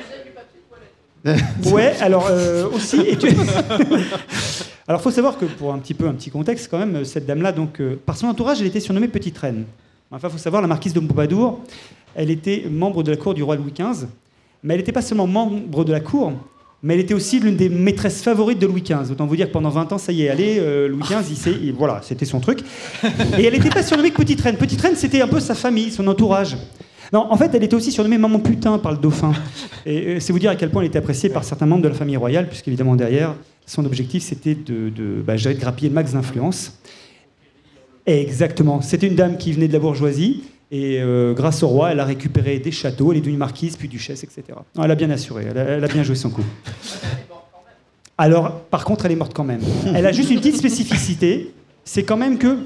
Ouais, 1.66 1.94
alors 2.00 2.28
euh, 2.30 2.68
aussi. 2.70 3.04
tu- 3.18 3.28
alors, 4.88 5.02
faut 5.02 5.10
savoir 5.10 5.36
que 5.36 5.44
pour 5.44 5.74
un 5.74 5.78
petit 5.78 5.92
peu 5.92 6.06
un 6.06 6.14
petit 6.14 6.30
contexte, 6.30 6.68
quand 6.70 6.78
même, 6.78 7.04
cette 7.04 7.26
dame-là, 7.26 7.52
donc, 7.52 7.80
euh, 7.80 8.00
par 8.06 8.16
son 8.16 8.28
entourage, 8.28 8.60
elle 8.60 8.68
était 8.68 8.80
surnommée 8.80 9.08
Petite 9.08 9.36
Reine. 9.36 9.64
Enfin, 10.10 10.28
faut 10.30 10.38
savoir, 10.38 10.62
la 10.62 10.68
marquise 10.68 10.94
de 10.94 11.00
Pompadour, 11.00 11.60
elle 12.14 12.30
était 12.30 12.64
membre 12.70 13.02
de 13.02 13.10
la 13.10 13.16
cour 13.16 13.34
du 13.34 13.42
roi 13.42 13.56
Louis 13.56 13.72
XV, 13.72 14.06
mais 14.62 14.74
elle 14.74 14.80
n'était 14.80 14.92
pas 14.92 15.02
seulement 15.02 15.26
membre 15.26 15.84
de 15.84 15.92
la 15.92 16.00
cour, 16.00 16.32
mais 16.82 16.94
elle 16.94 17.00
était 17.00 17.14
aussi 17.14 17.40
l'une 17.40 17.56
des 17.56 17.68
maîtresses 17.68 18.22
favorites 18.22 18.58
de 18.58 18.66
Louis 18.66 18.82
XV. 18.82 19.10
Autant 19.10 19.26
vous 19.26 19.36
dire 19.36 19.48
que 19.48 19.52
pendant 19.52 19.70
20 19.70 19.92
ans, 19.92 19.98
ça 19.98 20.12
y 20.12 20.22
est, 20.22 20.28
allez, 20.28 20.58
euh, 20.60 20.86
Louis 20.88 21.02
XV, 21.02 21.50
il 21.60 21.64
il- 21.66 21.72
voilà, 21.72 22.00
c'était 22.02 22.24
son 22.24 22.40
truc. 22.40 22.60
Et 23.38 23.44
elle 23.44 23.52
n'était 23.54 23.70
pas 23.70 23.82
surnommée 23.82 24.10
Petite 24.12 24.40
Reine. 24.40 24.56
Petite 24.56 24.80
Reine, 24.80 24.94
c'était 24.96 25.20
un 25.20 25.28
peu 25.28 25.40
sa 25.40 25.54
famille, 25.54 25.90
son 25.90 26.06
entourage. 26.06 26.56
Non, 27.12 27.26
en 27.30 27.36
fait, 27.36 27.50
elle 27.54 27.64
était 27.64 27.74
aussi 27.74 27.90
surnommée 27.90 28.18
Maman 28.18 28.38
Putain 28.38 28.78
par 28.78 28.92
le 28.92 28.98
dauphin. 28.98 29.32
Et 29.86 30.16
euh, 30.16 30.20
c'est 30.20 30.32
vous 30.32 30.38
dire 30.38 30.50
à 30.50 30.56
quel 30.56 30.70
point 30.70 30.82
elle 30.82 30.88
était 30.88 30.98
appréciée 30.98 31.30
par 31.30 31.42
certains 31.42 31.66
membres 31.66 31.82
de 31.82 31.88
la 31.88 31.94
famille 31.94 32.16
royale, 32.18 32.48
puisqu'évidemment, 32.48 32.96
derrière, 32.96 33.34
son 33.66 33.84
objectif, 33.84 34.22
c'était 34.22 34.54
de, 34.54 34.90
de, 34.90 35.22
bah, 35.26 35.36
de 35.36 35.52
grappiller 35.52 35.88
le 35.88 35.94
max 35.94 36.12
d'influence. 36.12 36.78
Exactement. 38.06 38.80
C'était 38.82 39.06
une 39.06 39.14
dame 39.14 39.36
qui 39.36 39.52
venait 39.52 39.68
de 39.68 39.72
la 39.72 39.78
bourgeoisie. 39.78 40.44
Et 40.70 41.00
euh, 41.00 41.32
grâce 41.32 41.62
au 41.62 41.68
roi, 41.68 41.92
elle 41.92 42.00
a 42.00 42.04
récupéré 42.04 42.58
des 42.58 42.70
châteaux, 42.72 43.12
elle 43.12 43.18
est 43.18 43.20
devenue 43.22 43.38
marquise, 43.38 43.76
puis 43.76 43.88
duchesse, 43.88 44.22
etc. 44.22 44.42
Non, 44.76 44.84
elle 44.84 44.90
a 44.90 44.94
bien 44.94 45.10
assuré, 45.10 45.46
elle 45.50 45.58
a, 45.58 45.62
elle 45.62 45.84
a 45.84 45.88
bien 45.88 46.02
joué 46.02 46.14
son 46.14 46.28
coup. 46.30 46.44
Alors, 48.18 48.60
par 48.62 48.84
contre, 48.84 49.06
elle 49.06 49.12
est 49.12 49.16
morte 49.16 49.32
quand 49.34 49.44
même. 49.44 49.60
Elle 49.94 50.04
a 50.04 50.12
juste 50.12 50.30
une 50.30 50.38
petite 50.38 50.56
spécificité, 50.56 51.54
c'est 51.84 52.02
quand 52.02 52.16
même 52.16 52.36
que 52.36 52.58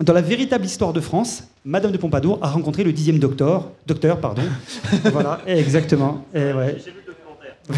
dans 0.00 0.12
la 0.12 0.22
véritable 0.22 0.64
histoire 0.64 0.92
de 0.92 1.00
France, 1.00 1.44
Madame 1.64 1.92
de 1.92 1.98
Pompadour 1.98 2.38
a 2.42 2.48
rencontré 2.48 2.82
le 2.82 2.92
dixième 2.92 3.18
docteur, 3.18 3.70
docteur, 3.86 4.18
pardon. 4.18 4.42
voilà, 5.12 5.40
exactement. 5.46 6.24
Et 6.34 6.52
ouais. 6.52 6.76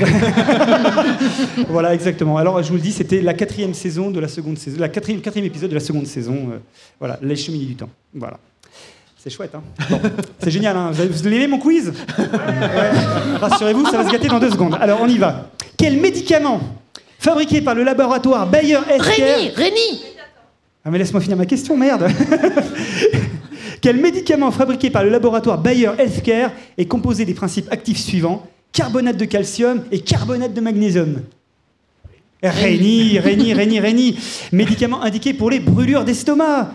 voilà, 1.69 1.93
exactement. 1.95 2.39
Alors, 2.39 2.63
je 2.63 2.69
vous 2.69 2.77
le 2.77 2.81
dis, 2.81 2.93
c'était 2.93 3.21
la 3.21 3.35
quatrième 3.35 3.75
saison 3.75 4.11
de 4.11 4.21
la 4.21 4.29
seconde 4.29 4.57
saison, 4.57 4.79
la 4.81 4.89
quatrième, 4.89 5.21
quatrième 5.21 5.47
épisode 5.47 5.69
de 5.69 5.75
la 5.75 5.81
seconde 5.81 6.07
saison. 6.07 6.49
euh, 6.53 6.59
voilà, 6.99 7.19
les 7.21 7.37
cheminées 7.37 7.67
du 7.67 7.77
temps. 7.77 7.91
Voilà. 8.15 8.39
C'est 9.25 9.31
chouette, 9.31 9.55
hein. 9.55 9.62
Bon, 9.89 9.99
C'est 10.39 10.51
génial, 10.51 10.77
hein. 10.77 10.91
Vous, 10.93 11.27
avez- 11.27 11.47
mon 11.47 11.59
quiz? 11.59 11.95
Ouais. 12.18 13.39
Rassurez-vous, 13.41 13.87
ça 13.87 13.97
va 13.97 14.07
se 14.07 14.12
gâter 14.12 14.29
dans 14.29 14.39
deux 14.39 14.51
secondes. 14.51 14.77
Alors, 14.79 14.99
on 15.01 15.09
y 15.09 15.16
va. 15.16 15.49
Quel 15.79 15.99
médicament 15.99 16.61
fabriqué 17.18 17.62
par 17.62 17.75
le 17.75 17.85
laboratoire 17.85 18.47
Bayer 18.47 18.81
Healthcare 18.87 19.39
Rémi, 19.39 19.49
Rémi. 19.57 20.03
Ah 20.85 20.91
mais 20.91 20.99
laisse-moi 20.99 21.22
finir 21.22 21.39
ma 21.39 21.47
question, 21.47 21.75
merde. 21.75 22.07
Quel 23.81 23.97
médicament 23.97 24.51
fabriqué 24.51 24.91
par 24.91 25.03
le 25.05 25.09
laboratoire 25.09 25.57
Bayer 25.57 25.93
Healthcare 25.99 26.51
est 26.77 26.85
composé 26.85 27.25
des 27.25 27.33
principes 27.33 27.68
actifs 27.72 28.01
suivants? 28.01 28.47
Carbonate 28.72 29.16
de 29.16 29.25
calcium 29.25 29.85
et 29.91 30.01
carbonate 30.01 30.53
de 30.53 30.61
magnésium. 30.61 31.22
Réni, 32.43 33.18
Réni, 33.18 33.55
Réni, 33.55 33.81
Réni 33.81 34.18
Médicament 34.53 35.03
indiqué 35.03 35.33
pour 35.33 35.49
les 35.49 35.61
brûlures 35.61 36.05
d'estomac 36.05 36.72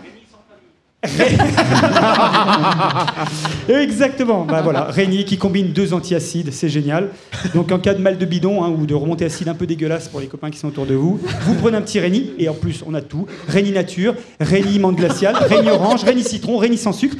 Exactement, 3.68 4.44
bah 4.44 4.60
voilà, 4.62 4.84
Réni 4.84 5.24
qui 5.24 5.38
combine 5.38 5.68
deux 5.68 5.94
antiacides, 5.94 6.52
c'est 6.52 6.68
génial. 6.68 7.08
Donc 7.54 7.72
en 7.72 7.78
cas 7.78 7.94
de 7.94 8.02
mal 8.02 8.18
de 8.18 8.26
bidon 8.26 8.62
hein, 8.62 8.68
ou 8.68 8.84
de 8.84 8.94
remontée 8.94 9.24
acide 9.24 9.48
un 9.48 9.54
peu 9.54 9.66
dégueulasse 9.66 10.08
pour 10.08 10.20
les 10.20 10.26
copains 10.26 10.50
qui 10.50 10.58
sont 10.58 10.68
autour 10.68 10.84
de 10.84 10.94
vous, 10.94 11.18
vous 11.42 11.54
prenez 11.54 11.78
un 11.78 11.82
petit 11.82 12.00
Réni 12.00 12.32
et 12.38 12.50
en 12.50 12.54
plus 12.54 12.84
on 12.86 12.92
a 12.92 13.00
tout 13.00 13.26
Réni 13.48 13.72
nature, 13.72 14.14
Réni 14.40 14.78
menthe 14.78 14.96
glaciale, 14.96 15.36
Réni 15.36 15.70
orange, 15.70 16.04
Réni 16.04 16.22
citron, 16.22 16.58
Réni 16.58 16.76
sans 16.76 16.92
sucre. 16.92 17.16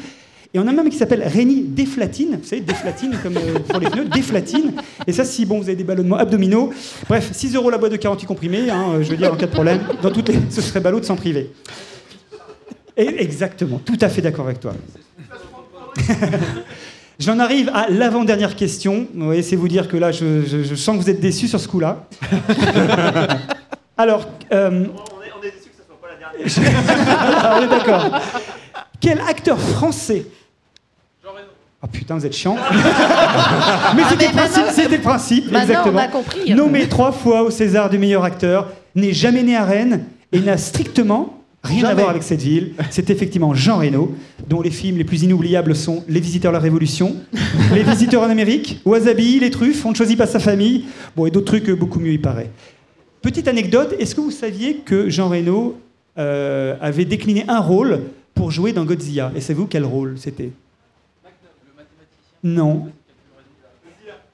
Et 0.53 0.59
on 0.59 0.67
a 0.67 0.73
même 0.73 0.91
qui 0.91 0.97
s'appelle 0.97 1.23
Réni 1.23 1.63
déflatine, 1.63 2.39
vous 2.43 2.47
savez, 2.47 2.61
déflatine 2.61 3.17
comme 3.23 3.37
euh, 3.37 3.61
pour 3.69 3.79
les 3.79 3.89
pneus, 3.89 4.07
déflatine. 4.07 4.73
Et 5.07 5.13
ça, 5.13 5.25
si 5.25 5.47
bon, 5.47 5.59
vous 5.59 5.69
avez 5.69 5.77
des 5.77 5.85
ballonnements 5.85 6.17
abdominaux. 6.17 6.73
Bref, 7.09 7.31
6 7.33 7.55
euros 7.55 7.71
la 7.71 7.79
boîte 7.79 7.93
de 7.93 7.97
48 7.97 8.27
comprimés, 8.27 8.69
hein, 8.69 8.99
je 9.01 9.11
veux 9.11 9.17
dire, 9.17 9.33
en 9.33 9.37
cas 9.37 9.47
de 9.47 9.53
problème. 9.53 9.79
Dans 10.03 10.11
toutes. 10.11 10.33
Ce 10.51 10.61
serait 10.61 10.81
ballot 10.81 10.99
de 10.99 11.05
s'en 11.05 11.15
priver. 11.15 11.53
Exactement, 12.97 13.79
tout 13.85 13.99
à 14.01 14.09
fait 14.09 14.23
d'accord 14.23 14.47
avec 14.47 14.61
toi. 14.61 14.73
J'en 17.19 17.39
arrive 17.39 17.71
à 17.75 17.89
l'avant-dernière 17.91 18.57
question. 18.57 19.07
Vous 19.15 19.27
voyez, 19.27 19.43
c'est 19.43 19.57
vous 19.57 19.69
dire 19.69 19.89
que 19.89 19.97
là, 19.97 20.11
je, 20.13 20.43
je- 20.47 20.63
je 20.63 20.75
sens 20.75 20.97
que 20.97 21.03
vous 21.03 21.11
êtes 21.11 21.21
déçus 21.21 21.49
sur 21.49 21.61
ce 21.61 21.69
coup-là. 21.69 22.07
Alors, 23.99 24.27
euh, 24.53 24.87
Ah, 27.43 27.59
on 27.59 27.63
est 27.65 27.69
d'accord. 27.69 28.11
Quel 29.01 29.21
acteur 29.21 29.59
français 29.61 30.25
Oh 31.83 31.87
putain, 31.91 32.15
vous 32.17 32.27
êtes 32.27 32.35
chiant. 32.35 32.57
mais 33.97 34.03
c'était 34.11 34.27
le 34.27 34.33
principe, 34.33 34.65
c'était 34.71 34.97
le 34.97 35.03
principe, 35.03 35.47
exactement. 35.49 35.95
on 35.99 36.03
a 36.03 36.09
compris. 36.09 36.53
Nommé 36.55 36.87
trois 36.89 37.11
fois 37.11 37.43
au 37.43 37.51
César 37.51 37.89
du 37.89 37.97
meilleur 37.99 38.23
acteur, 38.23 38.69
n'est 38.95 39.15
jamais 39.15 39.43
né 39.43 39.57
à 39.57 39.65
Rennes 39.65 40.05
et 40.33 40.41
n'a 40.41 40.59
strictement 40.59 41.40
rien 41.63 41.85
à 41.85 41.95
voir 41.95 42.11
avec 42.11 42.23
cette 42.23 42.43
ville. 42.43 42.75
C'est 42.91 43.11
effectivement 43.11 43.55
Jean 43.55 43.79
Reno, 43.79 44.15
dont 44.49 44.61
les 44.61 44.71
films 44.71 44.99
les 44.99 45.05
plus 45.05 45.23
inoubliables 45.23 45.75
sont 45.77 46.05
Les 46.09 46.21
Visiteurs 46.21 46.53
de 46.53 46.57
la 46.57 46.63
Révolution, 46.63 47.17
Les 47.75 47.83
Visiteurs 47.83 48.23
en 48.23 48.31
Amérique, 48.31 48.81
Wasabi, 48.85 49.41
Les 49.41 49.51
Truffes, 49.51 49.85
On 49.85 49.91
ne 49.91 49.95
choisit 49.95 50.19
pas 50.19 50.27
sa 50.27 50.39
famille, 50.39 50.85
bon, 51.17 51.27
et 51.27 51.31
d'autres 51.31 51.47
trucs 51.47 51.69
euh, 51.69 51.77
beaucoup 51.77 52.01
mieux, 52.01 52.13
il 52.13 52.21
paraît. 52.21 52.51
Petite 53.23 53.49
anecdote, 53.49 53.95
est-ce 53.99 54.15
que 54.15 54.21
vous 54.21 54.31
saviez 54.31 54.77
que 54.77 55.11
Jean 55.11 55.29
Reno 55.29 55.79
euh, 56.19 56.77
avait 56.81 57.05
décliné 57.05 57.45
un 57.49 57.61
rôle 57.61 58.01
pour 58.35 58.51
jouer 58.51 58.73
dans 58.73 58.85
Godzilla? 58.85 59.31
Et 59.37 59.41
savez-vous 59.41 59.67
quel 59.67 59.85
rôle 59.85 60.15
c'était? 60.17 60.51
Non. 62.43 62.89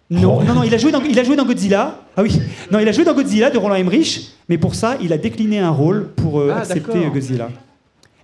Non, 0.09 0.45
non, 0.45 0.55
non, 0.55 0.63
il 0.63 0.73
a, 0.73 0.79
joué 0.79 0.93
dans, 0.93 1.03
il 1.03 1.19
a 1.19 1.25
joué 1.25 1.35
dans 1.35 1.45
Godzilla. 1.45 2.01
Ah 2.17 2.23
oui, 2.23 2.39
non, 2.71 2.79
il 2.79 2.87
a 2.87 2.93
joué 2.93 3.05
dans 3.05 3.13
Godzilla 3.13 3.51
de 3.51 3.59
Roland 3.59 3.75
Emmerich, 3.75 4.36
mais 4.49 4.59
pour 4.59 4.75
ça, 4.75 4.97
il 5.01 5.13
a 5.13 5.19
décliné 5.19 5.59
un 5.59 5.71
rôle 5.71 6.09
pour 6.17 6.41
euh, 6.41 6.53
Ah, 6.55 6.59
accepter 6.61 7.07
euh, 7.07 7.11
Godzilla. 7.11 7.49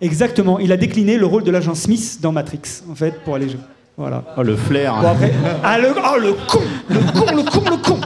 Exactement, 0.01 0.59
il 0.59 0.73
a 0.73 0.77
décliné 0.77 1.17
le 1.17 1.27
rôle 1.27 1.45
de 1.45 1.51
l'agent 1.51 1.75
Smith 1.75 2.19
dans 2.21 2.33
Matrix, 2.33 2.83
en 2.91 2.95
fait, 2.95 3.23
pour 3.25 3.35
aller 3.37 3.49
jouer. 3.49 3.61
Voilà. 3.97 4.25
Oh, 4.37 4.43
le 4.43 4.57
flair. 4.57 4.95
Bon, 5.01 5.09
après, 5.09 5.33
ah, 5.63 5.79
le, 5.79 5.89
oh, 5.91 6.19
le 6.19 6.33
con 6.33 6.61
Le 6.89 6.99
con, 7.13 7.37
le 7.37 7.43
con, 7.51 7.71
le 7.71 7.77
con 7.83 8.01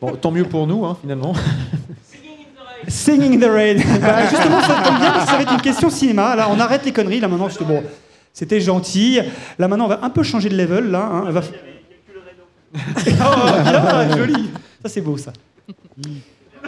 Bon, 0.00 0.12
tant 0.16 0.30
mieux 0.30 0.44
pour 0.44 0.66
nous, 0.66 0.84
hein, 0.84 0.96
finalement. 1.00 1.32
Singing 2.86 3.34
in 3.42 3.46
the 3.46 3.50
Rain. 3.50 3.76
Bah, 4.00 4.28
justement, 4.30 4.60
ça 4.60 4.74
tombe 4.84 4.98
bien 5.00 5.10
parce 5.10 5.24
que 5.24 5.30
ça 5.30 5.36
va 5.36 5.42
être 5.42 5.52
une 5.54 5.60
question 5.62 5.90
cinéma. 5.90 6.36
Là, 6.36 6.48
on 6.50 6.60
arrête 6.60 6.84
les 6.84 6.92
conneries. 6.92 7.18
Là, 7.20 7.26
maintenant, 7.26 7.48
je 7.48 7.56
te- 7.58 7.64
bon, 7.64 7.82
c'était 8.32 8.60
gentil. 8.60 9.18
Là, 9.58 9.66
maintenant, 9.66 9.86
on 9.86 9.88
va 9.88 10.00
un 10.04 10.10
peu 10.10 10.22
changer 10.22 10.48
de 10.50 10.56
level. 10.56 10.90
Là, 10.90 11.10
hein. 11.10 11.30
Va- 11.30 11.40
oh, 12.76 13.62
bien, 13.64 14.16
joli. 14.16 14.50
Ça, 14.82 14.88
c'est 14.88 15.00
beau, 15.00 15.16
ça. 15.16 15.32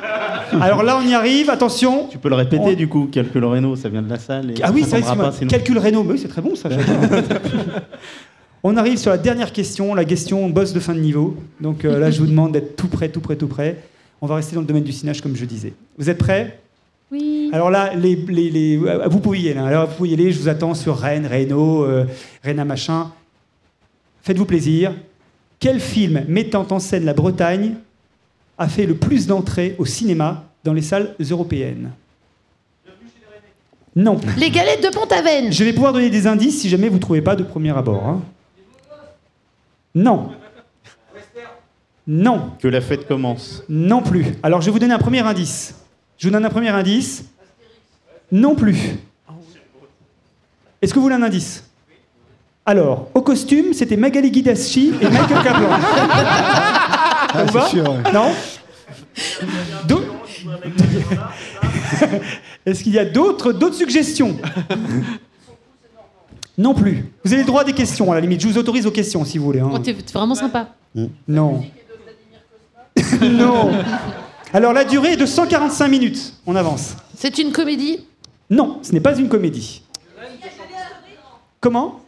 Alors 0.60 0.82
là, 0.82 0.98
on 1.02 1.06
y 1.06 1.14
arrive. 1.14 1.50
Attention. 1.50 2.08
Tu 2.10 2.18
peux 2.18 2.28
le 2.28 2.34
répéter 2.34 2.62
On- 2.64 2.72
du 2.72 2.88
coup, 2.88 3.08
calcul 3.10 3.44
Reno, 3.44 3.76
ça 3.76 3.88
vient 3.88 4.02
de 4.02 4.08
la 4.10 4.18
salle. 4.18 4.50
Et 4.52 4.54
Ah 4.62 4.70
oui, 4.72 4.82
ça 4.82 4.90
c'est 4.96 5.00
vrai, 5.02 5.10
tombera 5.12 5.32
sinon. 5.32 5.48
Calcul 5.50 5.78
Reno. 5.78 6.02
Mais 6.04 6.12
oui, 6.12 6.18
c'est 6.18 6.28
très 6.28 6.42
bon, 6.42 6.54
ça. 6.54 6.68
j'adore. 6.70 6.84
On 8.64 8.76
arrive 8.76 8.98
sur 8.98 9.10
la 9.10 9.18
dernière 9.18 9.52
question, 9.52 9.94
la 9.94 10.04
question 10.04 10.48
boss 10.50 10.72
de 10.72 10.80
fin 10.80 10.94
de 10.94 10.98
niveau. 11.00 11.36
Donc 11.60 11.84
euh, 11.84 11.98
là, 12.00 12.10
je 12.10 12.18
vous 12.18 12.26
demande 12.26 12.52
d'être 12.52 12.74
tout 12.76 12.88
près, 12.88 13.08
tout 13.08 13.20
près, 13.20 13.36
tout 13.36 13.46
près. 13.46 13.76
On 14.20 14.26
va 14.26 14.34
rester 14.34 14.56
dans 14.56 14.62
le 14.62 14.66
domaine 14.66 14.82
du 14.82 14.90
cinage, 14.92 15.20
comme 15.20 15.36
je 15.36 15.44
disais. 15.44 15.72
Vous 15.96 16.10
êtes 16.10 16.18
prêts? 16.18 16.58
Oui. 17.12 17.50
Alors 17.52 17.70
là, 17.70 17.94
les, 17.94 18.16
les- 18.16 18.50
les- 18.50 18.76
vous 19.06 19.20
pouvez 19.20 19.38
y 19.38 19.48
aller. 19.50 19.58
hein. 19.60 19.64
Alors, 19.66 19.86
vous 19.86 19.94
pouvez 19.94 20.08
y 20.10 20.14
aller. 20.14 20.32
Je 20.32 20.40
vous 20.40 20.48
attends 20.48 20.74
sur 20.74 20.96
Rennes, 20.98 21.28
Reno, 21.30 21.84
euh, 21.84 22.04
Rennes 22.42 22.58
à 22.58 22.64
machin. 22.64 23.12
Faites-vous 24.22 24.44
plaisir. 24.44 24.92
Quel 25.60 25.78
film 25.80 26.24
mettant 26.28 26.66
en 26.70 26.80
scène 26.80 27.04
la 27.04 27.14
Bretagne 27.14 27.74
a 28.58 28.68
fait 28.68 28.86
le 28.86 28.94
plus 28.94 29.26
d'entrées 29.26 29.74
au 29.78 29.84
cinéma 29.86 30.44
dans 30.64 30.72
les 30.72 30.82
salles 30.82 31.14
européennes 31.30 31.90
Non. 33.96 34.20
Les 34.36 34.50
galettes 34.50 34.82
de 34.82 34.88
Pont-Aven. 34.90 35.52
Je 35.52 35.64
vais 35.64 35.72
pouvoir 35.72 35.92
donner 35.92 36.10
des 36.10 36.26
indices 36.26 36.60
si 36.60 36.68
jamais 36.68 36.88
vous 36.88 36.96
ne 36.96 37.00
trouvez 37.00 37.22
pas 37.22 37.36
de 37.36 37.42
premier 37.44 37.76
abord. 37.76 38.04
hein. 38.06 38.20
Non. 39.94 40.30
Non. 42.06 42.50
Que 42.60 42.68
la 42.68 42.80
fête 42.80 43.06
commence. 43.06 43.62
Non 43.68 44.02
plus. 44.02 44.24
Alors 44.42 44.60
je 44.60 44.66
vais 44.66 44.72
vous 44.72 44.78
donner 44.78 44.94
un 44.94 44.98
premier 44.98 45.20
indice. 45.20 45.74
Je 46.18 46.26
vous 46.28 46.32
donne 46.32 46.44
un 46.44 46.50
premier 46.50 46.68
indice. 46.70 47.24
Non 48.32 48.54
plus. 48.54 48.96
Est-ce 50.80 50.92
que 50.92 50.98
vous 50.98 51.02
voulez 51.04 51.14
un 51.16 51.22
indice? 51.22 51.64
Alors, 52.66 53.08
au 53.14 53.22
costume, 53.22 53.72
c'était 53.72 53.96
Magali 53.96 54.30
Guidaschi 54.30 54.92
et 55.00 55.08
Michael 55.08 55.42
Kaplan. 55.42 55.68
C'est 57.32 57.68
sûr, 57.68 57.84
ouais. 57.90 58.12
Non 58.12 58.32
D'au- 59.86 60.04
Est-ce 62.64 62.82
qu'il 62.82 62.92
y 62.92 62.98
a 62.98 63.04
d'autres 63.04 63.52
d'autres 63.52 63.74
suggestions 63.76 64.36
Non 66.56 66.74
plus. 66.74 67.04
Vous 67.24 67.32
avez 67.32 67.42
le 67.42 67.46
droit 67.46 67.62
à 67.62 67.64
des 67.64 67.72
questions, 67.72 68.10
à 68.10 68.14
la 68.14 68.20
limite. 68.20 68.40
Je 68.40 68.48
vous 68.48 68.58
autorise 68.58 68.86
aux 68.86 68.90
questions, 68.90 69.24
si 69.24 69.38
vous 69.38 69.44
voulez. 69.44 69.60
hein. 69.60 69.70
Oh, 69.72 69.78
T'es 69.78 69.94
vraiment 70.12 70.34
sympa. 70.34 70.68
Non. 71.26 71.64
non. 73.22 73.72
Alors 74.52 74.72
la 74.72 74.84
durée 74.84 75.12
est 75.12 75.16
de 75.16 75.26
145 75.26 75.88
minutes. 75.88 76.34
On 76.46 76.56
avance. 76.56 76.96
C'est 77.16 77.38
une 77.38 77.52
comédie? 77.52 78.06
Non, 78.50 78.78
ce 78.82 78.92
n'est 78.92 79.00
pas 79.00 79.14
une 79.18 79.28
comédie. 79.28 79.82
Comment? 81.60 82.00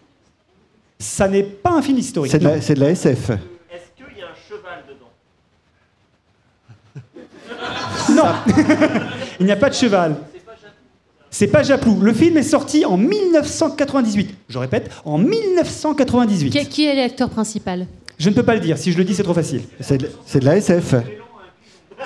Ça 0.98 1.28
n'est 1.28 1.42
pas 1.42 1.70
un 1.72 1.82
film 1.82 1.98
historique. 1.98 2.32
C'est 2.32 2.38
de, 2.38 2.44
non. 2.44 2.50
la- 2.54 2.60
c'est 2.60 2.74
de 2.74 2.80
la 2.80 2.90
SF. 2.90 3.30
Est-ce 3.30 3.36
qu'il 3.96 4.18
y 4.18 4.22
a 4.22 4.26
un 4.26 4.34
cheval 4.48 4.84
dedans 4.88 5.10
Non. 8.14 8.24
Il 9.40 9.46
n'y 9.46 9.52
a 9.52 9.56
pas 9.56 9.68
de 9.70 9.74
cheval. 9.74 10.16
C'est 11.30 11.46
pas 11.46 11.62
Japlou. 11.62 12.00
Le 12.00 12.12
film 12.12 12.36
est 12.36 12.42
sorti 12.42 12.84
en 12.84 12.96
1998. 12.96 14.34
Je 14.48 14.58
répète, 14.58 14.90
en 15.04 15.16
1998. 15.18 16.50
Qui, 16.50 16.66
qui 16.66 16.86
est 16.86 16.94
l'acteur 16.94 17.30
principal? 17.30 17.86
Je 18.18 18.28
ne 18.28 18.34
peux 18.34 18.42
pas 18.42 18.54
le 18.54 18.60
dire. 18.60 18.76
Si 18.76 18.92
je 18.92 18.98
le 18.98 19.04
dis, 19.04 19.14
c'est 19.14 19.22
trop 19.22 19.34
facile. 19.34 19.62
C'est 19.80 19.98
de, 19.98 20.44
la 20.44 20.56
SF. 20.56 20.94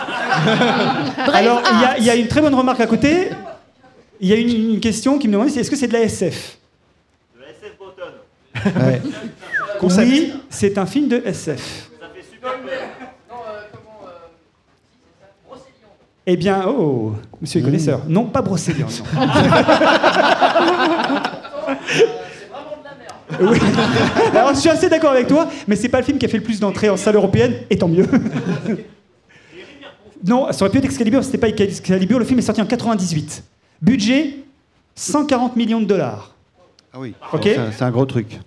Alors, 1.32 1.62
il 1.72 1.80
y 1.80 1.84
a- 1.84 1.98
il 1.98 2.04
y, 2.04 2.10
a 2.10 2.14
une 2.16 2.28
très 2.28 2.40
bonne 2.40 2.54
remarque 2.54 2.80
à 2.80 2.86
côté. 2.86 3.30
Il 4.20 4.28
y 4.28 4.32
a 4.32 4.36
une, 4.36 4.74
une 4.74 4.80
question 4.80 5.18
qui 5.18 5.26
me 5.28 5.32
demande 5.32 5.48
est-ce 5.48 5.70
que 5.70 5.76
c'est 5.76 5.88
de 5.88 5.92
la 5.92 6.02
SF 6.02 6.58
De 7.36 7.40
la 7.40 7.50
SF 7.50 7.76
bretonne. 7.78 8.82
Ouais. 8.82 9.02
Oui, 10.06 10.32
c'est 10.50 10.78
un 10.78 10.86
film 10.86 11.08
de 11.08 11.22
SF. 11.24 11.90
Ça 12.00 12.08
fait 12.14 12.22
super 12.30 12.60
peur. 12.60 12.80
Eh 16.26 16.36
bien, 16.36 16.64
oh, 16.66 17.12
monsieur 17.40 17.60
est 17.60 17.64
connaisseur. 17.64 18.00
Non, 18.08 18.24
pas 18.24 18.40
Brocéliande. 18.42 18.90
non. 19.14 19.26
Oui. 23.40 23.58
Alors, 24.34 24.54
je 24.54 24.60
suis 24.60 24.68
assez 24.70 24.88
d'accord 24.88 25.10
avec 25.12 25.26
toi, 25.26 25.48
mais 25.66 25.76
c'est 25.76 25.88
pas 25.88 25.98
le 25.98 26.04
film 26.04 26.18
qui 26.18 26.26
a 26.26 26.28
fait 26.28 26.36
le 26.38 26.42
plus 26.42 26.60
d'entrées 26.60 26.88
en 26.88 26.96
salle 26.96 27.16
européenne, 27.16 27.54
et 27.68 27.76
tant 27.76 27.88
mieux. 27.88 28.06
non, 30.26 30.50
ça 30.52 30.62
aurait 30.64 30.70
pu 30.70 30.78
être 30.78 30.84
Excalibur, 30.84 31.22
c'était 31.24 31.38
pas 31.38 31.48
Excalibur. 31.48 32.18
Le 32.18 32.24
film 32.24 32.38
est 32.38 32.42
sorti 32.42 32.62
en 32.62 32.66
98. 32.66 33.44
Budget 33.82 34.36
140 34.94 35.56
millions 35.56 35.80
de 35.80 35.86
dollars. 35.86 36.34
Ah 36.92 36.98
oui. 37.00 37.14
Ok. 37.32 37.40
C'est 37.44 37.56
un- 37.58 37.72
c'est 37.72 37.84
un 37.84 37.90
gros 37.90 38.06
truc. 38.06 38.38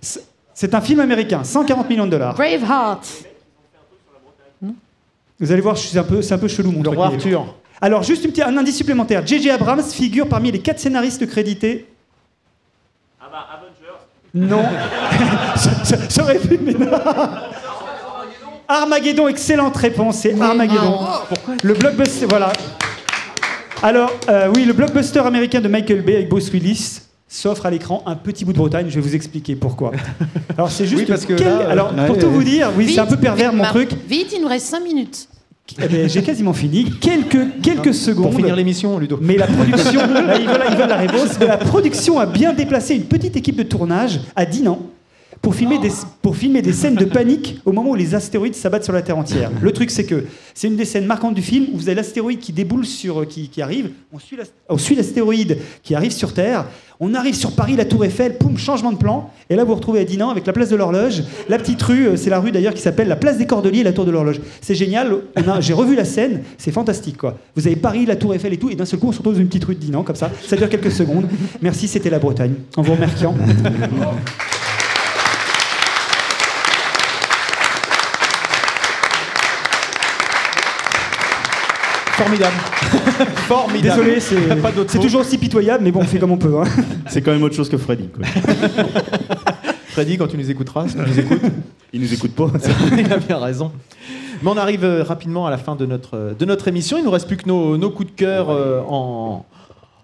C'est 0.54 0.74
un 0.74 0.80
film 0.80 1.00
américain, 1.00 1.44
140 1.44 1.88
millions 1.88 2.06
de 2.06 2.10
dollars. 2.10 2.34
Braveheart. 2.34 3.06
Vous 5.40 5.52
allez 5.52 5.60
voir, 5.60 5.76
je 5.76 5.82
suis 5.86 5.96
un 5.98 6.02
peu, 6.02 6.20
c'est 6.20 6.34
un 6.34 6.38
peu 6.38 6.48
chelou 6.48 6.72
mon 6.72 6.78
Le 6.78 6.84
truc. 6.84 6.96
roi 6.96 7.08
mais- 7.10 7.14
Arthur. 7.16 7.54
Alors, 7.80 8.02
juste 8.02 8.24
une 8.24 8.30
petite- 8.30 8.44
un 8.44 8.56
indice 8.56 8.76
supplémentaire. 8.76 9.24
J.J. 9.26 9.50
Abrams 9.50 9.82
figure 9.82 10.26
parmi 10.28 10.50
les 10.50 10.58
quatre 10.58 10.80
scénaristes 10.80 11.26
crédités. 11.26 11.86
Ah 13.20 13.26
bah, 13.30 13.46
Avengers. 13.54 13.98
Non. 14.34 14.64
aurait 16.22 16.38
pu, 16.38 16.58
mais 16.62 16.72
non. 16.74 16.90
Armageddon, 18.66 19.28
excellente 19.28 19.76
réponse, 19.76 20.18
c'est 20.18 20.38
Armageddon. 20.40 21.00
Le 21.62 21.74
blockbuster, 21.74 22.26
voilà. 22.26 22.52
Alors, 23.82 24.10
euh, 24.28 24.50
oui, 24.54 24.64
le 24.64 24.72
blockbuster 24.72 25.20
américain 25.20 25.60
de 25.60 25.68
Michael 25.68 26.02
Bay 26.02 26.16
avec 26.16 26.28
Bruce 26.28 26.50
Willis 26.52 27.00
s'offre 27.28 27.64
à 27.66 27.70
l'écran 27.70 28.02
un 28.06 28.16
petit 28.16 28.44
bout 28.44 28.52
de 28.52 28.58
Bretagne. 28.58 28.86
Je 28.90 28.96
vais 28.96 29.00
vous 29.00 29.14
expliquer 29.14 29.54
pourquoi. 29.54 29.92
Alors, 30.56 30.70
c'est 30.70 30.86
juste 30.86 31.02
Oui, 31.02 31.06
parce 31.06 31.24
que 31.24 31.34
quel- 31.34 31.46
là, 31.46 31.60
euh, 31.60 31.70
Alors, 31.70 31.94
pour 31.94 31.98
ouais, 32.16 32.18
tout 32.18 32.26
ouais. 32.26 32.32
vous 32.32 32.42
dire, 32.42 32.70
oui, 32.76 32.92
c'est 32.92 33.00
un 33.00 33.06
peu 33.06 33.16
pervers 33.16 33.50
vite, 33.52 33.58
mon 33.58 33.64
truc. 33.66 33.90
Vite, 34.08 34.32
il 34.34 34.42
nous 34.42 34.48
reste 34.48 34.66
5 34.66 34.80
minutes. 34.82 35.28
Eh 35.80 35.86
ben, 35.88 36.08
J'ai 36.08 36.22
quasiment 36.22 36.52
fini. 36.52 36.84
Quelques, 37.00 37.60
quelques 37.62 37.94
secondes. 37.94 38.30
Pour 38.30 38.34
finir 38.34 38.56
l'émission, 38.56 38.98
Ludo. 38.98 39.18
Mais 39.20 39.36
la 39.36 39.46
production, 39.46 40.00
là, 40.06 40.38
ils, 40.38 40.46
veulent, 40.46 40.62
ils 40.70 40.76
veulent 40.76 40.88
la 40.88 40.96
réponse, 40.96 41.36
mais 41.38 41.46
la 41.46 41.58
production 41.58 42.18
a 42.18 42.26
bien 42.26 42.52
déplacé 42.52 42.94
une 42.94 43.04
petite 43.04 43.36
équipe 43.36 43.56
de 43.56 43.62
tournage 43.62 44.20
à 44.34 44.46
Dinan 44.46 44.80
pour 45.42 45.54
filmer, 45.54 45.78
des, 45.78 45.90
pour 46.22 46.36
filmer 46.36 46.62
des 46.62 46.72
scènes 46.72 46.94
de 46.94 47.04
panique 47.04 47.60
au 47.64 47.72
moment 47.72 47.90
où 47.90 47.94
les 47.94 48.14
astéroïdes 48.14 48.54
s'abattent 48.54 48.84
sur 48.84 48.92
la 48.92 49.02
Terre 49.02 49.18
entière. 49.18 49.50
Le 49.60 49.72
truc, 49.72 49.90
c'est 49.90 50.04
que 50.04 50.24
c'est 50.54 50.66
une 50.66 50.76
des 50.76 50.84
scènes 50.84 51.06
marquantes 51.06 51.34
du 51.34 51.42
film 51.42 51.66
où 51.72 51.76
vous 51.76 51.88
avez 51.88 51.94
l'astéroïde 51.94 52.40
qui 52.40 52.52
déboule 52.52 52.84
sur, 52.84 53.20
euh, 53.20 53.24
qui, 53.24 53.48
qui 53.48 53.62
arrive, 53.62 53.90
on 54.12 54.78
suit 54.78 54.96
l'astéroïde 54.96 55.58
qui 55.82 55.94
arrive 55.94 56.10
sur 56.10 56.34
Terre, 56.34 56.66
on 57.00 57.14
arrive 57.14 57.34
sur 57.34 57.52
Paris, 57.52 57.76
la 57.76 57.84
Tour 57.84 58.04
Eiffel, 58.04 58.38
poum, 58.38 58.58
changement 58.58 58.90
de 58.90 58.96
plan, 58.96 59.30
et 59.48 59.54
là 59.54 59.62
vous 59.62 59.70
vous 59.70 59.76
retrouvez 59.76 60.00
à 60.00 60.04
Dinan 60.04 60.30
avec 60.30 60.46
la 60.46 60.52
place 60.52 60.68
de 60.68 60.76
l'horloge, 60.76 61.22
la 61.48 61.58
petite 61.58 61.80
rue, 61.82 62.08
euh, 62.08 62.16
c'est 62.16 62.30
la 62.30 62.40
rue 62.40 62.50
d'ailleurs 62.50 62.74
qui 62.74 62.82
s'appelle 62.82 63.08
la 63.08 63.16
place 63.16 63.38
des 63.38 63.46
Cordeliers 63.46 63.80
et 63.80 63.84
la 63.84 63.92
Tour 63.92 64.04
de 64.04 64.10
l'horloge. 64.10 64.40
C'est 64.60 64.74
génial, 64.74 65.18
j'ai 65.60 65.74
revu 65.74 65.94
la 65.94 66.04
scène, 66.04 66.42
c'est 66.56 66.72
fantastique. 66.72 67.18
Vous 67.54 67.66
avez 67.66 67.76
Paris, 67.76 68.06
la 68.06 68.16
Tour 68.16 68.34
Eiffel 68.34 68.52
et 68.52 68.56
tout, 68.56 68.70
et 68.70 68.74
d'un 68.74 68.84
seul 68.84 68.98
coup 68.98 69.08
on 69.08 69.12
se 69.12 69.18
retrouve 69.18 69.34
dans 69.34 69.40
une 69.40 69.48
petite 69.48 69.64
rue 69.64 69.74
de 69.76 69.80
Dinan 69.80 70.02
comme 70.02 70.16
ça, 70.16 70.30
ça 70.46 70.56
dure 70.56 70.68
quelques 70.68 70.92
secondes. 70.92 71.28
Merci, 71.62 71.86
c'était 71.86 72.10
la 72.10 72.18
Bretagne. 72.18 72.54
En 72.76 72.82
vous 72.82 72.92
remerciant. 72.92 73.34
Formidable. 82.18 82.56
Formidable. 83.48 84.00
Désolé, 84.04 84.20
c'est 84.20 84.60
Pas 84.60 84.72
d'autre 84.72 84.90
c'est 84.90 84.98
mot. 84.98 85.04
toujours 85.04 85.20
aussi 85.20 85.38
pitoyable, 85.38 85.84
mais 85.84 85.90
bon, 85.92 86.00
on 86.00 86.04
fait 86.04 86.18
comme 86.18 86.32
on 86.32 86.36
peut. 86.36 86.56
hein. 86.60 86.64
C'est 87.08 87.22
quand 87.22 87.30
même 87.32 87.42
autre 87.42 87.54
chose 87.54 87.68
que 87.68 87.76
Freddy. 87.78 88.08
Quoi. 88.08 88.24
Freddy, 89.88 90.18
quand 90.18 90.26
tu 90.26 90.36
nous 90.36 90.50
écouteras, 90.50 90.88
si 90.88 90.94
tu 90.94 91.00
nous 91.00 91.18
écoutes, 91.20 91.40
Il 91.92 92.00
nous 92.00 92.12
écoute 92.12 92.32
pas. 92.32 92.48
il 92.96 93.12
a 93.12 93.16
bien 93.18 93.38
raison. 93.38 93.72
Mais 94.42 94.50
on 94.50 94.56
arrive 94.56 94.84
euh, 94.84 95.02
rapidement 95.02 95.46
à 95.46 95.50
la 95.50 95.58
fin 95.58 95.74
de 95.74 95.86
notre, 95.86 96.16
euh, 96.16 96.34
de 96.38 96.44
notre 96.44 96.68
émission. 96.68 96.96
Il 96.98 97.04
nous 97.04 97.10
reste 97.10 97.26
plus 97.26 97.36
que 97.36 97.48
nos, 97.48 97.76
nos 97.76 97.90
coups 97.90 98.10
de 98.12 98.16
cœur 98.16 98.50
euh, 98.50 98.80
en, 98.88 99.44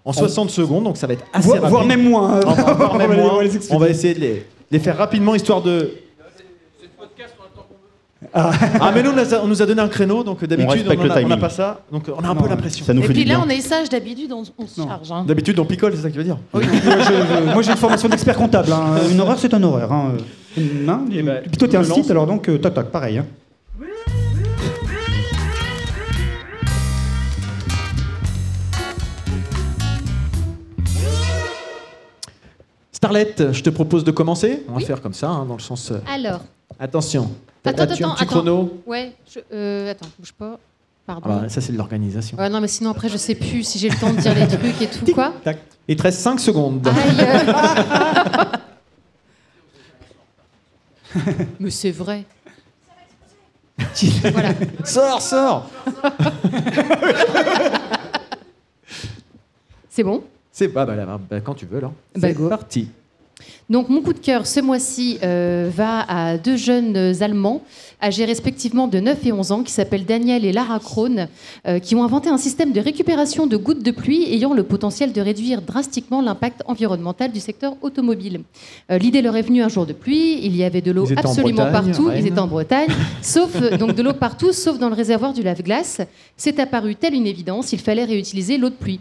en 0.03 0.13
60 0.13 0.49
secondes, 0.49 0.83
donc 0.83 0.97
ça 0.97 1.07
va 1.07 1.13
être 1.13 1.23
assez 1.33 1.47
Voire- 1.47 1.57
rapide. 1.61 1.69
voire 1.71 1.85
même 1.85 2.03
moins, 2.03 2.35
hein. 2.37 2.39
On 2.45 2.51
va, 2.53 2.73
voire 2.73 2.95
même 2.97 3.11
On 3.11 3.13
va 3.13 3.43
les- 3.43 3.49
moins. 3.49 3.67
On 3.71 3.77
va 3.77 3.89
essayer 3.89 4.13
de 4.13 4.19
les, 4.19 4.45
les 4.71 4.79
faire 4.79 4.97
rapidement, 4.97 5.35
histoire 5.35 5.61
de... 5.61 5.91
Ah. 8.33 8.91
mais 8.93 9.03
nous, 9.03 9.11
on 9.11 9.13
nous 9.15 9.33
a- 9.33 9.39
on 9.43 9.47
nous 9.47 9.61
a 9.61 9.65
donné 9.65 9.81
un 9.81 9.87
créneau, 9.87 10.23
donc 10.23 10.43
d'habitude, 10.43 10.85
on 10.87 11.27
n'a 11.27 11.37
pas 11.37 11.49
ça. 11.49 11.81
Donc 11.91 12.05
on 12.09 12.23
a 12.23 12.27
un 12.29 12.33
Non, 12.33 12.41
peu 12.41 12.49
l'impression. 12.49 12.85
Ça 12.85 12.93
nous 12.93 13.01
Et 13.03 13.07
fait 13.07 13.13
puis 13.13 13.25
là, 13.25 13.35
bien. 13.35 13.43
on 13.45 13.49
est 13.49 13.61
sage 13.61 13.89
d'habitude, 13.89 14.31
on, 14.31 14.43
on 14.57 14.67
se 14.67 14.81
charge. 14.81 15.11
hein. 15.11 15.23
D'habitude, 15.27 15.59
on 15.59 15.65
picole, 15.65 15.93
c'est 15.95 16.01
ça 16.01 16.07
que 16.09 16.13
tu 16.13 16.19
veux 16.19 16.23
dire 16.25 16.37
Moi, 16.53 16.61
je- 16.63 17.53
moi, 17.53 17.61
j'ai 17.61 17.71
une 17.71 17.77
formation 17.77 18.09
d'expert 18.09 18.35
comptable. 18.37 18.71
hein. 18.71 18.95
Une 19.11 19.19
horaire, 19.21 19.37
c'est 19.39 19.53
un 19.53 19.63
horaire. 19.63 19.91
Hein. 19.91 20.13
Hein 20.87 21.01
Eh 21.11 21.21
ben, 21.21 21.41
toi, 21.57 21.67
t'es 21.67 21.77
un 21.77 21.83
site, 21.83 22.09
alors 22.11 22.25
donc, 22.27 22.47
euh, 22.49 22.57
tac, 22.57 22.73
tac, 22.73 22.87
pareil. 22.87 23.17
hein. 23.19 23.25
Starlet, 32.91 33.35
je 33.51 33.61
te 33.61 33.69
propose 33.69 34.03
de 34.03 34.11
commencer. 34.11 34.63
On 34.69 34.73
va 34.73 34.79
faire 34.79 35.01
comme 35.01 35.13
ça, 35.13 35.29
hein, 35.29 35.45
dans 35.45 35.55
le 35.55 35.61
sens... 35.61 35.91
euh, 35.91 35.97
Alors, 36.11 36.41
Attention. 36.79 37.29
Attends, 37.69 37.81
un 37.81 37.85
attends, 37.85 37.95
petit 37.95 38.03
attends. 38.03 38.25
chrono? 38.25 38.81
Ouais, 38.85 39.13
je- 39.33 39.39
euh, 39.53 39.91
attends, 39.91 40.07
bouge 40.19 40.33
pas. 40.33 40.59
Ah 41.07 41.19
Pardon. 41.21 41.41
bah, 41.41 41.49
Ça, 41.49 41.61
c'est 41.61 41.71
de 41.71 41.77
l'organisation. 41.77 42.37
Ouais, 42.37 42.49
non, 42.49 42.59
mais 42.61 42.67
sinon 42.67 42.89
après, 42.91 43.09
je 43.09 43.17
sais 43.17 43.35
plus 43.35 43.63
si 43.63 43.77
j'ai 43.77 43.89
le 43.89 43.95
temps 43.95 44.11
de 44.11 44.19
dire 44.19 44.33
les 44.33 44.47
trucs 44.47 44.81
et 44.81 44.87
tout, 44.87 45.05
quoi. 45.13 45.33
Il 45.87 45.95
te 45.95 46.01
reste 46.03 46.19
5 46.19 46.39
secondes. 46.39 46.87
Aïe. 46.87 47.25
mais 51.59 51.69
c'est 51.69 51.91
vrai. 51.91 52.25
voilà. 54.31 54.49
Sors, 54.83 55.21
sors 55.21 55.69
C'est 59.89 60.03
bon? 60.03 60.23
C'est 60.51 60.69
pas 60.69 60.85
bah, 60.85 60.95
là, 60.95 61.19
bah, 61.29 61.39
quand 61.41 61.53
tu 61.53 61.65
veux, 61.65 61.77
alors. 61.77 61.93
Bah, 62.15 62.29
c'est 62.29 62.33
go. 62.33 62.49
parti. 62.49 62.89
Donc 63.69 63.89
mon 63.89 64.01
coup 64.01 64.13
de 64.13 64.19
cœur 64.19 64.45
ce 64.45 64.59
mois-ci 64.59 65.17
euh, 65.23 65.69
va 65.73 66.01
à 66.07 66.37
deux 66.37 66.55
jeunes 66.55 66.95
Allemands 67.21 67.61
âgés 68.01 68.25
respectivement 68.25 68.87
de 68.87 68.99
9 68.99 69.25
et 69.25 69.31
11 69.31 69.51
ans 69.51 69.63
qui 69.63 69.71
s'appellent 69.71 70.05
Daniel 70.05 70.45
et 70.45 70.51
Lara 70.53 70.79
Krohn 70.79 71.27
euh, 71.67 71.79
qui 71.79 71.95
ont 71.95 72.03
inventé 72.03 72.29
un 72.29 72.37
système 72.37 72.71
de 72.71 72.79
récupération 72.79 73.47
de 73.47 73.57
gouttes 73.57 73.83
de 73.83 73.91
pluie 73.91 74.23
ayant 74.31 74.53
le 74.53 74.63
potentiel 74.63 75.11
de 75.13 75.21
réduire 75.21 75.61
drastiquement 75.61 76.21
l'impact 76.21 76.61
environnemental 76.65 77.31
du 77.31 77.39
secteur 77.39 77.75
automobile. 77.81 78.41
Euh, 78.91 78.97
L'idée 78.97 79.21
leur 79.21 79.35
est 79.35 79.41
venue 79.41 79.63
un 79.63 79.69
jour 79.69 79.85
de 79.85 79.93
pluie, 79.93 80.39
il 80.43 80.55
y 80.55 80.63
avait 80.63 80.81
de 80.81 80.91
l'eau 80.91 81.07
absolument 81.17 81.63
Bretagne, 81.63 81.91
partout, 81.91 82.11
ils 82.15 82.27
étaient 82.27 82.39
en 82.39 82.47
Bretagne, 82.47 82.89
sauf 83.21 83.57
donc 83.77 83.95
de 83.95 84.03
l'eau 84.03 84.13
partout 84.13 84.53
sauf 84.53 84.77
dans 84.77 84.89
le 84.89 84.95
réservoir 84.95 85.33
du 85.33 85.41
lave-glace. 85.41 86.01
C'est 86.37 86.59
apparu 86.59 86.95
telle 86.95 87.13
une 87.13 87.27
évidence, 87.27 87.73
il 87.73 87.79
fallait 87.79 88.05
réutiliser 88.05 88.57
l'eau 88.57 88.69
de 88.69 88.75
pluie. 88.75 88.99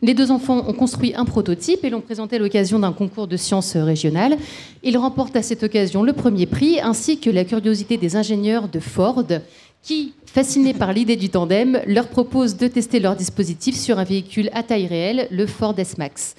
Les 0.00 0.14
deux 0.14 0.30
enfants 0.30 0.64
ont 0.68 0.72
construit 0.72 1.12
un 1.16 1.24
prototype 1.24 1.84
et 1.84 1.90
l'ont 1.90 2.00
présenté 2.00 2.36
à 2.36 2.38
l'occasion 2.38 2.78
d'un 2.78 2.92
concours 2.92 3.26
de 3.26 3.36
sciences 3.36 3.76
régionales. 3.76 4.36
Ils 4.84 4.96
remportent 4.96 5.34
à 5.34 5.42
cette 5.42 5.64
occasion 5.64 6.04
le 6.04 6.12
premier 6.12 6.46
prix, 6.46 6.78
ainsi 6.80 7.18
que 7.18 7.30
la 7.30 7.44
curiosité 7.44 7.96
des 7.96 8.14
ingénieurs 8.14 8.68
de 8.68 8.78
Ford, 8.78 9.24
qui, 9.82 10.12
fascinés 10.24 10.74
par 10.74 10.92
l'idée 10.92 11.16
du 11.16 11.30
tandem, 11.30 11.80
leur 11.86 12.08
proposent 12.08 12.56
de 12.56 12.68
tester 12.68 13.00
leur 13.00 13.16
dispositif 13.16 13.74
sur 13.74 13.98
un 13.98 14.04
véhicule 14.04 14.50
à 14.52 14.62
taille 14.62 14.86
réelle, 14.86 15.26
le 15.32 15.46
Ford 15.46 15.74
S-Max. 15.76 16.36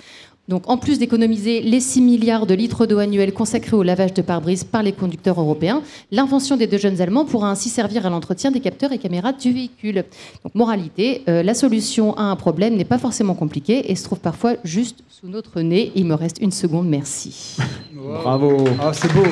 Donc, 0.50 0.64
en 0.68 0.78
plus 0.78 0.98
d'économiser 0.98 1.62
les 1.62 1.80
6 1.80 2.02
milliards 2.02 2.48
de 2.48 2.56
litres 2.56 2.88
d'eau 2.88 2.98
annuels 2.98 3.34
consacrés 3.34 3.76
au 3.76 3.84
lavage 3.84 4.16
de 4.16 4.24
pare-brise 4.24 4.64
par 4.64 4.82
les 4.82 4.92
conducteurs 4.94 5.40
européens, 5.40 5.84
l'invention 6.12 6.58
des 6.58 6.66
deux 6.66 6.80
jeunes 6.80 7.00
Allemands 7.02 7.24
pourra 7.24 7.52
ainsi 7.52 7.70
servir 7.70 8.08
à 8.08 8.10
l'entretien 8.10 8.50
des 8.50 8.60
capteurs 8.60 8.92
et 8.92 8.98
caméras 8.98 9.32
du 9.32 9.54
véhicule. 9.54 10.04
Donc, 10.44 10.56
moralité, 10.56 11.22
euh, 11.30 11.44
la 11.44 11.54
solution 11.54 12.18
à 12.18 12.24
un 12.24 12.36
problème 12.36 12.76
n'est 12.76 12.84
pas 12.84 12.98
forcément 12.98 13.36
compliquée 13.36 13.92
et 13.92 13.96
se 13.96 14.04
trouve 14.04 14.20
parfois 14.20 14.56
juste 14.64 15.04
sous 15.08 15.28
notre 15.28 15.62
nez. 15.62 15.92
Il 15.94 16.06
me 16.06 16.16
reste 16.16 16.38
une 16.42 16.52
seconde, 16.52 16.90
merci. 16.90 17.56
Bravo. 17.94 18.66
Ah, 18.82 18.92
c'est 18.92 19.14
beau. 19.14 19.24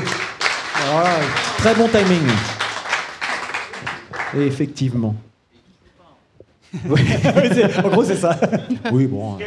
Très 1.57 1.73
bon 1.73 1.88
timing. 1.88 2.27
Et 4.38 4.45
effectivement. 4.45 5.15
Oui, 6.88 6.99
c'est- 7.53 7.80
en 7.84 7.89
gros, 7.89 8.03
c'est 8.03 8.18
ça. 8.18 8.38
Oui, 8.91 9.07
bon. 9.07 9.34
hein. 9.34 9.38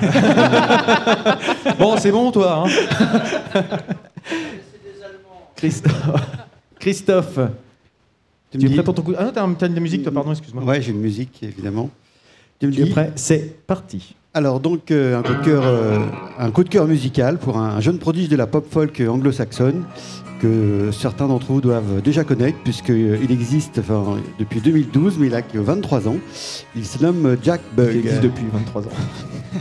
bon, 1.78 1.96
c'est 1.98 2.10
bon, 2.12 2.30
toi. 2.30 2.64
hein 2.66 2.70
Christophe. 5.56 5.94
Christophe. 6.78 7.38
Tu 8.50 8.58
Tu 8.58 8.66
es 8.66 8.70
prêt 8.70 8.82
pour 8.82 8.94
ton 8.94 9.02
coup? 9.02 9.14
Ah 9.16 9.24
non, 9.24 9.30
t'as 9.32 9.42
un- 9.44 9.54
t'as 9.54 9.68
de 9.68 9.74
la 9.74 9.80
musique, 9.80 10.02
toi, 10.02 10.12
pardon, 10.12 10.32
excuse-moi. 10.32 10.64
Ouais, 10.64 10.82
j'ai 10.82 10.90
une 10.92 11.00
musique, 11.00 11.42
évidemment. 11.42 11.90
Tu 12.60 12.66
me 12.66 12.72
Tu 12.72 12.82
es 12.82 12.86
prêt? 12.86 13.12
C'est 13.16 13.64
parti. 13.66 14.14
Alors 14.34 14.60
donc 14.60 14.90
euh, 14.90 15.18
un 15.18 15.22
coup 15.22 15.34
de 15.34 15.44
cœur, 15.44 15.62
euh, 15.66 15.98
un 16.38 16.50
coup 16.50 16.64
de 16.64 16.70
cœur 16.70 16.86
musical 16.86 17.36
pour 17.38 17.58
un 17.58 17.80
jeune 17.82 17.98
prodige 17.98 18.30
de 18.30 18.36
la 18.36 18.46
pop 18.46 18.66
folk 18.70 19.02
anglo-saxonne 19.06 19.84
que 20.42 20.90
certains 20.90 21.28
d'entre 21.28 21.46
vous 21.52 21.60
doivent 21.60 22.02
déjà 22.02 22.24
connaître 22.24 22.58
puisqu'il 22.64 23.30
existe 23.30 23.78
enfin, 23.78 24.16
depuis 24.38 24.60
2012 24.60 25.18
mais 25.18 25.28
il 25.28 25.34
a 25.34 25.42
que 25.42 25.58
23 25.58 26.08
ans. 26.08 26.16
Il 26.74 26.84
se 26.84 27.02
nomme 27.02 27.36
Jack 27.42 27.60
Bug. 27.76 27.90
Il 27.92 28.00
existe 28.00 28.22
depuis 28.22 28.44
23 28.52 28.82
ans. 28.82 28.90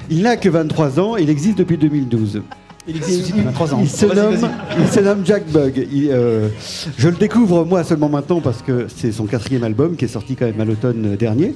Il 0.10 0.24
n'a 0.24 0.38
que 0.38 0.50
23 0.50 1.00
ans, 1.00 1.18
il 1.18 1.30
existe 1.30 1.58
depuis 1.60 1.78
2012. 1.78 2.42
Il 2.88 2.96
existe 2.96 3.28
depuis 3.28 3.42
23 3.42 3.74
ans. 3.76 3.80
Il 3.82 3.90
se, 3.90 4.06
nomme, 4.08 4.36
vas-y. 4.36 4.52
il 4.80 4.88
se 4.88 5.00
nomme 5.02 5.26
Jack 5.26 5.46
Bug. 5.52 5.88
Il, 5.92 6.10
euh, 6.12 6.48
je 6.98 7.10
le 7.10 7.16
découvre 7.16 7.64
moi 7.64 7.84
seulement 7.84 8.10
maintenant 8.10 8.42
parce 8.42 8.64
que 8.64 8.88
c'est 8.88 9.12
son 9.12 9.26
quatrième 9.26 9.64
album 9.64 9.96
qui 9.96 10.06
est 10.06 10.10
sorti 10.10 10.36
quand 10.36 10.46
même 10.46 10.60
à 10.60 10.66
l'automne 10.66 11.16
dernier. 11.16 11.54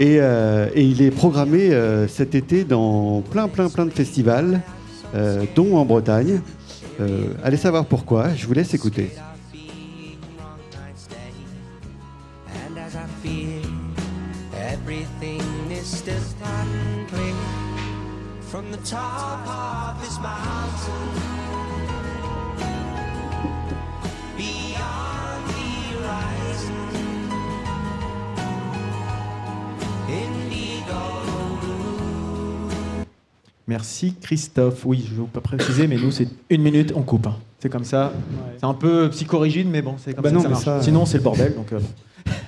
Et, 0.00 0.18
euh, 0.20 0.68
et 0.74 0.82
il 0.82 1.02
est 1.02 1.10
programmé 1.10 1.72
euh, 1.72 2.06
cet 2.08 2.34
été 2.34 2.64
dans 2.64 3.22
plein 3.30 3.48
plein 3.48 3.68
plein 3.68 3.86
de 3.86 3.90
festivals, 3.90 4.60
euh, 5.14 5.44
dont 5.54 5.76
en 5.76 5.84
Bretagne. 5.84 6.40
Euh, 7.00 7.34
allez 7.42 7.56
savoir 7.56 7.84
pourquoi, 7.84 8.34
je 8.34 8.46
vous 8.46 8.54
laisse 8.54 8.72
écouter. 8.74 9.10
Merci 33.68 34.14
Christophe. 34.20 34.84
Oui, 34.86 35.04
je 35.08 35.14
ne 35.20 35.22
vais 35.26 35.30
pas 35.32 35.40
préciser, 35.40 35.86
mais 35.88 35.96
nous, 35.96 36.10
c'est 36.10 36.28
une 36.50 36.62
minute, 36.62 36.92
on 36.94 37.02
coupe. 37.02 37.26
hein. 37.26 37.36
C'est 37.58 37.68
comme 37.68 37.84
ça. 37.84 38.12
C'est 38.58 38.66
un 38.66 38.74
peu 38.74 39.08
psychorigide, 39.10 39.66
mais 39.68 39.82
bon, 39.82 39.94
c'est 39.98 40.14
comme 40.14 40.22
Bah 40.22 40.28
ça 40.30 40.34
non, 40.34 40.40
que 40.40 40.42
ça 40.44 40.48
mais 40.48 40.54
marche. 40.54 40.64
ça, 40.64 40.76
euh, 40.76 40.82
Sinon, 40.82 41.04
c'est 41.06 41.18
le 41.18 41.24
bordel. 41.24 41.54
Donc, 41.54 41.72
euh, 41.72 41.80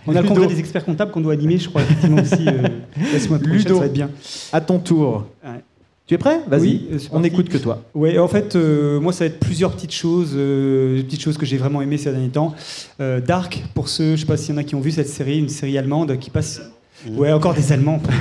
On 0.07 0.15
a 0.15 0.23
le 0.23 0.29
congrès 0.29 0.47
des 0.47 0.59
experts 0.61 0.85
comptables 0.85 1.11
qu'on 1.11 1.21
doit 1.21 1.33
animer, 1.33 1.59
je 1.59 1.69
crois, 1.69 1.83
effectivement 1.83 2.23
aussi. 2.23 2.47
euh, 2.47 2.69
Laisse-moi 3.13 3.39
prochaine, 3.39 3.57
Ludo, 3.57 3.75
ça 3.75 3.81
va 3.81 3.87
être 3.87 3.93
bien. 3.93 4.11
à 4.53 4.61
ton 4.61 4.79
tour. 4.79 5.27
Ouais. 5.45 5.61
Tu 6.07 6.15
es 6.15 6.19
prêt? 6.19 6.41
Vas-y, 6.47 6.61
Oui, 6.61 6.89
euh, 6.93 6.99
on 7.13 7.21
n'écoute 7.21 7.49
que 7.49 7.59
toi. 7.59 7.83
Ouais, 7.95 8.19
en 8.19 8.29
fait, 8.29 8.55
euh, 8.57 9.01
moi, 9.01 9.13
ça 9.13 9.25
va 9.25 9.27
être 9.27 9.41
plusieurs 9.41 9.73
petites 9.73 9.93
choses, 9.93 10.33
euh, 10.37 10.97
des 10.99 11.03
petites 11.03 11.21
choses 11.23 11.37
que 11.37 11.45
j'ai 11.45 11.57
vraiment 11.59 11.83
aimées 11.83 11.99
ces 11.99 12.11
derniers 12.13 12.29
temps. 12.31 12.55
Euh, 13.01 13.21
Dark, 13.21 13.63
pour 13.75 13.89
ceux, 13.89 14.15
je 14.15 14.21
sais 14.21 14.27
pas 14.27 14.37
s'il 14.37 14.55
y 14.55 14.59
en 14.59 14.61
a 14.61 14.65
qui 14.65 14.75
ont 14.75 14.81
vu 14.81 14.91
cette 14.93 15.09
série, 15.09 15.39
une 15.39 15.49
série 15.51 15.77
allemande 15.77 16.17
qui 16.19 16.31
passe. 16.31 16.63
Ouais, 17.07 17.33
encore 17.33 17.55
des 17.55 17.73
Allemands. 17.73 18.03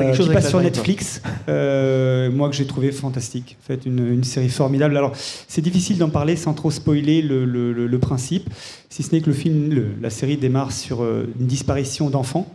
Euh, 0.00 0.14
chose 0.14 0.28
qui 0.28 0.32
passe 0.32 0.48
sur. 0.48 0.58
Netflix. 0.62 1.20
Euh, 1.50 2.30
moi, 2.30 2.48
que 2.48 2.56
j'ai 2.56 2.66
trouvé 2.66 2.90
fantastique. 2.92 3.58
En 3.62 3.66
fait, 3.66 3.84
une, 3.84 3.98
une 4.14 4.24
série 4.24 4.48
formidable. 4.48 4.96
Alors, 4.96 5.12
c'est 5.14 5.60
difficile 5.60 5.98
d'en 5.98 6.08
parler 6.08 6.34
sans 6.34 6.54
trop 6.54 6.70
spoiler 6.70 7.20
le, 7.20 7.44
le- 7.44 7.74
le- 7.74 7.86
le 7.86 7.98
principe, 7.98 8.48
si 8.88 9.02
ce 9.02 9.14
n'est 9.14 9.20
que 9.20 9.26
le 9.26 9.34
film, 9.34 9.84
la 10.00 10.08
série 10.08 10.38
démarre 10.38 10.72
sur 10.72 11.02
euh, 11.02 11.28
une 11.38 11.46
disparition 11.46 12.08
d'enfants. 12.08 12.52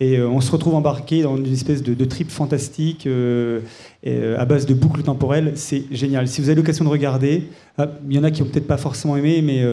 Et 0.00 0.18
euh, 0.18 0.28
on 0.28 0.40
se 0.40 0.50
retrouve 0.50 0.74
embarqué 0.74 1.22
dans 1.22 1.36
une 1.36 1.52
espèce 1.52 1.82
de, 1.82 2.04
trip 2.04 2.28
fantastique 2.28 3.06
euh, 3.06 3.60
euh, 4.06 4.36
à 4.38 4.44
base 4.44 4.66
de 4.66 4.74
boucles 4.74 5.02
temporelles. 5.02 5.52
C'est 5.54 5.84
génial. 5.92 6.26
Si 6.26 6.40
vous 6.40 6.48
avez 6.48 6.56
l'occasion 6.56 6.84
de 6.84 6.90
regarder, 6.90 7.44
il 7.78 8.16
y 8.16 8.18
en 8.18 8.24
a 8.24 8.32
qui 8.32 8.42
ont 8.42 8.46
peut-être 8.46 8.66
pas 8.66 8.76
forcément 8.76 9.16
aimé, 9.16 9.40
mais 9.42 9.64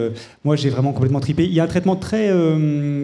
moi 0.44 0.56
j'ai 0.56 0.70
vraiment 0.70 0.92
complètement 0.92 1.20
tripé. 1.20 1.44
Il 1.44 1.52
y 1.52 1.60
a 1.60 1.64
un 1.64 1.68
traitement 1.68 1.96
très, 1.96 2.30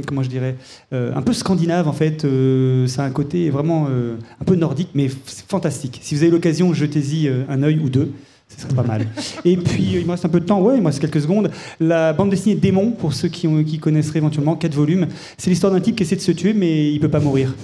comment 0.07 0.23
je 0.23 0.29
dirais, 0.29 0.57
un 0.93 1.23
peu 1.23 1.33
scandinave 1.33 1.87
en 1.87 1.93
fait. 1.93 2.25
Euh, 2.25 2.87
c'est 2.87 3.01
un 3.01 3.11
côté 3.11 3.51
vraiment 3.51 3.87
un 3.87 4.45
peu 4.45 4.57
nordique, 4.57 4.91
mais 4.95 5.09
fantastique. 5.09 6.01
Si 6.03 6.15
vous 6.15 6.23
avez 6.23 6.33
l'occasion, 6.33 6.73
jetez-y 6.73 7.29
un 7.49 7.63
œil 7.63 7.79
ou 7.79 7.91
deux. 7.91 8.13
Ce 8.59 8.65
serait 8.65 8.75
pas 8.75 8.83
mal. 8.83 9.07
Et 9.45 9.57
puis, 9.57 9.95
euh, 9.95 10.01
il 10.01 10.05
me 10.07 10.11
reste 10.11 10.25
un 10.25 10.29
peu 10.29 10.41
de 10.41 10.45
temps, 10.45 10.61
ouais, 10.61 10.75
il 10.75 10.81
me 10.81 10.87
reste 10.87 10.99
quelques 11.01 11.21
secondes. 11.21 11.49
La 11.79 12.13
bande 12.13 12.31
dessinée 12.31 12.57
Démon, 12.57 12.91
pour 12.91 13.13
ceux 13.13 13.29
qui, 13.29 13.47
ont- 13.47 13.63
qui 13.63 13.79
connaisseraient 13.79 14.19
éventuellement, 14.19 14.57
quatre 14.57 14.75
volumes. 14.75 15.07
C'est 15.37 15.49
l'histoire 15.49 15.73
d'un 15.73 15.79
type 15.79 15.95
qui 15.95 16.03
essaie 16.03 16.17
de 16.17 16.21
se 16.21 16.33
tuer, 16.33 16.55
mais 16.55 16.91
il 16.93 16.99
peut 16.99 17.09
pas 17.09 17.21
mourir. 17.21 17.55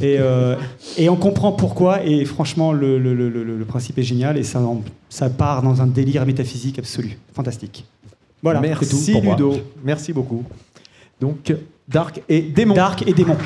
Et, 0.00 0.16
euh, 0.20 0.54
et 0.96 1.08
on 1.08 1.16
comprend 1.16 1.50
pourquoi, 1.50 2.04
et 2.06 2.24
franchement, 2.24 2.72
le, 2.72 3.00
le- 3.00 3.14
le- 3.14 3.28
le- 3.28 3.42
le 3.58 3.64
principe 3.64 3.98
est 3.98 4.04
génial, 4.04 4.38
et 4.38 4.44
ça, 4.44 4.62
ça 5.08 5.28
part 5.28 5.62
dans 5.62 5.82
un 5.82 5.88
délire 5.88 6.24
métaphysique 6.24 6.78
absolu. 6.78 7.18
Fantastique. 7.34 7.84
Voilà, 8.40 8.60
Merci 8.60 8.88
tout 9.06 9.12
pour 9.12 9.24
moi. 9.24 9.34
Ludo, 9.36 9.56
merci 9.84 10.12
beaucoup. 10.12 10.44
Donc, 11.20 11.52
Dark 11.88 12.22
et 12.28 12.42
Démon. 12.42 12.74
Dark 12.74 13.02
et 13.08 13.12
Démon. 13.12 13.36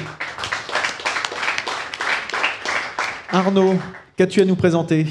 Arnaud, 3.31 3.75
qu'as-tu 4.17 4.41
à 4.41 4.45
nous 4.45 4.57
présenter? 4.57 5.07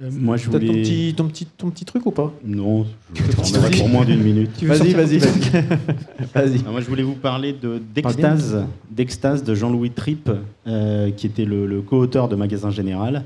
Moi, 0.00 0.36
je 0.36 0.50
T'as 0.50 0.58
voulais. 0.58 0.66
ton 0.66 0.72
petit, 0.74 1.14
ton, 1.16 1.28
petit, 1.28 1.46
ton 1.46 1.70
petit 1.70 1.84
truc 1.84 2.04
ou 2.06 2.10
pas? 2.10 2.32
Non, 2.44 2.84
je 3.14 3.22
truc. 3.50 3.78
pour 3.78 3.88
moins 3.88 4.04
d'une 4.04 4.22
minute. 4.22 4.50
Vas-y, 4.64 4.92
vas-y, 4.92 5.18
vas-y. 6.34 6.62
Moi, 6.68 6.80
je 6.80 6.86
voulais 6.86 7.04
vous 7.04 7.14
parler 7.14 7.52
de 7.52 7.80
d'Extase, 7.94 8.64
d'Extase 8.90 9.44
de 9.44 9.54
Jean-Louis 9.54 9.90
Tripp, 9.92 10.30
euh, 10.66 11.10
qui 11.12 11.26
était 11.26 11.44
le, 11.44 11.66
le 11.66 11.80
co-auteur 11.80 12.28
de 12.28 12.34
Magasin 12.36 12.70
Général. 12.70 13.24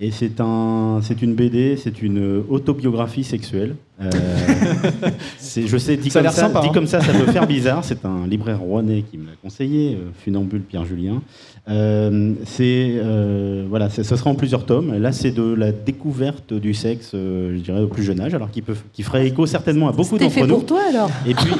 Et 0.00 0.10
c'est 0.10 0.40
un, 0.40 0.98
c'est 1.02 1.22
une 1.22 1.34
BD, 1.34 1.76
c'est 1.76 2.02
une 2.02 2.42
autobiographie 2.48 3.22
sexuelle. 3.24 3.76
Euh, 4.00 4.10
c'est- 5.38 5.66
je 5.66 5.76
sais, 5.78 5.96
dit, 5.96 6.10
Ça 6.10 6.18
a 6.18 6.22
comme 6.24 6.32
ça, 6.32 6.40
sympa, 6.42 6.60
dit 6.60 6.68
hein. 6.68 6.70
comme 6.74 6.86
ça, 6.86 7.00
ça 7.00 7.12
peut 7.12 7.30
faire 7.30 7.46
bizarre. 7.46 7.84
C'est 7.84 8.04
un 8.04 8.26
libraire 8.26 8.60
rouennais 8.60 9.02
qui 9.08 9.18
me 9.18 9.26
l'a 9.26 9.32
conseillé, 9.40 9.94
euh, 9.94 10.10
Funambule 10.24 10.62
Pierre 10.62 10.84
Julien. 10.84 11.22
Euh, 11.68 12.32
c'est 12.46 12.94
euh, 12.96 13.66
voilà, 13.68 13.90
ce 13.90 14.02
sera 14.02 14.30
en 14.30 14.34
plusieurs 14.34 14.64
tomes. 14.64 14.94
Là, 14.94 15.12
c'est 15.12 15.30
de 15.30 15.54
la 15.54 15.72
découverte 15.72 16.54
du 16.54 16.72
sexe, 16.72 17.12
euh, 17.14 17.56
je 17.56 17.60
dirais 17.60 17.80
au 17.80 17.88
plus 17.88 18.02
jeune 18.02 18.20
âge, 18.20 18.34
alors 18.34 18.50
qui 18.50 18.62
peut, 18.62 18.76
qui 18.92 19.02
ferait 19.02 19.26
écho 19.26 19.44
certainement 19.44 19.88
à 19.88 19.92
beaucoup 19.92 20.16
d'entre 20.16 20.32
fait 20.32 20.42
nous. 20.42 20.54
pour 20.54 20.66
toi 20.66 20.80
alors 20.88 21.10
Et 21.26 21.34
puis, 21.34 21.52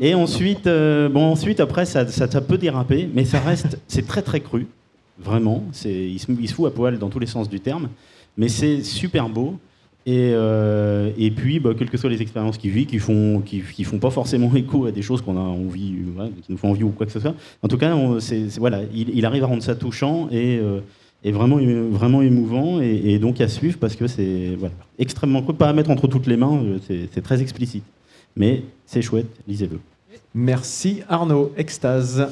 et 0.00 0.14
ensuite, 0.14 0.66
euh, 0.66 1.08
bon, 1.08 1.24
ensuite 1.32 1.58
après, 1.58 1.84
ça, 1.84 2.06
ça, 2.06 2.30
ça 2.30 2.40
peut 2.40 2.58
déraper, 2.58 3.08
mais 3.12 3.24
ça 3.24 3.40
reste, 3.40 3.78
c'est 3.88 4.06
très 4.06 4.22
très 4.22 4.40
cru, 4.40 4.68
vraiment. 5.18 5.64
C'est, 5.72 5.92
il 5.92 6.18
se, 6.20 6.30
il 6.30 6.48
se 6.48 6.54
fout 6.54 6.66
à 6.66 6.70
poil 6.70 6.98
dans 6.98 7.08
tous 7.08 7.18
les 7.18 7.26
sens 7.26 7.48
du 7.48 7.58
terme, 7.58 7.88
mais 8.36 8.48
c'est 8.48 8.82
super 8.82 9.28
beau. 9.28 9.56
Et, 10.08 10.30
euh, 10.34 11.10
et 11.18 11.32
puis, 11.32 11.58
bah, 11.58 11.70
quelles 11.76 11.90
que 11.90 11.96
soient 11.96 12.08
les 12.10 12.22
expériences 12.22 12.58
qu'il 12.58 12.70
vit, 12.70 12.86
qui 12.86 13.00
font, 13.00 13.42
qui, 13.44 13.60
qui 13.60 13.82
font 13.82 13.98
pas 13.98 14.10
forcément 14.10 14.54
écho 14.54 14.86
à 14.86 14.92
des 14.92 15.02
choses 15.02 15.20
qu'on 15.20 15.36
a 15.36 15.40
envie, 15.40 15.94
voilà, 16.14 16.30
qui 16.42 16.52
nous 16.52 16.58
font 16.58 16.70
envie 16.70 16.84
ou 16.84 16.90
quoi 16.90 17.06
que 17.06 17.12
ce 17.12 17.18
soit. 17.18 17.34
En 17.62 17.66
tout 17.68 17.76
cas, 17.76 17.94
on- 17.96 18.20
c'est, 18.20 18.48
c'est- 18.50 18.60
voilà, 18.60 18.82
il, 18.94 19.10
il 19.10 19.26
arrive 19.26 19.42
à 19.42 19.46
rendre 19.48 19.64
ça 19.64 19.74
touchant 19.74 20.28
et, 20.30 20.58
euh, 20.58 20.78
et 21.24 21.32
vraiment, 21.32 21.58
vraiment 21.90 22.22
émouvant, 22.22 22.80
et, 22.80 22.86
et 23.04 23.18
donc 23.18 23.40
à 23.40 23.48
suivre 23.48 23.78
parce 23.80 23.96
que 23.96 24.06
c'est 24.06 24.54
voilà, 24.56 24.74
extrêmement 24.98 25.42
cool, 25.42 25.56
pas 25.56 25.68
à 25.68 25.72
mettre 25.72 25.90
entre 25.90 26.06
toutes 26.06 26.28
les 26.28 26.36
mains, 26.36 26.56
euh, 26.62 26.78
c'est, 26.86 27.08
c'est 27.12 27.22
très 27.22 27.42
explicite. 27.42 27.82
Mais 28.36 28.62
c'est 28.84 29.02
chouette, 29.02 29.26
lisez-le. 29.48 29.80
Merci 30.34 31.02
Arnaud, 31.08 31.52
extase. 31.56 32.28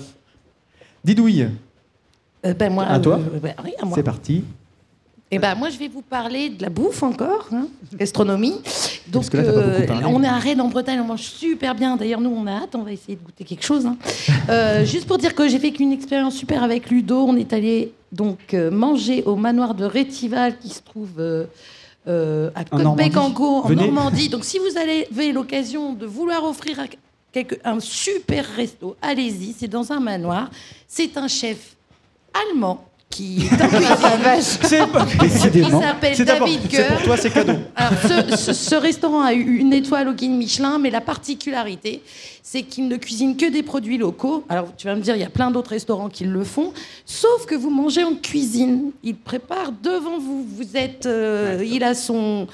Didouille, 1.02 1.46
Euh, 2.46 2.54
ben, 2.54 2.72
moi, 2.72 2.84
à 2.84 3.00
toi 3.00 3.18
euh, 3.18 3.38
ben, 3.42 3.54
oui, 3.64 3.72
à 3.80 3.84
moi. 3.84 3.96
C'est 3.96 4.02
parti. 4.04 4.44
Eh 5.34 5.38
ben, 5.40 5.56
moi, 5.56 5.68
je 5.68 5.78
vais 5.78 5.88
vous 5.88 6.02
parler 6.02 6.48
de 6.48 6.62
la 6.62 6.68
bouffe 6.70 7.02
encore, 7.02 7.48
hein, 7.52 7.66
gastronomie. 7.94 8.54
Donc, 9.08 9.32
là, 9.32 9.40
euh, 9.40 9.86
on 10.06 10.22
est 10.22 10.28
à 10.28 10.38
Rennes, 10.38 10.60
en 10.60 10.68
Bretagne, 10.68 11.00
on 11.00 11.06
mange 11.06 11.22
super 11.22 11.74
bien. 11.74 11.96
D'ailleurs, 11.96 12.20
nous, 12.20 12.30
on 12.30 12.46
a 12.46 12.52
hâte, 12.52 12.74
on 12.76 12.82
va 12.82 12.92
essayer 12.92 13.16
de 13.16 13.22
goûter 13.24 13.42
quelque 13.44 13.64
chose. 13.64 13.84
hein. 13.86 13.96
Euh, 14.50 14.84
juste 14.84 15.06
pour 15.06 15.16
dire 15.18 15.34
que 15.34 15.48
j'ai 15.48 15.56
vécu 15.58 15.82
une 15.82 15.92
expérience 15.92 16.34
super 16.36 16.62
avec 16.62 16.90
Ludo. 16.90 17.24
On 17.26 17.34
est 17.36 17.52
allé 17.54 17.92
donc 18.12 18.52
euh, 18.52 18.70
manger 18.70 19.22
au 19.24 19.36
manoir 19.36 19.74
de 19.74 19.84
Rétival, 19.86 20.58
qui 20.58 20.68
se 20.68 20.82
trouve 20.82 21.18
à 22.06 22.60
En. 22.60 22.78
Côte-Bécango, 22.78 23.44
en 23.44 23.68
Venez. 23.68 23.82
Normandie. 23.86 24.28
Donc, 24.28 24.44
si 24.44 24.58
vous 24.58 24.76
avez 24.78 25.32
l'occasion 25.32 25.94
de 25.94 26.04
vouloir 26.06 26.44
offrir 26.44 26.78
à 26.78 26.84
quelque- 27.32 27.58
un 27.64 27.80
super 27.80 28.44
resto, 28.54 28.96
allez-y. 29.00 29.54
C'est 29.58 29.66
dans 29.68 29.90
un 29.92 29.98
manoir. 30.00 30.50
C'est 30.86 31.16
un 31.16 31.26
chef 31.28 31.74
allemand 32.32 32.84
qui 33.10 33.48
cuisine. 35.06 35.50
C'est 35.60 35.64
s'appelle 35.80 36.16
C'est 36.70 36.88
pour 36.88 37.02
toi, 37.02 37.16
c'est 37.16 37.30
cadeau. 37.30 37.52
Alors, 37.76 37.92
ce, 38.02 38.36
ce- 38.36 38.52
ce 38.52 38.74
restaurant 38.74 39.22
a 39.22 39.32
eu 39.34 39.58
une 39.58 39.72
étoile 39.72 40.08
au 40.08 40.12
guide 40.14 40.32
Michelin, 40.32 40.78
mais 40.78 40.90
la 40.90 41.00
particularité, 41.00 42.02
c'est 42.42 42.62
qu'il 42.62 42.88
ne 42.88 42.96
cuisine 42.96 43.36
que 43.36 43.46
des 43.50 43.62
produits 43.62 43.98
locaux. 43.98 44.44
Alors, 44.48 44.68
tu 44.76 44.86
vas 44.86 44.94
me 44.96 45.00
dire, 45.00 45.14
il 45.16 45.20
y 45.20 45.24
a 45.24 45.30
plein 45.30 45.50
d'autres 45.50 45.70
restaurants 45.70 46.08
qui 46.08 46.24
le 46.24 46.42
font, 46.44 46.72
sauf 47.06 47.46
que 47.46 47.54
vous 47.54 47.70
mangez 47.70 48.02
en 48.04 48.14
cuisine. 48.16 48.90
Il 49.04 49.14
prépare 49.16 49.72
devant 49.82 50.18
vous. 50.18 50.44
Vous 50.56 50.76
êtes, 50.76 51.06
euh, 51.06 51.64
il 51.64 51.84
a 51.84 51.94
son 51.94 52.46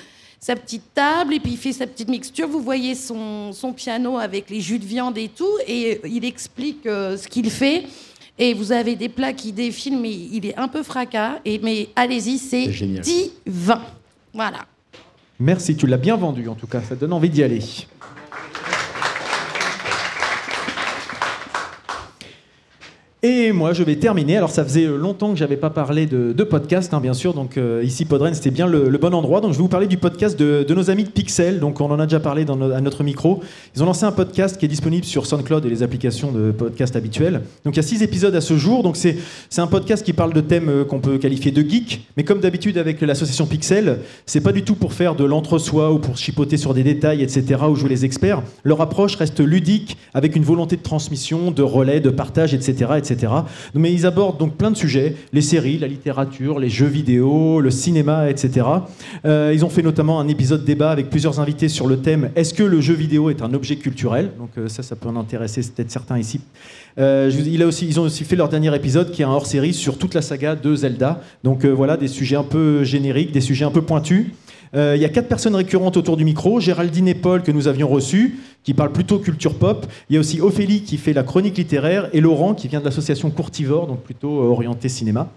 sa 0.43 0.57
petite 0.57 0.95
table 0.95 1.35
et 1.35 1.39
puis 1.41 1.53
il 1.53 1.59
fait 1.59 1.73
sa 1.75 1.87
petite 1.87 2.09
mixture. 2.09 2.49
Vous 2.49 2.61
voyez 2.63 2.95
son, 2.95 3.53
son 3.53 3.75
piano 3.75 4.17
avec 4.17 4.49
les 4.49 4.63
jus 4.63 4.79
de 4.79 4.87
viande 4.87 5.19
et 5.19 5.29
tout, 5.29 5.45
et 5.67 6.01
il 6.07 6.25
explique 6.25 6.87
euh, 6.87 7.19
ce 7.19 7.29
qu'il 7.29 7.51
fait. 7.51 7.85
Et 8.43 8.55
vous 8.55 8.73
avez 8.73 8.97
des 8.97 9.11
plats 9.11 9.35
qui 9.35 9.53
défilent, 9.53 9.99
mais 9.99 10.11
il 10.13 10.47
est 10.47 10.57
un 10.57 10.67
peu 10.67 10.83
fracas. 10.83 11.41
Et, 11.45 11.61
mais 11.63 11.91
allez-y, 11.95 12.39
c'est 12.39 12.69
divin. 13.03 13.83
Voilà. 14.33 14.61
Merci, 15.39 15.77
tu 15.77 15.87
l'as 15.87 15.99
bien 15.99 16.17
vendu 16.17 16.49
en 16.49 16.55
tout 16.55 16.67
cas, 16.67 16.81
ça 16.81 16.95
donne 16.97 17.13
envie 17.13 17.29
d'y 17.29 17.43
aller. 17.43 17.63
Et 23.23 23.53
moi, 23.53 23.75
je 23.75 23.83
vais 23.83 23.97
terminer. 23.97 24.39
Alors, 24.39 24.49
ça 24.49 24.65
faisait 24.65 24.87
longtemps 24.87 25.31
que 25.33 25.39
j'avais 25.39 25.59
pas 25.59 25.69
parlé 25.69 26.07
de, 26.07 26.33
podcast, 26.43 26.95
hein, 26.95 27.01
bien 27.03 27.13
sûr. 27.13 27.35
Donc, 27.35 27.59
euh, 27.59 27.83
ici, 27.85 28.07
Podren, 28.07 28.33
c'était 28.33 28.51
bien 28.51 28.67
le, 28.67 28.89
bon 28.97 29.13
endroit. 29.13 29.43
Donc, 29.43 29.53
je 29.53 29.59
vais 29.59 29.63
vous 29.63 29.69
parler 29.69 29.89
du 29.89 29.99
podcast 29.99 30.39
de, 30.39 30.65
nos 30.73 30.89
amis 30.89 31.05
de 31.05 31.11
Pixel. 31.11 31.61
Donc, 31.61 31.83
on 31.83 31.91
en 31.91 32.01
a 32.01 32.07
déjà 32.07 32.19
parlé 32.19 32.47
à 32.49 32.81
notre 32.81 33.05
micro. 33.05 33.43
Ils 33.77 33.83
ont 33.83 33.87
lancé 33.87 34.05
un 34.05 34.13
podcast 34.13 34.57
qui 34.57 34.65
est 34.65 34.69
disponible 34.69 35.05
sur 35.05 35.27
SoundCloud 35.27 35.67
et 35.67 35.69
les 35.69 35.83
applications 35.83 36.33
de 36.33 36.51
podcast 36.51 36.97
habituelles. 36.97 37.43
Donc, 37.67 37.75
il 37.75 37.77
y 37.77 37.81
a 37.81 37.83
six 37.83 38.03
épisodes 38.03 38.35
à 38.35 38.41
ce 38.41 38.57
jour. 38.57 38.83
Donc, 38.83 38.97
c'est 38.97 39.19
c'est 39.51 39.61
un 39.61 39.67
podcast 39.67 40.03
qui 40.03 40.15
parle 40.15 40.33
de 40.33 40.41
thèmes 40.41 40.71
euh, 40.71 40.85
qu'on 40.87 41.01
peut 41.01 41.19
qualifier 41.19 41.51
de 41.51 41.61
geek. 41.61 42.07
Mais 42.17 42.25
comme 42.25 42.41
d'habitude 42.41 42.79
avec 42.79 43.03
l'association 43.03 43.45
Pixel, 43.45 43.99
c'est 44.25 44.41
pas 44.41 44.53
du 44.53 44.63
tout 44.63 44.77
pour 44.77 44.95
faire 44.95 45.15
de 45.15 45.25
l'entre-soi 45.25 45.93
ou 45.93 45.99
pour 45.99 46.17
chipoter 46.17 46.57
sur 46.57 46.73
des 46.73 46.85
détails, 46.85 47.23
etc., 47.23 47.61
ou 47.69 47.75
jouer 47.75 47.91
les 47.91 48.07
experts. 48.07 48.43
Leur 48.65 48.81
approche 48.81 49.17
reste 49.17 49.41
ludique, 49.41 49.99
avec 50.15 50.37
une 50.37 50.43
volonté 50.43 50.77
de 50.77 50.83
transmission, 50.83 51.51
de 51.51 51.63
relais, 51.63 52.01
de 52.01 52.09
partage, 52.09 52.55
etc., 52.55 52.93
etc. 52.97 53.10
Mais 53.75 53.93
ils 53.93 54.07
abordent 54.07 54.39
donc 54.39 54.57
plein 54.57 54.71
de 54.71 54.77
sujets 54.77 55.17
les 55.33 55.41
séries, 55.41 55.79
la 55.79 55.87
littérature, 55.87 56.59
les 56.59 56.69
jeux 56.69 56.87
vidéo, 56.87 57.61
le 57.61 57.71
cinéma, 57.71 58.31
etc. 58.31 58.67
Euh, 59.25 59.53
ils 59.55 59.65
ont 59.65 59.69
fait 59.69 59.83
notamment 59.83 60.21
un 60.21 60.29
épisode 60.29 60.65
débat 60.65 60.91
avec 60.91 61.11
plusieurs 61.11 61.41
invités 61.41 61.69
sur 61.69 61.87
le 61.87 61.99
thème 61.99 62.31
Est-ce 62.37 62.55
que 62.55 62.63
le 62.63 62.81
jeu 62.81 62.95
vidéo 62.95 63.31
est 63.31 63.43
un 63.43 63.55
objet 63.55 63.77
culturel? 63.77 64.31
Donc 64.39 64.51
euh, 64.59 64.69
ça, 64.69 64.83
ça 64.83 64.97
peut 64.97 65.09
en 65.09 65.17
intéresser 65.17 65.63
peut-être 65.63 65.91
certains 65.91 66.19
ici. 66.19 66.41
Euh, 66.99 67.31
ils 67.31 68.01
ont 68.01 68.03
aussi 68.03 68.25
fait 68.25 68.37
leur 68.37 68.49
dernier 68.49 68.75
épisode 68.75 69.11
qui 69.11 69.23
est 69.23 69.25
un 69.25 69.31
hors-série 69.31 69.73
sur 69.73 69.99
toute 69.99 70.15
la 70.15 70.23
saga 70.23 70.57
de 70.57 70.75
Zelda. 70.75 71.21
Donc 71.45 71.65
voilà, 71.65 71.97
des 71.97 72.09
sujets 72.09 72.37
un 72.37 72.43
peu 72.43 72.85
génériques, 72.85 73.33
des 73.33 73.41
sujets 73.41 73.65
un 73.65 73.71
peu 73.71 73.83
pointus. 73.83 74.27
Euh, 74.75 74.95
Il 74.97 75.03
y 75.03 75.05
a 75.05 75.09
quatre 75.09 75.29
personnes 75.29 75.55
récurrentes 75.55 75.97
autour 75.97 76.17
du 76.17 76.25
micro. 76.25 76.61
Géraldine 76.61 77.09
et 77.09 77.15
Paul 77.15 77.43
que 77.43 77.53
nous 77.53 77.69
avions 77.69 77.89
reçus, 77.89 78.39
qui 78.63 78.75
parlent 78.75 78.93
plutôt 78.93 79.19
culture 79.19 79.55
pop. 79.55 79.87
Il 80.09 80.15
y 80.15 80.17
a 80.17 80.21
aussi 80.21 80.41
Ophélie 80.41 80.83
qui 80.83 80.97
fait 80.97 81.13
la 81.13 81.23
chronique 81.23 81.59
littéraire 81.59 82.09
et 82.13 82.21
Laurent 82.21 82.55
qui 82.55 82.69
vient 82.69 82.81
de 82.81 82.85
l'association 82.85 83.31
Courtivore, 83.31 83.87
donc 83.87 84.01
plutôt 84.03 84.41
euh, 84.41 84.49
orienté 84.49 84.89
cinéma. 84.89 85.31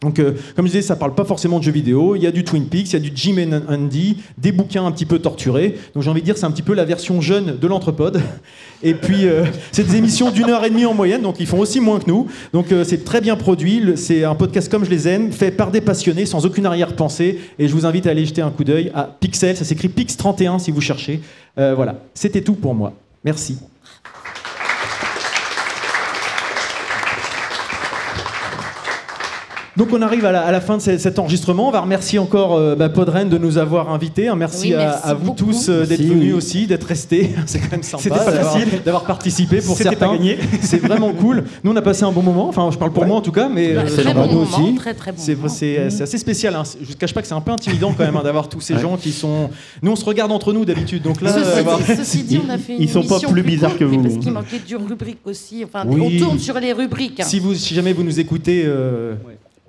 Donc, 0.00 0.18
euh, 0.18 0.32
comme 0.54 0.66
je 0.66 0.72
disais, 0.72 0.82
ça 0.82 0.96
parle 0.96 1.14
pas 1.14 1.24
forcément 1.24 1.58
de 1.58 1.64
jeux 1.64 1.72
vidéo. 1.72 2.14
Il 2.14 2.22
y 2.22 2.26
a 2.26 2.30
du 2.30 2.44
Twin 2.44 2.66
Peaks, 2.66 2.90
il 2.90 2.92
y 2.92 2.96
a 2.96 2.98
du 2.98 3.10
Jim 3.14 3.36
and 3.38 3.72
Andy, 3.72 4.18
des 4.36 4.52
bouquins 4.52 4.84
un 4.84 4.92
petit 4.92 5.06
peu 5.06 5.18
torturés. 5.18 5.76
Donc, 5.94 6.02
j'ai 6.02 6.10
envie 6.10 6.20
de 6.20 6.26
dire, 6.26 6.36
c'est 6.36 6.44
un 6.44 6.50
petit 6.50 6.62
peu 6.62 6.74
la 6.74 6.84
version 6.84 7.20
jeune 7.20 7.56
de 7.58 7.66
l'Entrepode. 7.66 8.20
Et 8.82 8.92
puis, 8.92 9.26
euh, 9.26 9.44
c'est 9.72 9.86
des 9.86 9.96
émissions 9.96 10.30
d'une 10.30 10.50
heure 10.50 10.62
et 10.62 10.68
demie 10.68 10.84
en 10.84 10.92
moyenne, 10.92 11.22
donc 11.22 11.36
ils 11.40 11.46
font 11.46 11.58
aussi 11.58 11.80
moins 11.80 12.00
que 12.00 12.06
nous. 12.06 12.26
Donc, 12.52 12.70
euh, 12.70 12.84
c'est 12.84 13.02
très 13.02 13.22
bien 13.22 13.34
produit. 13.34 13.82
C'est 13.96 14.24
un 14.24 14.34
podcast 14.34 14.70
comme 14.70 14.84
je 14.84 14.90
les 14.90 15.08
aime, 15.08 15.32
fait 15.32 15.50
par 15.50 15.70
des 15.70 15.80
passionnés, 15.80 16.26
sans 16.26 16.44
aucune 16.44 16.66
arrière-pensée. 16.66 17.38
Et 17.58 17.66
je 17.66 17.72
vous 17.72 17.86
invite 17.86 18.06
à 18.06 18.10
aller 18.10 18.26
jeter 18.26 18.42
un 18.42 18.50
coup 18.50 18.64
d'œil 18.64 18.90
à 18.94 19.04
Pixel. 19.04 19.56
Ça 19.56 19.64
s'écrit 19.64 19.88
Pix31 19.88 20.58
si 20.58 20.70
vous 20.70 20.82
cherchez. 20.82 21.20
Voilà, 21.56 21.96
c'était 22.14 22.42
tout 22.42 22.54
pour 22.54 22.74
moi. 22.74 22.92
Merci. 23.24 23.56
Donc 29.76 29.88
on 29.92 30.02
arrive 30.02 30.24
à 30.24 30.30
la, 30.30 30.42
à 30.42 30.52
la 30.52 30.60
fin 30.60 30.76
de 30.76 30.82
ce- 30.82 30.98
cet 30.98 31.18
enregistrement. 31.18 31.68
On 31.68 31.72
va 31.72 31.80
remercier 31.80 32.20
encore 32.20 32.54
euh, 32.54 32.76
bah, 32.76 32.88
Podren 32.88 33.28
de 33.28 33.38
nous 33.38 33.58
avoir 33.58 33.90
invités. 33.92 34.28
Un 34.28 34.36
merci, 34.36 34.68
Oui, 34.68 34.74
à- 34.74 34.78
merci 34.78 35.00
à, 35.04 35.14
vous 35.14 35.24
beaucoup. 35.24 35.36
tous 35.38 35.68
euh, 35.68 35.84
d'être 35.84 36.00
venus 36.00 36.26
oui. 36.26 36.32
aussi, 36.32 36.66
d'être 36.68 36.84
restés. 36.84 37.30
C'est 37.46 37.58
quand 37.58 37.72
même 37.72 37.82
sympa 37.82 38.08
d'avoir- 38.08 38.52
facile. 38.52 38.68
d'avoir 38.84 39.04
participé 39.04 39.60
pour 39.60 39.76
certains. 39.76 40.06
pas 40.10 40.12
gagné. 40.16 40.38
C'est 40.60 40.78
vraiment 40.78 41.12
cool. 41.12 41.42
Nous 41.64 41.72
on 41.72 41.76
a 41.76 41.82
passé 41.82 42.04
un 42.04 42.12
bon 42.12 42.22
moment. 42.22 42.48
Enfin 42.48 42.70
je 42.70 42.78
parle 42.78 42.92
pour 42.92 43.04
moi 43.04 43.16
en 43.16 43.20
tout 43.20 43.32
cas, 43.32 43.48
mais 43.48 43.74
Bah, 43.74 43.80
euh, 43.84 43.90
très 43.90 44.02
j'en 44.04 44.14
bon 44.14 44.32
nous 44.32 44.38
aussi. 44.42 44.74
très, 44.76 44.94
très 44.94 45.10
bon 45.10 45.18
C'est 45.20 45.36
c'est- 45.48 45.90
c'est 45.90 46.02
assez 46.04 46.18
spécial. 46.18 46.54
Hein. 46.54 46.62
Je 46.80 46.90
ne 46.90 46.94
cache 46.94 47.12
pas 47.12 47.20
que 47.22 47.26
c'est 47.26 47.34
un 47.34 47.40
peu 47.40 47.50
intimidant 47.50 47.92
quand 47.96 48.04
même 48.04 48.16
hein, 48.16 48.22
d'avoir 48.22 48.48
tous 48.48 48.60
ces 48.60 48.78
gens 48.78 48.96
qui 48.96 49.10
sont. 49.10 49.50
Nous 49.82 49.90
on 49.90 49.96
se 49.96 50.04
regarde 50.04 50.30
entre 50.30 50.52
nous 50.52 50.64
d'habitude. 50.64 51.02
Donc 51.02 51.20
là, 51.20 51.32
Ceci, 51.32 51.48
euh, 51.90 51.96
ceci 51.96 52.22
dit, 52.22 52.40
on 52.46 52.50
a 52.50 52.58
fait 52.58 52.74
une 52.76 52.82
Ils 52.82 52.88
sont 52.88 53.02
pas 53.02 53.18
plus 53.18 53.42
bizarres 53.42 53.76
que 53.76 53.84
vous. 53.84 54.00
Parce 54.02 54.18
qu'il 54.18 54.30
manquait 54.32 54.60
d'une 54.64 54.86
rubrique 54.86 55.18
aussi. 55.24 55.64
Enfin, 55.64 55.84
on 55.88 56.10
tourne 56.18 56.38
sur 56.38 56.60
les 56.60 56.72
rubriques. 56.72 57.18
hein. 57.20 57.24
Si, 57.24 57.40
vous, 57.40 57.54
si 57.54 57.74
jamais 57.74 57.92
vous 57.92 58.04
nous 58.04 58.20
écoutez, 58.20 58.62
euh, 58.66 59.14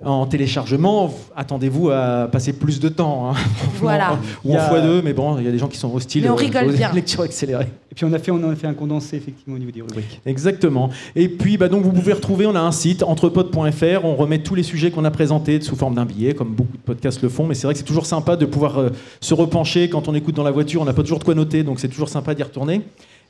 En 0.04 0.26
téléchargement, 0.26 1.10
attendez-vous 1.34 1.88
à 1.88 2.28
passer 2.30 2.52
plus 2.52 2.80
de 2.80 2.90
temps. 2.90 3.30
hein. 3.30 3.34
Voilà. 3.80 4.18
Ou 4.44 4.52
en 4.54 4.58
a- 4.58 4.68
x2, 4.78 5.00
mais 5.02 5.14
bon, 5.14 5.38
il 5.38 5.44
y 5.44 5.48
a 5.48 5.50
des 5.50 5.56
gens 5.58 5.68
qui 5.68 5.78
sont 5.78 5.92
hostiles 5.94 6.22
Mais 6.22 6.28
on 6.28 6.34
rigole 6.36 6.66
aux 6.68 6.72
bien. 6.72 6.92
lectures 6.94 7.22
accélérées. 7.22 7.68
Et 7.90 7.94
puis 7.94 8.04
on 8.04 8.12
a 8.12 8.18
fait, 8.18 8.30
on 8.30 8.36
en 8.44 8.50
a 8.50 8.54
fait 8.56 8.66
un 8.66 8.74
condensé 8.74 9.16
effectivement 9.16 9.54
au 9.56 9.58
niveau 9.58 9.70
des 9.70 9.80
rubriques. 9.80 10.20
Exactement. 10.26 10.90
Et 11.14 11.30
puis, 11.30 11.56
bah, 11.56 11.68
donc, 11.70 11.82
vous 11.82 11.92
pouvez 11.92 12.12
retrouver, 12.12 12.44
on 12.44 12.54
a 12.54 12.60
un 12.60 12.72
site, 12.72 13.02
entrepod.fr, 13.02 14.04
on 14.04 14.16
remet 14.16 14.40
tous 14.40 14.54
les 14.54 14.62
sujets 14.62 14.90
qu'on 14.90 15.04
a 15.06 15.10
présentés 15.10 15.62
sous 15.62 15.76
forme 15.76 15.94
d'un 15.94 16.04
billet, 16.04 16.34
comme 16.34 16.48
beaucoup 16.54 16.76
de 16.76 16.82
podcasts 16.82 17.22
le 17.22 17.30
font, 17.30 17.46
mais 17.46 17.54
c'est 17.54 17.66
vrai 17.66 17.72
que 17.72 17.78
c'est 17.78 17.84
toujours 17.86 18.04
sympa 18.06 18.36
de 18.36 18.44
pouvoir 18.44 18.78
euh, 18.78 18.90
se 19.20 19.32
repencher 19.32 19.88
quand 19.88 20.08
on 20.08 20.14
écoute 20.14 20.34
dans 20.34 20.42
la 20.44 20.50
voiture, 20.50 20.82
on 20.82 20.84
n'a 20.84 20.92
pas 20.92 21.02
toujours 21.02 21.20
de 21.20 21.24
quoi 21.24 21.34
noter, 21.34 21.62
donc 21.62 21.80
c'est 21.80 21.88
toujours 21.88 22.10
sympa 22.10 22.34
d'y 22.34 22.42
retourner. 22.42 22.82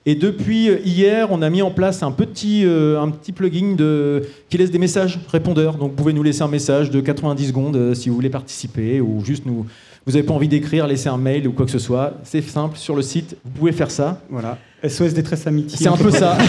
Et 0.09 0.15
depuis 0.15 0.71
euh, 0.71 0.79
hier, 0.85 1.29
on 1.33 1.43
a 1.43 1.51
mis 1.51 1.63
en 1.63 1.73
place 1.73 2.05
un 2.05 2.13
petit, 2.13 2.63
euh, 2.65 3.03
un 3.03 3.11
petit 3.11 3.33
plugin 3.33 3.75
de, 3.75 4.23
qui 4.49 4.57
laisse 4.57 4.71
des 4.71 4.79
messages 4.79 5.19
répondeurs. 5.33 5.75
Donc 5.75 5.91
vous 5.91 5.97
pouvez 5.97 6.13
nous 6.13 6.23
laisser 6.23 6.43
un 6.43 6.49
message 6.49 6.93
de 6.93 7.01
90 7.01 7.49
secondes 7.49 7.77
euh, 7.77 7.93
si 7.93 8.09
vous 8.09 8.15
voulez 8.15 8.31
participer 8.31 9.01
ou 9.01 9.25
juste 9.25 9.45
nous. 9.45 9.67
Vous 10.07 10.13
n'avez 10.13 10.23
pas 10.23 10.33
envie 10.33 10.47
d'écrire, 10.47 10.87
laisser 10.87 11.09
un 11.09 11.17
mail 11.17 11.49
ou 11.49 11.53
quoi 11.53 11.67
que 11.67 11.73
ce 11.73 11.81
soit. 11.81 12.15
C'est 12.23 12.41
simple, 12.41 12.79
sur 12.79 12.95
le 12.95 13.03
site, 13.03 13.37
vous 13.45 13.51
pouvez 13.51 13.73
faire 13.73 13.91
ça. 13.91 14.21
Voilà. 14.31 14.59
SOS 14.87 15.13
détresse 15.13 15.45
amitié. 15.49 15.77
C'est 15.77 15.89
un 15.89 15.97
peu 15.97 16.13
ça. 16.13 16.39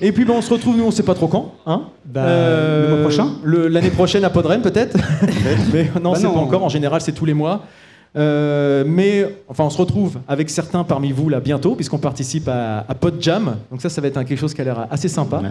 Et 0.00 0.12
puis 0.12 0.24
ben, 0.24 0.34
on 0.36 0.42
se 0.42 0.52
retrouve, 0.52 0.76
nous 0.76 0.84
on 0.84 0.90
sait 0.92 1.02
pas 1.02 1.14
trop 1.14 1.26
quand. 1.26 1.54
Hein 1.66 1.84
Bah, 2.04 2.24
le 2.26 2.88
mois 2.90 3.00
prochain 3.00 3.32
L'année 3.44 3.90
prochaine 3.90 4.24
à 4.24 4.30
Podren 4.30 4.60
peut-être 4.62 4.96
Mais 5.72 5.90
non, 6.00 6.12
Bah 6.12 6.18
c'est 6.20 6.26
pas 6.26 6.32
encore. 6.34 6.62
En 6.62 6.68
général, 6.68 7.00
c'est 7.00 7.12
tous 7.12 7.24
les 7.24 7.34
mois. 7.34 7.64
Euh, 8.16 8.84
mais 8.86 9.26
enfin, 9.48 9.64
on 9.64 9.70
se 9.70 9.78
retrouve 9.78 10.18
avec 10.28 10.48
certains 10.50 10.84
parmi 10.84 11.10
vous 11.12 11.28
là 11.28 11.40
bientôt, 11.40 11.74
puisqu'on 11.74 11.98
participe 11.98 12.48
à, 12.48 12.84
à 12.88 12.94
Podjam. 12.94 13.56
Donc 13.70 13.82
ça, 13.82 13.88
ça 13.88 14.00
va 14.00 14.06
être 14.08 14.16
un- 14.18 14.24
quelque 14.24 14.38
chose 14.38 14.54
qui 14.54 14.60
a 14.60 14.64
l'air 14.64 14.86
assez 14.90 15.08
sympa. 15.08 15.42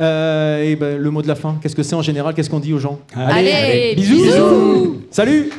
Euh, 0.00 0.62
et 0.64 0.76
ben, 0.76 0.98
le 0.98 1.10
mot 1.10 1.22
de 1.22 1.28
la 1.28 1.34
fin, 1.36 1.56
qu'est-ce 1.62 1.76
que 1.76 1.82
c'est 1.82 1.94
en 1.94 2.02
général? 2.02 2.34
Qu'est-ce 2.34 2.50
qu'on 2.50 2.58
dit 2.60 2.72
aux 2.74 2.78
gens? 2.78 2.98
Allez, 3.14 3.94
bisous, 3.96 4.22
bisous. 4.24 5.00
Salut 5.10 5.50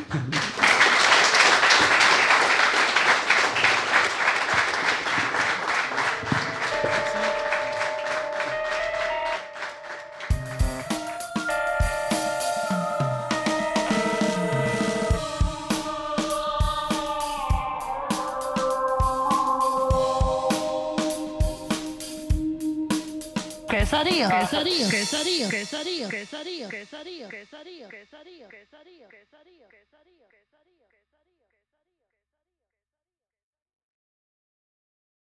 quesadilla, 25.06 25.48
quesadilla, 25.48 26.08
quesadilla, 26.08 26.68
quesadilla, 26.68 27.28
quesadilla, 27.28 27.88
quesadilla. 27.88 28.75